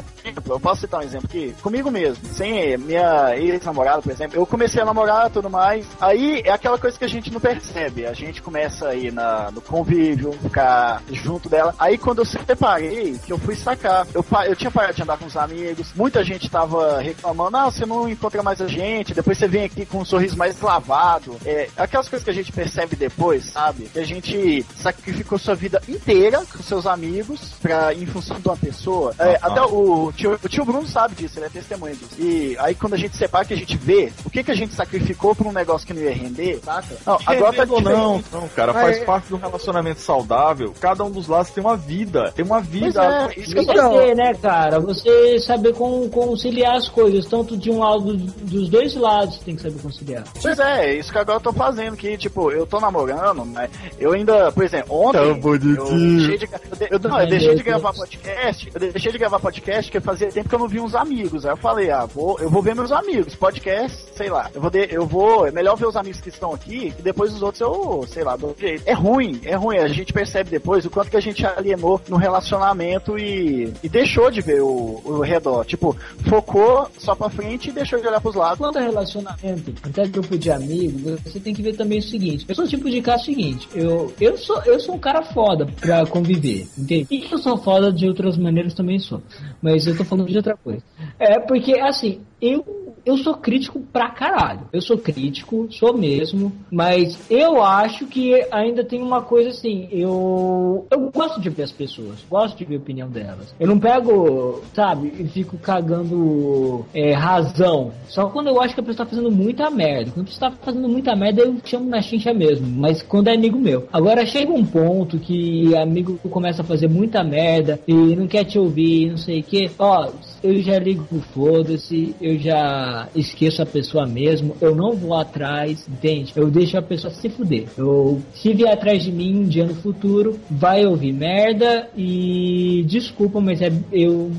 eu 0.46 0.60
posso 0.60 0.82
citar 0.82 1.00
um 1.00 1.02
exemplo 1.02 1.26
aqui, 1.28 1.54
comigo 1.62 1.90
mesmo, 1.90 2.24
sem 2.26 2.76
minha 2.78 3.36
ex-namorada, 3.36 4.02
por 4.02 4.12
exemplo, 4.12 4.38
eu 4.38 4.46
comecei 4.46 4.67
a 4.80 4.84
namorar 4.84 5.30
tudo 5.30 5.48
mais, 5.48 5.86
aí 6.00 6.42
é 6.44 6.50
aquela 6.50 6.78
coisa 6.78 6.98
que 6.98 7.04
a 7.04 7.08
gente 7.08 7.32
não 7.32 7.40
percebe, 7.40 8.06
a 8.06 8.12
gente 8.12 8.42
começa 8.42 8.88
aí 8.88 9.10
na, 9.10 9.50
no 9.50 9.60
convívio, 9.60 10.32
ficar 10.32 11.02
junto 11.10 11.48
dela, 11.48 11.74
aí 11.78 11.96
quando 11.96 12.18
eu 12.18 12.24
separei, 12.24 13.18
que 13.24 13.32
eu 13.32 13.38
fui 13.38 13.54
sacar, 13.54 14.06
eu, 14.14 14.24
eu 14.46 14.56
tinha 14.56 14.70
parado 14.70 14.94
de 14.94 15.02
andar 15.02 15.16
com 15.18 15.26
os 15.26 15.36
amigos, 15.36 15.92
muita 15.94 16.22
gente 16.22 16.50
tava 16.50 17.00
reclamando, 17.00 17.56
ah, 17.56 17.64
você 17.66 17.86
não 17.86 18.08
encontra 18.08 18.42
mais 18.42 18.60
a 18.60 18.66
gente, 18.66 19.14
depois 19.14 19.38
você 19.38 19.48
vem 19.48 19.64
aqui 19.64 19.86
com 19.86 19.98
um 19.98 20.04
sorriso 20.04 20.36
mais 20.36 20.60
lavado, 20.60 21.36
é, 21.44 21.68
aquelas 21.76 22.08
coisas 22.08 22.24
que 22.24 22.30
a 22.30 22.34
gente 22.34 22.52
percebe 22.52 22.96
depois, 22.96 23.46
sabe, 23.46 23.84
que 23.84 23.98
a 23.98 24.04
gente 24.04 24.64
sacrificou 24.76 25.38
sua 25.38 25.54
vida 25.54 25.80
inteira 25.88 26.44
com 26.52 26.62
seus 26.62 26.86
amigos 26.86 27.40
pra, 27.60 27.94
em 27.94 28.06
função 28.06 28.38
de 28.38 28.48
uma 28.48 28.56
pessoa, 28.56 29.14
É, 29.18 29.38
até 29.42 29.60
ah. 29.60 29.66
o 29.66 30.12
tio, 30.12 30.38
o 30.42 30.48
tio 30.48 30.64
Bruno 30.64 30.86
sabe 30.86 31.14
disso, 31.14 31.38
ele 31.38 31.46
é 31.46 31.48
testemunha 31.48 31.94
disso. 31.94 32.14
E 32.18 32.56
aí 32.58 32.74
quando 32.74 32.94
a 32.94 32.96
gente 32.96 33.16
separa, 33.16 33.44
que 33.44 33.54
a 33.54 33.56
gente 33.56 33.76
vê 33.76 34.12
o 34.24 34.30
que, 34.30 34.42
que 34.42 34.50
a 34.50 34.54
gente 34.58 34.74
sacrificou 34.74 35.34
pra 35.34 35.48
um 35.48 35.52
negócio 35.52 35.86
que 35.86 35.94
não 35.94 36.02
ia 36.02 36.12
render, 36.12 36.60
saca? 36.64 36.96
Não, 37.06 37.18
agora 37.26 37.56
tá 37.66 37.72
ou 37.72 37.80
não, 37.80 38.16
diferente. 38.18 38.24
não, 38.32 38.48
cara, 38.48 38.72
Mas 38.72 38.82
faz 38.82 38.96
é- 38.98 39.04
parte 39.04 39.28
do 39.28 39.36
relacionamento 39.36 40.00
saudável. 40.00 40.74
Cada 40.80 41.04
um 41.04 41.10
dos 41.10 41.26
lados 41.28 41.50
tem 41.50 41.62
uma 41.62 41.76
vida. 41.76 42.32
Tem 42.32 42.44
uma 42.44 42.56
Pois 42.56 42.66
vida. 42.68 43.02
é, 43.34 43.40
isso 43.40 43.54
que 43.54 43.60
Então- 43.60 44.14
né, 44.14 44.34
cara? 44.34 44.80
Você 44.80 45.38
saber 45.40 45.74
con- 45.74 46.08
conciliar 46.08 46.76
as 46.76 46.88
coisas, 46.88 47.26
tanto 47.26 47.56
de 47.56 47.70
um 47.70 47.78
lado, 47.80 48.16
dos 48.16 48.68
dois 48.68 48.94
lados 48.94 49.38
tem 49.38 49.54
que 49.56 49.62
saber 49.62 49.80
conciliar. 49.80 50.24
Pois 50.40 50.58
é, 50.58 50.86
é 50.86 50.94
isso 50.94 51.12
que 51.12 51.18
agora 51.18 51.36
eu 51.38 51.42
tô 51.42 51.52
fazendo, 51.52 51.96
que, 51.96 52.16
tipo, 52.16 52.50
eu 52.50 52.66
tô 52.66 52.80
namorando, 52.80 53.44
mas 53.44 53.70
eu 53.98 54.12
ainda, 54.12 54.50
por 54.52 54.64
exemplo, 54.64 54.94
ontem. 54.94 55.18
Tão 55.18 55.38
bonitinho. 55.40 55.76
Eu 55.78 56.16
deixei 56.18 56.38
de, 56.38 56.48
eu 56.90 56.98
não, 57.00 57.26
deixei 57.26 57.54
de 57.54 57.62
gravar 57.62 57.92
podcast. 57.92 58.70
Eu 58.74 58.80
deixei 58.80 59.12
de 59.12 59.18
gravar 59.18 59.38
podcast 59.40 59.90
porque 59.90 60.04
fazia 60.04 60.28
tempo 60.30 60.48
que 60.48 60.54
eu 60.54 60.58
não 60.58 60.68
vi 60.68 60.80
uns 60.80 60.94
amigos. 60.94 61.44
Aí 61.46 61.52
eu 61.52 61.56
falei, 61.56 61.90
ah, 61.90 62.04
vou, 62.06 62.38
eu 62.40 62.48
vou 62.50 62.62
ver 62.62 62.74
meus 62.74 62.90
amigos. 62.92 63.34
Podcast, 63.34 63.96
sei 64.16 64.28
lá. 64.28 64.47
Eu 64.54 64.60
vou, 64.60 64.70
de- 64.70 64.88
eu 64.90 65.06
vou. 65.06 65.46
É 65.46 65.50
melhor 65.50 65.76
ver 65.76 65.86
os 65.86 65.96
amigos 65.96 66.20
que 66.20 66.28
estão 66.28 66.52
aqui 66.52 66.92
e 66.98 67.02
depois 67.02 67.32
os 67.34 67.42
outros 67.42 67.60
eu, 67.60 68.04
sei 68.08 68.24
lá, 68.24 68.36
dou 68.36 68.54
jeito. 68.58 68.82
É 68.86 68.92
ruim, 68.92 69.40
é 69.44 69.54
ruim. 69.54 69.78
A 69.78 69.88
gente 69.88 70.12
percebe 70.12 70.50
depois 70.50 70.84
o 70.84 70.90
quanto 70.90 71.10
que 71.10 71.16
a 71.16 71.20
gente 71.20 71.44
alienou 71.46 72.00
no 72.08 72.16
relacionamento 72.16 73.18
e, 73.18 73.72
e 73.82 73.88
deixou 73.88 74.30
de 74.30 74.40
ver 74.40 74.60
o, 74.62 75.00
o 75.04 75.20
redor. 75.20 75.64
Tipo, 75.64 75.96
focou 76.28 76.88
só 76.98 77.14
pra 77.14 77.28
frente 77.30 77.68
e 77.68 77.72
deixou 77.72 78.00
de 78.00 78.06
olhar 78.06 78.20
pros 78.20 78.34
lados. 78.34 78.58
Quanto 78.58 78.78
a 78.78 78.82
relacionamento, 78.82 79.74
até 79.82 80.06
grupo 80.06 80.36
de 80.38 80.50
amigos, 80.50 81.20
você 81.22 81.40
tem 81.40 81.54
que 81.54 81.62
ver 81.62 81.76
também 81.76 81.98
o 81.98 82.02
seguinte. 82.02 82.44
Eu 82.48 82.54
sou 82.54 82.64
o 82.64 82.68
tipo 82.68 82.88
de 82.90 83.00
cara 83.00 83.18
seguinte. 83.18 83.68
Eu, 83.74 84.12
eu, 84.20 84.36
sou, 84.38 84.62
eu 84.64 84.78
sou 84.80 84.94
um 84.94 84.98
cara 84.98 85.22
foda 85.22 85.66
pra 85.80 86.06
conviver, 86.06 86.66
entende? 86.76 87.06
E 87.10 87.28
eu 87.30 87.38
sou 87.38 87.56
foda 87.58 87.92
de 87.92 88.06
outras 88.08 88.36
maneiras 88.36 88.74
também 88.74 88.98
sou. 88.98 89.22
Mas 89.62 89.86
eu 89.86 89.96
tô 89.96 90.04
falando 90.04 90.28
de 90.28 90.36
outra 90.36 90.56
coisa. 90.56 90.82
É 91.18 91.38
porque, 91.40 91.78
assim, 91.78 92.20
eu, 92.40 92.94
eu 93.04 93.16
sou 93.18 93.34
crítico 93.34 93.80
pra 93.92 94.10
caralho. 94.10 94.27
Eu 94.72 94.80
sou 94.80 94.98
crítico, 94.98 95.68
sou 95.70 95.96
mesmo. 95.96 96.52
Mas 96.70 97.18
eu 97.30 97.62
acho 97.62 98.06
que 98.06 98.46
ainda 98.50 98.84
tem 98.84 99.02
uma 99.02 99.22
coisa 99.22 99.50
assim. 99.50 99.88
Eu, 99.90 100.86
eu 100.90 101.10
gosto 101.10 101.40
de 101.40 101.48
ver 101.50 101.64
as 101.64 101.72
pessoas. 101.72 102.24
Gosto 102.28 102.58
de 102.58 102.64
ver 102.64 102.76
a 102.76 102.78
opinião 102.78 103.08
delas. 103.08 103.54
Eu 103.58 103.66
não 103.66 103.78
pego, 103.78 104.62
sabe, 104.74 105.12
e 105.18 105.26
fico 105.28 105.56
cagando 105.58 106.84
é, 106.94 107.12
razão. 107.12 107.92
Só 108.08 108.26
quando 108.26 108.48
eu 108.48 108.60
acho 108.60 108.74
que 108.74 108.80
a 108.80 108.84
pessoa 108.84 109.06
tá 109.06 109.10
fazendo 109.10 109.30
muita 109.30 109.70
merda. 109.70 110.10
Quando 110.10 110.26
a 110.26 110.28
pessoa 110.28 110.50
tá 110.50 110.56
fazendo 110.62 110.88
muita 110.88 111.16
merda, 111.16 111.42
eu 111.42 111.56
chamo 111.64 111.88
na 111.88 112.02
chincha 112.02 112.32
mesmo. 112.32 112.66
Mas 112.66 113.02
quando 113.02 113.28
é 113.28 113.34
amigo 113.34 113.58
meu. 113.58 113.88
Agora 113.92 114.26
chega 114.26 114.52
um 114.52 114.64
ponto 114.64 115.18
que 115.18 115.74
amigo 115.76 116.18
começa 116.30 116.62
a 116.62 116.64
fazer 116.64 116.88
muita 116.88 117.22
merda 117.22 117.80
e 117.86 117.92
não 117.92 118.26
quer 118.26 118.44
te 118.44 118.58
ouvir, 118.58 119.10
não 119.10 119.16
sei 119.16 119.40
o 119.40 119.44
que. 119.44 119.70
Ó, 119.78 120.08
eu 120.42 120.60
já 120.62 120.78
ligo 120.78 121.20
foda-se, 121.34 122.14
eu 122.20 122.38
já 122.38 123.08
esqueço 123.14 123.62
a 123.62 123.66
pessoa 123.66 124.06
mesmo, 124.06 124.56
eu 124.60 124.74
não 124.74 124.92
vou 124.92 125.14
atrás, 125.14 125.86
entende? 125.88 126.32
Eu 126.36 126.50
deixo 126.50 126.76
a 126.78 126.82
pessoa 126.82 127.12
se 127.12 127.28
fuder. 127.28 127.66
Eu, 127.76 128.20
se 128.34 128.52
vier 128.52 128.72
atrás 128.72 129.02
de 129.02 129.12
mim 129.12 129.40
um 129.40 129.44
dia 129.44 129.64
no 129.64 129.74
futuro, 129.74 130.38
vai 130.50 130.86
ouvir 130.86 131.12
merda 131.12 131.88
e 131.96 132.84
desculpa, 132.86 133.40
mas 133.40 133.60
é, 133.60 133.72
eu, 133.92 134.30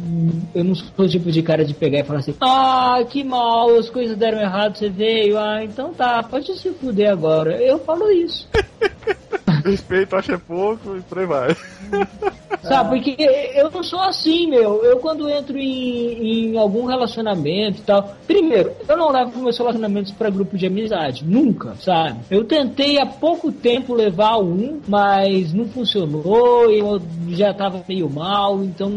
eu 0.54 0.64
não 0.64 0.76
sou 0.76 1.06
o 1.06 1.08
tipo 1.08 1.32
de 1.32 1.41
cara 1.41 1.66
de 1.66 1.74
pegar 1.74 2.00
e 2.00 2.04
falar 2.04 2.20
assim, 2.20 2.36
ah, 2.41 3.04
que 3.10 3.24
mal, 3.24 3.76
as 3.78 3.89
coisas 3.89 4.18
deram 4.18 4.39
errado, 4.39 4.78
você 4.78 4.89
veio, 4.89 5.38
ah, 5.38 5.64
então 5.64 5.93
tá, 5.93 6.24
pode 6.24 6.58
se 6.58 6.70
fuder 6.72 7.12
agora. 7.12 7.62
Eu 7.62 7.80
falo 7.80 8.10
isso. 8.12 8.47
Respeito, 9.66 10.16
acho 10.16 10.32
é 10.32 10.38
pouco 10.38 10.95
e 10.95 11.02
por 11.02 11.20
aí 11.20 11.26
vai. 11.26 11.56
Sabe, 12.62 12.89
porque 12.89 13.16
eu 13.56 13.70
não 13.70 13.84
sou 13.84 14.00
assim, 14.02 14.47
meu. 14.47 14.84
Eu 14.84 14.97
quando 14.97 15.30
entro 15.30 15.58
em, 15.58 16.52
em 16.52 16.58
algum 16.58 16.86
relacionamento 16.86 17.80
e 17.80 17.84
tal. 17.84 18.16
Primeiro, 18.28 18.72
eu 18.88 18.97
não 18.97 19.12
levo 19.12 19.39
meus 19.39 19.58
relacionamentos 19.58 20.12
para 20.12 20.30
grupo 20.30 20.58
de 20.58 20.68
amizade. 20.68 21.24
Nunca, 21.26 21.76
sabe? 21.76 22.20
Eu 22.30 22.43
tentei 22.43 23.00
há 23.00 23.06
pouco 23.06 23.52
tempo 23.52 23.93
levar 23.93 24.38
um, 24.38 24.80
mas 24.88 25.54
não 25.54 25.68
funcionou. 25.68 26.70
Eu 26.70 27.02
já 27.30 27.54
tava 27.54 27.84
meio 27.88 28.10
mal, 28.10 28.64
então, 28.64 28.91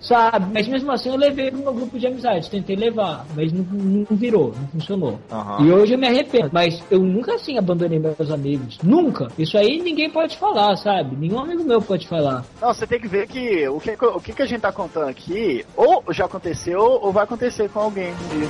sabe? 0.00 0.46
Mas 0.52 0.68
mesmo 0.68 0.90
assim 0.92 1.08
eu 1.08 1.16
levei 1.16 1.50
pro 1.50 1.60
meu 1.60 1.72
grupo 1.72 1.98
de 1.98 2.06
amizade. 2.06 2.50
Tentei 2.50 2.76
levar, 2.76 3.26
mas 3.34 3.52
não, 3.52 3.64
não 3.64 4.16
virou, 4.16 4.52
não 4.58 4.68
funcionou. 4.68 5.18
Aham. 5.30 5.64
E 5.64 5.72
hoje 5.72 5.94
eu 5.94 5.98
me 5.98 6.08
arrependo. 6.08 6.50
Mas 6.52 6.82
eu 6.90 7.00
nunca 7.00 7.34
assim 7.34 7.58
abandonei 7.58 7.98
meus 7.98 8.30
amigos. 8.30 8.78
Nunca. 8.82 9.28
Isso 9.38 9.56
aí 9.56 9.80
ninguém 9.80 10.10
pode 10.10 10.36
falar, 10.36 10.76
sabe? 10.76 11.16
Nenhum 11.16 11.38
amigo 11.38 11.64
meu 11.64 11.80
pode 11.80 12.06
falar. 12.06 12.44
Não, 12.60 12.72
você 12.82 12.86
tem 12.88 13.00
que 13.00 13.06
ver 13.06 13.28
que 13.28 13.68
o 13.68 13.78
que, 13.78 13.92
o 13.92 14.20
que, 14.20 14.42
a 14.42 14.46
gente 14.46 14.60
tá 14.60 14.72
contando 14.72 15.08
aqui, 15.08 15.64
ou 15.76 16.02
já 16.10 16.24
aconteceu, 16.24 16.80
ou 16.80 17.12
vai 17.12 17.22
acontecer 17.22 17.68
com 17.68 17.78
alguém 17.78 18.12
um 18.12 18.28
dia. 18.38 18.48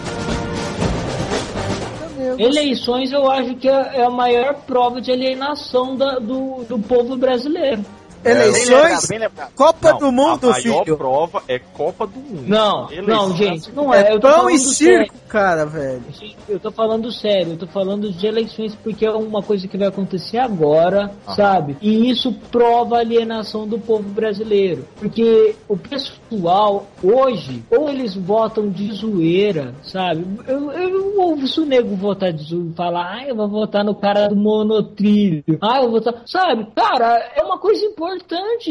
Eleições 2.39 3.13
eu 3.13 3.31
acho 3.31 3.55
que 3.57 3.69
é 3.69 3.99
é 3.99 4.05
a 4.05 4.09
maior 4.11 4.55
prova 4.67 5.03
de 5.03 5.13
alienação 5.13 5.97
da- 5.97 6.19
do, 6.19 6.65
do 6.65 6.79
povo 6.79 7.15
brasileiro. 7.17 7.85
Bem 8.23 8.33
Eleições, 8.33 8.69
lembrado, 8.71 9.09
bem 9.09 9.19
lembrado. 9.19 9.53
Copa 9.55 9.91
Não, 9.93 9.99
do 9.99 10.13
Mundo, 10.13 10.47
a 10.49 10.51
maior 10.53 10.85
filho. 10.85 10.97
prova 10.97 11.43
é 11.49 11.59
Copa 11.59 12.07
do 12.07 12.19
Mundo. 12.19 12.45
Não, 12.47 12.91
Eleição 12.91 13.05
não, 13.29 13.33
é 13.33 13.37
gente, 13.37 13.73
não 13.73 13.95
É 13.95 14.01
é. 14.11 14.15
Eu 14.15 14.21
tô 14.21 14.29
pão 14.29 14.51
e 14.51 14.59
sério. 14.59 15.05
circo, 15.07 15.15
cara, 15.29 15.67
velho. 15.67 16.03
Eu 16.49 16.61
tô 16.61 16.71
falando 16.71 17.11
sério, 17.11 17.53
eu 17.53 17.57
tô 17.59 17.67
falando 17.67 18.11
de 18.13 18.27
eleições 18.27 18.75
porque 18.77 19.05
é 19.07 19.11
uma 19.11 19.43
coisa 19.43 19.67
que 19.67 19.77
vai 19.77 19.89
acontecer 19.89 20.39
agora, 20.39 21.11
sabe? 21.35 21.77
E 21.81 22.11
isso 22.11 22.33
prova 22.51 22.97
a 22.97 23.01
alienação 23.01 23.67
do 23.67 23.79
povo 23.79 24.09
brasileiro. 24.09 24.87
Porque 24.97 25.55
o 25.69 25.77
pessoal, 25.77 26.87
hoje, 27.03 27.63
ou 27.71 27.89
eles 27.89 28.15
votam 28.15 28.69
de 28.69 28.93
zoeira, 28.93 29.75
sabe? 29.83 30.25
Eu, 30.47 30.71
eu 30.73 31.21
ouço 31.21 31.63
o 31.63 31.67
nego 31.67 31.95
votar 31.97 32.33
de 32.33 32.43
zoeira, 32.45 32.73
falar, 32.77 33.19
ah, 33.19 33.25
eu 33.27 33.35
vou 33.35 33.49
votar 33.49 33.85
no 33.85 33.95
cara 33.95 34.29
do 34.29 34.37
monotrilho, 34.37 35.43
ah, 35.61 35.79
eu 35.79 35.91
vou 35.91 36.01
votar. 36.01 36.23
Sabe, 36.27 36.67
cara, 36.75 37.19
é 37.37 37.43
uma 37.43 37.59
coisa 37.59 37.85
importante, 37.85 38.12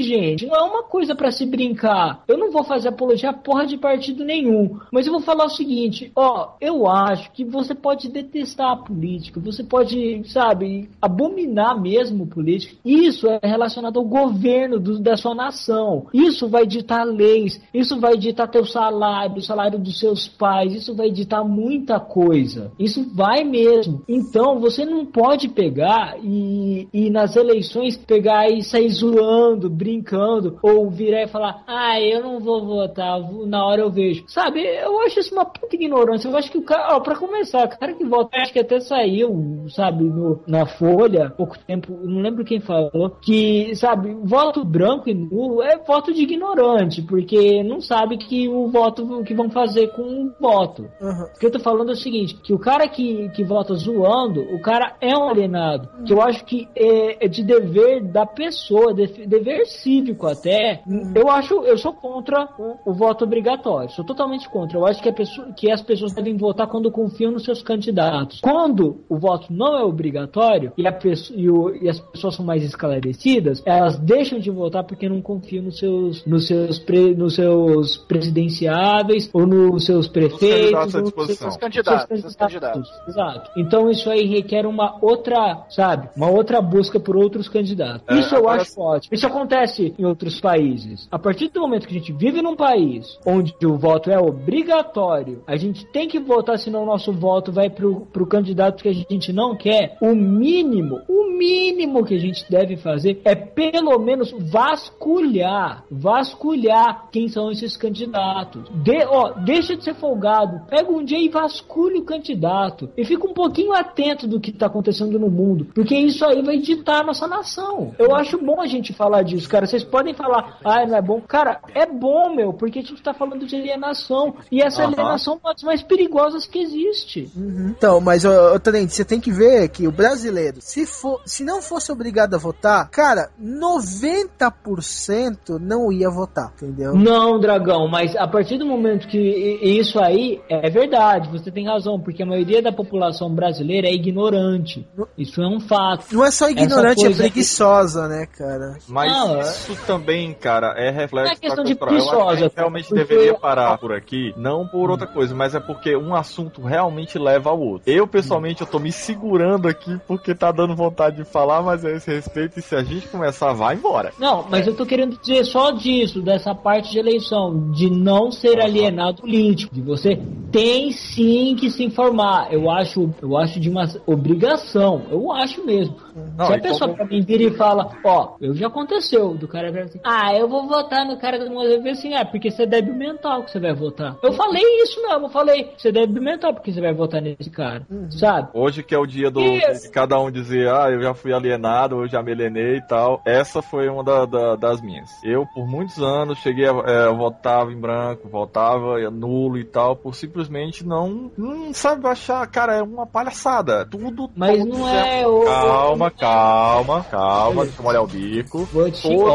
gente. 0.01 0.45
Não 0.45 0.55
é 0.55 0.61
uma 0.61 0.83
coisa 0.83 1.15
pra 1.15 1.31
se 1.31 1.45
brincar. 1.45 2.23
Eu 2.27 2.37
não 2.37 2.51
vou 2.51 2.63
fazer 2.63 2.89
apologia 2.89 3.29
a 3.29 3.33
porra 3.33 3.65
de 3.65 3.77
partido 3.77 4.23
nenhum. 4.23 4.77
Mas 4.91 5.05
eu 5.07 5.13
vou 5.13 5.21
falar 5.21 5.45
o 5.45 5.49
seguinte, 5.49 6.11
ó, 6.15 6.49
eu 6.59 6.87
acho 6.87 7.31
que 7.31 7.43
você 7.43 7.73
pode 7.73 8.09
detestar 8.09 8.71
a 8.71 8.75
política, 8.75 9.39
você 9.39 9.63
pode, 9.63 10.21
sabe, 10.29 10.89
abominar 11.01 11.79
mesmo 11.79 12.27
política. 12.27 12.75
Isso 12.83 13.27
é 13.27 13.39
relacionado 13.43 13.97
ao 13.99 14.05
governo 14.05 14.79
do- 14.79 14.99
da 14.99 15.15
sua 15.17 15.35
nação. 15.35 16.07
Isso 16.13 16.47
vai 16.47 16.65
ditar 16.65 17.03
leis, 17.05 17.61
isso 17.73 17.99
vai 17.99 18.17
ditar 18.17 18.47
teu 18.49 18.65
salário, 18.65 19.37
o 19.37 19.41
salário 19.41 19.79
dos 19.79 19.99
seus 19.99 20.27
pais, 20.27 20.73
isso 20.73 20.95
vai 20.95 21.09
ditar 21.11 21.43
muita 21.43 21.99
coisa. 21.99 22.71
Isso 22.79 23.05
vai 23.13 23.43
mesmo. 23.43 24.01
Então 24.07 24.59
você 24.59 24.85
não 24.85 25.05
pode 25.05 25.49
pegar 25.49 26.17
e, 26.23 26.87
e 26.93 27.09
nas 27.09 27.35
eleições 27.35 27.97
pegar 27.97 28.49
e 28.49 28.61
sair 28.63 28.89
zoando, 28.89 29.30
brincando, 29.69 30.57
ou 30.61 30.89
virar 30.89 31.23
e 31.23 31.27
falar, 31.27 31.63
ah, 31.67 31.99
eu 31.99 32.21
não 32.21 32.39
vou 32.39 32.65
votar, 32.65 33.19
na 33.45 33.65
hora 33.65 33.81
eu 33.81 33.91
vejo. 33.91 34.23
Sabe, 34.27 34.61
eu 34.61 34.99
acho 35.01 35.19
isso 35.19 35.33
uma 35.33 35.45
puta 35.45 35.75
ignorância. 35.75 36.27
Eu 36.27 36.37
acho 36.37 36.51
que 36.51 36.57
o 36.57 36.63
cara, 36.63 36.95
ó, 36.95 36.99
pra 36.99 37.15
começar, 37.15 37.65
o 37.65 37.79
cara 37.79 37.93
que 37.93 38.05
vota, 38.05 38.37
acho 38.37 38.53
que 38.53 38.59
até 38.59 38.79
saiu, 38.79 39.65
sabe, 39.69 40.03
no, 40.03 40.41
na 40.47 40.65
Folha, 40.65 41.29
pouco 41.31 41.57
tempo, 41.59 41.93
não 42.03 42.21
lembro 42.21 42.45
quem 42.45 42.59
falou, 42.59 43.09
que, 43.21 43.73
sabe, 43.75 44.13
voto 44.23 44.63
branco 44.63 45.09
e 45.09 45.13
nulo 45.13 45.61
é 45.61 45.77
voto 45.77 46.13
de 46.13 46.23
ignorante, 46.23 47.01
porque 47.01 47.63
não 47.63 47.81
sabe 47.81 48.17
que 48.17 48.47
o 48.47 48.67
voto, 48.69 49.23
que 49.23 49.33
vão 49.33 49.49
fazer 49.49 49.87
com 49.93 50.01
o 50.01 50.33
voto. 50.39 50.83
Uhum. 51.01 51.25
O 51.35 51.39
que 51.39 51.45
eu 51.45 51.51
tô 51.51 51.59
falando 51.59 51.89
é 51.89 51.93
o 51.93 51.97
seguinte, 51.97 52.35
que 52.35 52.53
o 52.53 52.59
cara 52.59 52.87
que, 52.87 53.29
que 53.29 53.43
vota 53.43 53.73
zoando, 53.75 54.41
o 54.53 54.59
cara 54.61 54.95
é 55.01 55.15
um 55.15 55.29
alienado. 55.29 55.89
Que 56.05 56.13
eu 56.13 56.21
acho 56.21 56.43
que 56.45 56.67
é, 56.75 57.25
é 57.25 57.27
de 57.27 57.43
dever 57.43 58.03
da 58.03 58.25
pessoa, 58.25 58.93
de- 58.93 59.20
dever 59.27 59.65
cívico 59.65 60.27
até. 60.27 60.81
Eu 61.15 61.29
acho, 61.29 61.53
eu 61.65 61.77
sou 61.77 61.93
contra 61.93 62.47
o, 62.57 62.91
o 62.91 62.93
voto 62.93 63.23
obrigatório. 63.23 63.89
Sou 63.91 64.03
totalmente 64.05 64.49
contra. 64.49 64.77
Eu 64.77 64.85
acho 64.85 65.01
que, 65.01 65.11
pessoa, 65.11 65.47
que 65.53 65.69
as 65.71 65.81
pessoas 65.81 66.13
devem 66.13 66.35
votar 66.37 66.67
quando 66.67 66.91
confiam 66.91 67.31
nos 67.31 67.43
seus 67.43 67.61
candidatos. 67.61 68.39
Quando 68.41 69.01
o 69.09 69.17
voto 69.17 69.47
não 69.51 69.77
é 69.77 69.83
obrigatório 69.83 70.71
e, 70.77 70.91
pessoa, 70.91 71.39
e, 71.39 71.49
o- 71.49 71.75
e 71.75 71.89
as 71.89 71.99
pessoas 71.99 72.35
são 72.35 72.45
mais 72.45 72.63
esclarecidas, 72.63 73.61
elas 73.65 73.97
deixam 73.97 74.39
de 74.39 74.49
votar 74.49 74.83
porque 74.83 75.07
não 75.09 75.21
confiam 75.21 75.63
nos 75.63 75.77
seus, 75.79 76.25
nos 76.25 76.47
seus, 76.47 76.79
pre- 76.79 77.13
nos 77.15 77.35
seus 77.35 77.97
presidenciáveis 77.97 79.29
ou 79.33 79.45
nos 79.45 79.85
seus 79.85 80.07
prefeitos. 80.07 80.71
nos 80.85 80.91
seus- 80.91 81.11
Seus 81.51 81.57
candidatos, 81.57 82.19
seus 82.21 82.35
candidatos. 82.35 82.89
Exato. 83.07 83.51
Então 83.57 83.89
isso 83.89 84.09
aí 84.09 84.25
requer 84.25 84.65
uma 84.65 84.97
outra, 85.01 85.65
sabe, 85.69 86.09
uma 86.15 86.29
outra 86.29 86.61
busca 86.61 86.99
por 86.99 87.15
outros 87.15 87.47
candidatos. 87.47 88.03
É, 88.07 88.19
isso 88.19 88.33
eu 88.35 88.39
agora- 88.39 88.61
acho 88.61 88.79
ótimo. 88.79 89.10
Isso 89.11 89.27
acontece 89.27 89.93
em 89.99 90.05
outros 90.05 90.39
países. 90.39 91.07
A 91.11 91.19
partir 91.19 91.49
do 91.49 91.59
momento 91.59 91.85
que 91.85 91.95
a 91.95 91.99
gente 91.99 92.13
vive 92.13 92.41
num 92.41 92.55
país 92.55 93.19
onde 93.25 93.53
o 93.65 93.77
voto 93.77 94.09
é 94.09 94.17
obrigatório, 94.17 95.43
a 95.45 95.57
gente 95.57 95.85
tem 95.87 96.07
que 96.07 96.19
votar, 96.19 96.57
senão 96.57 96.83
o 96.83 96.85
nosso 96.85 97.11
voto 97.11 97.51
vai 97.51 97.69
pro, 97.69 98.07
pro 98.07 98.25
candidato 98.25 98.81
que 98.81 98.89
a 98.89 98.93
gente 98.93 99.33
não 99.33 99.55
quer. 99.55 99.97
O 100.01 100.15
mínimo, 100.15 101.01
o 101.09 101.29
mínimo 101.29 102.05
que 102.05 102.15
a 102.15 102.19
gente 102.19 102.49
deve 102.49 102.77
fazer 102.77 103.21
é 103.25 103.35
pelo 103.35 103.99
menos 103.99 104.33
vasculhar, 104.39 105.83
vasculhar 105.91 107.09
quem 107.11 107.27
são 107.27 107.51
esses 107.51 107.75
candidatos. 107.75 108.69
De, 108.83 109.03
ó, 109.05 109.33
deixa 109.39 109.75
de 109.75 109.83
ser 109.83 109.95
folgado, 109.95 110.61
pega 110.69 110.89
um 110.89 111.03
dia 111.03 111.19
e 111.19 111.27
vasculhe 111.27 111.99
o 111.99 112.05
candidato 112.05 112.89
e 112.95 113.03
fica 113.03 113.27
um 113.27 113.33
pouquinho 113.33 113.73
atento 113.73 114.25
do 114.25 114.39
que 114.39 114.51
tá 114.51 114.67
acontecendo 114.67 115.19
no 115.19 115.29
mundo, 115.29 115.67
porque 115.73 115.95
isso 115.95 116.23
aí 116.23 116.41
vai 116.41 116.57
ditar 116.57 117.01
a 117.01 117.05
nossa 117.05 117.27
nação. 117.27 117.93
Eu 117.99 118.15
acho 118.15 118.37
bom 118.37 118.61
a 118.61 118.67
gente 118.67 118.93
falar 119.01 119.23
disso, 119.23 119.49
cara. 119.49 119.65
Vocês 119.65 119.83
podem 119.83 120.13
falar, 120.13 120.59
ah, 120.63 120.85
não 120.85 120.95
é 120.95 121.01
bom. 121.01 121.19
Cara, 121.21 121.59
é 121.73 121.87
bom, 121.87 122.35
meu, 122.35 122.53
porque 122.53 122.79
a 122.79 122.81
gente 122.83 123.01
tá 123.01 123.13
falando 123.15 123.47
de 123.47 123.55
alienação 123.55 124.35
e 124.51 124.61
essa 124.61 124.83
Aham. 124.83 124.91
alienação 124.93 125.33
é 125.33 125.37
uma 125.43 125.53
das 125.53 125.63
mais 125.63 125.81
perigosas 125.81 126.45
que 126.45 126.59
existe. 126.59 127.31
Então, 127.35 127.99
mas, 127.99 128.23
ô, 128.25 128.53
ô 128.53 128.59
Tenente, 128.59 128.93
você 128.93 129.03
tem 129.03 129.19
que 129.19 129.31
ver 129.31 129.69
que 129.69 129.87
o 129.87 129.91
brasileiro, 129.91 130.57
se, 130.59 130.85
for, 130.85 131.19
se 131.25 131.43
não 131.43 131.61
fosse 131.63 131.91
obrigado 131.91 132.35
a 132.35 132.37
votar, 132.37 132.87
cara, 132.91 133.31
90% 133.41 135.57
não 135.59 135.91
ia 135.91 136.09
votar, 136.09 136.53
entendeu? 136.55 136.93
Não, 136.93 137.39
Dragão, 137.39 137.87
mas 137.87 138.15
a 138.15 138.27
partir 138.27 138.59
do 138.59 138.65
momento 138.67 139.07
que 139.07 139.17
isso 139.63 139.99
aí 139.99 140.39
é 140.47 140.69
verdade, 140.69 141.27
você 141.29 141.49
tem 141.51 141.65
razão, 141.67 141.99
porque 141.99 142.21
a 142.21 142.25
maioria 142.25 142.61
da 142.61 142.71
população 142.71 143.33
brasileira 143.33 143.87
é 143.87 143.93
ignorante. 143.93 144.87
Isso 145.17 145.41
é 145.41 145.47
um 145.47 145.59
fato. 145.59 146.05
Não 146.13 146.23
é 146.23 146.29
só 146.31 146.49
ignorante, 146.49 147.01
é 147.01 147.05
coisa 147.05 147.23
que- 147.23 147.29
preguiçosa, 147.31 148.07
né, 148.07 148.27
cara? 148.37 148.77
Mas 148.91 149.11
Não, 149.11 149.37
é- 149.37 149.41
isso 149.41 149.77
também, 149.87 150.33
cara, 150.33 150.73
é 150.77 150.89
reflexo 150.91 151.31
Não 151.31 151.31
é 151.31 151.35
questão 151.35 151.63
da 151.63 151.69
de 151.69 151.75
cultura. 151.75 151.91
Eu 151.91 151.97
acho 151.97 152.09
que 152.09 152.15
a 152.15 152.17
gente 152.17 152.29
preguiçosa, 152.35 152.53
realmente 152.55 152.89
porque- 152.89 153.03
deveria 153.03 153.33
parar 153.33 153.77
por 153.77 153.93
aqui, 153.93 154.33
não 154.37 154.67
por 154.67 154.89
outra 154.91 155.07
coisa, 155.07 155.33
mas 155.33 155.55
é 155.55 155.59
porque 155.59 155.95
um 155.95 156.13
assunto 156.15 156.61
realmente 156.61 157.17
leva 157.17 157.49
ao 157.49 157.59
outro. 157.59 157.89
Eu, 157.91 158.05
pessoalmente, 158.07 158.61
eu 158.61 158.67
tô 158.67 158.79
me 158.79 158.91
segurando 158.91 159.67
aqui 159.67 159.99
porque 160.07 160.35
tá 160.35 160.51
dando 160.51 160.75
vontade 160.75 161.17
de 161.17 161.23
falar, 161.23 161.61
mas 161.61 161.83
a 161.85 161.91
esse 161.91 162.11
respeito, 162.11 162.59
e 162.59 162.61
se 162.61 162.75
a 162.75 162.83
gente 162.83 163.07
começar, 163.07 163.53
vai 163.53 163.75
embora. 163.75 164.11
Não, 164.19 164.45
mas 164.49 164.67
eu 164.67 164.75
tô 164.75 164.85
querendo 164.85 165.17
dizer 165.19 165.45
só 165.45 165.71
disso, 165.71 166.21
dessa 166.21 166.53
parte 166.53 166.91
de 166.91 166.99
eleição, 166.99 167.71
de 167.71 167.89
não 167.89 168.31
ser 168.31 168.59
alienado 168.61 169.21
político, 169.21 169.73
de 169.73 169.81
você 169.81 170.19
tem 170.51 170.91
sim 170.91 171.55
que 171.55 171.69
se 171.69 171.83
informar. 171.83 172.51
Eu 172.51 172.69
acho, 172.69 173.09
eu 173.21 173.37
acho 173.37 173.59
de 173.59 173.69
uma 173.69 173.85
obrigação, 174.05 175.03
eu 175.09 175.31
acho 175.31 175.63
mesmo. 175.65 175.95
Não, 176.37 176.45
Se 176.47 176.53
a 176.53 176.59
pessoa 176.59 176.89
como- 176.89 176.95
pra 176.95 177.05
mim 177.05 177.21
vira 177.21 177.43
e 177.43 177.51
fala, 177.51 177.89
ó, 178.03 178.31
eu 178.41 178.53
já 178.53 178.69
aconteceu. 178.71 179.33
Do 179.33 179.47
cara 179.47 179.71
virar 179.71 179.85
assim, 179.85 179.99
ah, 180.03 180.33
eu 180.35 180.47
vou 180.47 180.67
votar 180.67 181.05
no 181.05 181.17
cara 181.17 181.37
do 181.39 181.51
Moza 181.51 181.79
assim, 181.89 182.13
ah, 182.13 182.25
porque 182.25 182.49
você 182.49 182.63
é 182.63 182.65
débil 182.65 182.93
mental 182.95 183.43
que 183.43 183.51
você 183.51 183.59
vai 183.59 183.73
votar. 183.73 184.15
Eu 184.23 184.33
falei 184.33 184.63
isso 184.83 185.01
mesmo, 185.01 185.25
eu 185.25 185.29
falei, 185.29 185.71
você 185.77 185.89
é 185.89 185.91
débil 185.91 186.21
mental 186.21 186.53
porque 186.53 186.71
você 186.71 186.81
vai 186.81 186.93
votar 186.93 187.21
nesse 187.21 187.49
cara, 187.49 187.85
sabe? 188.09 188.49
Hoje 188.53 188.83
que 188.83 188.95
é 188.95 188.97
o 188.97 189.05
dia 189.05 189.29
do 189.29 189.41
de 189.41 189.89
cada 189.91 190.19
um 190.19 190.31
dizer, 190.31 190.69
ah, 190.69 190.89
eu 190.89 191.01
já 191.01 191.13
fui 191.13 191.33
alienado, 191.33 192.01
eu 192.01 192.07
já 192.07 192.21
me 192.23 192.31
alienei 192.31 192.77
e 192.77 192.81
tal. 192.81 193.21
Essa 193.25 193.61
foi 193.61 193.87
uma 193.89 194.03
da- 194.03 194.25
da- 194.25 194.55
das 194.55 194.81
minhas. 194.81 195.09
Eu, 195.23 195.45
por 195.45 195.67
muitos 195.67 195.99
anos, 196.01 196.39
cheguei 196.39 196.65
a 196.65 196.71
é, 196.85 197.13
votava 197.13 197.71
em 197.71 197.79
branco, 197.79 198.27
votava 198.29 198.97
nulo 199.11 199.57
e 199.57 199.63
tal, 199.63 199.95
por 199.95 200.15
simplesmente 200.15 200.85
não, 200.85 201.31
não 201.37 201.73
sabe, 201.73 202.07
achar, 202.07 202.45
cara, 202.47 202.75
é 202.75 202.81
uma 202.81 203.05
palhaçada. 203.05 203.85
Tudo. 203.85 204.29
Mas 204.35 204.63
não 204.65 204.85
certo. 204.85 205.07
é 205.09 205.27
o. 205.27 205.43
Calma, 205.45 206.11
calma, 206.11 207.03
calma, 207.09 207.63
deixa 207.65 207.79
eu 207.79 207.83
molhar 207.83 208.03
o 208.03 208.07
bico. 208.07 208.60
Ótimo. 208.73 209.29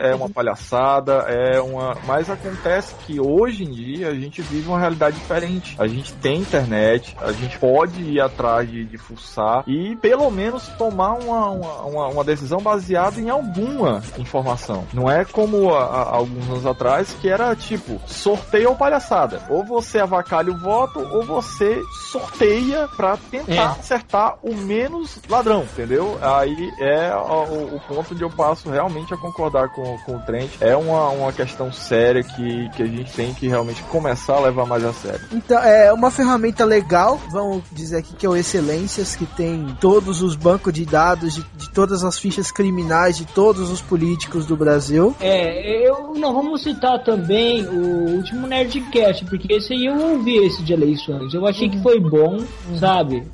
é, 0.00 0.10
é 0.10 0.14
uma 0.14 0.28
palhaçada, 0.28 1.24
é 1.28 1.60
uma. 1.60 1.96
Mas 2.06 2.28
acontece 2.30 2.94
que 3.06 3.20
hoje 3.20 3.64
em 3.64 3.70
dia 3.70 4.08
a 4.08 4.14
gente 4.14 4.42
vive 4.42 4.68
uma 4.68 4.78
realidade 4.78 5.16
diferente. 5.16 5.74
A 5.78 5.86
gente 5.86 6.12
tem 6.14 6.40
internet, 6.40 7.16
a 7.20 7.32
gente 7.32 7.58
pode 7.58 8.02
ir 8.02 8.20
atrás 8.20 8.68
de, 8.70 8.84
de 8.84 8.98
fuçar 8.98 9.64
e 9.66 9.96
pelo 9.96 10.30
menos 10.30 10.66
tomar 10.78 11.12
uma, 11.14 11.50
uma, 11.50 11.82
uma- 11.82 12.08
uma 12.08 12.24
decisão 12.24 12.58
baseada 12.60 13.20
em 13.20 13.30
alguma 13.30 14.02
informação. 14.18 14.84
Não 14.92 15.10
é 15.10 15.24
como 15.24 15.74
há, 15.74 15.84
há 15.84 16.16
alguns 16.16 16.48
anos 16.48 16.66
atrás 16.66 17.14
que 17.20 17.28
era 17.28 17.54
tipo 17.56 18.00
sorteio 18.06 18.70
ou 18.70 18.76
palhaçada. 18.76 19.42
Ou 19.48 19.64
você 19.64 19.98
avacalha 19.98 20.50
o 20.52 20.58
voto 20.58 21.00
ou 21.00 21.22
você 21.24 21.80
sorteia 22.10 22.88
pra 22.96 23.16
tentar 23.16 23.52
É. 23.52 23.58
acertar 23.58 24.36
o 24.42 24.54
menos 24.54 25.18
ladrão, 25.28 25.62
entendeu? 25.62 26.18
Aí 26.20 26.70
é 26.80 27.14
o, 27.14 27.76
o 27.76 27.80
ponto 27.88 28.12
onde 28.12 28.22
eu 28.22 28.30
passo 28.30 28.61
realmente 28.64 29.12
a 29.12 29.16
concordar 29.16 29.68
com, 29.70 29.96
com 29.98 30.16
o 30.16 30.20
Trent. 30.20 30.50
É 30.60 30.76
uma, 30.76 31.08
uma 31.10 31.32
questão 31.32 31.72
séria 31.72 32.22
que, 32.22 32.68
que 32.70 32.82
a 32.82 32.86
gente 32.86 33.12
tem 33.12 33.34
que 33.34 33.48
realmente 33.48 33.82
começar 33.84 34.36
a 34.36 34.40
levar 34.40 34.66
mais 34.66 34.84
a 34.84 34.92
sério. 34.92 35.20
Então, 35.32 35.58
é 35.62 35.92
uma 35.92 36.10
ferramenta 36.10 36.64
legal, 36.64 37.20
vamos 37.30 37.62
dizer 37.72 37.98
aqui 37.98 38.14
que 38.14 38.26
é 38.26 38.28
o 38.28 38.36
Excelências, 38.36 39.16
que 39.16 39.26
tem 39.26 39.76
todos 39.80 40.22
os 40.22 40.36
bancos 40.36 40.72
de 40.72 40.84
dados 40.84 41.34
de, 41.34 41.42
de 41.56 41.70
todas 41.70 42.04
as 42.04 42.18
fichas 42.18 42.50
criminais 42.50 43.16
de 43.16 43.24
todos 43.26 43.70
os 43.70 43.80
políticos 43.80 44.46
do 44.46 44.56
Brasil. 44.56 45.14
É, 45.20 45.86
eu 45.86 46.14
não 46.14 46.32
vamos 46.34 46.62
citar 46.62 47.02
também 47.02 47.66
o 47.66 48.16
último 48.16 48.46
Nerdcast, 48.46 49.24
porque 49.26 49.52
esse 49.52 49.72
aí 49.72 49.86
eu 49.86 49.96
ouvi 50.12 50.36
esse 50.36 50.62
de 50.62 50.72
eleições. 50.72 51.34
Eu 51.34 51.46
achei 51.46 51.68
que 51.68 51.82
foi 51.82 51.98
bom, 52.00 52.38
sabe? 52.78 53.24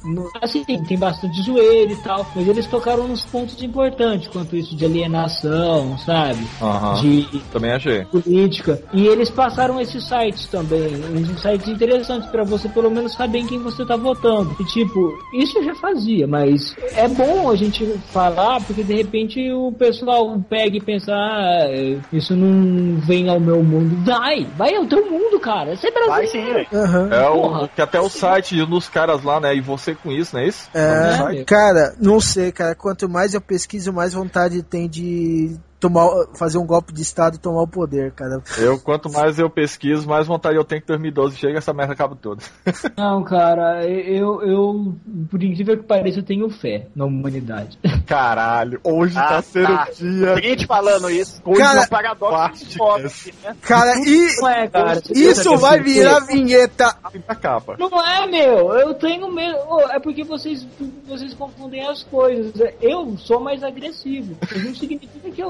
Assim, 0.41 0.65
tem 0.65 0.99
bastante 0.99 1.43
zoeira 1.43 1.93
e 1.93 1.97
tal, 1.97 2.27
mas 2.35 2.47
eles 2.47 2.67
tocaram 2.67 3.07
nos 3.07 3.25
pontos 3.25 3.61
importantes, 3.63 4.29
quanto 4.29 4.57
isso 4.57 4.77
de 4.77 4.85
alienação, 4.85 5.18
sabe? 5.27 6.47
Aham. 6.61 7.01
De 7.01 7.43
Também 7.53 7.73
achei. 7.73 8.05
política. 8.05 8.81
E 8.93 9.07
eles 9.07 9.31
passaram 9.31 9.81
esses 9.81 10.07
sites 10.07 10.47
também, 10.47 10.87
uns 11.15 11.41
sites 11.41 11.69
interessantes 11.69 12.29
pra 12.31 12.45
você 12.45 12.69
pelo 12.69 12.91
menos 12.91 13.13
saber 13.15 13.39
em 13.39 13.47
quem 13.47 13.59
você 13.59 13.85
tá 13.85 13.97
votando. 13.97 14.55
E 14.61 14.65
tipo, 14.65 15.19
isso 15.35 15.59
eu 15.59 15.65
já 15.65 15.75
fazia, 15.77 16.27
mas 16.27 16.75
é 16.95 17.09
bom 17.09 17.51
a 17.51 17.57
gente 17.57 17.85
falar 18.13 18.61
porque 18.63 18.83
de 18.83 18.95
repente 18.95 19.51
o 19.53 19.73
pessoal 19.73 20.39
pega 20.49 20.77
e 20.77 20.81
pensa, 20.81 21.13
ah, 21.13 21.67
isso 22.13 22.35
não 22.37 23.01
vem 23.01 23.29
ao 23.29 23.41
meu 23.41 23.63
mundo. 23.63 24.05
Vai, 24.05 24.47
vai 24.57 24.75
ao 24.75 24.87
teu 24.87 25.11
mundo, 25.11 25.39
cara. 25.41 25.77
Você 25.77 25.89
é 25.89 26.09
Vai 26.09 26.27
sim, 26.27 26.39
brasileiro. 26.41 26.69
velho. 26.71 26.85
Aham. 26.85 27.09
É 27.13 27.29
Porra. 27.31 27.65
o 27.65 27.69
que 27.69 27.83
até 27.83 28.01
o 28.01 28.09
site 28.09 28.65
dos 28.67 28.89
caras 28.89 29.23
lá, 29.23 29.41
né? 29.41 29.55
E 29.55 29.61
você 29.61 29.95
com 29.95 30.11
isso, 30.11 30.35
não 30.35 30.43
é 30.43 30.49
isso? 30.49 30.69
É, 30.75 31.41
é? 31.41 31.45
cara, 31.45 31.95
não 32.01 32.21
sei, 32.21 32.51
cara. 32.53 32.75
Quanto 32.75 33.09
mais 33.09 33.35
eu 33.35 33.41
pesquiso, 33.41 33.93
mais 33.93 34.15
vontade 34.15 34.63
tem 34.63 34.89
de 34.89 35.08
y 35.09 35.61
tomar, 35.81 36.09
fazer 36.35 36.59
um 36.59 36.67
golpe 36.67 36.93
de 36.93 37.03
estado 37.03 37.35
e 37.37 37.39
tomar 37.39 37.63
o 37.63 37.69
poder, 37.69 38.13
cara. 38.13 38.43
Eu, 38.59 38.79
quanto 38.81 39.11
mais 39.11 39.39
eu 39.39 39.49
pesquiso, 39.49 40.09
mais 40.09 40.27
vontade 40.27 40.57
eu 40.57 40.65
tenho 40.65 40.81
que 40.81 40.87
2012 40.89 41.37
chega 41.37 41.59
essa 41.59 41.73
merda 41.73 41.93
acaba 41.93 42.17
toda. 42.17 42.43
Não, 42.97 43.23
cara, 43.25 43.85
eu, 43.87 44.43
eu, 44.43 44.95
por 45.31 45.43
incrível 45.43 45.77
que 45.77 45.85
pareça, 45.85 46.19
eu 46.19 46.25
tenho 46.25 46.49
fé 46.51 46.87
na 46.95 47.05
humanidade. 47.05 47.79
Caralho, 48.07 48.81
hoje 48.83 49.15
tá 49.15 49.39
Ah, 49.39 49.43
sendo 49.43 49.67
tá. 49.67 49.89
o 49.91 49.95
dia. 49.95 50.37
Gente 50.43 50.67
falando 50.67 51.11
isso. 51.11 51.41
Hoje 51.45 51.61
Cara- 51.61 51.81
um 51.83 51.87
paradoxo 51.87 52.77
foda, 52.77 53.07
assim, 53.07 53.33
né? 53.45 53.57
Cara, 53.63 53.95
e 53.99 54.37
Não 54.41 54.49
é, 54.49 54.69
cara. 54.69 55.03
isso 55.11 55.57
vai 55.57 55.81
virar 55.81 56.21
vinheta. 56.21 56.95
da 57.27 57.35
capa. 57.35 57.77
Não 57.79 57.89
é, 58.05 58.27
meu. 58.27 58.73
Eu 58.73 58.95
tenho 58.95 59.31
medo. 59.33 59.59
É 59.91 59.99
porque 60.01 60.25
vocês, 60.25 60.67
vocês 61.07 61.35
confundem 61.35 61.87
as 61.87 62.03
coisas. 62.05 62.53
Eu 62.81 63.17
sou 63.19 63.41
mais 63.41 63.63
agressivo. 63.63 64.37
Isso 64.43 64.59
não 64.67 64.75
significa 64.75 65.31
que 65.31 65.41
eu, 65.43 65.49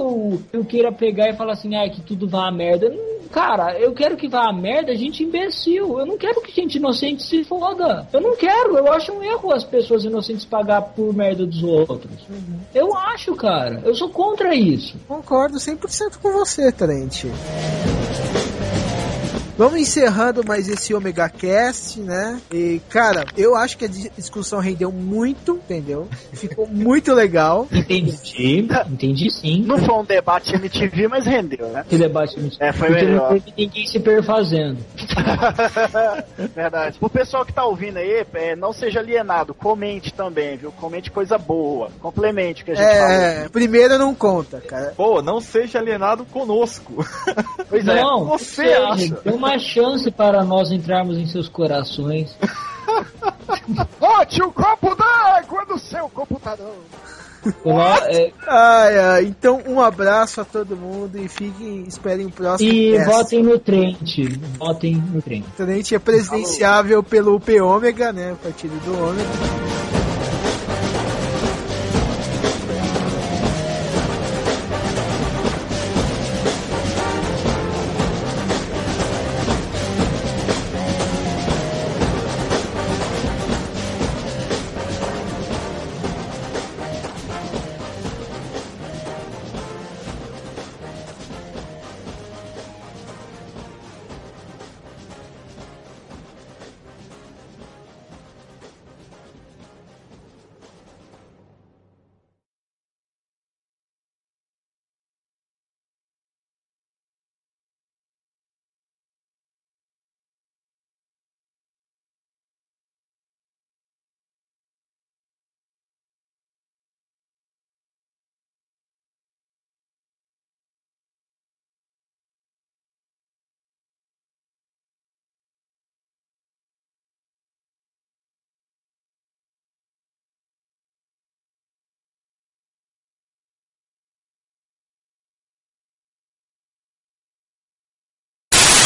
eu 0.53 0.65
queira 0.65 0.93
pegar 0.93 1.29
e 1.29 1.37
falar 1.37 1.53
assim, 1.53 1.75
ah, 1.77 1.89
que 1.89 2.01
tudo 2.01 2.29
vá 2.29 2.49
a 2.49 2.53
merda. 2.53 2.89
Não, 2.89 3.19
Cara, 3.31 3.79
eu 3.79 3.93
quero 3.93 4.17
que 4.17 4.29
vá 4.29 4.49
a 4.49 4.53
merda 4.53 4.95
gente 4.95 5.23
imbecil. 5.23 5.99
Eu 5.99 6.07
não 6.07 6.17
quero 6.17 6.41
que 6.41 6.53
gente 6.53 6.77
inocente 6.77 7.23
se 7.23 7.45
foda. 7.45 8.09
Eu 8.13 8.21
não 8.21 8.37
quero. 8.37 8.77
Eu 8.77 8.93
acho 8.93 9.13
um 9.13 9.23
erro 9.23 9.53
as 9.53 9.65
pessoas 9.65 10.05
inocentes 10.05 10.45
pagar 10.45 10.81
por 10.83 11.15
merda 11.15 11.47
dos 11.47 11.63
outros. 11.63 12.27
Eu 12.75 12.97
acho, 12.97 13.35
cara. 13.35 13.83
Eu 13.85 13.95
sou 13.95 14.09
contra 14.09 14.55
isso. 14.55 14.97
Concordo 15.07 15.59
100% 15.59 16.19
com 16.23 16.33
você, 16.33 16.73
Trent. 16.73 17.27
Vamos 19.59 19.81
encerrando 19.81 20.45
mais 20.47 20.69
esse 20.69 20.95
Omega 20.95 21.29
Cast, 21.29 21.99
né? 22.01 22.41
E, 22.53 22.81
cara, 22.89 23.25
eu 23.37 23.57
acho 23.57 23.77
que 23.77 23.87
a 23.87 23.89
di- 23.89 24.09
discussão 24.17 24.61
rendeu 24.61 24.93
muito, 24.93 25.57
entendeu? 25.57 26.07
Ficou 26.33 26.65
muito 26.71 27.13
legal. 27.13 27.67
Entendi. 27.73 28.69
Entendi 28.89 29.31
sim. 29.33 29.65
Não 29.67 29.77
foi 29.79 29.95
um 29.97 30.05
debate 30.05 30.55
MTV, 30.55 31.09
mas 31.09 31.27
rendeu, 31.27 31.69
né? 31.71 31.85
Que 31.89 31.99
debate 31.99 32.37
É, 32.61 32.73
foi 32.73 32.89
Porque 32.89 33.05
melhor. 33.05 33.33
não 33.33 33.41
teve 33.41 33.53
ninguém 33.59 33.87
se 33.89 33.99
perfazendo. 33.99 34.79
Verdade. 36.55 36.97
O 37.01 37.11
pessoal 37.11 37.45
que 37.45 37.53
tá 37.53 37.65
ouvindo 37.65 37.97
aí, 37.97 38.25
é, 38.35 38.55
não 38.55 38.73
seja 38.73 39.01
alienado, 39.01 39.53
comente 39.55 40.13
também, 40.15 40.57
viu? 40.57 40.71
Comente 40.73 41.11
coisa 41.11 41.37
boa. 41.37 41.91
Complemente 42.01 42.63
o 42.63 42.65
que 42.65 42.71
a 42.71 42.75
gente 42.77 42.87
É, 42.87 43.49
primeiro 43.49 43.99
não 43.99 44.15
conta, 44.15 44.61
cara. 44.61 44.93
Pô, 44.97 45.21
não 45.21 45.41
seja 45.41 45.79
alienado 45.81 46.25
conosco. 46.27 47.03
falou. 47.03 47.45
Pois 47.69 47.87
é. 47.89 47.99
Não, 48.09 48.25
você 48.27 48.45
seja, 48.63 48.89
acha? 48.89 49.21
Uma 49.27 49.48
chance 49.57 50.11
para 50.11 50.43
nós 50.43 50.73
entrarmos 50.73 51.17
em 51.17 51.27
seus 51.27 51.49
corações. 51.49 52.37
Bote 54.01 54.43
um 54.43 54.51
copo 54.51 54.95
d'água 54.97 55.65
no 55.69 55.79
seu 55.79 56.09
computador. 56.09 56.75
Colo- 57.63 57.81
é, 58.09 58.33
Ai, 58.49 58.99
ai, 58.99 59.25
então 59.27 59.63
um 59.67 59.81
abraço 59.81 60.41
a 60.41 60.45
todo 60.45 60.77
mundo 60.77 61.17
e 61.19 61.29
fiquem, 61.29 61.85
esperem 61.87 62.27
o 62.27 62.31
próximo 62.33 62.69
e 62.69 62.97
cast. 62.97 63.07
votem 63.11 63.43
no 63.45 63.59
Trent. 63.59 64.19
Votem 64.59 64.97
no 64.97 65.23
Trent. 65.23 65.45
Trent 65.57 65.93
é 65.93 65.99
presidenciável 65.99 67.03
pelo 67.03 67.39
P 67.39 67.61
Ômega, 67.61 68.13
né? 68.13 68.33
O 68.33 68.37
partido 68.37 68.75
do 68.85 68.93
Ômega. 68.93 69.98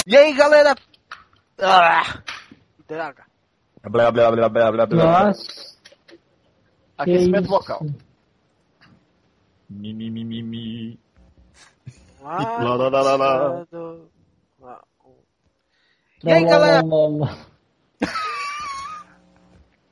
E 0.07 0.17
aí, 0.17 0.35
galera? 0.35 0.75
Ah, 1.59 2.23
droga. 2.89 3.25
blá, 3.83 4.11
blá, 4.11 4.31
blá, 4.33 4.49
blá, 4.49 4.73
blá, 4.73 4.87
blá. 4.87 5.27
Nossa. 5.27 5.77
Aquecimento 6.99 7.45
que 7.45 7.49
vocal. 7.49 7.87
Mi, 9.71 9.95
mi, 9.95 10.11
mi, 10.11 10.25
mi, 10.25 10.43
mi. 10.43 10.99
Lá, 12.21 12.39
Lá, 12.63 12.89
lá, 12.89 13.17
lá, 13.17 13.17
lá. 13.17 13.67
E 16.25 16.33
aí, 16.33 16.45
galera? 16.45 16.83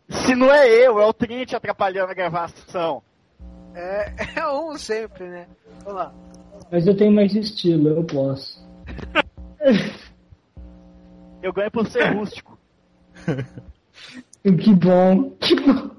Se 0.08 0.34
não 0.34 0.52
é 0.52 0.68
eu, 0.68 1.00
é 1.00 1.06
o 1.06 1.12
Trint 1.12 1.54
atrapalhando 1.54 2.10
a 2.10 2.14
gravação. 2.14 3.02
É, 3.74 4.12
é 4.40 4.48
um 4.48 4.76
sempre, 4.76 5.28
né? 5.28 5.48
Vamos 5.84 5.94
lá. 5.94 6.14
Mas 6.70 6.86
eu 6.86 6.96
tenho 6.96 7.12
mais 7.12 7.34
estilo, 7.34 7.88
eu 7.88 8.04
posso. 8.04 8.69
Eu 11.42 11.52
ganho 11.52 11.70
por 11.70 11.86
ser 11.90 12.14
rústico. 12.14 12.58
Que 14.42 14.74
bom. 14.74 15.30
Que 15.32 15.54
bom. 15.56 15.90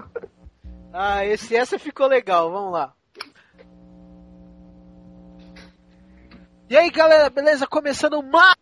Ah, 0.93 1.25
esse, 1.25 1.55
essa 1.55 1.79
ficou 1.79 2.07
legal, 2.07 2.51
vamos 2.51 2.73
lá. 2.73 2.93
E 6.69 6.77
aí, 6.77 6.89
galera, 6.89 7.29
beleza? 7.29 7.67
Começando 7.67 8.21
mais. 8.23 8.55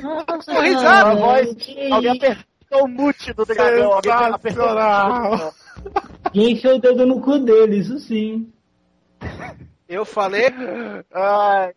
Nossa, 0.00 0.60
risada, 0.60 1.10
A 1.10 1.14
voz, 1.14 1.54
que- 1.54 1.92
alguém 1.92 2.10
apertou 2.16 2.84
o 2.84 2.88
mute 2.88 3.32
do 3.32 3.44
dragão. 3.44 3.92
Alguém 3.92 4.12
apertou 4.12 4.66
o 4.66 5.30
mute. 5.30 5.54
Quem 6.32 6.52
enfiou 6.52 6.76
o 6.76 6.80
dedo 6.80 7.06
no 7.06 7.20
cu 7.20 7.38
dele, 7.38 7.76
isso 7.78 7.98
sim. 8.00 8.52
Eu 9.92 10.06
falei. 10.06 10.46
Ai, 11.12 11.74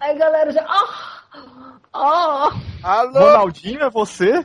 Aí 0.00 0.18
galera 0.18 0.50
já. 0.50 0.66
Ah! 0.68 1.78
Ah! 1.92 2.50
Alô? 2.82 3.20
Ronaldinho, 3.20 3.80
é 3.80 3.88
você? 3.90 4.42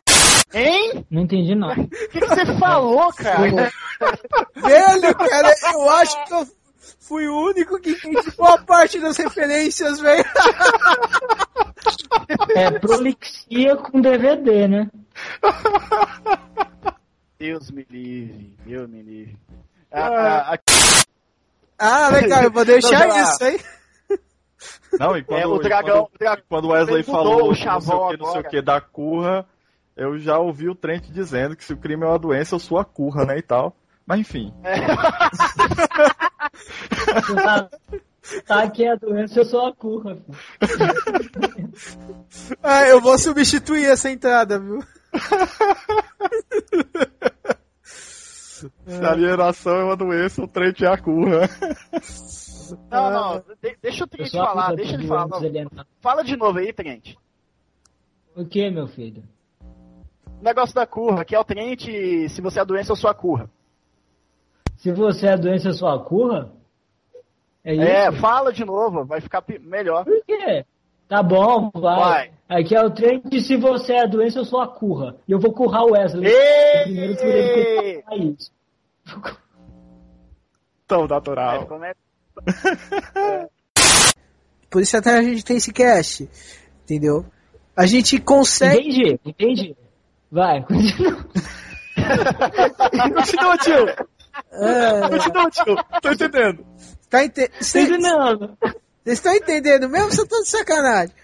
hein? 0.53 1.03
Não 1.09 1.23
entendi 1.23 1.55
nada. 1.55 1.81
O 1.81 1.87
que, 1.87 2.19
que 2.19 2.27
você 2.27 2.45
falou, 2.59 3.11
cara? 3.13 3.71
Velho, 4.55 5.15
cara, 5.15 5.55
eu 5.73 5.89
acho 5.89 6.23
que 6.25 6.33
eu 6.33 6.47
fui 6.99 7.27
o 7.27 7.45
único 7.47 7.79
que 7.79 7.89
entendi 7.93 8.29
boa 8.37 8.59
parte 8.63 8.99
das 8.99 9.17
referências, 9.17 9.99
velho. 9.99 10.23
É 12.55 12.69
prolixia 12.79 13.75
com 13.75 13.99
DVD, 13.99 14.67
né? 14.67 14.91
Deus 17.39 17.71
me 17.71 17.87
livre, 17.89 18.55
Deus 18.63 18.87
me 18.87 19.01
livre. 19.01 19.37
Ah, 19.91 20.07
ah, 20.07 20.53
Ah, 20.53 20.59
legal, 22.11 22.43
eu 22.43 22.51
vou 22.51 22.65
deixar 22.65 23.07
Não, 23.07 23.23
isso 23.23 23.43
aí. 23.43 23.59
Não, 24.99 25.17
e 25.17 25.23
quando, 25.23 25.39
É, 25.39 25.47
o 25.47 25.55
e 25.55 25.59
dragão- 25.63 26.09
quando, 26.17 26.41
quando 26.49 26.67
Wesley 26.69 27.03
falou 27.03 27.51
o 27.51 27.55
que 27.55 27.63
não 27.63 27.63
sei 27.63 27.63
chavão 27.63 28.07
o 28.07 28.09
que, 28.09 28.17
não 28.17 28.31
sei 28.31 28.41
o 28.41 28.49
que 28.49 28.61
da 28.61 28.81
curra, 28.81 29.45
eu 29.95 30.17
já 30.17 30.37
ouvi 30.37 30.69
o 30.69 30.75
Trent 30.75 31.05
dizendo 31.11 31.55
que 31.55 31.63
se 31.63 31.73
o 31.73 31.77
crime 31.77 32.03
é 32.03 32.07
uma 32.07 32.19
doença, 32.19 32.55
eu 32.55 32.59
sou 32.59 32.79
a 32.79 32.85
curra, 32.85 33.25
né, 33.25 33.37
e 33.37 33.41
tal. 33.41 33.75
Mas 34.05 34.21
enfim. 34.21 34.51
Tá, 37.43 37.69
tá 38.47 38.63
aqui 38.63 38.87
a 38.87 38.95
doença, 38.95 39.39
eu 39.39 39.45
sou 39.45 39.67
a 39.67 39.75
curra. 39.75 40.17
filho. 40.59 41.69
Ah, 42.63 42.87
eu 42.87 42.99
vou 42.99 43.17
substituir 43.19 43.85
essa 43.85 44.09
entrada, 44.09 44.59
viu? 44.59 44.83
Se 48.85 49.05
a 49.05 49.11
alienação 49.11 49.75
é 49.77 49.83
uma 49.83 49.95
doença, 49.95 50.43
o 50.43 50.47
Trent 50.47 50.81
é 50.81 50.87
a 50.87 50.97
curra. 50.97 51.47
não, 52.89 53.11
não, 53.11 53.43
de- 53.61 53.77
deixa 53.81 54.03
o 54.03 54.07
Trent 54.07 54.31
falar, 54.31 54.75
deixa 54.75 54.93
ele 54.95 55.07
falar. 55.07 55.37
alienados. 55.37 55.85
Fala 56.01 56.23
de 56.23 56.35
novo 56.35 56.59
aí, 56.59 56.73
Trent. 56.73 57.15
O 58.35 58.45
que, 58.45 58.69
meu 58.69 58.87
filho? 58.87 59.23
O 60.39 60.43
negócio 60.43 60.73
da 60.73 60.85
curra, 60.87 61.25
que 61.25 61.35
é 61.35 61.39
o 61.39 61.43
Trent, 61.43 61.85
se 62.29 62.41
você 62.41 62.59
é 62.59 62.61
a 62.61 62.65
doença, 62.65 62.91
eu 62.91 62.95
sou 62.95 63.09
a 63.09 63.13
curra. 63.13 63.49
Se 64.77 64.91
você 64.91 65.27
é 65.27 65.33
a 65.33 65.37
doença, 65.37 65.67
eu 65.69 65.73
sou 65.73 65.89
a 65.89 66.03
curra? 66.03 66.51
É 67.63 67.73
isso? 67.73 67.83
É, 67.83 68.11
fala 68.13 68.53
de 68.53 68.63
novo, 68.63 69.03
vai 69.05 69.19
ficar 69.19 69.43
melhor. 69.61 70.05
Por 70.05 70.23
quê? 70.25 70.65
Tá 71.09 71.21
bom, 71.23 71.69
vai. 71.73 71.99
Vai. 71.99 72.31
Aqui 72.61 72.75
é 72.75 72.81
o 72.83 72.89
trem 72.91 73.19
de 73.25 73.41
se 73.41 73.57
você 73.57 73.93
é 73.93 74.03
a 74.03 74.07
doença, 74.07 74.39
eu 74.39 74.45
sou 74.45 74.61
a 74.61 74.67
curra. 74.67 75.17
E 75.27 75.31
eu 75.31 75.39
vou 75.39 75.51
currar 75.51 75.83
o 75.83 75.91
Wesley. 75.91 76.31
Primeiro 76.83 77.15
por 77.15 77.25
ele 77.27 77.53
que 77.95 78.01
falar 78.03 78.17
isso. 78.17 78.51
Tão 80.87 81.05
É, 81.05 81.07
natural. 81.07 81.67
é- 81.83 83.47
Por 84.69 84.81
isso 84.81 84.95
até 84.97 85.17
a 85.17 85.21
gente 85.21 85.43
tem 85.43 85.57
esse 85.57 85.73
cast. 85.73 86.29
Entendeu? 86.83 87.25
A 87.75 87.85
gente 87.85 88.19
consegue. 88.19 88.79
Entendi, 88.89 89.19
entendi. 89.25 89.75
Vai, 90.31 90.61
continua. 90.65 91.25
Continua, 93.15 93.57
tio! 93.57 93.85
Ah, 94.51 95.09
Continua, 95.09 95.49
tio! 95.49 95.75
Tô 96.01 96.11
entendendo. 96.11 96.65
tá 97.09 97.23
ente... 97.25 97.47
Tô 97.47 98.78
Vocês 99.03 99.17
estão 99.19 99.33
entendendo 99.33 99.89
mesmo? 99.89 100.11
Você 100.11 100.27
tá 100.27 100.37
de 100.37 100.49
sacanagem. 100.49 101.15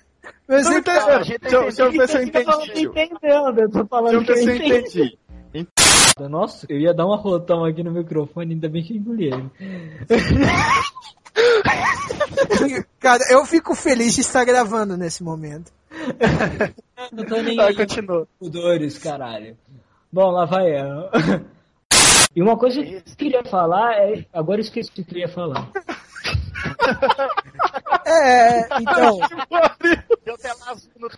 Mas 0.48 0.64
Tô 0.66 0.72
você 0.72 0.80
entendendo. 0.80 1.40
Deixa 1.42 1.56
eu- 1.56 1.62
deixa 1.64 1.82
eu 1.84 1.92
ver 1.92 2.08
se 2.08 2.16
eu 2.18 2.22
Eu 2.22 2.28
entendi, 2.28 2.86
entendendo, 2.86 3.60
eu 3.60 3.70
tô 3.70 3.78
Deixa 3.80 3.86
falando 3.88 4.14
eu 4.14 4.22
que 4.22 4.34
ver 4.34 4.40
eu 4.40 4.44
se 4.44 4.50
eu 4.50 4.56
entendi. 4.56 5.18
entendi. 5.54 5.68
Nossa, 6.30 6.66
eu 6.70 6.80
ia 6.80 6.94
dar 6.94 7.06
uma 7.06 7.18
rotão 7.18 7.66
aqui 7.66 7.84
no 7.84 7.92
microfone, 7.92 8.54
ainda 8.54 8.70
bem 8.70 8.84
que 8.84 8.96
engoli 8.98 9.26
ele. 9.28 9.52
Cara, 13.00 13.24
eu 13.30 13.46
fico 13.46 13.76
feliz 13.76 14.16
de 14.16 14.22
estar 14.22 14.44
gravando 14.46 14.98
nesse 14.98 15.24
momento. 15.24 15.72
Não 17.12 17.24
tô 17.26 17.42
nem 17.42 17.60
aí 17.60 17.76
continua. 17.76 18.28
com 18.40 18.50
dores, 18.50 18.98
caralho. 18.98 19.58
Bom, 20.12 20.32
lá 20.32 20.46
vai 20.46 20.72
ela. 20.72 21.12
E 22.36 22.42
uma 22.42 22.58
coisa 22.58 22.82
que 22.84 22.96
eu 22.96 23.02
queria 23.18 23.44
falar 23.44 23.94
é. 23.96 24.26
Agora 24.34 24.60
eu 24.60 24.64
esqueci 24.64 24.90
o 24.90 24.94
que 24.94 25.02
eu 25.02 25.06
queria 25.06 25.28
falar. 25.28 25.70
É, 28.08 28.60
então. 28.82 29.18
Deu 30.24 30.38
tela 30.38 30.56
azul 30.72 30.92
no. 31.00 31.10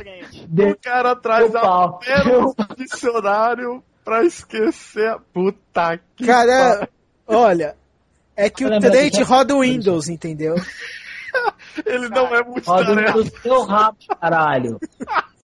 De- 0.48 0.64
O 0.72 0.78
cara 0.80 1.16
traz 1.18 1.54
apenas 1.54 2.28
um 2.58 2.76
dicionário 2.78 3.84
pra 4.06 4.24
esquecer. 4.24 5.10
a- 5.10 5.20
Puta 5.20 6.00
que 6.16 6.26
Cara, 6.26 6.88
olha. 7.28 7.76
É 8.38 8.50
que 8.50 8.66
o 8.66 8.80
Trent 8.80 9.16
que- 9.16 9.24
roda 9.24 9.56
o 9.56 9.60
Windows, 9.62 10.08
entendeu? 10.08 10.56
Ele 11.86 12.08
não 12.10 12.28
é 12.34 12.40
Roda 12.40 12.44
multitarefa. 12.50 13.18
no 13.18 13.26
seu 13.42 13.62
rabo, 13.64 13.98
caralho. 14.20 14.80